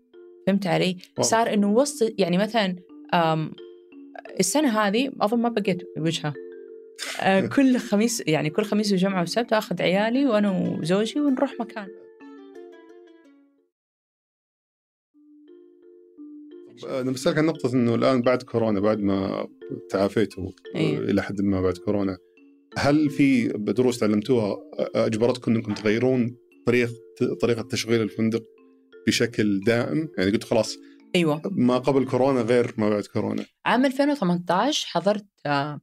فهمت 0.47 0.67
علي؟ 0.67 0.97
واضح. 1.17 1.29
صار 1.29 1.53
إنه 1.53 1.71
وسط 1.71 2.13
يعني 2.17 2.37
مثلا 2.37 2.75
آم، 3.13 3.51
السنة 4.39 4.79
هذه 4.79 5.11
أظن 5.21 5.39
ما 5.39 5.49
بقيت 5.49 5.83
وجهه 5.97 6.33
آه، 7.21 7.41
كل 7.55 7.77
خميس 7.77 8.23
يعني 8.27 8.49
كل 8.49 8.63
خميس 8.63 8.93
وجمعة 8.93 9.21
وسبت 9.21 9.53
آخذ 9.53 9.81
عيالي 9.81 10.25
وأنا 10.25 10.51
وزوجي 10.51 11.19
ونروح 11.19 11.53
مكان 11.59 11.87
أنا 16.83 17.11
بسالك 17.11 17.37
عن 17.37 17.45
نقطة 17.45 17.73
إنه 17.73 17.95
الآن 17.95 18.21
بعد 18.21 18.43
كورونا 18.43 18.79
بعد 18.79 18.99
ما 18.99 19.47
تعافيتوا 19.89 20.49
إيه. 20.75 20.97
إلى 20.97 21.21
حد 21.21 21.41
ما 21.41 21.61
بعد 21.61 21.77
كورونا 21.77 22.17
هل 22.77 23.09
في 23.09 23.47
دروس 23.47 23.99
تعلمتوها 23.99 24.57
أجبرتكم 24.95 25.55
أنكم 25.55 25.73
تغيرون 25.73 26.37
طريقه 26.67 26.91
طريقة 27.41 27.61
تشغيل 27.61 28.01
الفندق 28.01 28.43
بشكل 29.07 29.59
دائم؟ 29.59 30.09
يعني 30.17 30.31
قلت 30.31 30.43
خلاص 30.43 30.77
أيوه 31.15 31.41
ما 31.51 31.77
قبل 31.77 32.05
كورونا 32.05 32.41
غير 32.41 32.73
ما 32.77 32.89
بعد 32.89 33.03
كورونا. 33.03 33.45
عام 33.65 33.85
2018 33.85 34.87
حضرت 34.87 35.25
آه، 35.45 35.81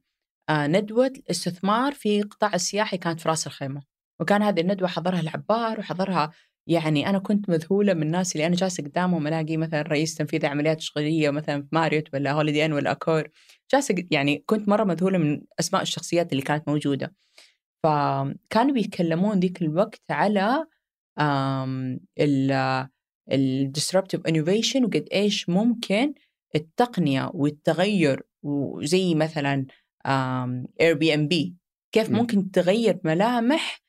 آه، 0.49 0.67
ندوة 0.67 1.13
استثمار 1.29 1.93
في 1.93 2.21
قطاع 2.21 2.53
السياحي 2.53 2.97
كانت 2.97 3.19
في 3.19 3.29
راس 3.29 3.47
الخيمة 3.47 3.81
وكان 4.19 4.43
هذه 4.43 4.61
الندوة 4.61 4.87
حضرها 4.87 5.19
العبار 5.19 5.79
وحضرها 5.79 6.31
يعني 6.67 7.09
أنا 7.09 7.19
كنت 7.19 7.49
مذهولة 7.49 7.93
من 7.93 8.01
الناس 8.03 8.35
اللي 8.35 8.47
أنا 8.47 8.55
جالسة 8.55 8.83
قدامهم 8.83 9.27
ألاقي 9.27 9.57
مثلا 9.57 9.81
رئيس 9.81 10.15
تنفيذي 10.15 10.47
عمليات 10.47 10.77
تشغيلية 10.77 11.29
مثلا 11.29 11.61
في 11.61 11.67
Marriott 11.71 12.03
ولا 12.13 12.31
Holiday 12.31 12.65
Inn 12.65 12.73
ولا 12.73 12.91
Accor. 12.91 13.27
جالسة 13.73 13.95
قد- 13.95 14.07
يعني 14.11 14.43
كنت 14.45 14.69
مرة 14.69 14.83
مذهولة 14.83 15.17
من 15.17 15.41
أسماء 15.59 15.81
الشخصيات 15.81 16.31
اللي 16.31 16.43
كانت 16.43 16.67
موجودة. 16.69 17.15
فكانوا 17.83 18.73
بيتكلمون 18.73 19.39
ذيك 19.39 19.61
الوقت 19.61 20.01
على 20.09 20.65
ال 23.31 23.39
disruptive 23.39 24.21
innovation 24.27 24.83
وقد 24.85 25.07
إيش 25.13 25.49
ممكن 25.49 26.13
التقنية 26.55 27.31
والتغير 27.33 28.21
وزي 28.43 29.15
مثلا 29.15 29.65
Airbnb 30.81 31.55
كيف 31.91 32.09
مم. 32.09 32.15
ممكن 32.17 32.51
تغير 32.51 32.99
ملامح 33.03 33.81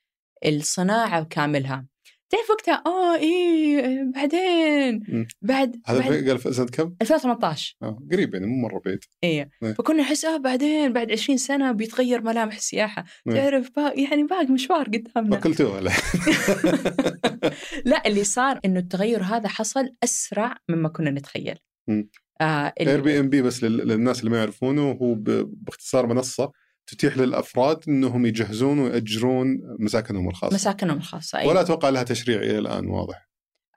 الصناعة 0.46 1.24
كاملها. 1.24 1.86
تعرف 2.35 2.51
وقتها 2.51 2.82
آه 2.86 3.16
إيه 3.16 4.02
بعدين 4.15 5.05
مم. 5.09 5.27
بعد, 5.43 5.81
هذا 5.86 5.98
بعد 5.98 6.28
قال 6.28 6.39
في 6.39 6.52
سنة 6.52 6.66
كم؟ 6.66 6.94
2018 7.02 7.77
آه 7.82 7.98
قريب 8.12 8.35
يعني 8.35 8.47
مو 8.47 8.62
مرة 8.69 8.81
بعيد. 8.85 8.98
إيه 9.24 9.51
إيه. 9.62 9.73
فكنا 9.73 10.02
نحس 10.02 10.24
آه 10.24 10.36
بعدين 10.36 10.93
بعد 10.93 11.12
20 11.12 11.39
سنة 11.39 11.73
بيتغير 11.73 12.23
ملامح 12.23 12.55
السياحة 12.55 13.05
إيه. 13.28 13.35
تعرف 13.35 13.70
با 13.77 13.93
يعني 13.97 14.23
باقي 14.23 14.47
مشوار 14.47 14.85
قدامنا 14.86 15.36
اكلتوها 15.36 15.81
لا 15.81 15.90
لا 17.85 18.06
اللي 18.06 18.24
صار 18.24 18.61
إنه 18.65 18.78
التغير 18.81 19.23
هذا 19.23 19.48
حصل 19.48 19.89
أسرع 20.05 20.56
مما 20.69 20.89
كنا 20.89 21.11
نتخيل 21.11 21.59
مم. 21.89 22.09
آه 22.40 22.73
Air 22.81 23.01
bnb 23.01 23.43
بس 23.43 23.65
لل- 23.65 23.89
للناس 23.89 24.20
اللي 24.20 24.31
ما 24.31 24.39
يعرفونه 24.39 24.90
هو 24.90 25.15
باختصار 25.47 26.06
منصة 26.06 26.52
تتيح 26.86 27.16
للأفراد 27.19 27.85
إنهم 27.89 28.27
يجهزون 28.27 28.78
ويأجرون 28.78 29.61
مساكنهم 29.78 30.28
الخاصة. 30.28 30.55
مساكنهم 30.55 30.97
الخاصة 30.97 31.39
أيوة. 31.39 31.51
ولا 31.51 31.61
أتوقع 31.61 31.89
لها 31.89 32.02
تشريع 32.02 32.39
إلى 32.43 32.59
الآن 32.59 32.86
واضح. 32.86 33.28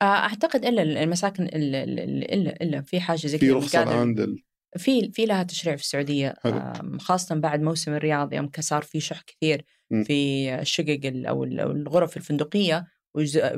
آه، 0.01 0.05
أعتقد 0.05 0.65
إلا 0.65 1.03
المساكن 1.03 1.43
الا 1.43 1.83
الا 1.83 2.61
إلا 2.63 2.81
في 2.81 2.99
حاجة 2.99 3.27
زي 3.27 3.37
في 3.37 3.47
كذا 3.47 3.55
رخصة 3.57 3.79
قادر- 3.79 3.91
الآن 3.91 4.13
دل... 4.13 4.43
في 4.77 5.11
في 5.11 5.25
لها 5.25 5.43
تشريع 5.43 5.75
في 5.75 5.81
السعودية 5.81 6.33
خاصة 6.99 7.35
بعد 7.35 7.61
موسم 7.61 7.93
الرياض 7.93 8.33
يوم 8.33 8.51
صار 8.59 8.81
في 8.81 8.99
شح 8.99 9.21
كثير 9.21 9.65
مم. 9.91 10.03
في 10.03 10.53
الشقق 10.61 10.99
ال- 11.05 11.25
أو 11.25 11.43
الغرف 11.43 12.17
الفندقية 12.17 12.87
والز- 13.17 13.55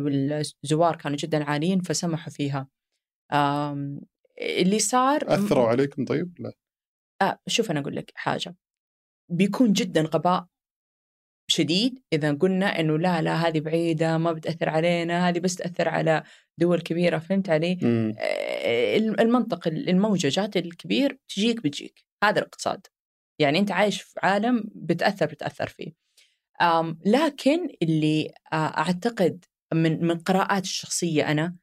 والزوار 0.63 0.95
كانوا 0.95 1.17
جدا 1.17 1.43
عاليين 1.43 1.81
فسمحوا 1.81 2.31
فيها 2.33 2.67
اللي 4.41 4.79
صار 4.79 5.21
أثروا 5.27 5.67
عليكم 5.67 6.05
طيب؟ 6.05 6.33
لا. 6.39 6.51
آه 7.21 7.39
شوف 7.47 7.71
أنا 7.71 7.79
أقول 7.79 7.95
لك 7.95 8.11
حاجة 8.15 8.55
بيكون 9.29 9.73
جدا 9.73 10.01
غباء 10.01 10.45
شديد 11.51 11.99
إذا 12.13 12.33
قلنا 12.33 12.79
إنه 12.79 12.97
لا 12.97 13.21
لا 13.21 13.35
هذه 13.47 13.59
بعيدة 13.59 14.17
ما 14.17 14.31
بتأثر 14.31 14.69
علينا 14.69 15.29
هذه 15.29 15.39
بس 15.39 15.55
تأثر 15.55 15.89
على 15.89 16.23
دول 16.57 16.81
كبيرة 16.81 17.17
فهمت 17.19 17.49
علي؟ 17.49 17.79
مم. 17.81 18.15
آه، 18.17 18.97
المنطق 18.97 19.67
الموججات 19.67 20.57
الكبير 20.57 21.19
تجيك 21.29 21.63
بتجيك 21.63 22.05
هذا 22.23 22.39
الاقتصاد 22.39 22.87
يعني 23.39 23.59
أنت 23.59 23.71
عايش 23.71 24.01
في 24.01 24.19
عالم 24.23 24.63
بتأثر 24.75 25.25
بتأثر 25.25 25.67
فيه 25.67 25.93
لكن 27.05 27.69
اللي 27.81 28.33
آه، 28.53 28.55
أعتقد 28.55 29.45
من 29.73 30.05
من 30.05 30.19
قراءات 30.19 30.63
الشخصية 30.63 31.31
أنا 31.31 31.55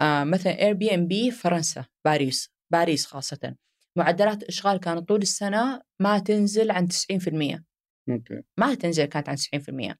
آه، 0.00 0.24
مثلا 0.24 0.58
Airbnb 0.58 1.30
فرنسا 1.30 1.84
باريس 2.04 2.50
باريس 2.72 3.06
خاصة 3.06 3.54
معدلات 3.98 4.42
الإشغال 4.42 4.80
كانت 4.80 5.08
طول 5.08 5.22
السنة 5.22 5.80
ما 6.00 6.18
تنزل 6.18 6.70
عن 6.70 6.88
90% 6.88 7.64
أوكي. 8.10 8.42
ما 8.58 8.74
تنزل 8.74 9.04
كانت 9.04 9.28
عن 9.28 9.36
90% 9.36 9.94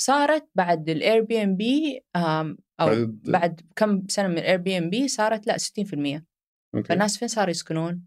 صارت 0.00 0.48
بعد 0.54 0.88
ال 0.88 1.20
Airbnb 1.22 2.00
أو 2.16 2.46
بعد- 2.80 3.20
بعد 3.24 3.60
كم 3.76 4.02
سنة 4.08 4.28
من 4.28 4.38
ال 4.38 4.56
Airbnb 4.58 5.08
صارت 5.08 5.46
لا 5.46 5.56
60% 5.58 6.24
أوكي. 6.74 6.88
فالناس 6.88 7.18
فين 7.18 7.28
صاروا 7.28 7.50
يسكنون؟ 7.50 8.02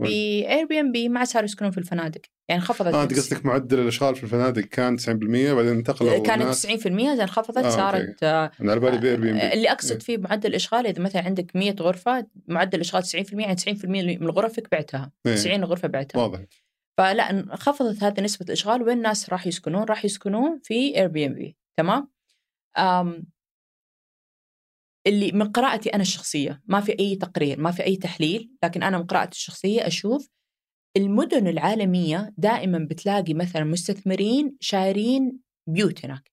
وين؟ 0.00 0.10
في 0.10 0.48
Airbnb 0.48 1.08
ما 1.08 1.18
عاد 1.18 1.28
صاروا 1.28 1.44
يسكنون 1.44 1.70
في 1.70 1.78
الفنادق 1.78 2.20
يعني 2.48 2.62
خفضت 2.62 2.94
آه 2.94 3.02
انت 3.02 3.14
قصدك 3.14 3.46
معدل 3.46 3.80
الأشغال 3.80 4.16
في 4.16 4.22
الفنادق 4.24 4.62
كان 4.62 4.98
90% 4.98 5.06
بعدين 5.06 5.68
انتقلوا 5.68 6.18
كانت 6.18 6.42
الناس 6.42 6.66
90% 6.66 6.70
زين 6.88 7.26
خفضت 7.26 7.64
آه، 7.64 7.70
صارت 7.70 8.22
آه 8.22 8.50
أنا 8.60 8.70
على 8.70 8.80
بالي 8.80 8.98
ب 8.98 9.20
Airbnb 9.20 9.52
اللي 9.52 9.72
أقصد 9.72 9.92
إيه. 9.92 9.98
فيه 9.98 10.18
معدل 10.18 10.50
الأشغال 10.50 10.86
إذا 10.86 11.02
مثلا 11.02 11.22
عندك 11.22 11.56
100 11.56 11.74
غرفة 11.80 12.26
معدل 12.48 12.76
الأشغال 12.76 13.04
90% 13.04 13.32
يعني 13.32 13.56
90% 13.56 13.84
من 14.20 14.30
غرفك 14.30 14.70
بعتها 14.72 15.12
إيه. 15.26 15.34
90 15.34 15.64
غرفة 15.64 15.88
بعتها 15.88 16.20
واضح 16.22 16.40
فلا 16.98 17.30
انخفضت 17.30 18.02
هذه 18.02 18.20
نسبة 18.20 18.46
الأشغال 18.46 18.82
وين 18.82 18.96
الناس 18.96 19.30
راح 19.30 19.46
يسكنون؟ 19.46 19.84
راح 19.84 20.04
يسكنون 20.04 20.60
في 20.64 20.96
Airbnb 20.96 21.56
تمام؟ 21.76 22.10
اللي 25.06 25.32
من 25.32 25.50
قراءتي 25.52 25.88
أنا 25.90 26.02
الشخصية 26.02 26.62
ما 26.66 26.80
في 26.80 26.96
أي 27.00 27.16
تقرير 27.16 27.60
ما 27.60 27.70
في 27.70 27.84
أي 27.84 27.96
تحليل 27.96 28.50
لكن 28.64 28.82
أنا 28.82 28.98
من 28.98 29.04
قراءتي 29.04 29.30
الشخصية 29.36 29.86
أشوف 29.86 30.28
المدن 30.96 31.46
العالمية 31.48 32.34
دائما 32.38 32.78
بتلاقي 32.90 33.34
مثلا 33.34 33.64
مستثمرين 33.64 34.56
شارين 34.60 35.40
بيوت 35.68 36.04
هناك 36.04 36.30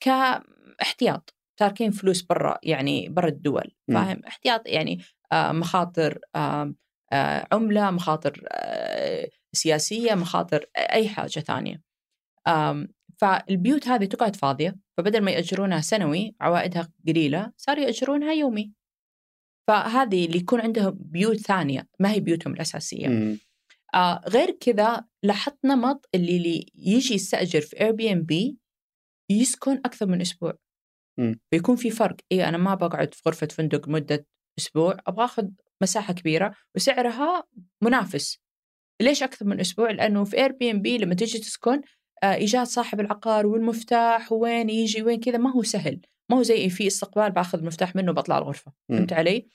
كاحتياط 0.00 1.34
تاركين 1.60 1.90
فلوس 1.90 2.22
برا 2.22 2.58
يعني 2.62 3.08
برا 3.08 3.28
الدول. 3.28 3.74
فاهم 3.94 4.22
احتياط 4.26 4.62
يعني 4.66 4.98
آه، 5.32 5.52
مخاطر 5.52 6.18
آم، 6.36 6.76
آه، 7.12 7.46
عملة 7.52 7.90
مخاطر 7.90 8.42
آه، 8.48 9.28
سياسية 9.52 10.14
مخاطر 10.14 10.66
أي 10.76 11.08
حاجة 11.08 11.40
ثانية 11.40 11.82
فالبيوت 13.20 13.88
هذه 13.88 14.04
تقعد 14.04 14.36
فاضية 14.36 14.76
فبدل 14.98 15.20
ما 15.20 15.30
يأجرونها 15.30 15.80
سنوي 15.80 16.34
عوائدها 16.40 16.92
قليلة 17.08 17.52
صاروا 17.56 17.84
يأجرونها 17.84 18.32
يومي. 18.32 18.72
فهذه 19.68 20.26
اللي 20.26 20.38
يكون 20.38 20.60
عندهم 20.60 20.98
بيوت 21.00 21.36
ثانية 21.36 21.88
ما 22.00 22.10
هي 22.12 22.20
بيوتهم 22.20 22.52
الأساسية. 22.52 23.08
مم. 23.08 23.38
آه 23.94 24.20
غير 24.28 24.50
كذا 24.50 25.04
لاحظت 25.22 25.58
نمط 25.64 26.08
اللي, 26.14 26.36
اللي 26.36 26.66
يجي 26.74 27.14
يستأجر 27.14 27.60
في 27.60 27.80
Airbnb 27.80 28.58
يسكن 29.30 29.72
أكثر 29.72 30.06
من 30.06 30.20
أسبوع. 30.20 30.58
مم. 31.18 31.40
بيكون 31.52 31.76
في 31.76 31.90
فرق. 31.90 32.16
اي 32.32 32.48
أنا 32.48 32.58
ما 32.58 32.74
بقعد 32.74 33.14
في 33.14 33.22
غرفة 33.26 33.46
فندق 33.46 33.88
مدة 33.88 34.26
أسبوع 34.58 34.96
أبغى 35.06 35.24
آخذ 35.24 35.48
مساحة 35.82 36.14
كبيرة 36.14 36.54
وسعرها 36.76 37.44
منافس. 37.82 38.38
ليش 39.02 39.22
أكثر 39.22 39.46
من 39.46 39.60
أسبوع؟ 39.60 39.90
لأنه 39.90 40.24
في 40.24 40.36
Airbnb 40.36 40.98
لما 40.98 41.14
تيجي 41.14 41.38
تسكن 41.38 41.80
إيجاد 42.24 42.66
صاحب 42.66 43.00
العقار 43.00 43.46
والمفتاح 43.46 44.32
وين 44.32 44.70
يجي 44.70 45.02
وين 45.02 45.20
كذا 45.20 45.38
ما 45.38 45.52
هو 45.52 45.62
سهل 45.62 46.00
ما 46.30 46.36
هو 46.36 46.42
زي 46.42 46.68
في 46.68 46.86
استقبال 46.86 47.30
باخذ 47.30 47.58
المفتاح 47.58 47.96
منه 47.96 48.10
وبطلع 48.10 48.38
الغرفة. 48.38 48.72
فهمت 48.88 49.12
علي؟ 49.12 49.48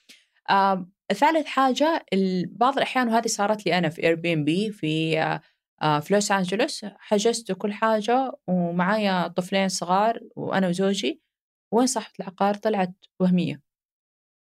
آه 0.49 0.89
ثالث 1.13 1.45
حاجة 1.45 2.05
بعض 2.51 2.75
الأحيان 2.77 3.07
وهذه 3.07 3.27
صارت 3.27 3.65
لي 3.65 3.77
أنا 3.77 3.89
في 3.89 4.03
Airbnb 4.03 4.71
في 4.71 5.19
آه 5.19 5.41
آه 5.81 5.99
في 5.99 6.13
لوس 6.13 6.31
أنجلوس 6.31 6.85
حجزت 6.85 7.51
كل 7.51 7.73
حاجة 7.73 8.31
ومعايا 8.47 9.27
طفلين 9.27 9.69
صغار 9.69 10.19
وأنا 10.35 10.67
وزوجي 10.67 11.21
وين 11.73 11.87
صاحبة 11.87 12.13
العقار 12.19 12.53
طلعت 12.55 12.93
وهمية 13.19 13.61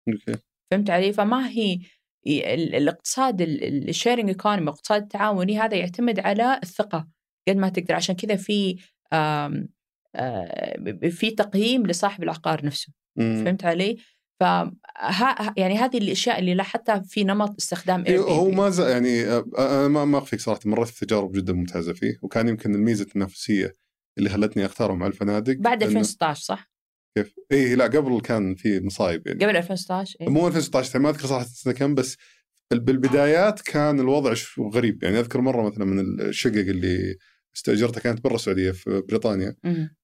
أوكي 0.10 0.42
فهمت 0.72 0.90
علي؟ 0.90 1.14
فما 1.14 1.50
هي 1.50 1.80
ال- 2.28 2.76
الاقتصاد 2.76 3.42
ال 3.42 3.52
sharing 3.52 4.28
economy 4.30 4.62
الاقتصاد 4.64 5.02
التعاوني 5.02 5.60
هذا 5.60 5.78
يعتمد 5.78 6.20
على 6.20 6.60
الثقة 6.64 7.08
قد 7.48 7.56
ما 7.58 7.70
تقدر 7.70 7.94
عشان 7.96 8.16
كذا 8.16 8.36
في 8.36 8.78
آه، 9.14 9.68
في 11.10 11.32
تقييم 11.32 11.88
لصاحب 11.88 12.24
العقار 12.24 12.66
نفسه 12.66 12.94
مم. 13.16 13.42
فهمت 13.46 13.66
علي؟ 13.66 13.98
ف 14.40 14.44
يعني 15.58 15.78
هذه 15.78 15.98
الأشياء 15.98 16.40
اللي 16.40 16.54
لاحظتها 16.54 17.00
في 17.00 17.24
نمط 17.24 17.56
استخدام 17.60 18.04
إيه، 18.06 18.18
Airbnb. 18.18 18.30
هو 18.30 18.52
ما 18.52 18.70
زال 18.70 18.92
يعني 18.92 19.26
آه، 19.26 19.46
أنا 19.58 19.88
ما 19.88 20.06
ما 20.06 20.18
أخفيك 20.18 20.40
صراحة 20.40 20.60
مريت 20.66 20.88
في 20.88 21.06
تجارب 21.06 21.32
جدا 21.32 21.54
ممتازة 21.54 21.94
فيه 21.94 22.18
وكان 22.22 22.48
يمكن 22.48 22.76
الميزة 22.76 23.04
التنافسية 23.04 23.74
اللي 24.18 24.30
خلتني 24.30 24.66
أختارهم 24.66 25.04
على 25.04 25.12
الفنادق 25.12 25.56
بعد 25.58 25.84
إنه- 25.84 25.88
2016 25.88 26.42
صح؟ 26.44 26.72
كيف؟ 27.18 27.36
اي 27.52 27.76
لا 27.76 27.84
قبل 27.86 28.22
كان 28.22 28.56
في 28.56 28.80
مصايب 28.80 29.28
يعني 29.28 29.46
قبل 29.46 29.58
2016 29.58 30.18
إيه؟ 30.22 30.30
مو 30.30 30.48
2016 30.48 31.00
ما 31.00 31.10
أذكر 31.10 31.28
صراحة 31.28 31.46
السنة 31.46 31.74
كم 31.74 31.96
بس 31.96 32.18
بالبدايات 32.72 33.62
كان 33.62 34.00
الوضع 34.00 34.34
غريب 34.74 35.04
يعني 35.04 35.20
أذكر 35.20 35.42
مرة 35.42 35.70
مثلا 35.70 35.86
من 35.86 36.22
الشقق 36.22 36.56
اللي 36.56 37.18
استأجرتها 37.56 38.00
كانت 38.02 38.24
برا 38.24 38.36
السعودية 38.36 38.72
في 38.72 39.02
بريطانيا. 39.10 39.56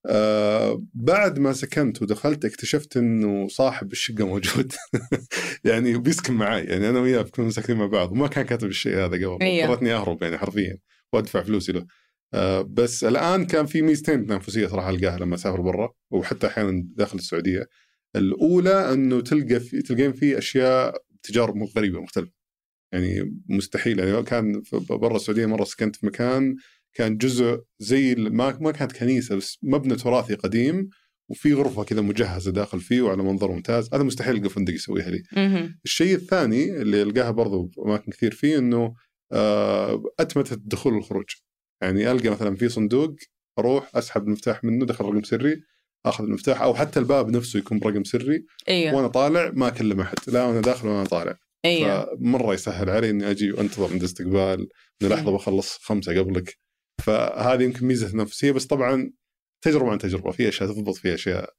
آه 0.05 0.83
بعد 0.93 1.39
ما 1.39 1.53
سكنت 1.53 2.01
ودخلت 2.01 2.45
اكتشفت 2.45 2.97
إنه 2.97 3.47
صاحب 3.47 3.91
الشقة 3.91 4.27
موجود. 4.27 4.73
يعني 5.63 5.97
بيسكن 5.97 6.33
معي 6.33 6.63
يعني 6.63 6.89
أنا 6.89 6.99
وياه 6.99 7.21
كنا 7.21 7.49
ساكنين 7.49 7.79
مع 7.79 7.85
بعض 7.85 8.11
وما 8.11 8.27
كان 8.27 8.45
كاتب 8.45 8.67
الشيء 8.67 8.95
هذا 8.95 9.05
قبل. 9.27 9.37
إيه. 9.45 9.63
اضطرتني 9.65 9.93
أهرب 9.93 10.23
يعني 10.23 10.37
حرفيا 10.37 10.77
وأدفع 11.13 11.41
فلوسي 11.43 11.71
له. 11.71 11.85
آه 12.33 12.61
بس 12.61 13.03
الآن 13.03 13.45
كان 13.45 13.65
في 13.65 13.81
ميزتين 13.81 14.25
تنافسية 14.25 14.67
صراحة 14.67 14.89
ألقاها 14.89 15.17
لما 15.19 15.35
أسافر 15.35 15.61
برا 15.61 15.93
وحتى 16.11 16.47
أحيانا 16.47 16.83
داخل 16.95 17.17
السعودية. 17.17 17.67
الأولى 18.15 18.93
إنه 18.93 19.21
تلقى 19.21 19.59
في 19.59 19.81
تلقين 19.81 20.13
فيه 20.13 20.37
أشياء 20.37 21.01
تجارب 21.23 21.63
غريبة 21.77 22.01
مختلفة. 22.01 22.31
يعني 22.93 23.41
مستحيل 23.49 23.99
يعني 23.99 24.23
كان 24.23 24.61
في- 24.61 24.77
برا 24.89 25.15
السعودية 25.15 25.45
مرة 25.45 25.63
سكنت 25.63 25.95
في 25.95 26.05
مكان 26.05 26.55
كان 26.93 27.17
جزء 27.17 27.59
زي 27.79 28.15
ما 28.15 28.57
ما 28.61 28.71
كانت 28.71 28.91
كنيسة 28.91 29.35
بس 29.35 29.57
مبنى 29.63 29.95
تراثي 29.95 30.35
قديم 30.35 30.89
وفي 31.29 31.53
غرفة 31.53 31.83
كذا 31.83 32.01
مجهزة 32.01 32.51
داخل 32.51 32.79
فيه 32.79 33.01
وعلى 33.01 33.23
منظر 33.23 33.51
ممتاز. 33.51 33.89
هذا 33.93 34.03
مستحيل 34.03 34.35
القى 34.35 34.49
فندق 34.49 34.73
يسويها 34.73 35.09
لي. 35.09 35.23
الشيء 35.85 36.15
الثاني 36.15 36.81
اللي 36.81 37.01
القاها 37.01 37.31
برضو 37.31 37.71
أماكن 37.85 38.11
كثير 38.11 38.31
فيه 38.31 38.57
إنه 38.57 38.93
آه، 39.31 40.03
اتمته 40.19 40.53
الدخول 40.53 40.93
والخروج. 40.93 41.25
يعني 41.81 42.11
ألقى 42.11 42.29
مثلا 42.29 42.55
في 42.55 42.69
صندوق 42.69 43.15
أروح 43.59 43.95
أسحب 43.95 44.27
المفتاح 44.27 44.63
منه 44.63 44.85
دخل 44.85 45.05
رقم 45.05 45.23
سري 45.23 45.61
أخذ 46.05 46.23
المفتاح 46.23 46.61
أو 46.61 46.75
حتى 46.75 46.99
الباب 46.99 47.29
نفسه 47.29 47.59
يكون 47.59 47.79
برقم 47.79 48.03
سري. 48.03 48.45
أيوه. 48.69 48.95
وأنا 48.95 49.07
طالع 49.07 49.51
ما 49.53 49.67
أكلم 49.67 50.01
أحد. 50.01 50.17
لا 50.27 50.43
وأنا 50.45 50.61
داخل 50.61 50.87
وأنا 50.87 51.05
طالع. 51.05 51.37
أيوه. 51.65 52.15
فمرة 52.15 52.53
يسهل 52.53 52.89
علي 52.89 53.09
إني 53.09 53.31
أجي 53.31 53.51
وأنتظر 53.51 53.91
عند 53.91 54.03
استقبال 54.03 54.67
من 55.01 55.09
لحظة. 55.09 55.31
بخلص 55.31 55.77
خمسة 55.77 56.19
قبلك. 56.19 56.57
فهذه 57.01 57.63
يمكن 57.63 57.85
ميزة 57.85 58.09
تنافسيه 58.09 58.51
بس 58.51 58.65
طبعا 58.65 59.11
تجربة 59.61 59.91
عن 59.91 59.97
تجربة 59.97 60.31
في 60.31 60.49
أشياء 60.49 60.69
تضبط 60.69 60.95
في 60.95 61.13
أشياء 61.13 61.53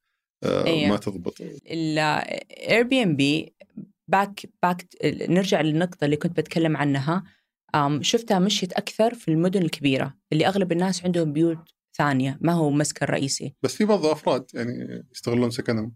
آه، 0.44 0.66
أيوة. 0.66 0.88
ما 0.88 0.96
تضبط. 0.96 1.40
ال 1.70 2.82
Airbnb 2.82 3.54
back 4.08 4.40
back 4.62 4.86
نرجع 5.04 5.60
للنقطة 5.60 6.04
اللي 6.04 6.16
كنت 6.16 6.36
بتكلم 6.36 6.76
عنها. 6.76 7.24
شفتها 8.00 8.38
مشيت 8.38 8.72
أكثر 8.72 9.14
في 9.14 9.28
المدن 9.30 9.62
الكبيرة 9.62 10.14
اللي 10.32 10.46
أغلب 10.46 10.72
الناس 10.72 11.04
عندهم 11.04 11.32
بيوت 11.32 11.58
ثانية 11.96 12.38
ما 12.40 12.52
هو 12.52 12.70
مسكن 12.70 13.06
رئيسي. 13.06 13.54
بس 13.62 13.74
في 13.74 13.84
بعض 13.84 14.04
الافراد 14.04 14.46
يعني 14.54 15.04
يستغلون 15.12 15.50
سكنهم. 15.50 15.94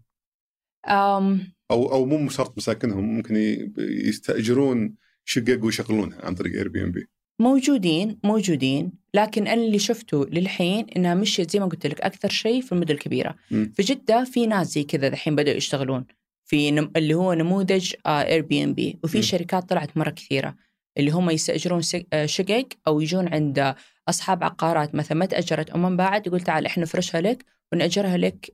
أم، 0.87 1.53
أو 1.71 1.91
أو 1.93 2.05
مو 2.05 2.29
شرط 2.29 2.57
مساكنهم 2.57 3.03
ممكن 3.03 3.35
يستأجرون 3.77 4.95
شقق 5.25 5.63
ويشغلونها 5.63 6.25
عن 6.25 6.35
طريق 6.35 6.53
اير 6.55 6.67
بي 6.69 6.83
ام 6.83 6.91
بي 6.91 7.07
موجودين 7.39 8.19
موجودين 8.23 8.91
لكن 9.13 9.47
أنا 9.47 9.63
اللي 9.63 9.79
شفته 9.79 10.25
للحين 10.25 10.85
إنها 10.97 11.13
مشيت 11.13 11.51
زي 11.51 11.59
ما 11.59 11.65
قلت 11.65 11.87
لك 11.87 12.01
أكثر 12.01 12.29
شيء 12.29 12.61
في 12.61 12.71
المدن 12.71 12.93
الكبيرة 12.93 13.35
مم. 13.51 13.71
في 13.75 13.83
جدة 13.83 14.23
في 14.23 14.45
ناس 14.47 14.67
زي 14.67 14.83
كذا 14.83 15.07
الحين 15.07 15.35
بدأوا 15.35 15.57
يشتغلون 15.57 16.05
في 16.45 16.71
نم... 16.71 16.91
اللي 16.95 17.13
هو 17.13 17.33
نموذج 17.33 17.93
Airbnb 18.07 18.99
وفي 19.03 19.17
مم. 19.17 19.23
شركات 19.23 19.69
طلعت 19.69 19.97
مرة 19.97 20.09
كثيرة 20.09 20.55
اللي 20.97 21.11
هم 21.11 21.29
يستأجرون 21.29 21.81
آه، 22.13 22.25
شقق 22.25 22.67
أو 22.87 23.01
يجون 23.01 23.33
عند 23.33 23.75
أصحاب 24.09 24.43
عقارات 24.43 24.95
مثلا 24.95 25.17
ما 25.17 25.25
تأجرت 25.25 25.69
أو 25.69 25.77
من 25.77 25.97
بعد 25.97 26.27
يقول 26.27 26.41
تعال 26.41 26.65
إحنا 26.65 26.83
نفرشها 26.83 27.21
لك 27.21 27.45
ونأجرها 27.73 28.17
لك 28.17 28.53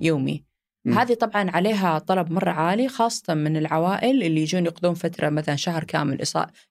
يومي 0.00 0.44
مم. 0.84 0.98
هذه 0.98 1.14
طبعا 1.14 1.50
عليها 1.50 1.98
طلب 1.98 2.32
مرة 2.32 2.50
عالي 2.50 2.88
خاصة 2.88 3.34
من 3.34 3.56
العوائل 3.56 4.22
اللي 4.22 4.42
يجون 4.42 4.66
يقضون 4.66 4.94
فترة 4.94 5.28
مثلا 5.28 5.56
شهر 5.56 5.84
كامل 5.84 6.24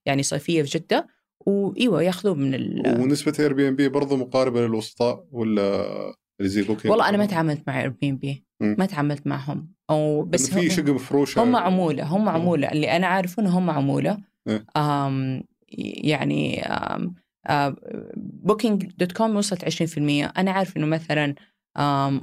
يعني 0.05 0.23
صيفية 0.23 0.63
في 0.63 0.69
جدة 0.69 1.16
وإيوه 1.45 2.03
ياخذون 2.03 2.39
من 2.39 2.53
ال... 2.53 3.01
ونسبة 3.01 3.33
Airbnb 3.39 3.89
برضه 3.89 4.17
مقاربة 4.17 4.61
للوسطاء 4.61 5.25
ولا 5.31 5.85
اللي 6.39 6.49
زي 6.49 6.61
Booking 6.61 6.91
والله 6.91 7.09
أنا 7.09 7.17
ما 7.17 7.25
تعاملت 7.25 7.63
مع 7.67 7.81
Airbnb. 7.81 8.45
ما 8.59 8.85
تعاملت 8.85 9.27
معهم. 9.27 9.73
أو 9.89 10.23
بس 10.23 10.53
في 10.53 10.69
شقه 10.69 10.93
مفروشه 10.93 11.43
هم 11.43 11.55
عمولة 11.55 12.03
هم 12.03 12.29
عمولة. 12.29 12.71
اللي 12.71 12.95
أنا 12.95 13.07
عارفه 13.07 13.41
إنه 13.41 13.57
هم 13.57 13.69
عمولة. 13.69 14.17
إيه. 14.47 14.65
آم 14.77 15.43
يعني 16.03 16.63
Booking 18.17 18.85
دوت 18.97 19.11
كوم 19.11 19.35
وصلت 19.35 19.65
20% 19.95 19.97
أنا 20.37 20.51
عارف 20.51 20.77
إنه 20.77 20.85
مثلا 20.85 21.25
آم 21.25 21.35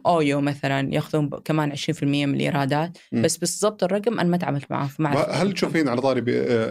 OYO 0.07 0.41
مثلا 0.41 0.95
يأخذون 0.95 1.31
كمان 1.45 1.77
20% 1.77 2.03
من 2.03 2.35
الإيرادات. 2.35 2.99
بس 3.13 3.37
بالضبط 3.37 3.85
الرقم 3.85 4.21
أنا 4.21 4.29
ما 4.29 4.37
تعاملت 4.37 4.71
معهم 4.71 4.89
فما 4.89 5.11
هل 5.15 5.53
تشوفين 5.53 5.89
على 5.89 6.01
طاري 6.01 6.25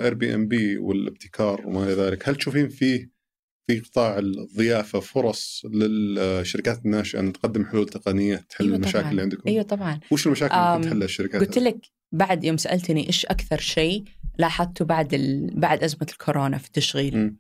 Airbnb 0.04 0.78
والابتكار 0.78 1.68
وما 1.68 1.84
إلى 1.84 1.94
ذلك 1.94 2.30
هل 2.30 2.36
تشوفين 2.36 2.70
فيه 2.70 3.14
في 3.68 3.80
قطاع 3.80 4.20
الضيافة 4.20 5.00
فرص 5.00 5.66
للشركات 5.74 6.86
الناشئة 6.86 7.20
أن 7.20 7.34
تقدم 7.34 7.66
حلول 7.66 7.90
تقنية 7.90 8.36
تحل 8.50 8.66
أيوة 8.66 8.76
المشاكل 8.76 9.00
طبعاً. 9.00 9.12
اللي 9.12 9.22
عندكم؟ 9.22 9.42
أيوه 9.48 9.64
طبعا 9.64 10.00
وش 10.12 10.28
المشاكل 10.28 10.56
اللي 10.56 10.88
تحلها 10.88 11.06
الشركات؟ 11.06 11.42
قلت 11.42 11.58
لك 11.58 11.78
بعد 12.12 12.44
يوم 12.44 12.58
سألتني 12.58 13.08
إيش 13.08 13.26
أكثر 13.26 13.58
شيء 13.58 14.04
لاحظته 14.40 14.86
بعد 14.86 15.14
ال... 15.14 15.60
بعد 15.60 15.84
أزمة 15.84 16.08
الكورونا 16.12 16.58
في 16.58 16.68
التشغيل 16.68 17.18
مم. 17.18 17.38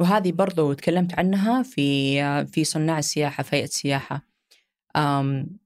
وهذه 0.00 0.32
برضو 0.32 0.72
تكلمت 0.72 1.18
عنها 1.18 1.62
في 1.62 2.46
في 2.46 2.64
صناع 2.64 2.98
السياحة 2.98 3.42
في 3.42 3.56
هيئه 3.56 3.64
السياحة 3.64 4.26
آم 4.96 5.58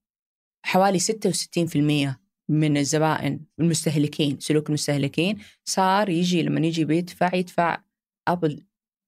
حوالي 0.65 0.99
66% 1.01 2.15
من 2.49 2.77
الزبائن 2.77 3.41
المستهلكين 3.61 4.41
سلوك 4.41 4.69
المستهلكين 4.69 5.39
صار 5.65 6.09
يجي 6.09 6.43
لما 6.43 6.67
يجي 6.67 6.85
بيدفع 6.85 7.35
يدفع 7.35 7.83
أبل 8.29 8.65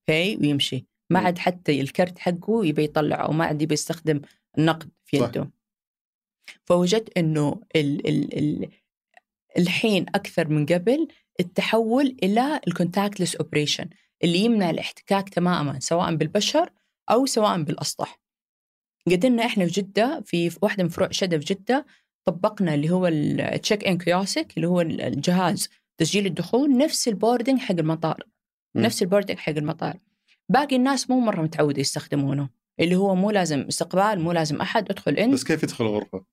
باي 0.09 0.36
ويمشي 0.36 0.86
ما. 1.10 1.18
عاد 1.20 1.39
حتى 1.39 1.81
الكرت 1.81 2.18
حقه 2.18 2.66
يبي 2.66 2.85
يطلعه 2.85 3.31
وما 3.31 3.44
عاد 3.44 3.62
يبي 3.62 3.74
يستخدم 3.74 4.20
النقد 4.59 4.90
في 5.05 5.18
صح. 5.18 5.28
جدة 5.28 5.51
فوجدت 6.64 7.18
إنه 7.18 7.60
ال 7.77 8.09
ال 8.09 8.39
ال 8.39 8.68
الحين 9.59 10.06
أكثر 10.14 10.48
من 10.48 10.66
قبل 10.66 11.09
التحول 11.40 12.16
إلى 12.23 12.60
ال 12.69 12.74
contactless 12.74 13.36
operation 13.36 13.89
اللي 14.24 14.38
يمنع 14.38 14.70
الاحتكاك 14.70 15.28
تماما 15.28 15.80
سواء 15.80 16.14
بالبشر 16.14 16.72
أو 17.10 17.26
سواء 17.26 17.62
بالأسطح. 17.62 18.20
قدرنا 19.06 19.47
إحنا 19.47 19.66
في 19.66 19.70
جدة 19.70 20.22
في 20.24 20.59
واحدة 20.62 20.82
من 20.82 20.88
فروع 20.88 21.09
شدا 21.11 21.39
في 21.38 21.44
جدة 21.44 21.86
طبقنا 22.24 22.74
اللي 22.74 22.90
هو 22.90 23.06
ال 23.07 23.85
check-in 23.86 23.98
kiosk 23.98 24.57
اللي 24.56 24.68
هو 24.68 24.80
الجهاز 24.80 25.68
تسجيل 25.98 26.26
الدخول 26.26 26.76
نفس 26.76 27.09
ال 27.09 27.14
boarding 27.14 27.59
حق 27.59 27.74
المطار 27.78 28.22
مم. 28.74 28.82
نفس 28.82 29.02
ال 29.03 29.07
boarding 29.07 29.39
حق 29.38 29.52
المطار 29.52 29.98
باقي 30.48 30.76
الناس 30.76 31.10
مو 31.10 31.20
مرة 31.20 31.43
متعودة 31.43 31.80
يستخدمونه 31.80 32.48
اللي 32.80 32.97
هو 32.97 33.14
مو 33.14 33.30
لازم 33.30 33.60
استقبال 33.60 34.20
مو 34.20 34.32
لازم 34.32 34.60
أحد 34.60 34.90
ادخل 34.90 35.12
انت 35.12 35.34
بس 35.34 35.44
كيف 35.44 35.62
يدخل 35.62 35.84
الغرفة؟ 35.84 36.24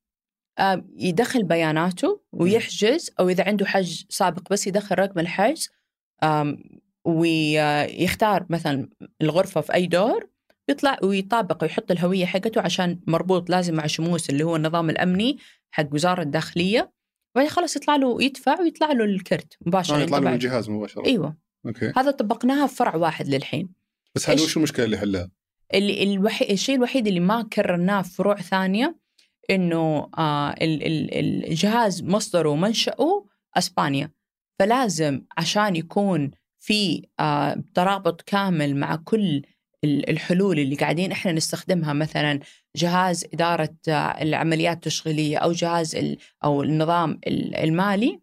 آه، 0.59 0.85
يدخل 0.95 1.43
بياناته 1.43 2.21
ويحجز 2.31 3.11
أو 3.19 3.29
إذا 3.29 3.47
عنده 3.47 3.65
حجز 3.65 4.05
سابق 4.09 4.51
بس 4.51 4.67
يدخل 4.67 4.99
رقم 4.99 5.19
الحجز 5.19 5.69
ويختار 7.05 8.45
مثلا 8.49 8.89
الغرفة 9.21 9.61
في 9.61 9.73
أي 9.73 9.87
دور 9.87 10.29
يطلع 10.69 10.97
ويطابق 11.03 11.63
ويحط 11.63 11.91
الهوية 11.91 12.25
حقته 12.25 12.61
عشان 12.61 12.99
مربوط 13.07 13.49
لازم 13.49 13.75
مع 13.75 13.87
شموس 13.87 14.29
اللي 14.29 14.43
هو 14.43 14.55
النظام 14.55 14.89
الأمني 14.89 15.37
حق 15.71 15.85
وزارة 15.93 16.21
الداخلية. 16.21 16.91
وبعدين 17.35 17.51
خلاص 17.51 17.75
يطلع 17.75 17.95
له 17.95 18.23
يدفع 18.23 18.59
ويطلع 18.61 18.91
له 18.91 19.03
الكرت 19.05 19.57
مباشرة 19.65 19.95
آه 19.95 19.99
يطلع 19.99 20.17
طبعاً. 20.19 20.33
الجهاز 20.33 20.69
مباشرة. 20.69 21.05
أيوه. 21.05 21.37
أوكي. 21.65 21.93
هذا 21.97 22.11
طبقناها 22.11 22.67
في 22.67 22.75
فرع 22.75 22.95
واحد 22.95 23.27
للحين. 23.27 23.69
بس 24.15 24.29
إيش- 24.29 24.41
وش 24.41 24.57
المشكلة 24.57 24.85
اللي 24.85 24.97
حلها؟ 24.97 25.31
اللي 25.73 26.03
الوحي... 26.03 26.53
الشيء 26.53 26.75
الوحيد 26.75 27.07
اللي 27.07 27.19
ما 27.19 27.41
كررناه 27.53 28.01
في 28.01 28.09
فروع 28.15 28.35
ثانية 28.35 28.97
إنه 29.49 30.09
آه 30.17 30.49
ال- 30.49 30.83
ال- 30.87 31.47
الجهاز 31.49 32.03
مصدره 32.03 32.49
ومنشأه 32.49 33.25
أسبانيا. 33.57 34.11
فلازم 34.59 35.21
عشان 35.37 35.75
يكون 35.75 36.31
في 36.63 37.07
آه 37.19 37.63
ترابط 37.73 38.21
كامل 38.21 38.75
مع 38.75 38.95
كل 38.95 39.41
ال- 39.83 40.09
الحلول 40.09 40.59
اللي 40.59 40.75
قاعدين 40.75 41.11
إحنا 41.11 41.31
نستخدمها 41.31 41.93
مثلا 41.93 42.39
جهاز 42.75 43.25
إدارة 43.33 43.75
آه 43.87 43.91
العمليات 44.21 44.75
التشغيلية 44.75 45.37
أو 45.37 45.51
جهاز 45.51 46.17
أو 46.43 46.63
النظام 46.63 47.19
ال- 47.27 47.55
المالي 47.55 48.19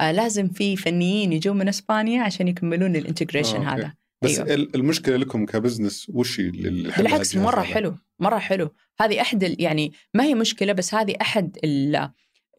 آه 0.00 0.12
لازم 0.12 0.48
في 0.48 0.76
فنيين 0.76 1.32
يجون 1.32 1.56
من 1.56 1.68
إسبانيا 1.68 2.22
عشان 2.22 2.48
يكملون 2.48 2.96
ال 2.96 3.02
integration 3.02 3.62
آه،. 3.62 3.74
هذا 3.74 3.94
بس 4.24 4.38
أيوة. 4.38 4.54
ال- 4.54 4.74
المشكلة 4.74 5.16
لكم 5.16 5.46
ك 5.46 5.53
business 5.53 6.10
وش 6.14 6.40
بالعكس 6.40 7.36
مرة 7.36 7.60
هذا؟ 7.60 7.74
حلو 7.74 7.94
مرة 8.20 8.38
حلو 8.38 8.70
هذه 9.00 9.20
أحد 9.20 9.60
يعني 9.60 9.92
ما 10.14 10.24
هي 10.24 10.34
مشكلة 10.34 10.72
بس 10.72 10.94
هذه 10.94 11.14
أحد 11.20 11.58
ال- 11.64 12.10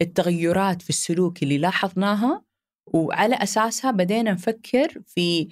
التغيرات 0.02 0.82
في 0.82 0.90
السلوك 0.90 1.44
اللي 1.44 1.58
لاحظناها 1.58 2.45
وعلى 2.88 3.36
أساسها 3.36 3.92
بدينا 3.92 4.32
نفكر 4.32 5.02
في 5.06 5.48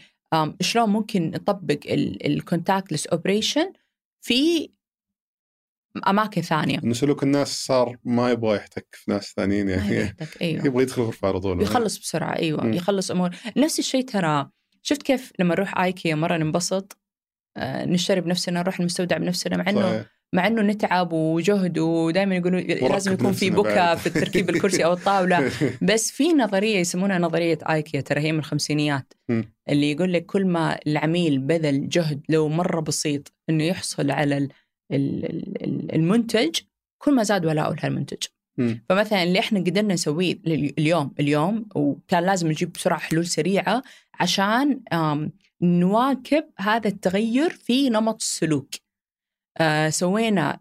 شلون 0.61 0.89
ممكن 0.89 1.31
نطبق 1.31 1.79
ال 2.25 2.32
contactless 2.32 3.07
operation 3.07 3.73
في 4.21 4.69
أماكن 6.07 6.41
ثانية. 6.41 6.79
إنه 6.83 6.93
سلوك 6.93 7.23
الناس 7.23 7.65
صار 7.65 7.97
ما 8.03 8.31
يبغى 8.31 8.55
يحتك 8.55 8.87
في 8.91 9.11
ناس 9.11 9.33
ثانيين 9.35 9.69
يعني. 9.69 10.15
أيوه. 10.41 10.65
يبغى 10.65 10.83
يدخل 10.83 11.01
غرفة 11.01 11.27
على 11.27 11.39
طول. 11.39 11.61
يخلص 11.61 11.99
بسرعة 11.99 12.35
أيوه 12.35 12.63
مم. 12.63 12.73
يخلص 12.73 13.11
أمور. 13.11 13.29
نفس 13.57 13.79
الشيء 13.79 14.05
ترى 14.05 14.49
شفت 14.81 15.03
كيف 15.03 15.31
لما 15.39 15.55
نروح 15.55 15.79
ايكيا 15.79 16.15
مرة 16.15 16.37
ننبسط 16.37 16.97
آه، 17.57 17.85
نشتري 17.85 18.21
بنفسنا 18.21 18.59
نروح 18.59 18.79
المستودع 18.79 19.17
بنفسنا 19.17 19.57
مع 19.57 19.69
إنه. 19.69 20.05
مع 20.33 20.47
إنه 20.47 20.61
نتعب 20.61 21.13
وجهد 21.13 21.79
ودائما 21.79 22.35
يقولوا 22.35 22.59
لازم 22.59 23.13
يكون 23.13 23.31
في 23.31 23.49
بكى. 23.49 23.97
في 23.97 24.09
تركيب 24.09 24.49
الكرسي 24.49 24.85
أو 24.85 24.93
الطاولة 24.93 25.51
بس 25.89 26.11
في 26.11 26.33
نظرية 26.33 26.77
يسمونها 26.79 27.19
نظرية 27.19 27.57
آيكيا 27.69 28.01
ترى 28.01 28.21
هي 28.21 28.31
من 28.31 28.39
الخمسينيات. 28.39 29.13
اللي 29.69 29.91
يقول 29.91 30.13
لك 30.13 30.25
كل 30.25 30.45
ما 30.45 30.79
العميل 30.87 31.39
بذل 31.39 31.89
جهد 31.89 32.21
لو 32.29 32.49
مره 32.49 32.79
بسيط 32.81 33.33
إنه 33.49 33.63
يحصل 33.63 34.11
على 34.11 34.37
ال- 34.37 34.49
ال- 34.91 35.63
ال- 35.63 35.95
المنتج 35.95 36.55
كل 36.97 37.15
ما 37.15 37.23
زاد 37.23 37.45
ولاؤه 37.45 37.75
لهالمنتج. 37.75 38.23
فمثلا 38.89 39.23
اللي 39.23 39.39
إحنا 39.39 39.59
قدرنا 39.59 39.93
نسويه 39.93 40.39
اليوم 40.47 41.11
اليوم 41.19 41.65
وكان 41.75 42.23
لازم 42.23 42.47
نجيب 42.47 42.71
بسرعة 42.73 42.99
حلول 42.99 43.25
سريعة 43.27 43.83
عشان 44.19 44.79
نواكب 45.61 46.43
هذا 46.59 46.87
التغير 46.87 47.49
في 47.49 47.89
نمط 47.89 48.21
السلوك. 48.21 48.69
آه، 49.57 49.89
سوينا 49.89 50.59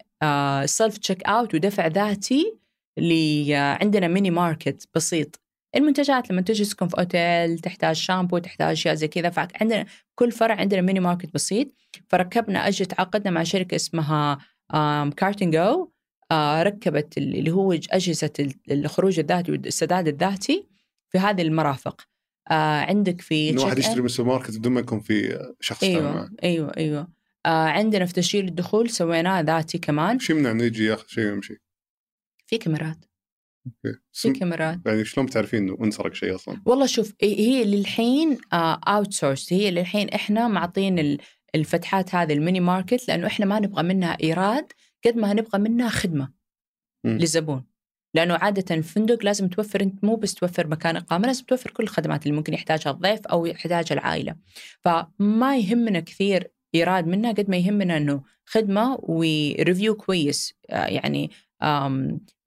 self 0.65 0.99
checkout 0.99 1.55
ودفع 1.55 1.87
ذاتي 1.87 2.55
ل- 2.99 3.53
آه، 3.53 3.79
عندنا 3.81 4.09
mini 4.09 4.31
market 4.31 4.89
بسيط. 4.95 5.41
المنتجات 5.77 6.31
لما 6.31 6.41
تجي 6.41 6.65
تسكن 6.65 6.89
في 6.89 6.99
اوتيل 6.99 7.59
تحتاج 7.59 7.97
شامبو 7.97 8.39
تحتاج 8.39 8.71
اشياء 8.73 8.95
زي 8.95 9.09
كذا 9.09 9.31
فعندنا 9.31 9.87
كل 10.15 10.33
فرع 10.33 10.55
عندنا 10.55 10.81
mini 10.81 11.01
market 11.01 11.35
بسيط. 11.35 11.69
فركبنا 12.09 12.69
أجي 12.69 12.85
تعاقدنا 12.85 13.31
مع 13.31 13.43
شركة 13.43 13.75
اسمها 13.75 14.39
كارتن 15.17 15.51
جو 15.51 15.89
آه، 16.31 16.63
ركبت 16.63 17.19
اللي 17.19 17.51
هو 17.51 17.73
ال- 17.73 18.53
الخروج 18.71 19.19
الذاتي 19.19 19.53
والسداد 19.53 20.09
الذاتي 20.09 20.67
في 21.11 21.19
هذه 21.19 21.43
المرافق. 21.43 22.01
آه، 22.51 22.81
عندك 22.81 23.21
في 23.21 23.51
إنه 23.51 23.63
واحد 23.63 23.77
check-in- 23.77 23.79
يشتري 23.79 24.01
من 24.01 24.07
السوبر 24.07 24.29
ماركت 24.33 24.59
بدون 24.59 24.73
ما 24.73 24.81
يكون 24.81 25.01
في 25.01 25.39
شخص 25.61 25.83
أيوه 25.85 26.31
أيوه 26.45 26.73
أيوه. 26.77 27.09
آه، 27.47 27.49
عندنا 27.69 28.07
في 28.07 28.13
تسجيل 28.13 28.49
الدخول 28.49 28.91
سويناه 28.91 29.41
ذاتي 29.41 29.79
كمان. 29.79 30.19
شو 30.19 30.33
يمنع 30.33 30.51
انه 30.51 30.65
يجي 30.65 30.85
ياخذ 30.85 31.07
شيء 31.07 31.25
ويمشي؟ 31.25 31.57
في 32.47 32.59
كاميرات. 32.59 33.05
أوكي. 33.67 33.99
في 34.13 34.33
كاميرات. 34.33 34.79
يعني 34.87 35.05
شلون 35.05 35.27
بتعرفين 35.27 35.59
إنه 35.69 35.77
انسرق 35.85 36.15
شيء 36.15 36.35
أصلا؟ 36.35 36.63
والله 36.67 36.87
شوف 36.87 37.15
هي 37.23 37.65
للحين 37.65 38.39
outsource 38.53 39.53
هي 39.53 39.71
للحين 39.71 40.09
إحنا 40.09 40.49
معطين 40.49 40.99
ال- 40.99 41.19
الفتحات 41.55 42.15
هذه 42.15 42.33
ال 42.33 42.38
mini 42.38 42.61
market 42.61 43.09
لأنه 43.09 43.27
إحنا 43.27 43.47
ما 43.47 43.61
نبغى 43.61 43.83
منها 43.83 44.17
إيراد 44.23 44.73
قد 45.07 45.17
ما 45.17 45.33
نبغى 45.33 45.59
منها 45.61 45.89
خدمة 45.89 46.33
مم. 47.05 47.19
للزبون. 47.19 47.65
لأنه 48.15 48.35
عادة 48.35 48.75
الفندق 48.75 49.25
لازم 49.25 49.49
توفر 49.49 49.81
أنت 49.81 50.05
مو 50.05 50.17
بس 50.17 50.35
توفر 50.35 50.67
مكان 50.67 50.97
إقامة 50.97 51.27
لازم 51.27 51.45
توفر 51.45 51.71
كل 51.71 51.83
الخدمات 51.83 52.27
اللي 52.27 52.37
ممكن 52.37 52.55
يحتاجها 52.55 52.91
الضيف 52.91 53.27
أو 53.27 53.47
يحتاجها 53.47 53.95
العائلة. 53.95 54.37
فما 54.81 55.59
يهمنا 55.59 56.01
كثير 56.01 56.52
إيراد 56.75 57.07
منها 57.07 57.33
قد 57.33 57.51
ما 57.51 57.57
يهمنا 57.57 57.97
إنه 57.97 58.23
خدمة 58.45 58.99
و 59.03 59.16
review 59.16 59.95
كويس. 59.95 60.55
آه، 60.71 60.87
يعني 60.87 61.31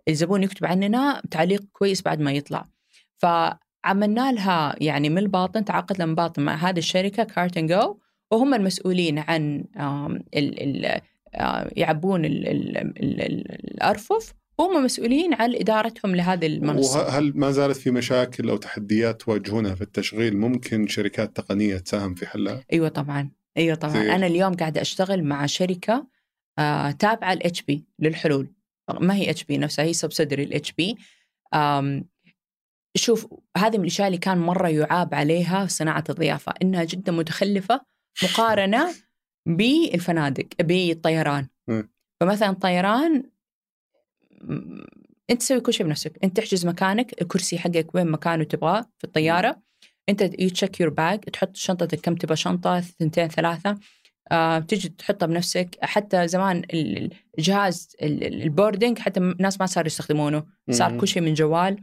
الزبون 0.07 0.43
يكتب 0.43 0.65
عننا 0.65 1.21
تعليق 1.31 1.63
كويس 1.73 2.01
بعد 2.01 2.19
ما 2.19 2.31
يطلع. 2.31 2.69
فعملنا 3.17 4.31
لها 4.31 4.75
يعني 4.81 5.09
من 5.09 5.17
الباطن 5.17 5.65
تعاقدنا 5.65 6.05
من 6.05 6.15
باطن 6.15 6.41
مع 6.41 6.55
هذه 6.55 6.77
الشركة 6.77 7.23
كارتن 7.23 7.67
جو 7.67 7.97
وهم 8.31 8.53
المسؤولين 8.53 9.19
عن 9.19 9.63
آم، 9.77 10.15
ال 10.35 10.85
ال 10.85 11.01
آه، 11.35 11.71
يعبون 11.75 12.25
ال 12.25 12.47
ال 12.47 12.77
ال 12.77 13.21
ال 13.21 13.51
الأرفف 13.73 14.33
وهم 14.57 14.83
مسؤولين 14.85 15.33
عن 15.33 15.55
إدارتهم 15.55 16.15
لهذه 16.15 16.45
المنصة. 16.45 16.99
وهل 16.99 17.33
ما 17.35 17.51
زالت 17.51 17.77
في 17.77 17.91
مشاكل 17.91 18.49
أو 18.49 18.57
تحديات 18.57 19.21
تواجهونها 19.21 19.75
في 19.75 19.81
التشغيل؟ 19.81 20.37
ممكن 20.37 20.87
شركات 20.87 21.35
تقنية 21.35 21.77
تساهم 21.77 22.15
في 22.15 22.25
حلها؟ 22.25 22.63
أيوه 22.73 22.87
طبعا. 22.87 23.31
إيوه 23.57 23.75
طبعا. 23.75 23.93
أنا 24.15 24.27
اليوم 24.27 24.53
قاعدة 24.53 24.81
أشتغل 24.81 25.23
مع 25.23 25.45
شركة 25.45 26.07
آه 26.59 26.91
تابعة 26.91 27.33
ل 27.33 27.61
HP 27.61 27.85
للحلول. 27.99 28.53
ما 28.99 29.15
هي 29.15 29.29
HP 29.29 29.57
نفسها 29.57 29.85
هي 29.85 29.93
subsidiary 29.93 30.43
ل 30.43 30.71
HP 30.71 30.97
شوف 32.97 33.27
هذه 33.57 33.77
من 33.77 33.81
الأشياء 33.81 34.07
اللي 34.07 34.17
كان 34.17 34.37
مرة 34.37 34.67
يعاب 34.67 35.13
عليها 35.13 35.67
صناعة 35.67 36.03
الضيافة 36.09 36.53
إنها 36.61 36.83
جدا 36.83 37.11
متخلفة 37.11 37.81
مقارنة 38.23 38.93
بالفنادق 39.45 40.47
بالطيران. 40.59 41.47
فمثلا 42.19 42.49
الطيران 42.49 43.23
أنت 45.29 45.39
تسوي 45.39 45.59
كل 45.59 45.73
شيء 45.73 45.85
بنفسك. 45.85 46.23
أنت 46.23 46.37
تحجز 46.37 46.65
مكانك 46.65 47.21
الكرسي 47.21 47.59
حقك 47.59 47.95
وين 47.95 48.07
مكانه 48.07 48.43
تبغاه 48.43 48.81
في 48.97 49.03
الطيارة. 49.03 49.61
أنت 50.09 50.23
check 50.23 50.79
your 50.79 50.89
bag 50.89 51.19
تحط 51.19 51.55
شنطتك 51.55 51.99
كم 52.01 52.15
تبغى 52.15 52.35
شنطة 52.35 52.79
ثنتين 52.79 53.27
ثلاثة. 53.27 53.77
آه 54.31 54.59
تجي 54.59 54.89
تحطها 54.89 55.25
بنفسك. 55.25 55.69
حتى 55.81 56.27
زمان 56.27 56.57
ال- 56.73 57.09
الجهاز 57.37 57.95
ال- 58.01 58.23
ال- 58.23 58.41
ال 58.41 58.48
boarding 58.48 58.99
حتى 58.99 59.19
الناس 59.19 59.59
ما 59.59 59.65
صاروا 59.65 59.87
يستخدمونه. 59.87 60.43
صار. 60.71 60.97
كل 60.97 61.07
شيء 61.07 61.21
من 61.23 61.33
جوال. 61.33 61.77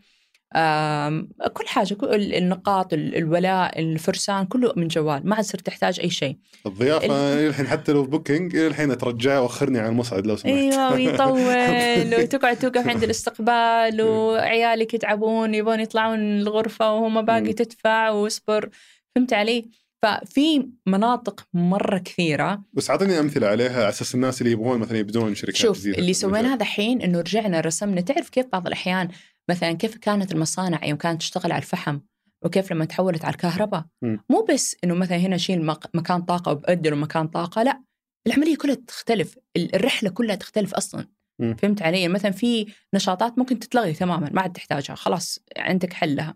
كل 1.52 1.66
حاجة 1.66 1.94
كل 1.94 2.06
ال- 2.06 2.34
النقاط 2.34 2.92
ال- 2.92 3.16
الولاء 3.16 3.80
الفرسان 3.80 4.46
كله 4.46 4.72
من 4.76 4.88
جوال. 4.88 5.28
ما 5.28 5.36
عاد 5.36 5.44
صرت 5.44 5.66
تحتاج 5.66 6.00
أي 6.00 6.10
شيء. 6.10 6.36
الضيافة 6.66 7.06
الحين 7.48 7.66
حتى 7.66 7.92
لو 7.92 8.02
booking 8.04 8.56
الحين 8.56 8.98
ترجع 8.98 9.38
وأخرني 9.40 9.78
على 9.78 9.88
المصعد 9.88 10.26
لو 10.26 10.36
سمحت. 10.36 10.54
أيوه 10.54 10.92
ويطول. 10.92 12.14
وتقعد 12.22 12.56
توقف 12.58 12.88
عند 12.88 13.02
الاستقبال 13.02 14.02
وعيالك 14.02 14.94
يتعبون 14.94 15.54
يبون 15.54 15.80
يطلعون 15.80 16.18
الغرفة 16.20 16.92
وهم 16.94 17.22
باقي 17.22 17.40
مم. 17.40 17.50
تدفع 17.50 18.10
واصبر 18.10 18.68
فهمت 19.14 19.32
علي؟ 19.32 19.70
ففي 20.02 20.66
مناطق 20.86 21.46
مرة 21.54 21.98
كثيرة. 21.98 22.62
بس 22.72 22.90
أعطيني 22.90 23.20
أمثلة 23.20 23.46
عليها 23.46 23.76
على 23.80 23.88
أساس 23.88 24.14
الناس 24.14 24.40
اللي 24.40 24.52
يبغون 24.52 24.78
مثلا 24.78 24.98
يبدون 24.98 25.34
شركات 25.34 25.56
شوف 25.56 25.80
جديدة. 25.80 25.98
اللي 25.98 26.12
سويناه 26.12 26.56
دحين 26.56 27.02
إنه 27.02 27.20
رجعنا 27.20 27.60
رسمنا. 27.60 28.00
تعرف 28.00 28.28
كيف 28.28 28.46
بعض 28.52 28.66
الأحيان 28.66 29.08
مثلا 29.50 29.72
كيف 29.72 29.96
كانت 29.96 30.32
المصانع 30.32 30.84
يوم 30.84 30.98
كانت 30.98 31.20
تشتغل 31.20 31.52
على 31.52 31.62
الفحم 31.62 31.98
وكيف 32.44 32.72
لما 32.72 32.84
تحولت 32.84 33.24
على 33.24 33.32
الكهرباء. 33.32 33.84
مو 34.30 34.46
بس 34.50 34.76
إنه 34.84 34.94
مثلا 34.94 35.16
هنا 35.16 35.36
شيل 35.36 35.64
مكان 35.94 36.22
طاقة 36.22 36.52
وبأدله 36.52 36.96
مكان 36.96 37.28
طاقة 37.28 37.62
لا 37.62 37.82
العملية 38.26 38.56
كلها 38.56 38.74
تختلف 38.74 39.38
ال- 39.56 39.74
الرحلة 39.74 40.10
كلها 40.10 40.36
تختلف 40.36 40.74
أصلا. 40.74 41.06
مم. 41.38 41.56
فهمت 41.56 41.82
علي؟ 41.82 42.08
مثلا 42.08 42.30
في 42.30 42.66
نشاطات 42.94 43.38
ممكن 43.38 43.58
تتلغي 43.58 43.92
تماما 43.92 44.30
ما 44.32 44.40
عاد 44.42 44.52
تحتاجها 44.52 44.94
خلاص 44.94 45.38
عندك 45.56 45.92
حلها 45.92 46.34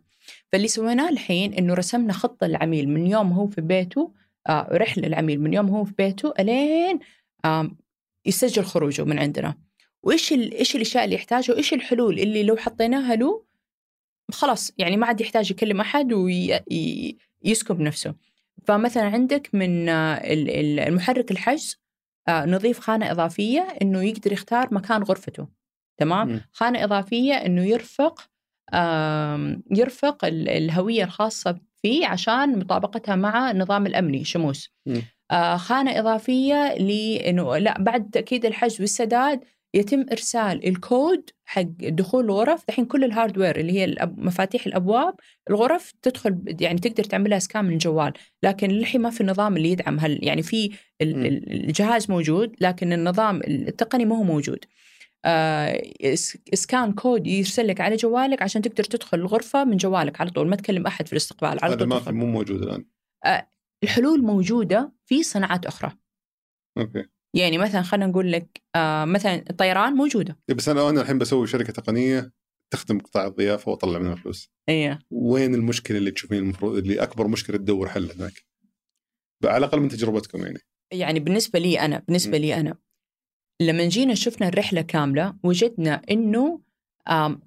فاللي 0.52 0.68
سويناه 0.68 1.08
الحين 1.08 1.54
إنه 1.54 1.74
رسمنا 1.74 2.12
خطه 2.12 2.46
للعميل 2.46 2.88
من 2.88 3.06
يوم 3.06 3.32
هو 3.32 3.46
في 3.46 3.60
بيته 3.60 4.12
آه 4.48 4.68
رحلة 4.72 5.06
العميل 5.06 5.40
من 5.40 5.54
يوم 5.54 5.68
هو 5.68 5.84
في 5.84 5.92
بيته 5.98 6.32
إلين 6.38 6.98
آه 7.44 7.70
يسجل 8.26 8.64
خروجه 8.64 9.04
من 9.04 9.18
عندنا. 9.18 9.54
وإيش 10.02 10.32
إيش 10.32 10.76
الأشياء 10.76 11.04
اللي 11.04 11.14
يحتاجها 11.14 11.54
وإيش 11.54 11.72
الحلول 11.74 12.18
اللي 12.18 12.42
لو 12.42 12.56
حطيناها 12.56 13.16
له 13.16 13.44
خلاص 14.32 14.72
يعني 14.78 14.96
ما 14.96 15.06
عاد 15.06 15.20
يحتاج 15.20 15.50
يكلم 15.50 15.80
أحد 15.80 16.12
ويسكب 16.12 17.80
نفسه 17.80 18.14
فمثلا 18.66 19.02
عندك 19.04 19.50
من 19.52 19.88
ال- 19.88 20.50
ال- 20.50 20.80
المحرك 20.80 21.30
الحجز 21.30 21.76
آه، 22.28 22.44
نضيف 22.44 22.78
خانة 22.78 23.10
إضافية 23.10 23.60
إنه 23.82 24.02
يقدر 24.02 24.32
يختار 24.32 24.74
مكان 24.74 25.02
غرفته 25.02 25.48
تمام 25.98 26.28
مم. 26.28 26.40
خانة 26.52 26.84
إضافية 26.84 27.34
إنه 27.34 27.64
يرفق 27.64 28.20
يرفق 29.70 30.24
ال- 30.24 30.48
الهوية 30.48 31.04
الخاصة 31.04 31.58
فيه 31.82 32.06
عشان 32.06 32.58
مطابقتها 32.58 33.16
مع 33.16 33.50
النظام 33.50 33.86
الأمني 33.86 34.24
شموس 34.24 34.70
مم. 34.86 35.02
آه، 35.30 35.56
خانة 35.56 35.98
إضافية 36.00 36.74
لإنه 36.74 37.56
لا 37.58 37.82
بعد 37.82 38.10
تأكيد 38.10 38.44
الحجز 38.46 38.80
والسداد 38.80 39.44
يتم 39.76 40.06
إرسال 40.12 40.68
الكود 40.68 41.30
حق 41.44 41.62
دخول 41.80 42.24
الغرف. 42.24 42.64
دحين 42.68 42.84
كل 42.84 43.04
ال 43.04 43.11
hardware 43.11 43.60
اللي 43.60 43.72
هي 43.72 43.94
الأب- 43.94 44.18
مفاتيح 44.18 44.66
الأبواب 44.66 45.14
الغرف 45.50 45.92
تدخل 46.02 46.56
يعني 46.60 46.78
تقدر 46.78 47.04
تعملها 47.04 47.38
scan 47.38 47.64
من 47.64 47.72
الجوال. 47.72 48.12
لكن 48.42 48.68
للحين 48.68 49.00
ما 49.00 49.10
في 49.10 49.20
النظام 49.20 49.56
اللي 49.56 49.70
يدعم 49.70 49.98
هل 49.98 50.18
يعني 50.24 50.42
في 50.42 50.70
الجهاز 51.02 52.10
موجود 52.10 52.56
لكن 52.60 52.92
النظام 52.92 53.40
التقني 53.46 54.04
ما 54.04 54.18
هو 54.18 54.22
موجود. 54.22 54.64
آه، 55.24 55.82
scan 56.54 56.92
code 56.92 57.26
يرسل 57.26 57.66
لك 57.66 57.80
على 57.80 57.96
جوالك 57.96 58.42
عشان 58.42 58.62
تقدر 58.62 58.84
تدخل 58.84 59.18
الغرفة 59.18 59.64
من 59.64 59.76
جوالك 59.76 60.20
على 60.20 60.30
طول. 60.30 60.48
ما 60.48 60.56
تكلم 60.56 60.86
أحد 60.86 61.06
في 61.06 61.12
الاستقبال 61.12 61.58
على 61.62 61.72
هذا 61.72 61.76
طول 61.78 61.88
ما 61.88 61.98
في 61.98 62.00
تدخل. 62.00 62.14
مو 62.14 62.26
موجود 62.26 62.62
الآن. 62.62 62.84
الحلول 63.84 64.22
موجودة 64.22 64.92
في 65.06 65.22
صناعات 65.22 65.66
أخرى. 65.66 65.92
أوكي. 66.78 67.04
يعني 67.36 67.58
مثلا 67.58 67.82
خلينا 67.82 68.06
نقول 68.06 68.32
لك 68.32 68.62
آه 68.76 69.04
مثلا 69.04 69.44
الطيران 69.50 69.92
موجودة 69.92 70.38
إيه، 70.48 70.56
بس 70.56 70.68
أنا 70.68 70.90
أنا 70.90 71.00
الحين 71.00 71.18
بسوي 71.18 71.46
شركة 71.46 71.72
تقنية 71.72 72.32
تخدم 72.72 72.98
قطاع 72.98 73.26
الضيافة 73.26 73.70
وأطلع 73.70 73.98
منها 73.98 74.14
فلوس 74.14 74.50
إيه 74.68 74.98
وين 75.10 75.54
المشكلة 75.54 75.98
اللي 75.98 76.10
تشوفين 76.10 76.38
المفروض 76.38 76.76
اللي 76.76 77.02
أكبر 77.02 77.28
مشكلة 77.28 77.56
تدور 77.56 77.88
حل 77.88 78.10
هناك 78.10 78.32
على 79.44 79.56
الأقل 79.56 79.80
من 79.80 79.88
تجربتكم 79.88 80.42
يعني 80.42 80.60
يعني 80.92 81.20
بالنسبة 81.20 81.58
لي 81.58 81.80
أنا 81.80 81.98
بالنسبة 81.98 82.38
م. 82.38 82.40
لي 82.40 82.60
أنا 82.60 82.78
لما 83.62 83.88
جينا 83.88 84.14
شفنا 84.14 84.48
الرحلة 84.48 84.82
كاملة 84.82 85.36
وجدنا 85.42 86.02
إنه 86.10 86.60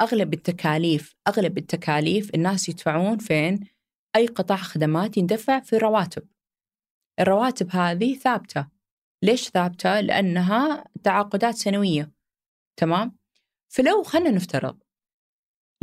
أغلب 0.01 0.33
التكاليف 0.33 1.15
أغلب 1.27 1.57
التكاليف 1.57 2.35
الناس 2.35 2.69
يدفعون 2.69 3.17
فين؟ 3.17 3.59
أي 4.15 4.27
قطاع 4.27 4.57
خدمات 4.57 5.17
يندفع 5.17 5.59
في 5.59 5.77
رواتب. 5.77 6.23
الرواتب 7.19 7.67
هذه 7.71 8.15
ثابتة. 8.15 8.67
ليش 9.23 9.49
ثابتة؟ 9.49 9.99
لأنها 9.99 10.85
تعاقدات 11.03 11.55
سنوية. 11.55 12.11
تمام؟ 12.79 13.17
فلو 13.73 14.03
خلينا 14.03 14.31
نفترض 14.31 14.79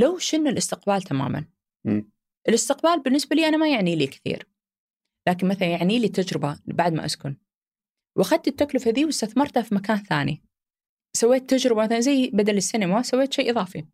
لو 0.00 0.18
شلنا 0.18 0.50
الاستقبال 0.50 1.02
تماما. 1.02 1.44
مم. 1.84 2.10
الاستقبال 2.48 3.02
بالنسبة 3.02 3.36
لي 3.36 3.48
أنا 3.48 3.56
ما 3.56 3.68
يعني 3.68 3.96
لي 3.96 4.06
كثير. 4.06 4.48
لكن 5.28 5.48
مثلا 5.48 5.68
يعني 5.68 5.98
لي 5.98 6.08
تجربة 6.08 6.58
بعد 6.66 6.92
ما 6.92 7.04
أسكن. 7.04 7.36
وأخذت 8.16 8.48
التكلفة 8.48 8.90
ذي 8.90 9.04
واستثمرتها 9.04 9.62
في 9.62 9.74
مكان 9.74 9.96
ثاني. 9.96 10.42
سويت 11.16 11.50
تجربة 11.50 11.82
مثلا 11.82 12.00
زي 12.00 12.30
بدل 12.30 12.56
السينما 12.56 13.02
سويت 13.02 13.32
شيء 13.32 13.50
إضافي. 13.50 13.86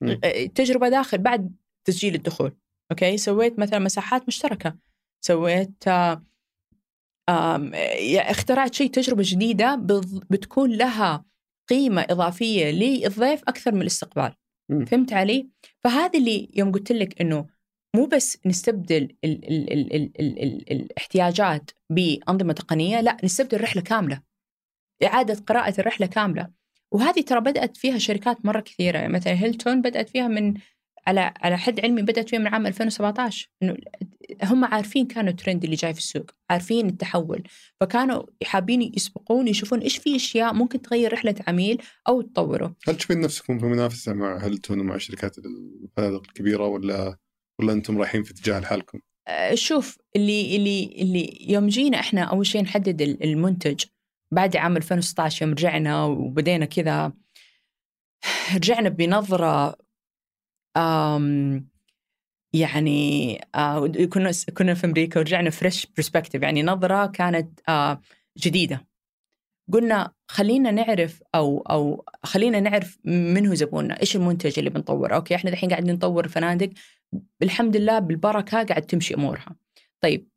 مم. 0.00 0.20
تجربة 0.54 0.88
داخل 0.88 1.18
بعد 1.18 1.56
تسجيل 1.84 2.14
الدخول. 2.14 2.56
أوكي 2.90 3.16
سويت 3.16 3.58
مثلا 3.58 3.78
مساحات 3.78 4.28
مشتركة. 4.28 4.78
سويت 5.24 5.88
آه، 5.88 6.24
اخترعت 8.30 8.74
شيء 8.74 8.90
تجربة 8.90 9.22
جديدة 9.26 9.74
بض- 9.74 10.24
بتكون 10.30 10.70
لها 10.72 11.24
قيمة 11.70 12.06
إضافية 12.10 12.70
للضيف 12.70 13.42
أكثر 13.48 13.74
من 13.74 13.82
الاستقبال. 13.82 14.32
مم. 14.70 14.84
فهمت 14.84 15.12
علي؟ 15.12 15.48
فهذا 15.84 16.18
اللي 16.18 16.50
يوم 16.54 16.72
قلت 16.72 16.92
لك 16.92 17.20
إنه 17.20 17.46
مو 17.96 18.06
بس 18.06 18.38
نستبدل 18.46 18.96
ال 18.96 19.14
ال 19.24 19.72
ال 19.72 19.94
ال 19.94 20.20
ال 20.20 20.42
ال 20.42 20.72
الاحتياجات 20.72 21.70
بأنظمة 21.90 22.52
تقنية، 22.52 23.00
لا 23.00 23.16
نستبدل 23.24 23.60
رحله 23.60 23.82
كاملة. 23.82 24.22
إعادة 25.04 25.34
قراءة 25.46 25.80
الرحلة 25.80 26.06
كاملة. 26.06 26.48
وهذه 26.92 27.20
ترى 27.20 27.40
بدأت 27.40 27.76
فيها 27.76 27.98
شركات 27.98 28.46
مرة 28.46 28.60
كثيرة، 28.60 28.98
يعني 28.98 29.12
مثلا 29.12 29.32
هيلتون 29.32 29.82
بدأت 29.82 30.08
فيها 30.08 30.28
من 30.28 30.54
على 31.06 31.32
على 31.40 31.58
حد 31.58 31.80
علمي 31.80 32.02
بدأت 32.02 32.28
فيها 32.28 32.38
من 32.38 32.46
عام 32.46 32.66
2017 32.66 33.48
إنه 33.62 33.76
هم 34.42 34.64
عارفين 34.64 35.06
كانوا 35.06 35.30
الترند 35.30 35.64
اللي 35.64 35.76
جاي 35.76 35.92
في 35.92 35.98
السوق، 36.00 36.30
عارفين 36.50 36.86
التحول، 36.88 37.42
فكانوا 37.80 38.22
حابين 38.44 38.92
يسبقون 38.96 39.48
يشوفون 39.48 39.78
إيش 39.80 39.98
في 39.98 40.16
أشياء 40.16 40.54
ممكن 40.54 40.82
تغير 40.82 41.12
رحلة 41.12 41.34
عميل 41.48 41.82
أو 42.08 42.22
تطوره. 42.22 42.76
هل 42.88 42.96
تشوفين 42.96 43.20
نفسكم 43.20 43.58
في 43.58 43.66
منافسة 43.66 44.12
مع 44.12 44.36
هلتون 44.36 44.80
ومع 44.80 44.98
شركات 44.98 45.36
الفنادق 45.38 46.22
الكبيرة 46.28 46.66
ولا 46.66 47.16
ولا 47.60 47.72
أنتم 47.72 47.98
رايحين 47.98 48.22
في 48.22 48.30
اتجاه 48.30 48.60
لحالكم؟ 48.60 49.00
آه، 49.28 49.54
شوف 49.54 49.98
اللي 50.16 50.56
اللي 50.56 50.84
اللي 50.98 51.36
يوم 51.52 51.66
جينا 51.66 52.00
إحنا 52.00 52.22
أول 52.22 52.46
شيء 52.46 52.62
نحدد 52.62 53.02
ال- 53.02 53.22
المنتج 53.24 53.84
بعد 54.32 54.56
عام 54.56 54.76
2016 54.76 55.42
يوم 55.46 55.52
رجعنا 55.54 56.04
وبدينا 56.04 56.64
كذا 56.64 57.12
رجعنا 58.54 58.88
بنظرة 58.88 59.68
آم 59.68 59.74
يعني 62.54 63.40
آه 63.54 63.86
كنا 63.86 64.30
كنا 64.56 64.74
في 64.74 64.86
أمريكا 64.86 65.20
ورجعنا 65.20 65.50
fresh 65.50 65.86
perspective 65.96 66.42
يعني 66.42 66.62
نظرة 66.62 67.06
كانت 67.06 67.60
آه 67.68 68.00
جديدة. 68.38 68.86
قلنا 69.72 70.12
خلينا 70.28 70.70
نعرف 70.70 71.22
أو 71.34 71.58
أو 71.60 72.04
خلينا 72.24 72.60
نعرف 72.60 72.98
من 73.04 73.46
هو 73.46 73.54
زبوننا 73.54 74.00
إيش 74.00 74.16
المنتج 74.16 74.58
اللي 74.58 74.70
بنطوره؟ 74.70 75.14
أوكي 75.14 75.34
إحنا 75.34 75.50
الحين 75.50 75.70
قاعدين 75.70 75.94
نطور 75.94 76.28
فنادق 76.28 76.70
الحمد 77.42 77.76
لله 77.76 77.98
بالبركة 77.98 78.62
قاعد 78.62 78.82
تمشي 78.82 79.14
أمورها. 79.14 79.56
طيب 80.00 80.28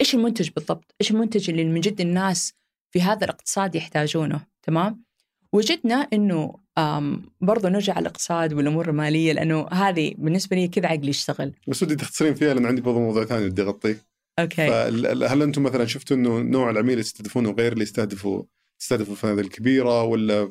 إيش 0.00 0.14
المنتج 0.14 0.50
بالضبط؟ 0.50 0.94
إيش 1.00 1.10
المنتج 1.10 1.50
اللي 1.50 1.64
من 1.64 1.80
جد 1.80 2.00
الناس 2.00 2.54
في 2.90 3.02
هذا 3.02 3.24
الاقتصاد 3.24 3.74
يحتاجونه؟ 3.74 4.46
تمام؟ 4.62 5.04
وجدنا 5.52 6.08
إنه 6.12 6.54
آم، 6.78 7.22
برضو 7.40 7.68
نرجع 7.68 7.92
على 7.92 8.02
الاقتصاد 8.02 8.52
والأمور 8.52 8.88
المالية 8.88 9.32
لأنه 9.32 9.66
هذه 9.68 10.14
بالنسبة 10.18 10.56
لي 10.56 10.68
كذا 10.68 10.86
عقلي 10.86 11.08
يشتغل. 11.08 11.52
بس 11.68 11.82
ودي 11.82 11.96
تختصرين 11.96 12.34
فيها 12.34 12.54
لأن 12.54 12.66
عندي 12.66 12.80
برضه 12.80 12.98
موضوع 12.98 13.24
ثاني 13.24 13.48
بدي 13.48 13.62
اغطيه 13.62 13.98
okay. 14.38 14.68
فهل 14.68 15.42
أنتم 15.42 15.62
مثلا 15.62 15.86
شفتوا 15.86 16.16
إنه 16.16 16.38
نوع 16.38 16.70
العميل 16.70 16.90
اللي 16.90 17.00
يستهدفونه 17.00 17.50
غير 17.50 17.72
اللي 17.72 17.82
يستهدفوا 17.82 18.42
يستهدفوا 18.80 19.12
الفنادق 19.12 19.38
الكبيرة 19.38 20.02
ولا 20.02 20.48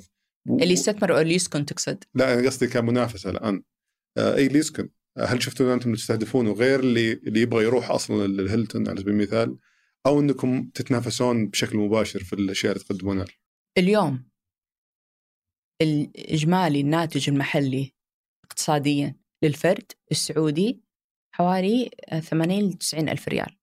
اللي 0.49 0.73
يستثمر 0.73 1.15
أو 1.15 1.21
اللي 1.21 1.35
يسكن 1.35 1.65
تقصد؟ 1.65 2.03
لا 2.15 2.33
أنا 2.33 2.47
قصدي 2.47 2.67
كمنافسة 2.67 3.29
الآن. 3.29 3.63
آه، 4.17 4.35
أي 4.35 4.47
اللي 4.47 4.59
يسكن. 4.59 4.89
هل 5.17 5.43
شفتوا 5.43 5.65
ان 5.65 5.71
أنتم 5.71 5.93
تستهدفونه 5.93 6.51
غير 6.51 6.79
اللي 6.79 7.13
اللي 7.13 7.41
يبغى 7.41 7.63
يروح 7.63 7.91
أصلا 7.91 8.27
للهيلتون؟ 8.27 8.89
على 8.89 9.01
سبيل 9.01 9.13
المثال. 9.13 9.57
أو 10.05 10.19
إنكم 10.19 10.69
تتنافسون 10.73 11.47
بشكل 11.47 11.77
مباشر 11.77 12.23
في 12.23 12.33
الأشياء 12.33 12.73
اللي 12.73 12.83
تقدمونها. 12.83 13.25
اليوم. 13.77 14.28
الإجمالي 15.81 16.81
الناتج 16.81 17.29
المحلي 17.29 17.91
اقتصاديا 18.45 19.15
للفرد 19.43 19.91
السعودي 20.11 20.81
حوالي 21.35 21.89
80 22.21 22.69
ل 22.69 22.73
90 22.73 23.09
ألف 23.09 23.27
ريال. 23.27 23.57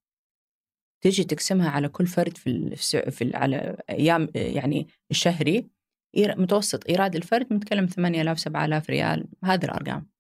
تجي 1.05 1.25
تقسمها 1.25 1.71
على 1.71 1.89
كل 1.89 2.07
فرد 2.07 2.37
في 2.37 2.77
في 3.11 3.37
على 3.37 3.83
أيام 3.91 4.29
يعني 4.35 4.87
الشهري 5.11 5.71
متوسط 6.17 6.89
إيراد 6.89 7.17
الفرد 7.17 7.53
نتكلم 7.53 7.87
8000 7.87 8.39
7000 8.41 8.91
ريال 8.91 9.29
هذه 9.45 9.65
الأرقام. 9.65 10.11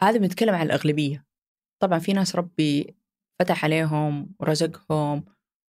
هذا 0.00 0.18
بنتكلم 0.18 0.54
عن 0.54 0.66
الأغلبية. 0.66 1.26
طبعا 1.82 1.98
في 1.98 2.12
ناس 2.12 2.36
ربي 2.36 2.96
فتح 3.40 3.64
عليهم 3.64 4.34
ورزقهم 4.40 5.24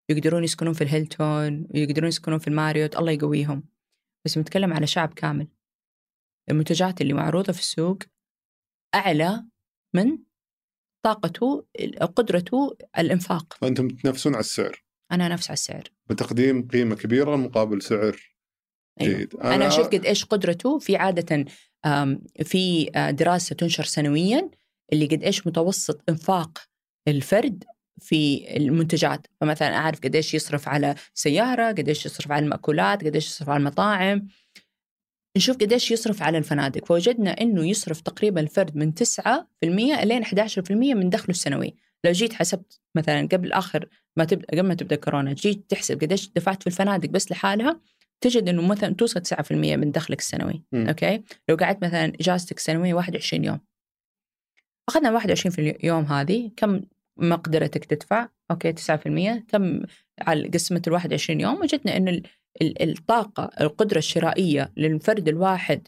يقدرون 0.09 0.43
يسكنون 0.43 0.73
في 0.73 0.84
الهيلتون 0.84 1.68
ويقدرون 1.73 2.07
يسكنون 2.07 2.39
في 2.39 2.47
الماريوت 2.47 2.97
الله 2.97 3.11
يقويهم. 3.11 3.70
بس 4.26 4.38
بنتكلم 4.38 4.73
على 4.73 4.88
شعب 4.88 5.14
كامل. 5.14 5.48
المنتجات 6.49 7.02
اللي 7.02 7.14
معروضة 7.14 7.53
في 7.53 7.60
السوق 7.60 7.98
أعلى 8.95 9.45
من 9.95 10.18
طاقته 11.06 11.65
قدرته 12.15 12.77
الإنفاق. 12.98 13.53
فأنتم 13.53 13.88
تنافسون 13.88 14.34
على 14.34 14.39
السعر. 14.39 14.84
أنا 15.11 15.27
نفس 15.27 15.48
على 15.48 15.53
السعر. 15.53 15.84
بتقديم 16.10 16.68
قيمة 16.68 16.95
كبيرة 16.95 17.35
مقابل 17.35 17.81
سعر 17.81 18.35
أيوة. 19.02 19.18
جيد. 19.18 19.35
أنا, 19.35 19.56
أنا 19.56 19.68
أشوف 19.68 19.88
قد 19.88 20.06
إيش 20.06 20.26
قدرته 20.26 20.80
في 20.80 20.95
عادة 20.95 21.45
في 22.43 22.85
دراسة 23.19 23.56
تنشر 23.56 23.84
سنويا 23.84 24.52
اللي 24.93 25.06
قد 25.06 25.23
إيش 25.23 25.48
متوسط 25.48 26.10
إنفاق 26.10 26.57
الفرد 27.07 27.64
في 27.99 28.47
المنتجات. 28.57 29.27
فمثلا 29.41 29.76
أعرف 29.76 29.99
قديش 29.99 30.34
يصرف 30.34 30.68
على 30.68 30.95
سيارة 31.13 31.68
قديش 31.68 32.05
يصرف 32.05 32.31
على 32.31 32.45
المأكولات 32.45 33.03
قديش 33.03 33.27
يصرف 33.27 33.49
على 33.49 33.59
المطاعم. 33.59 34.27
نشوف 35.38 35.57
قديش 35.57 35.91
يصرف 35.91 36.23
على 36.23 36.38
الفنادق. 36.38 36.85
فوجدنا 36.85 37.31
أنه 37.31 37.68
يصرف 37.68 38.01
تقريبا 38.01 38.41
الفرد 38.41 38.76
من 38.76 38.93
9% 38.93 40.03
لين 40.03 40.23
11% 40.23 40.72
من 40.72 41.09
دخله 41.09 41.30
السنوي. 41.30 41.76
لو 42.05 42.11
جيت 42.11 42.34
حسبت 42.34 42.80
مثلا 42.95 43.27
قبل 43.31 43.51
آخر 43.51 43.89
ما 44.18 44.26
تبدأ 44.26 44.47
قبل 44.51 44.61
ما 44.61 44.73
تبدأ 44.73 44.95
كورونا 44.95 45.34
جيت 45.34 45.69
تحسب 45.69 46.01
قديش 46.01 46.30
دفعت 46.30 46.61
في 46.61 46.68
الفنادق 46.68 47.09
بس 47.09 47.31
لحالها 47.31 47.81
تجد 48.22 48.49
إنه 48.49 48.68
مثلا 48.68 48.93
توصل 48.93 49.22
9% 49.22 49.51
من 49.51 49.91
دخلك 49.91 50.19
السنوي. 50.19 50.63
م. 50.72 50.88
okay؟ 50.88 51.23
لو 51.49 51.55
قعدت 51.55 51.84
مثلا 51.85 52.05
إجازتك 52.05 52.57
السنويه 52.57 52.93
21 52.93 53.45
يوم. 53.45 53.59
أخذنا 54.89 55.11
21 55.11 55.51
في 55.51 55.61
اليوم 55.61 56.05
هذه. 56.05 56.51
كم 56.57 56.81
مقدرتك 57.17 57.85
تدفع 57.85 58.27
okay 58.51 58.73
9% 58.73 59.43
كم 59.47 59.81
على 60.21 60.47
قسمة 60.47 60.81
ال 60.88 60.93
21 60.93 61.39
يوم 61.39 61.61
وجدنا 61.61 61.97
انه 61.97 62.21
الطاقة 62.61 63.49
القدرة 63.61 63.97
الشرائية 63.97 64.71
للفرد 64.77 65.27
الواحد 65.27 65.88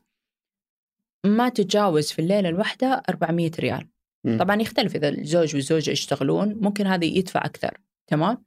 ما 1.25 1.49
تتجاوز 1.49 2.11
في 2.11 2.19
الليلة 2.19 2.49
الواحدة 2.49 3.03
400 3.09 3.51
ريال. 3.59 3.87
م. 4.23 4.37
طبعا 4.37 4.61
يختلف 4.61 4.95
إذا 4.95 5.09
الزوج 5.09 5.55
والزوجة 5.55 5.91
يشتغلون 5.91 6.55
ممكن 6.61 6.87
هذا 6.87 7.05
يدفع 7.05 7.45
أكثر 7.45 7.77
تمام؟ 8.07 8.45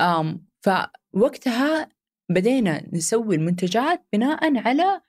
أم 0.00 0.46
فوقتها 0.60 1.88
بدينا 2.30 2.88
نسوي 2.92 3.36
المنتجات 3.36 4.06
بناء 4.12 4.58
على 4.58 5.00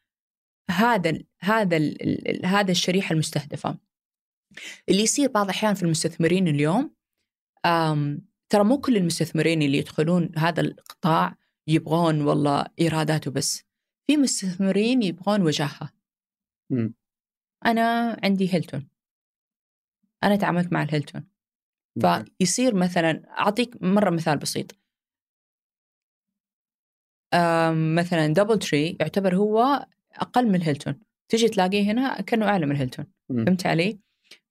هذا 0.70 1.10
ال 1.10 1.26
هذا 1.40 1.78
ال 1.78 2.46
هذا 2.46 2.72
الشريحة 2.72 3.14
المستهدفة. 3.14 3.78
اللي 4.90 5.04
يصير 5.04 5.32
بعض 5.32 5.46
الأحيان 5.46 5.74
في 5.74 5.84
المستثمرين 5.84 6.48
اليوم 6.48 6.96
ترى 8.50 8.64
مو 8.64 8.78
كل 8.78 8.98
المستثمرين 8.98 9.62
اللي 9.62 9.78
يدخلون 9.78 10.32
هذا 10.38 10.62
القطاع 10.62 11.36
يبغون 11.68 12.22
والله 12.22 12.66
إيراداته 12.80 13.32
بس 13.32 13.64
في 14.08 14.18
مستثمرين 14.18 15.04
يبغون 15.04 15.42
وجاهة. 15.42 15.90
م. 16.72 16.90
أنا 17.66 18.18
عندي 18.24 18.54
هيلتون. 18.54 18.90
أنا 20.24 20.36
تعاملت 20.36 20.74
مع 20.74 20.84
الهيلتون. 20.84 21.28
فيصير 22.40 22.76
مثلا 22.76 23.40
أعطيك 23.40 23.84
مرة 23.84 24.10
مثال 24.10 24.38
بسيط. 24.38 24.72
مثلا 27.98 28.28
DoubleTree 28.28 28.98
يعتبر 29.00 29.36
هو 29.36 29.88
أقل 30.14 30.48
من 30.48 30.56
الهيلتون. 30.56 31.00
تجي 31.30 31.50
تلاقيه 31.50 31.92
هنا 31.92 32.22
كأنه 32.22 32.46
أعلى 32.46 32.66
من 32.66 32.72
الهيلتون. 32.72 33.06
فهمت 33.30 33.66
علي؟ 33.66 34.00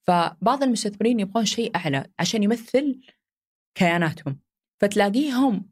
فبعض 0.09 0.63
المستثمرين 0.63 1.21
يبغون 1.21 1.45
شيء 1.45 1.77
أعلى 1.77 2.07
عشان 2.19 2.43
يمثل 2.43 3.01
كياناتهم. 3.75 4.41
فتلاقيهم 4.81 5.71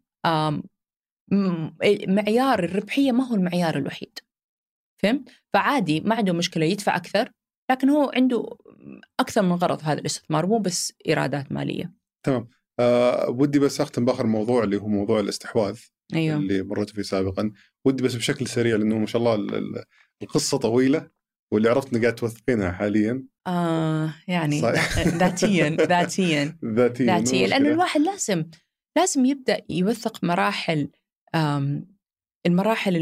معيار 2.09 2.65
الربحية 2.65 3.13
ما 3.13 3.29
هو 3.29 3.35
المعيار 3.35 3.79
الوحيد. 3.79 4.19
فهمت؟ 5.03 5.29
فعادي 5.53 6.01
ما 6.01 6.15
عنده 6.15 6.33
مشكلة 6.33 6.67
يدفع 6.67 6.97
أكثر 6.97 7.31
لكن 7.71 7.91
هو 7.91 8.11
عنده 8.15 8.57
أكثر 9.21 9.43
من 9.43 9.53
غرض 9.53 9.81
هذا 9.83 10.01
الاستثمار 10.01 10.47
مو 10.47 10.59
بس 10.59 10.93
إيرادات 11.09 11.53
مالية. 11.53 11.93
تمام. 12.27 12.49
أه 12.81 13.31
ودي 13.31 13.59
بس 13.59 13.81
أختم 13.81 14.05
بآخر 14.05 14.27
موضوع 14.27 14.65
اللي 14.65 14.77
هو 14.77 14.89
موضوع 14.89 15.21
الاستحواذ 15.21 15.81
أيوه. 16.15 16.37
اللي 16.37 16.63
مريت 16.63 16.91
فيه 16.91 17.03
سابقا. 17.03 17.53
ودي 17.85 18.03
بس 18.03 18.15
بشكل 18.15 18.47
سريع 18.47 18.77
لأنه 18.77 18.99
ما 18.99 19.07
شاء 19.07 19.23
الله 19.23 19.61
القصة 20.23 20.59
طويلة. 20.59 21.16
واللي 21.53 21.69
عرفت 21.69 21.93
انك 21.93 22.03
قاعد 22.03 22.15
توثقينها 22.15 22.73
حاليا 22.73 23.25
آه 23.47 24.15
يعني 24.29 24.61
ذاتيا 25.21 25.71
ذاتيا 25.71 26.59
ذاتيا 26.77 27.07
ذاتيا 27.07 27.47
لأنه 27.47 27.69
الواحد 27.69 28.01
لازم 28.01 28.45
لازم 28.97 29.25
يبدأ 29.25 29.61
يوثق 29.71 30.25
مراحل 30.25 30.89
المراحل 32.47 32.95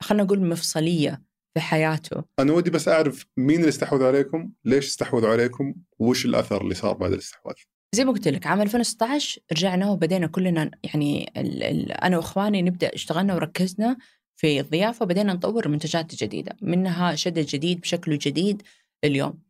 خلينا 0.00 0.24
نقول 0.24 0.38
المفصليه 0.38 1.22
في 1.54 1.60
حياته 1.60 2.24
أنا 2.38 2.52
ودي 2.52 2.70
بس 2.70 2.88
أعرف 2.88 3.26
مين 3.36 3.58
اللي 3.58 3.68
استحوذ 3.68 4.04
عليكم؟ 4.04 4.52
ليش 4.64 4.86
استحوذوا 4.86 5.30
عليكم؟ 5.30 5.74
وش 5.98 6.24
الأثر 6.24 6.60
اللي 6.60 6.74
صار 6.74 6.92
بعد 6.92 7.12
الاستحواذ؟ 7.12 7.54
زي 7.94 8.04
ما 8.04 8.12
قلت 8.12 8.28
لك 8.28 8.46
عام 8.46 8.60
2016 8.62 9.40
رجعنا 9.52 9.90
وبدينا 9.90 10.26
كلنا 10.26 10.70
يعني 10.84 11.32
ال 11.36 11.62
ال 11.62 11.92
أنا 11.92 12.16
وإخواني 12.16 12.62
نبدأ 12.62 12.94
اشتغلنا 12.94 13.34
وركزنا 13.34 13.96
في 14.42 14.60
الضيافة 14.60 15.06
بدينا 15.06 15.32
نطور 15.32 15.68
منتجات 15.68 16.14
جديدة 16.14 16.56
منها 16.62 17.14
شدة 17.14 17.46
جديد 17.48 17.80
بشكله 17.80 18.18
جديد 18.22 18.62
اليوم. 19.04 19.42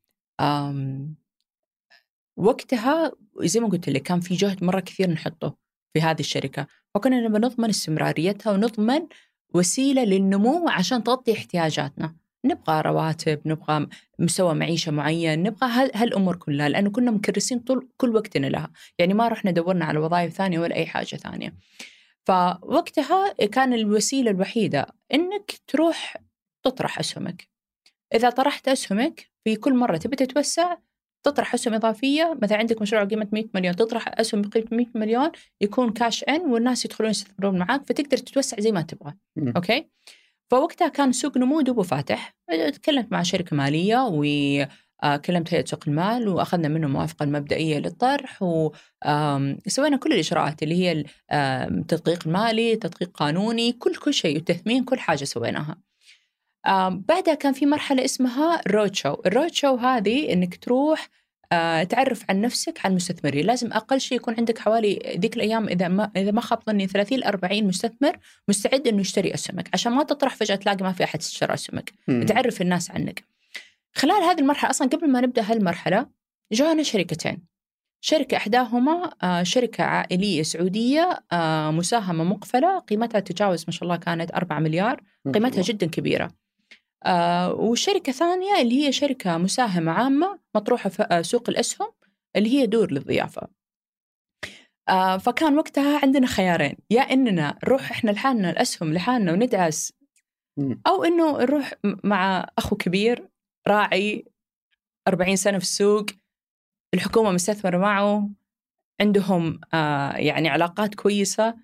وقتها 2.37 3.13
زي 3.41 3.61
ما 3.61 3.69
قلت 3.69 3.89
لك 3.89 4.03
كان 4.03 4.21
في 4.21 4.35
جهد 4.35 4.65
مرة 4.65 4.81
كثير 4.81 5.11
نحطه 5.11 5.57
في 5.95 6.01
هذه 6.03 6.21
الشركة 6.21 6.67
فكنا 6.95 7.21
نبغى 7.21 7.41
نضمن 7.41 7.69
استمراريتها 7.69 8.53
ونضمن 8.53 9.07
وسيلة 9.55 10.05
للنمو 10.05 10.69
عشان 10.69 11.05
تغطي 11.05 11.33
احتياجاتنا. 11.33 12.17
نبغى 12.45 12.81
رواتب 12.81 13.41
نبغى 13.47 13.87
مستوى 14.19 14.55
معيشة 14.55 14.93
معين 14.93 15.43
نبغى 15.43 15.91
هالأمور 15.95 16.37
كلها 16.37 16.69
لأنه 16.69 16.91
كنا 16.91 17.11
مكرسين 17.11 17.59
طول 17.59 17.89
كل 17.97 18.17
وقتنا 18.17 18.47
لها. 18.47 18.71
يعني 18.99 19.15
ما 19.15 19.29
رحنا 19.29 19.51
دورنا 19.51 19.85
على 19.85 19.99
وظائف 19.99 20.33
ثانية 20.33 20.59
ولا 20.59 20.77
أي 20.77 20.87
حاجة 20.87 21.17
ثانية. 21.17 21.55
فوقتها 22.29 23.33
كان 23.33 23.73
الوسيلة 23.73 24.31
الوحيدة 24.31 24.87
إنك 25.15 25.53
تروح 25.67 26.17
تطرح 26.65 26.99
أسهمك. 26.99 27.49
إذا 28.15 28.31
طرحت 28.31 28.69
أسهمك 28.69 29.31
في 29.45 29.57
كل 29.57 29.75
مرة 29.75 29.97
تبي 29.97 30.17
تتوسع 30.17 30.77
تطرح 31.23 31.55
أسهم 31.55 31.75
إضافية. 31.75 32.39
مثلا 32.43 32.59
عندك 32.59 32.83
مشروع 32.83 33.05
قيمة 33.05 33.29
100 33.33 33.45
مليون 33.55 33.77
تطرح 33.77 34.21
أسهم 34.21 34.43
بقيمة 34.43 34.69
100 34.73 34.87
مليون 34.95 35.31
يكون 35.61 35.93
كاش 35.93 36.25
إن 36.25 36.41
والناس 36.41 36.85
يدخلون 36.85 37.11
يستثمرون 37.11 37.59
معك 37.59 37.83
فتقدر 37.83 38.17
تتوسع 38.17 38.61
زي 38.61 38.73
ما 38.73 38.83
تبغى. 38.83 39.15
أوكي؟ 39.57 39.89
فوقتها 40.51 40.89
كان 40.89 41.13
سوق 41.13 41.39
نمو 41.39 41.61
دوبه 41.61 41.83
فاتح. 41.83 42.37
تكلمت 42.73 43.13
مع 43.13 43.23
شركة 43.23 43.57
مالية 43.57 44.07
و 44.07 44.25
آه، 44.25 44.69
كلمت 45.25 45.55
هيئة 45.55 45.65
سوق 45.65 45.85
المال 45.89 46.29
وأخذنا 46.29 46.69
منهم 46.69 46.85
الموافقة 46.85 47.25
المبدئية 47.25 47.79
للطرح 47.79 48.43
وسوينا 48.43 49.97
كل 49.97 50.13
الإجراءات 50.13 50.63
اللي 50.63 50.75
هي 50.75 51.05
التدقيق 51.33 52.27
المالي 52.27 52.77
تدقيق 52.77 53.11
قانوني 53.15 53.73
كل 53.73 53.95
كل 53.95 54.15
شيء 54.15 54.37
التثمين 54.37 54.85
كل 54.85 54.99
حاجة 54.99 55.25
سويناها. 55.25 55.77
بعدها 57.09 57.35
كان 57.35 57.53
في 57.53 57.67
مرحلة 57.67 58.05
اسمها 58.05 58.61
رود 58.69 58.95
شو 58.95 59.17
الرود 59.27 59.53
شو 59.55 59.77
هذه 59.77 60.33
إنك 60.33 60.57
تروح 60.57 61.09
تعرف 61.89 62.25
عن 62.31 62.41
نفسك 62.41 62.81
عن 62.85 62.91
المستثمرين 62.91 63.47
لازم 63.47 63.73
أقل 63.73 64.01
شيء 64.01 64.19
يكون 64.19 64.35
عندك 64.39 64.59
حوالي 64.59 65.17
ذيك 65.19 65.37
الأيام 65.37 65.69
إذا 65.69 65.89
ما 65.89 66.11
إذا 66.17 66.31
ما 66.31 66.41
خاب 66.41 66.59
ظني 66.67 66.87
30 66.87 67.19
ل 67.19 67.25
40 67.25 67.65
مستثمر 67.65 68.19
مستعد 68.49 68.89
إنه 68.89 69.01
يشتري 69.01 69.35
أسهمك. 69.35 69.69
عشان 69.75 69.93
ما 69.93 70.03
تطرح 70.03 70.35
فجأة 70.35 70.55
تلاقي 70.57 70.85
ما 70.85 70.93
في 70.93 71.05
أحد 71.05 71.19
اشترى 71.19 71.55
أسهمك. 71.55 71.93
تعرف 72.29 72.63
الناس 72.63 72.91
عنك. 72.91 73.32
خلال 73.95 74.23
هذه 74.23 74.41
المرحلة 74.41 74.71
أصلا 74.71 74.89
قبل 74.89 75.11
ما 75.11 75.21
نبدأ 75.21 75.43
هالمرحلة 75.43 76.07
جانا 76.53 76.83
شركتين. 76.83 77.47
شركة 78.05 78.37
إحداهما 78.37 79.11
آه، 79.23 79.43
شركة 79.43 79.85
عائلية 79.85 80.43
سعودية 80.43 81.25
آه، 81.33 81.71
مساهمة 81.71 82.25
مقفلة 82.25 82.79
قيمتها 82.79 83.21
تجاوز 83.21 83.65
ما 83.67 83.73
شاء 83.73 83.83
الله 83.85 83.97
كانت 83.97 84.31
4 84.33 84.59
مليار 84.59 85.03
قيمتها 85.35 85.63
جدا 85.63 85.87
كبيرة. 85.87 86.31
آه، 87.05 87.55
وشركة 87.55 88.13
ثانية 88.13 88.61
اللي 88.61 88.87
هي 88.87 88.93
شركة 88.93 89.39
مساهمة 89.39 89.93
عامة 89.93 90.39
مطروحة 90.55 90.91
في 90.91 91.23
سوق 91.23 91.49
الأسهم 91.49 91.89
اللي 92.37 92.51
هي 92.51 92.67
دور 92.67 92.93
للضيافة. 92.93 93.49
فكان 95.21 95.59
وقتها 95.59 95.99
عندنا 96.03 96.27
خيارين. 96.27 96.77
يا 96.91 97.01
إننا 97.01 97.59
نروح 97.65 97.91
إحنا 97.91 98.11
لحالنا 98.11 98.51
الأسهم 98.51 98.93
لحالنا 98.95 99.33
وندعس 99.33 99.93
أو 100.87 101.05
إنه 101.05 101.39
نروح 101.39 101.75
مع 102.05 102.47
أخو 102.59 102.77
كبير 102.77 103.32
راعي 103.69 104.25
40 105.09 105.37
سنة 105.37 105.59
في 105.59 105.65
السوق 105.65 106.07
الحكومة 106.95 107.31
مستثمرة 107.33 107.79
معه 107.79 108.31
عندهم 109.01 109.61
آه 109.75 110.13
يعني 110.17 110.49
علاقات 110.49 110.95
كويسة. 110.95 111.55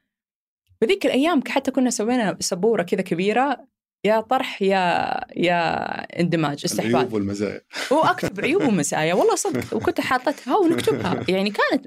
بذيك 0.82 1.06
الأيام 1.06 1.42
حتى 1.48 1.70
كنا 1.70 1.90
سوينا 1.90 2.36
سبورة 2.40 2.82
كذا 2.82 3.02
كبيرة 3.02 3.66
يا 4.04 4.20
طرح 4.20 4.62
يا 4.62 5.10
يا 5.36 5.60
اندماج 6.20 6.60
استحواذ. 6.64 6.90
العيوب 6.90 7.12
والمزايا. 7.12 7.60
واكتب 7.92 8.40
عيوب 8.40 8.62
ومزايا 8.62 9.14
والله 9.14 9.34
صدق 9.34 9.76
وكنت 9.76 10.00
حاطتها 10.00 10.56
ونكتبها. 10.56 11.24
يعني 11.34 11.50
كانت 11.50 11.86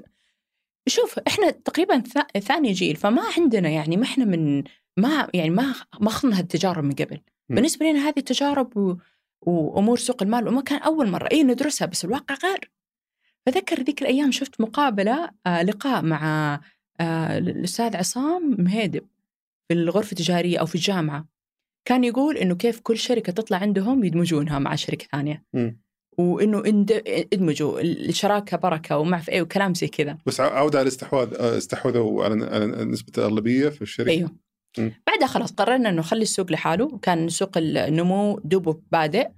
شوف 0.88 1.18
إحنا 1.18 1.50
تقريبا 1.50 2.02
ثا- 2.02 2.38
ثاني 2.40 2.72
جيل 2.72 2.96
فما 2.96 3.22
عندنا 3.38 3.68
يعني 3.68 3.96
ما 3.96 4.04
إحنا 4.04 4.24
من 4.24 4.64
ما 4.96 5.28
يعني 5.34 5.50
ما 5.50 5.74
ما 6.00 6.08
اخذنا 6.08 6.38
هالتجارب 6.38 6.84
من 6.84 6.92
قبل. 6.94 7.20
بالنسبة 7.48 7.86
لنا 7.86 8.08
هذه 8.08 8.14
التجارب 8.18 8.76
و... 8.76 8.96
وأمور 9.42 9.98
سوق 9.98 10.22
المال 10.22 10.48
وما 10.48 10.60
كان 10.60 10.78
أول 10.82 11.08
مرة. 11.10 11.28
أي 11.32 11.42
ندرسها 11.42 11.86
بس 11.86 12.04
الواقع 12.04 12.34
غير. 12.44 12.70
فذكر 13.46 13.82
ذيك 13.82 14.02
الأيام 14.02 14.32
شفت 14.32 14.60
مقابلة 14.60 15.30
آه 15.46 15.62
لقاء 15.62 16.02
مع 16.02 16.54
آه 17.00 17.38
الأستاذ 17.38 17.96
عصام 17.96 18.56
مهيدب 18.58 19.06
في 19.68 19.74
الغرفة 19.74 20.12
التجارية 20.12 20.58
أو 20.58 20.66
في 20.66 20.74
الجامعة. 20.74 21.28
كان 21.84 22.04
يقول 22.04 22.36
إنه 22.36 22.54
كيف 22.54 22.80
كل 22.80 22.98
شركة 22.98 23.32
تطلع 23.32 23.56
عندهم 23.56 24.04
يدمجونها 24.04 24.58
مع 24.58 24.74
شركة 24.74 25.06
ثانية. 25.12 25.44
وإنه 26.18 26.62
إند- 26.62 27.02
إدمجوا 27.32 27.80
الشراكة 27.80 28.56
بركة 28.56 28.98
وما 28.98 29.18
في 29.18 29.32
إيه 29.32 29.42
وكلام 29.42 29.74
زي 29.74 29.88
كذا. 29.88 30.18
بس 30.26 30.40
عودة 30.40 30.78
على 30.78 30.86
الاستحواذ 30.88 31.34
آه، 31.34 31.58
استحوذوا 31.58 32.24
على 32.24 32.34
نسبة 32.84 33.12
الأغلبية 33.18 33.68
في 33.68 33.82
الشركة. 33.82 34.10
أيوه. 34.10 34.30
بعدها 34.78 35.26
خلاص 35.26 35.52
قررنا 35.52 35.88
إنه 35.88 35.98
نخلي 35.98 36.22
السوق 36.22 36.52
لحاله. 36.52 36.98
كان 36.98 37.28
سوق 37.28 37.58
النمو 37.58 38.38
دوبه 38.44 38.82
بادئ 38.92 39.30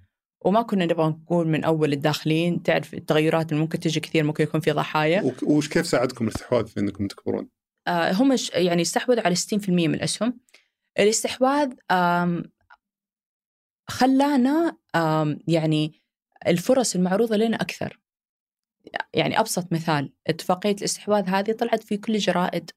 وما 0.44 0.62
كنا 0.62 0.84
نبغى 0.84 1.08
نكون 1.08 1.48
من 1.48 1.64
أول 1.64 1.92
الداخلين. 1.92 2.62
تعرف 2.62 2.94
التغيرات 2.94 3.52
اللي 3.52 3.62
ممكن 3.62 3.80
تجي 3.80 4.00
كثير 4.00 4.24
ممكن 4.24 4.44
يكون 4.44 4.60
في 4.60 4.70
ضحايا. 4.70 5.34
وش 5.42 5.68
كيف 5.68 5.86
ساعدكم 5.86 6.28
الاستحواذ 6.28 6.66
في 6.66 6.80
إنكم 6.80 7.06
تكبرون؟ 7.06 7.48
آه 7.88 8.12
هم 8.12 8.36
يعني 8.54 8.82
استحوذوا 8.82 9.22
على 9.22 9.34
60% 9.34 9.68
من 9.68 9.94
الأسهم. 9.94 10.40
الاستحواذ 10.98 11.72
خلانا 13.90 14.76
يعني 15.48 16.02
الفرص 16.46 16.94
المعروضة 16.94 17.36
لنا 17.36 17.56
أكثر. 17.56 18.00
يعني 19.14 19.40
أبسط 19.40 19.72
مثال 19.72 20.12
اتفاقية 20.26 20.74
الاستحواذ 20.74 21.28
هذه 21.28 21.52
طلعت 21.52 21.82
في 21.82 21.96
كل 21.96 22.14
الجرائد. 22.14 22.70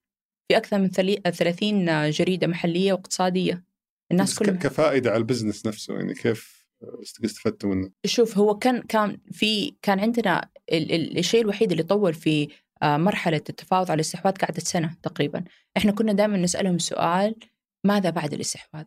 في 0.48 0.58
أكثر 0.58 0.80
من 0.80 0.90
ثلي- 0.90 1.22
30 1.32 2.10
جريدة 2.10 2.48
محلية 2.48 2.94
واقتصادية. 2.94 3.64
الناس 4.12 4.36
كلها 4.40 4.56
كفائدة 4.56 5.10
على 5.10 5.18
ال 5.18 5.23
business 5.23 5.66
نفسه 5.66 5.94
يعني 5.94 6.14
كيف 6.14 6.68
است- 7.02 7.24
استفدتوا 7.26 7.70
منه؟ 7.76 7.92
شوف 8.06 8.38
هو 8.38 8.58
كان 8.58 8.82
كان 8.82 9.18
في 9.32 9.76
كان 9.82 10.00
عندنا 10.00 10.50
ال- 10.72 10.92
ال- 10.92 11.18
الشيء 11.18 11.42
الوحيد 11.42 11.72
اللي 11.72 11.84
طول 11.84 12.14
في 12.14 12.48
آه، 12.84 12.98
مرحلة 12.98 13.38
التفاوض 13.50 13.92
على 13.92 13.96
الاستحواذ 13.96 14.34
قعدت 14.34 14.60
سنة 14.60 14.96
تقريبا. 15.04 15.44
إحنا 15.78 15.92
كنا 15.92 16.14
دائما 16.14 16.38
نسألهم 16.38 16.76
السؤال 16.76 17.36
ماذا 17.84 18.10
بعد 18.10 18.34
الاستحواذ؟ 18.34 18.86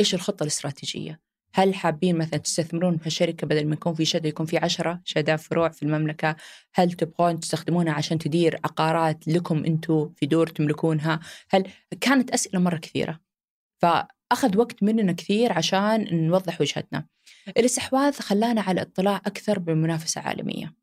إيش 0.00 0.14
الخطة 0.14 0.42
الاستراتيجية؟ 0.42 1.20
هل 1.54 1.74
حابين 1.74 2.18
مثلا 2.18 2.38
تستثمرون 2.38 2.98
في 2.98 3.06
الشركة 3.06 3.46
بدل 3.46 3.66
ما 3.66 3.74
يكون 3.74 3.94
في 3.94 4.04
شده 4.04 4.28
يكون 4.28 4.46
في 4.46 4.58
عشرة 4.58 5.00
شدا 5.04 5.36
فروع 5.36 5.68
في 5.68 5.82
المملكة؟ 5.82 6.36
هل 6.74 6.92
تبغون 6.92 7.40
تستخدمونها 7.40 7.92
عشان 7.92 8.18
تدير 8.18 8.60
عقارات 8.64 9.28
لكم 9.28 9.64
أنتم 9.64 10.12
في 10.16 10.26
دور 10.26 10.46
تملكونها؟ 10.46 11.20
هل 11.50 11.64
كانت 12.00 12.30
أسئلة 12.30 12.60
مرة 12.60 12.76
كثيرة 12.76 13.20
فأخذ 13.82 14.58
وقت 14.58 14.82
مننا 14.82 15.12
كثير 15.12 15.52
عشان 15.52 16.26
نوضح 16.26 16.60
وجهتنا. 16.60 17.06
الإستحواذ 17.48 18.12
خلانا 18.20 18.60
على 18.60 18.82
اطلاع 18.82 19.16
أكثر 19.16 19.58
بالمنافسه 19.58 20.20
العالميه 20.20 20.74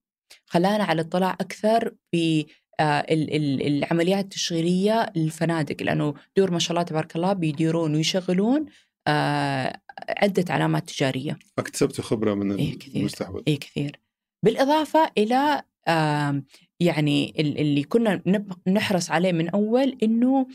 خلانا 0.45 0.83
على 0.83 1.01
اطلاع 1.01 1.33
أكثر 1.33 1.95
ب 2.13 2.43
آه، 2.79 2.83
ال- 2.99 3.35
ال- 3.35 3.67
العمليات 3.67 4.23
التشغيلية 4.23 5.11
للفنادق 5.15 5.83
لأنه 5.83 6.13
دور 6.37 6.51
ما 6.51 6.59
شاء 6.59 6.71
الله 6.71 6.83
تبارك 6.83 7.15
الله 7.15 7.33
بيديرون 7.33 7.95
ويشغلون 7.95 8.65
آه، 9.07 9.81
عدة 10.09 10.53
علامات 10.53 10.89
تجارية. 10.89 11.39
اكتسبتوا 11.59 12.03
خبرة 12.03 12.33
من 12.33 12.51
إيه، 12.51 12.79
كثير. 12.79 12.95
المستحوذ 12.99 13.41
اي 13.47 13.57
كثير. 13.57 13.99
بالإضافة 14.45 15.11
إلى 15.17 15.61
آم، 15.87 16.45
يعني 16.79 17.33
ال- 17.39 17.57
اللي 17.61 17.83
كنا 17.83 18.21
نحرص 18.67 19.11
عليه 19.11 19.31
من 19.31 19.49
أول 19.49 19.97
إنه 20.03 20.47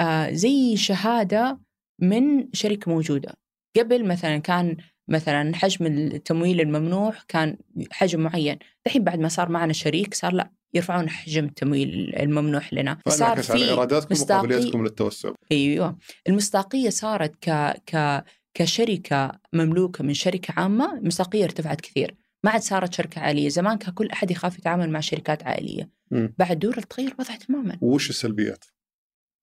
آه، 0.00 0.30
زي 0.30 0.76
شهادة 0.76 1.60
من 1.98 2.52
شركة 2.52 2.90
موجودة. 2.90 3.34
قبل 3.78 4.04
مثلا 4.08 4.38
كان 4.38 4.76
مثلا 5.08 5.56
حجم 5.56 5.86
التمويل 5.86 6.60
الممنوح 6.60 7.22
كان 7.28 7.56
حجم 7.92 8.20
معين. 8.20 8.58
الحين 8.86 9.04
بعد 9.04 9.18
ما 9.18 9.28
صار 9.28 9.48
معنا 9.48 9.72
شريك 9.72 10.14
صار 10.14 10.32
لا. 10.34 10.50
يرفعون 10.74 11.08
حجم 11.08 11.44
التمويل 11.44 12.14
الممنوح 12.16 12.74
لنا. 12.74 12.98
فانعكس 13.06 13.50
على 13.50 13.64
إيراداتكم 13.64 14.14
وقابليتكم 14.20 14.82
للتوسع. 14.82 15.30
أيوه. 15.52 15.98
المصداقية 16.28 16.90
صارت 16.90 17.36
ك 17.40 17.50
ك 17.86 18.24
كشركة 18.54 19.32
مملوكة 19.52 20.04
من 20.04 20.14
شركة 20.14 20.54
عامة 20.56 20.98
المصداقيه 20.98 21.44
ارتفعت 21.44 21.80
كثير. 21.80 22.16
ما 22.44 22.50
عاد 22.50 22.62
صارت 22.62 22.94
شركة 22.94 23.20
عائليه 23.20 23.48
زمان 23.48 23.78
كان 23.78 23.94
كل 23.94 24.10
أحد 24.10 24.30
يخاف 24.30 24.58
يتعامل 24.58 24.90
مع 24.90 25.00
شركات 25.00 25.42
عائليه 25.42 25.90
مم. 26.10 26.34
بعد 26.38 26.58
دور 26.58 26.80
تغير 26.80 27.08
الوضع 27.08 27.36
تماما. 27.36 27.78
وش 27.80 28.10
السلبيات؟ 28.10 28.64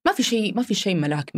ما 0.08 0.14
في 0.14 0.24
شيء 0.24 0.56
ما 0.56 0.62
في 0.62 0.74
شيء 0.74 0.96
ملاك 0.96 1.32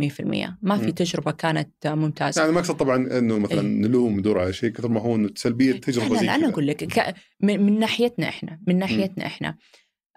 ما 0.62 0.78
في. 0.78 0.92
تجربة 0.92 1.30
كانت 1.30 1.86
ممتازة. 1.86 2.40
يعني 2.40 2.50
المقصد 2.52 2.76
طبعا 2.76 3.18
إنه 3.18 3.38
مثلا 3.38 3.60
إيه. 3.60 3.66
نلوم 3.66 4.18
ندور 4.18 4.38
على 4.38 4.52
شيء 4.52 4.70
كثر 4.70 4.88
ما 4.88 5.00
هو 5.00 5.16
انه 5.16 5.30
سلبيه 5.34 5.72
تجربة 5.72 6.14
لا 6.14 6.20
زي 6.20 6.26
لا 6.26 6.34
أنا 6.34 6.48
أقول 6.48 6.66
لك 6.66 6.84
ك... 6.84 7.14
من, 7.40 7.62
من 7.62 7.78
ناحيتنا 7.78 8.28
إحنا 8.28 8.60
من 8.66 8.78
ناحيتنا 8.78 9.26
إحنا. 9.26 9.56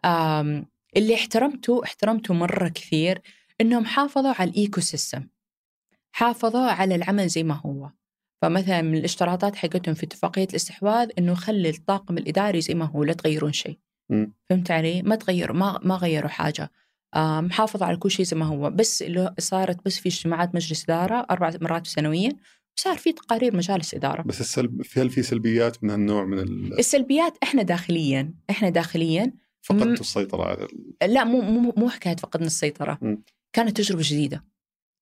آم... 0.05 0.65
اللي 0.97 1.15
احترمته 1.15 1.84
احترمته 1.84 2.34
مرة 2.34 2.67
كثير 2.67 3.21
إنهم 3.61 3.85
حافظوا 3.85 4.34
على 4.39 4.49
ال 4.49 4.81
ecosystem 4.81 5.27
حافظوا 6.11 6.71
على 6.71 6.95
العمل 6.95 7.27
زي 7.27 7.43
ما 7.43 7.55
هو. 7.55 7.89
فمثلا 8.41 8.81
من 8.81 8.97
الاشتراطات 8.97 9.55
حقتهم 9.55 9.93
في 9.93 10.05
اتفاقية 10.05 10.47
الاستحواذ 10.49 11.09
إنه 11.17 11.34
خلي 11.34 11.69
الطاقم 11.69 12.17
الإداري 12.17 12.61
زي 12.61 12.73
ما 12.73 12.85
هو 12.85 13.03
لا 13.03 13.13
تغيرون 13.13 13.53
شيء. 13.53 13.80
فهمت 14.49 14.71
علي؟ 14.71 15.01
ما 15.01 15.15
تغيروا 15.15 15.55
ما 15.55 15.80
ما 15.84 15.95
غيروا 15.95 16.30
حاجة. 16.30 16.71
آم، 17.15 17.52
حافظوا 17.52 17.88
على 17.88 17.98
كل 17.98 18.11
شيء 18.11 18.26
زي 18.26 18.38
ما 18.38 18.45
هو. 18.45 18.69
بس 18.69 19.02
اللي 19.02 19.34
صارت 19.40 19.85
بس 19.85 19.99
في 19.99 20.10
اجتماعات 20.10 20.56
مجلس 20.56 20.84
إدارة 20.84 21.26
أربع 21.31 21.53
مرات 21.61 21.88
سنويا 21.88 22.31
وصار 22.77 22.98
في 22.98 23.14
تقارير 23.14 23.56
مجالس 23.56 23.94
إدارة. 23.94 24.22
بس 24.22 24.41
السلب 24.41 24.81
في 24.81 25.02
هل 25.02 25.10
في 25.10 25.23
سلبيات 25.23 25.84
من 25.84 25.90
هالنوع 25.90 26.26
من 26.26 26.40
ال... 26.40 26.80
السلبيات 26.80 27.38
إحنا 27.44 27.64
داخليا 27.64 28.34
إحنا 28.49 28.69
داخليا 28.69 29.34
فقدتوا 29.61 29.88
مم. 29.88 29.94
السيطرة 29.94 30.44
على 30.44 30.68
ال... 31.03 31.14
لا 31.14 31.23
مو 31.23 31.41
مو 31.41 31.73
مو 31.77 31.90
حكاية 31.90 32.15
فقدنا 32.15 32.48
السيطرة. 32.48 32.98
مم. 33.02 33.23
كانت 33.53 33.77
تجربة 33.77 34.02
جديدة. 34.06 34.45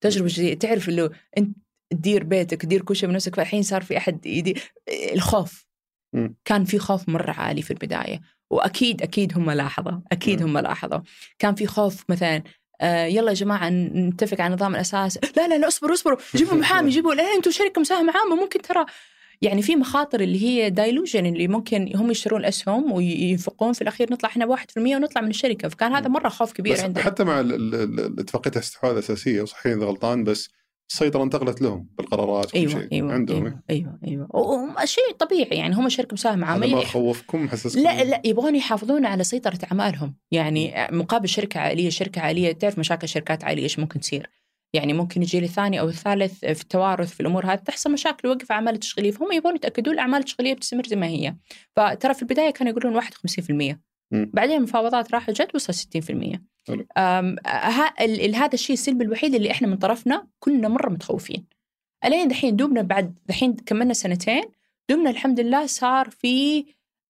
تجربة 0.04 0.28
جديدة. 0.32 0.60
تعرف 0.60 0.90
اللي 0.90 1.10
أنت 1.38 1.58
تدير 1.90 2.24
بيتك 2.24 2.62
تدير 2.62 2.82
كل 2.82 2.96
شيء 2.96 3.10
بنفسك 3.10 3.36
فالحين 3.36 3.64
صار 3.64 3.84
في 3.84 3.98
أحد 3.98 4.26
يدير 4.26 4.74
الخوف. 5.14 5.68
مم. 6.14 6.36
كان 6.46 6.66
في 6.66 6.80
خوف 6.80 7.10
مرة 7.10 7.32
عالي 7.32 7.62
في 7.62 7.72
البداية. 7.72 8.22
وأكيد 8.52 9.02
أكيد 9.02 9.38
هم 9.38 9.52
لاحظوا 9.52 10.00
أكيد. 10.12 10.44
هم 10.44 10.58
لاحظوا. 10.58 11.00
كان 11.40 11.56
في 11.56 11.68
خوف 11.68 12.04
مثلا 12.10 12.44
آه 12.82 13.06
يلا 13.06 13.30
يا 13.30 13.36
جماعة 13.36 13.70
نتفق 13.70 14.42
على 14.42 14.54
نظام 14.54 14.76
الأساس. 14.76 15.20
لا 15.38 15.48
لا 15.48 15.58
لا 15.58 15.68
اصبروا 15.68 15.94
اصبروا. 15.94 16.18
جيبوا 16.36 16.54
محامي 16.54 16.90
جيبوا 16.90 17.14
لا 17.14 17.24
أنتم 17.36 17.52
شركة 17.52 17.82
مساهمة 17.82 18.14
عامة 18.18 18.36
ممكن 18.36 18.62
ترى. 18.62 18.86
يعني 19.42 19.62
في 19.62 19.76
مخاطر 19.76 20.20
اللي 20.22 20.44
هي 20.44 20.70
دايلوجن 20.70 21.26
اللي 21.26 21.48
ممكن 21.48 21.92
هم 21.96 22.12
يشترون 22.12 22.42
الاسهم 22.42 22.92
وينفقون 22.92 23.74
في 23.74 23.82
الأخير 23.82 24.14
نطلع 24.14 24.30
إحنا 24.30 24.46
ب 24.46 24.50
1% 24.50 24.62
ونطلع 24.78 25.22
من 25.22 25.30
الشركة. 25.30 25.70
فكان 25.70 25.94
هذا 25.94 26.08
مرة 26.08 26.30
خوف 26.30 26.54
كبير 26.54 26.82
عندنا 26.82 27.04
حتى 27.04 27.24
مع 27.24 27.40
اتفاقية 28.20 28.52
الاستحواذ 28.52 28.92
الأساسية 28.92 29.42
وصحيح 29.42 29.74
إذا 29.74 29.86
غلطان 29.86 30.24
بس 30.24 30.50
السيطرة 30.92 31.24
انتقلت 31.24 31.62
لهم 31.62 31.88
بالقرارات 31.98 32.46
وكل 32.46 32.58
أيوه 32.58 32.72
شيء 32.72 32.88
أيوه 32.92 33.14
عندهم. 33.14 33.46
أيوه 33.70 34.00
أيوه, 34.08 34.28
أيوة. 34.28 34.86
شيء 34.86 35.12
طبيعي 35.20 35.58
يعني 35.58 35.76
هم 35.76 35.90
شركة 35.90 36.14
مساهمة 36.14 36.48
عامه 36.48 36.68
ما 36.68 36.86
خوفكم 36.86 37.50
حسسكم؟ 37.50 37.82
لا 37.84 38.04
لا 38.04 38.22
يبغون 38.26 38.56
يحافظون 38.56 39.06
على 39.06 39.24
سيطرة 39.24 39.60
أعمالهم. 39.72 40.16
يعني 40.32 40.88
مقابل 40.92 41.30
شركة 41.30 41.60
عائلية 41.60 41.90
شركة 41.90 42.22
عائلية 42.22 42.52
تعرف 42.52 42.80
مشاكل 42.80 43.10
شركات 43.10 43.44
عائلية 43.44 43.64
إيش 43.64 43.80
ممكن 43.80 44.00
تصير؟ 44.00 44.30
يعني 44.74 44.94
ممكن 44.94 45.22
يجي 45.22 45.40
الثاني 45.40 45.80
أو 45.80 45.90
الثالث 45.90 46.40
في 46.40 46.62
التوارث 46.62 47.14
في 47.14 47.20
الأمور 47.20 47.46
هذه 47.46 47.60
تحصل 47.60 47.92
مشاكل 47.92 48.28
يوقف 48.28 48.52
أعمال 48.52 48.74
التشغيلية. 48.74 49.12
فهم 49.12 49.32
يبغون 49.32 49.56
يتأكدون 49.56 49.94
الأعمال 49.94 50.20
التشغيلية 50.20 50.54
بتستمر 50.54 50.84
زي 50.88 50.96
ما 50.96 51.08
هي. 51.08 51.36
فترى 51.76 52.14
في 52.14 52.22
البداية 52.22 52.50
كانوا 52.52 52.72
يقولون 52.72 53.02
51% 53.02 53.50
مم. 53.50 53.82
بعدين 54.12 54.58
المفاوضات 54.58 55.14
راحت 55.14 55.32
جت 55.42 55.56
وصل 55.56 55.74
60% 55.74 56.42
حلو. 56.68 56.86
أم، 56.98 57.36
ها 57.48 57.94
ال- 58.02 58.26
ال- 58.26 58.36
هذا 58.36 58.54
الشيء 58.54 58.74
السلبي 58.74 59.04
الوحيد 59.04 59.36
اللي 59.36 59.52
إحنا 59.52 59.68
من 59.68 59.78
طرفنا 59.78 60.28
كنا 60.40 60.68
مرة 60.68 60.90
متخوفين. 60.90 61.46
الين 62.06 62.28
دحين 62.28 62.56
دوبنا 62.56 62.82
بعد 62.82 63.20
دحين 63.26 63.54
كملنا 63.56 63.94
سنتين 63.94 64.44
دوبنا 64.90 65.10
الحمد 65.10 65.40
لله 65.40 65.66
صار 65.66 66.10
في 66.10 66.66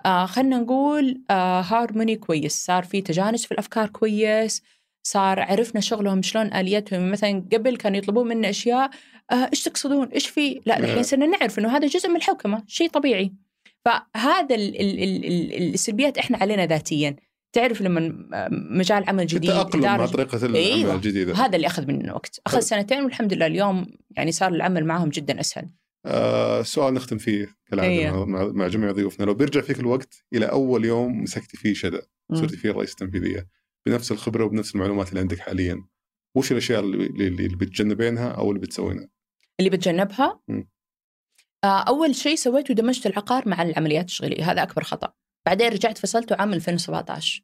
آه 0.05 0.25
خلينا 0.25 0.57
نقول 0.59 1.21
آه 1.29 1.61
هارموني 1.61 2.15
كويس. 2.15 2.65
صار 2.65 2.83
في 2.83 3.01
تجانس 3.01 3.45
في 3.45 3.51
الأفكار 3.51 3.89
كويس. 3.89 4.61
صار 5.03 5.39
عرفنا 5.39 5.81
شغلهم 5.81 6.21
شلون 6.21 6.53
آليتهم. 6.53 7.11
مثلا 7.11 7.45
قبل 7.53 7.77
كانوا 7.77 7.97
يطلبون 7.97 8.27
منا 8.27 8.49
أشياء 8.49 8.89
آه 9.31 9.35
إيش 9.53 9.63
تقصدون؟ 9.63 10.07
إيش 10.07 10.27
في؟ 10.27 10.61
لا 10.65 10.75
نعم. 10.79 10.83
الحين 10.89 11.03
صرنا 11.03 11.25
نعرف 11.25 11.59
إنه 11.59 11.77
هذا 11.77 11.87
جزء 11.87 12.09
من 12.09 12.15
الحوكمة 12.15 12.63
شيء 12.67 12.89
طبيعي. 12.89 13.33
فهذا 13.85 14.55
ال 14.55 14.81
ال 14.81 15.03
ال 15.03 15.25
ال 15.25 15.73
السلبيات 15.73 16.17
إحنا 16.17 16.37
علينا 16.37 16.65
ذاتيا 16.65 17.15
تعرف 17.53 17.81
لما 17.81 18.27
مجال 18.51 19.09
عمل 19.09 19.27
جديد 19.27 19.49
التأقلم 19.49 19.83
مع 19.83 20.05
طريقة 20.05 20.37
العمل 20.37 20.55
أيوة. 20.55 20.95
الجديدة 20.95 21.33
هذا 21.33 21.55
اللي 21.55 21.67
أخذ 21.67 21.87
مننا 21.87 22.13
وقت 22.13 22.41
أخذ 22.45 22.55
حلو. 22.55 22.61
سنتين 22.61 23.03
والحمد 23.03 23.33
لله 23.33 23.45
اليوم 23.45 23.85
يعني 24.17 24.31
صار 24.31 24.51
العمل 24.51 24.85
معهم 24.85 25.09
جدا 25.09 25.39
أسهل 25.39 25.69
آه 26.05 26.61
سؤال 26.61 26.93
نختم 26.93 27.17
فيه 27.17 27.47
كالعادة. 27.69 28.25
مع, 28.25 28.43
مع 28.43 28.67
جميع 28.67 28.91
ضيوفنا 28.91 29.25
لو 29.25 29.33
بيرجع 29.33 29.61
فيك 29.61 29.79
الوقت 29.79 30.23
إلى 30.33 30.45
أول 30.45 30.85
يوم 30.85 31.21
مسكتي 31.23 31.57
فيه 31.57 31.73
شدة. 31.73 32.01
صرتي 32.33 32.57
فيه 32.57 32.69
الرئيس 32.69 32.91
التنفيذية 32.91 33.47
بنفس 33.85 34.11
الخبرة 34.11 34.45
وبنفس 34.45 34.75
المعلومات 34.75 35.09
اللي 35.09 35.19
عندك 35.19 35.39
حاليا 35.39 35.83
وش 36.35 36.51
الأشياء 36.51 36.79
اللي, 36.79 37.27
اللي 37.27 37.55
بتجنبينها 37.55 38.29
أو 38.29 38.49
اللي 38.49 38.61
بتسوينها؟ 38.61 39.07
اللي 39.59 39.69
بتجنبها. 39.69 40.41
آه 41.63 41.79
أول 41.81 42.15
شيء 42.15 42.35
سويته 42.35 42.73
دمجت 42.73 43.05
العقار 43.05 43.49
مع 43.49 43.61
العمليات 43.61 44.01
التشغيلية 44.01 44.51
هذا 44.51 44.63
أكبر 44.63 44.83
خطأ. 44.83 45.13
بعدين 45.45 45.67
رجعت 45.67 45.97
فصلته 45.97 46.35
عام 46.35 46.53
2017 46.53 47.41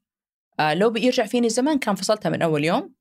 آه 0.59 0.73
لو 0.73 0.89
بيرجع 0.89 1.25
فيني 1.25 1.47
الزمن 1.47 1.79
كان 1.79 1.95
فصلتها 1.95 2.29
من 2.29 2.41
أول 2.41 2.63
يوم. 2.63 2.93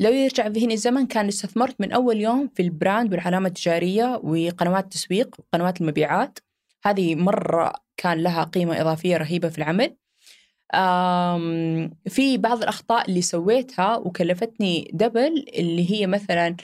لو 0.00 0.12
يرجع 0.12 0.52
فيني 0.52 0.74
الزمن 0.74 1.06
كان 1.06 1.28
استثمرت 1.28 1.80
من 1.80 1.92
أول 1.92 2.20
يوم 2.20 2.48
في 2.54 2.62
البراند 2.62 3.12
والعلامة 3.12 3.48
التجارية 3.48 4.20
وقنوات 4.24 4.84
التسويق 4.84 5.36
وقنوات 5.38 5.80
المبيعات. 5.80 6.38
هذه 6.84 7.14
مرة 7.14 7.72
كان 7.96 8.22
لها 8.22 8.44
قيمة 8.44 8.80
إضافية 8.80 9.16
رهيبة 9.16 9.48
في 9.48 9.58
العمل. 9.58 9.96
في 12.08 12.38
بعض 12.38 12.62
الأخطاء 12.62 13.08
اللي 13.08 13.22
سويتها 13.22 13.96
وكلفتني 13.96 14.90
double 14.92 15.44
اللي 15.54 15.90
هي 15.90 16.06
مثلا 16.06 16.56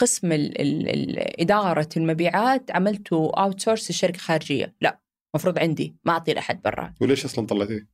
قسم 0.00 0.32
ال- 0.32 0.60
ال- 0.60 0.88
ال- 0.88 1.40
إدارة 1.40 1.88
المبيعات 1.96 2.70
عملته 2.70 3.32
outsource 3.38 3.90
لشركة 3.90 4.18
خارجية 4.18 4.74
لا 4.80 5.00
المفروض 5.34 5.58
عندي 5.58 5.96
ما 6.04 6.12
أعطي 6.12 6.32
لأحد 6.34 6.62
برا 6.62 6.94
وليش 7.00 7.24
أصلا 7.24 7.46
طلعتيه؟ 7.46 7.88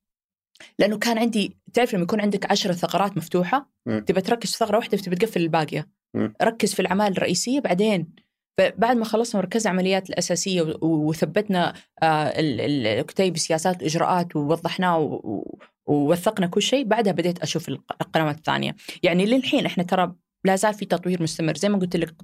لأنه 0.78 0.98
كان 0.98 1.18
عندي 1.18 1.56
تعرف 1.72 1.94
لما 1.94 2.02
يكون 2.02 2.20
عندك 2.20 2.50
عشرة 2.50 2.72
ثغرات 2.72 3.16
مفتوحة 3.16 3.70
مم. 3.86 3.98
تبى 3.98 4.20
تركز 4.20 4.50
في 4.50 4.56
ثغرة 4.56 4.76
واحدة 4.76 4.98
تبى 4.98 5.16
تقفل 5.16 5.40
الباقية 5.40 5.88
مم. 6.14 6.34
ركز 6.42 6.74
في 6.74 6.80
الأعمال 6.80 7.12
الرئيسية 7.12 7.60
بعدين 7.60 8.14
فبعد 8.58 8.96
ما 8.96 9.04
خلصنا 9.04 9.40
العمليات 9.66 10.10
الأساسية 10.10 10.62
و- 10.62 10.78
وثبتنا 10.82 11.74
آه، 12.02 12.06
ال- 12.26 12.60
ال- 12.60 12.86
الكتيب 12.86 13.36
سياسات 13.38 13.82
وإجراءات 13.82 14.36
ووضحناه 14.36 15.20
ووثقنا 15.86 16.46
كل 16.46 16.62
شيء 16.62 16.84
بعدها 16.84 17.12
بديت 17.12 17.42
الق- 17.68 17.96
القنوات 18.02 18.36
الثانية 18.36 18.76
يعني 19.02 19.26
للحين 19.26 19.66
إحنا 19.66 19.84
ترى 19.84 20.14
لا 20.44 20.56
زال 20.56 20.74
في 20.74 20.84
تطوير 20.84 21.22
مستمر. 21.22 21.56
زي 21.56 21.68
ما 21.68 21.78
قلت 21.78 21.96
لك 21.96 22.14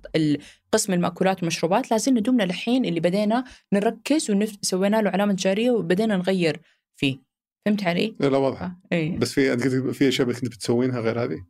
قسم 0.72 0.92
المأكولات 0.92 1.36
والمشروبات 1.36 1.90
لازلنا 1.90 2.20
دومنا 2.20 2.42
للحين 2.42 2.84
اللي 2.84 3.00
بدينا 3.00 3.44
نركز 3.72 4.30
وسوينا 4.30 5.02
له 5.02 5.10
علامة 5.10 5.32
تجاريه 5.32 5.70
وبدينا 5.70 6.16
نغير 6.16 6.60
فيه. 6.96 7.18
فهمت 7.66 7.84
علي؟ 7.84 8.16
لا 8.20 8.38
واضحة 8.38 8.64
آه، 8.66 8.94
إيه. 8.94 9.18
بس 9.18 9.32
في 9.32 9.92
في 9.92 10.08
أشياء 10.08 10.32
كنت 10.32 10.44
بتسوينها 10.44 11.00
غير 11.00 11.24
هذه؟ 11.24 11.46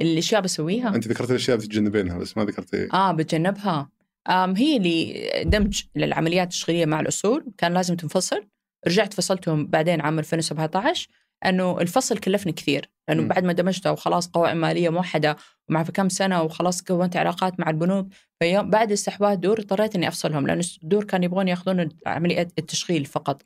الأشياء 0.00 0.40
بسويها؟ 0.40 0.94
أنت 0.94 1.08
ذكرت 1.08 1.30
الأشياء 1.30 1.56
بتتجنبينها 1.56 2.18
بس 2.18 2.36
ما 2.36 2.44
ذكرت 2.44 2.74
آه 2.74 3.12
بتجنبها. 3.12 3.90
آم 4.28 4.56
هي 4.56 4.76
اللي 4.76 5.30
دمج 5.44 5.82
للعمليات 5.96 6.46
التشغيلية 6.46 6.86
مع 6.86 7.00
الاصول 7.00 7.46
كان 7.58 7.74
لازم 7.74 7.96
تنفصل. 7.96 8.46
رجعت 8.86 9.14
فصلتهم 9.14 9.66
بعدين 9.66 10.00
عام 10.00 10.18
2017 10.18 11.08
إنه 11.46 11.80
الفصل 11.80 12.18
كلفني 12.18 12.52
كثير. 12.52 12.90
لأنه 13.08 13.22
مم. 13.22 13.28
بعد 13.28 13.44
ما 13.44 13.52
دمجتها 13.52 13.90
وخلاص 13.90 14.28
قوائم 14.28 14.56
مالية 14.56 14.88
موحدة 14.88 15.36
ومع 15.68 15.82
في 15.82 15.92
كم 15.92 16.08
سنة 16.08 16.42
وخلاص 16.42 16.82
كونت 16.82 17.16
علاقات 17.16 17.60
مع 17.60 17.70
البنوك 17.70 18.06
فيوم 18.40 18.70
بعد 18.70 18.92
استحواذ 18.92 19.36
دور 19.36 19.58
اضطريت 19.58 19.94
إني 19.96 20.08
أفصلهم 20.08 20.46
لأنه 20.46 20.64
الدور 20.82 21.04
كان 21.04 21.22
يبغون 21.22 21.48
يأخذون 21.48 21.88
عملية 22.06 22.48
التشغيل 22.58 23.04
فقط. 23.04 23.42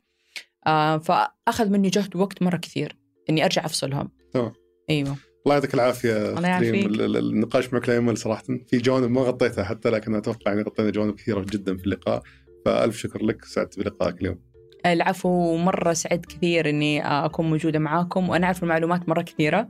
آه 0.67 0.97
فأخذ 0.97 1.69
مني 1.69 1.89
جهد 1.89 2.15
ووقت 2.15 2.41
مرة 2.41 2.57
كثير 2.57 2.95
إني 3.29 3.45
أرجع 3.45 3.65
أفصلهم. 3.65 4.11
تمام. 4.33 4.53
أيوه. 4.89 5.15
الله 5.45 5.55
يعطيك 5.55 5.73
العافية 5.73 6.37
الله 6.37 6.47
يعافيك. 6.47 6.85
النقاش 6.85 7.73
معك 7.73 7.89
لا 7.89 7.95
يمل 7.95 8.17
صراحة. 8.17 8.43
في 8.67 8.77
جوانب 8.77 9.11
ما 9.11 9.21
غطيتها 9.21 9.63
حتى 9.63 9.89
لكن 9.89 10.15
أتوقع 10.15 10.53
أن 10.53 10.61
غطينا 10.61 10.89
جوانب 10.89 11.15
كثيرة 11.15 11.45
جدا 11.51 11.77
في 11.77 11.85
اللقاء. 11.85 12.23
فألف 12.65 12.97
شكر 12.97 13.23
لك 13.23 13.45
سعدت 13.45 13.79
بلقائك 13.79 14.21
اليوم. 14.21 14.48
العفو 14.85 15.57
مرة 15.57 15.93
سعدت 15.93 16.25
كثير 16.25 16.69
إني 16.69 17.05
آه، 17.05 17.25
أكون 17.25 17.49
موجودة 17.49 17.79
معاكم 17.79 18.29
وأنا 18.29 18.45
أعرف 18.45 18.63
المعلومات 18.63 19.09
مرة 19.09 19.21
كثيرة. 19.21 19.67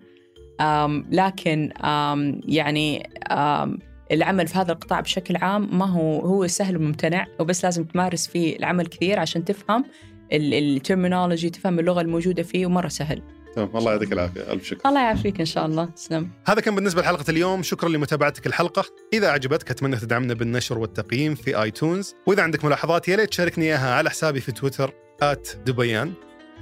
آم، 0.61 1.05
لكن 1.11 1.71
آم، 1.83 2.41
يعني 2.45 3.09
آم، 3.31 3.79
العمل 4.11 4.47
في 4.47 4.57
هذا 4.57 4.71
القطاع 4.71 4.99
بشكل 4.99 5.35
عام 5.37 5.77
ما 5.77 5.85
هو 5.85 6.19
هو 6.19 6.47
سهل 6.47 6.77
وممتنع 6.77 7.27
وبس 7.39 7.65
لازم 7.65 7.83
تمارس 7.83 8.27
فيه 8.27 8.55
العمل 8.57 8.87
كثير 8.87 9.19
عشان 9.19 9.45
تفهم 9.45 9.85
ال 10.33 10.43
terminology 10.43 11.49
تفهم 11.49 11.79
اللغة 11.79 12.01
الموجودة 12.01 12.43
فيه 12.43 12.65
ومرة 12.65 12.87
سهل. 12.87 13.21
تمام. 13.55 13.77
الله 13.77 13.91
يعطيك 13.91 14.13
العافية. 14.13 14.51
ألف 14.51 14.63
شكر. 14.63 14.89
الله 14.89 15.01
يعافيك 15.01 15.39
إن 15.39 15.45
شاء 15.45 15.65
الله. 15.65 15.85
تسلم. 15.85 16.29
هذا 16.45 16.61
كان 16.61 16.75
بالنسبة 16.75 17.01
لحلقة 17.01 17.25
اليوم. 17.29 17.63
شكرا 17.63 17.89
لمتابعتك 17.89 18.47
الحلقة. 18.47 18.85
إذا 19.13 19.29
عجبتك 19.29 19.71
أتمنى 19.71 19.95
تدعمنا 19.95 20.33
بالنشر 20.33 20.77
والتقييم 20.77 21.35
في 21.35 21.61
iTunes 21.61 22.15
وإذا 22.27 22.43
عندك 22.43 22.65
ملاحظات 22.65 23.07
يا 23.07 23.15
ليت 23.15 23.29
تشاركني 23.29 23.65
إياها 23.65 23.93
على 23.93 24.09
حسابي 24.09 24.41
في 24.41 24.51
تويتر 24.51 24.93
at 25.21 25.49
دبيان 25.65 26.13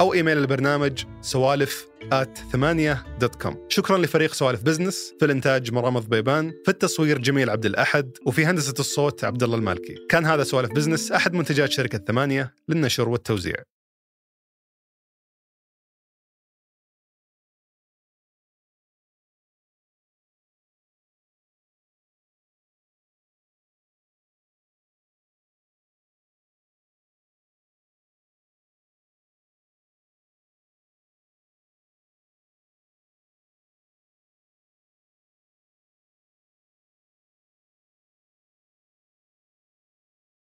أو 0.01 0.14
إيميل 0.14 0.38
البرنامج 0.38 1.03
سوالف 1.22 1.88
at 2.11 2.38
ثمانية 2.51 3.03
dot 3.19 3.35
com. 3.35 3.65
شكرا 3.69 3.97
لفريق 3.97 4.34
سوالف 4.34 4.64
business 4.64 5.14
في 5.19 5.26
الإنتاج 5.26 5.72
مرام 5.72 5.99
ضبيبان 5.99 6.53
في 6.65 6.72
التصوير 6.72 7.18
جميل 7.18 7.49
عبد 7.49 7.65
الأحد 7.65 8.11
وفي 8.26 8.45
هندسة 8.45 8.73
الصوت 8.80 9.23
عبد 9.23 9.43
الله 9.43 9.55
المالكي. 9.57 9.95
كان 10.09 10.26
هذا 10.26 10.43
سوالف 10.43 10.72
بزنس 10.72 11.11
أحد 11.11 11.34
منتجات 11.34 11.72
شركة 11.72 11.97
ثمانية 12.07 12.53
للنشر 12.69 13.09
والتوزيع. 13.09 13.55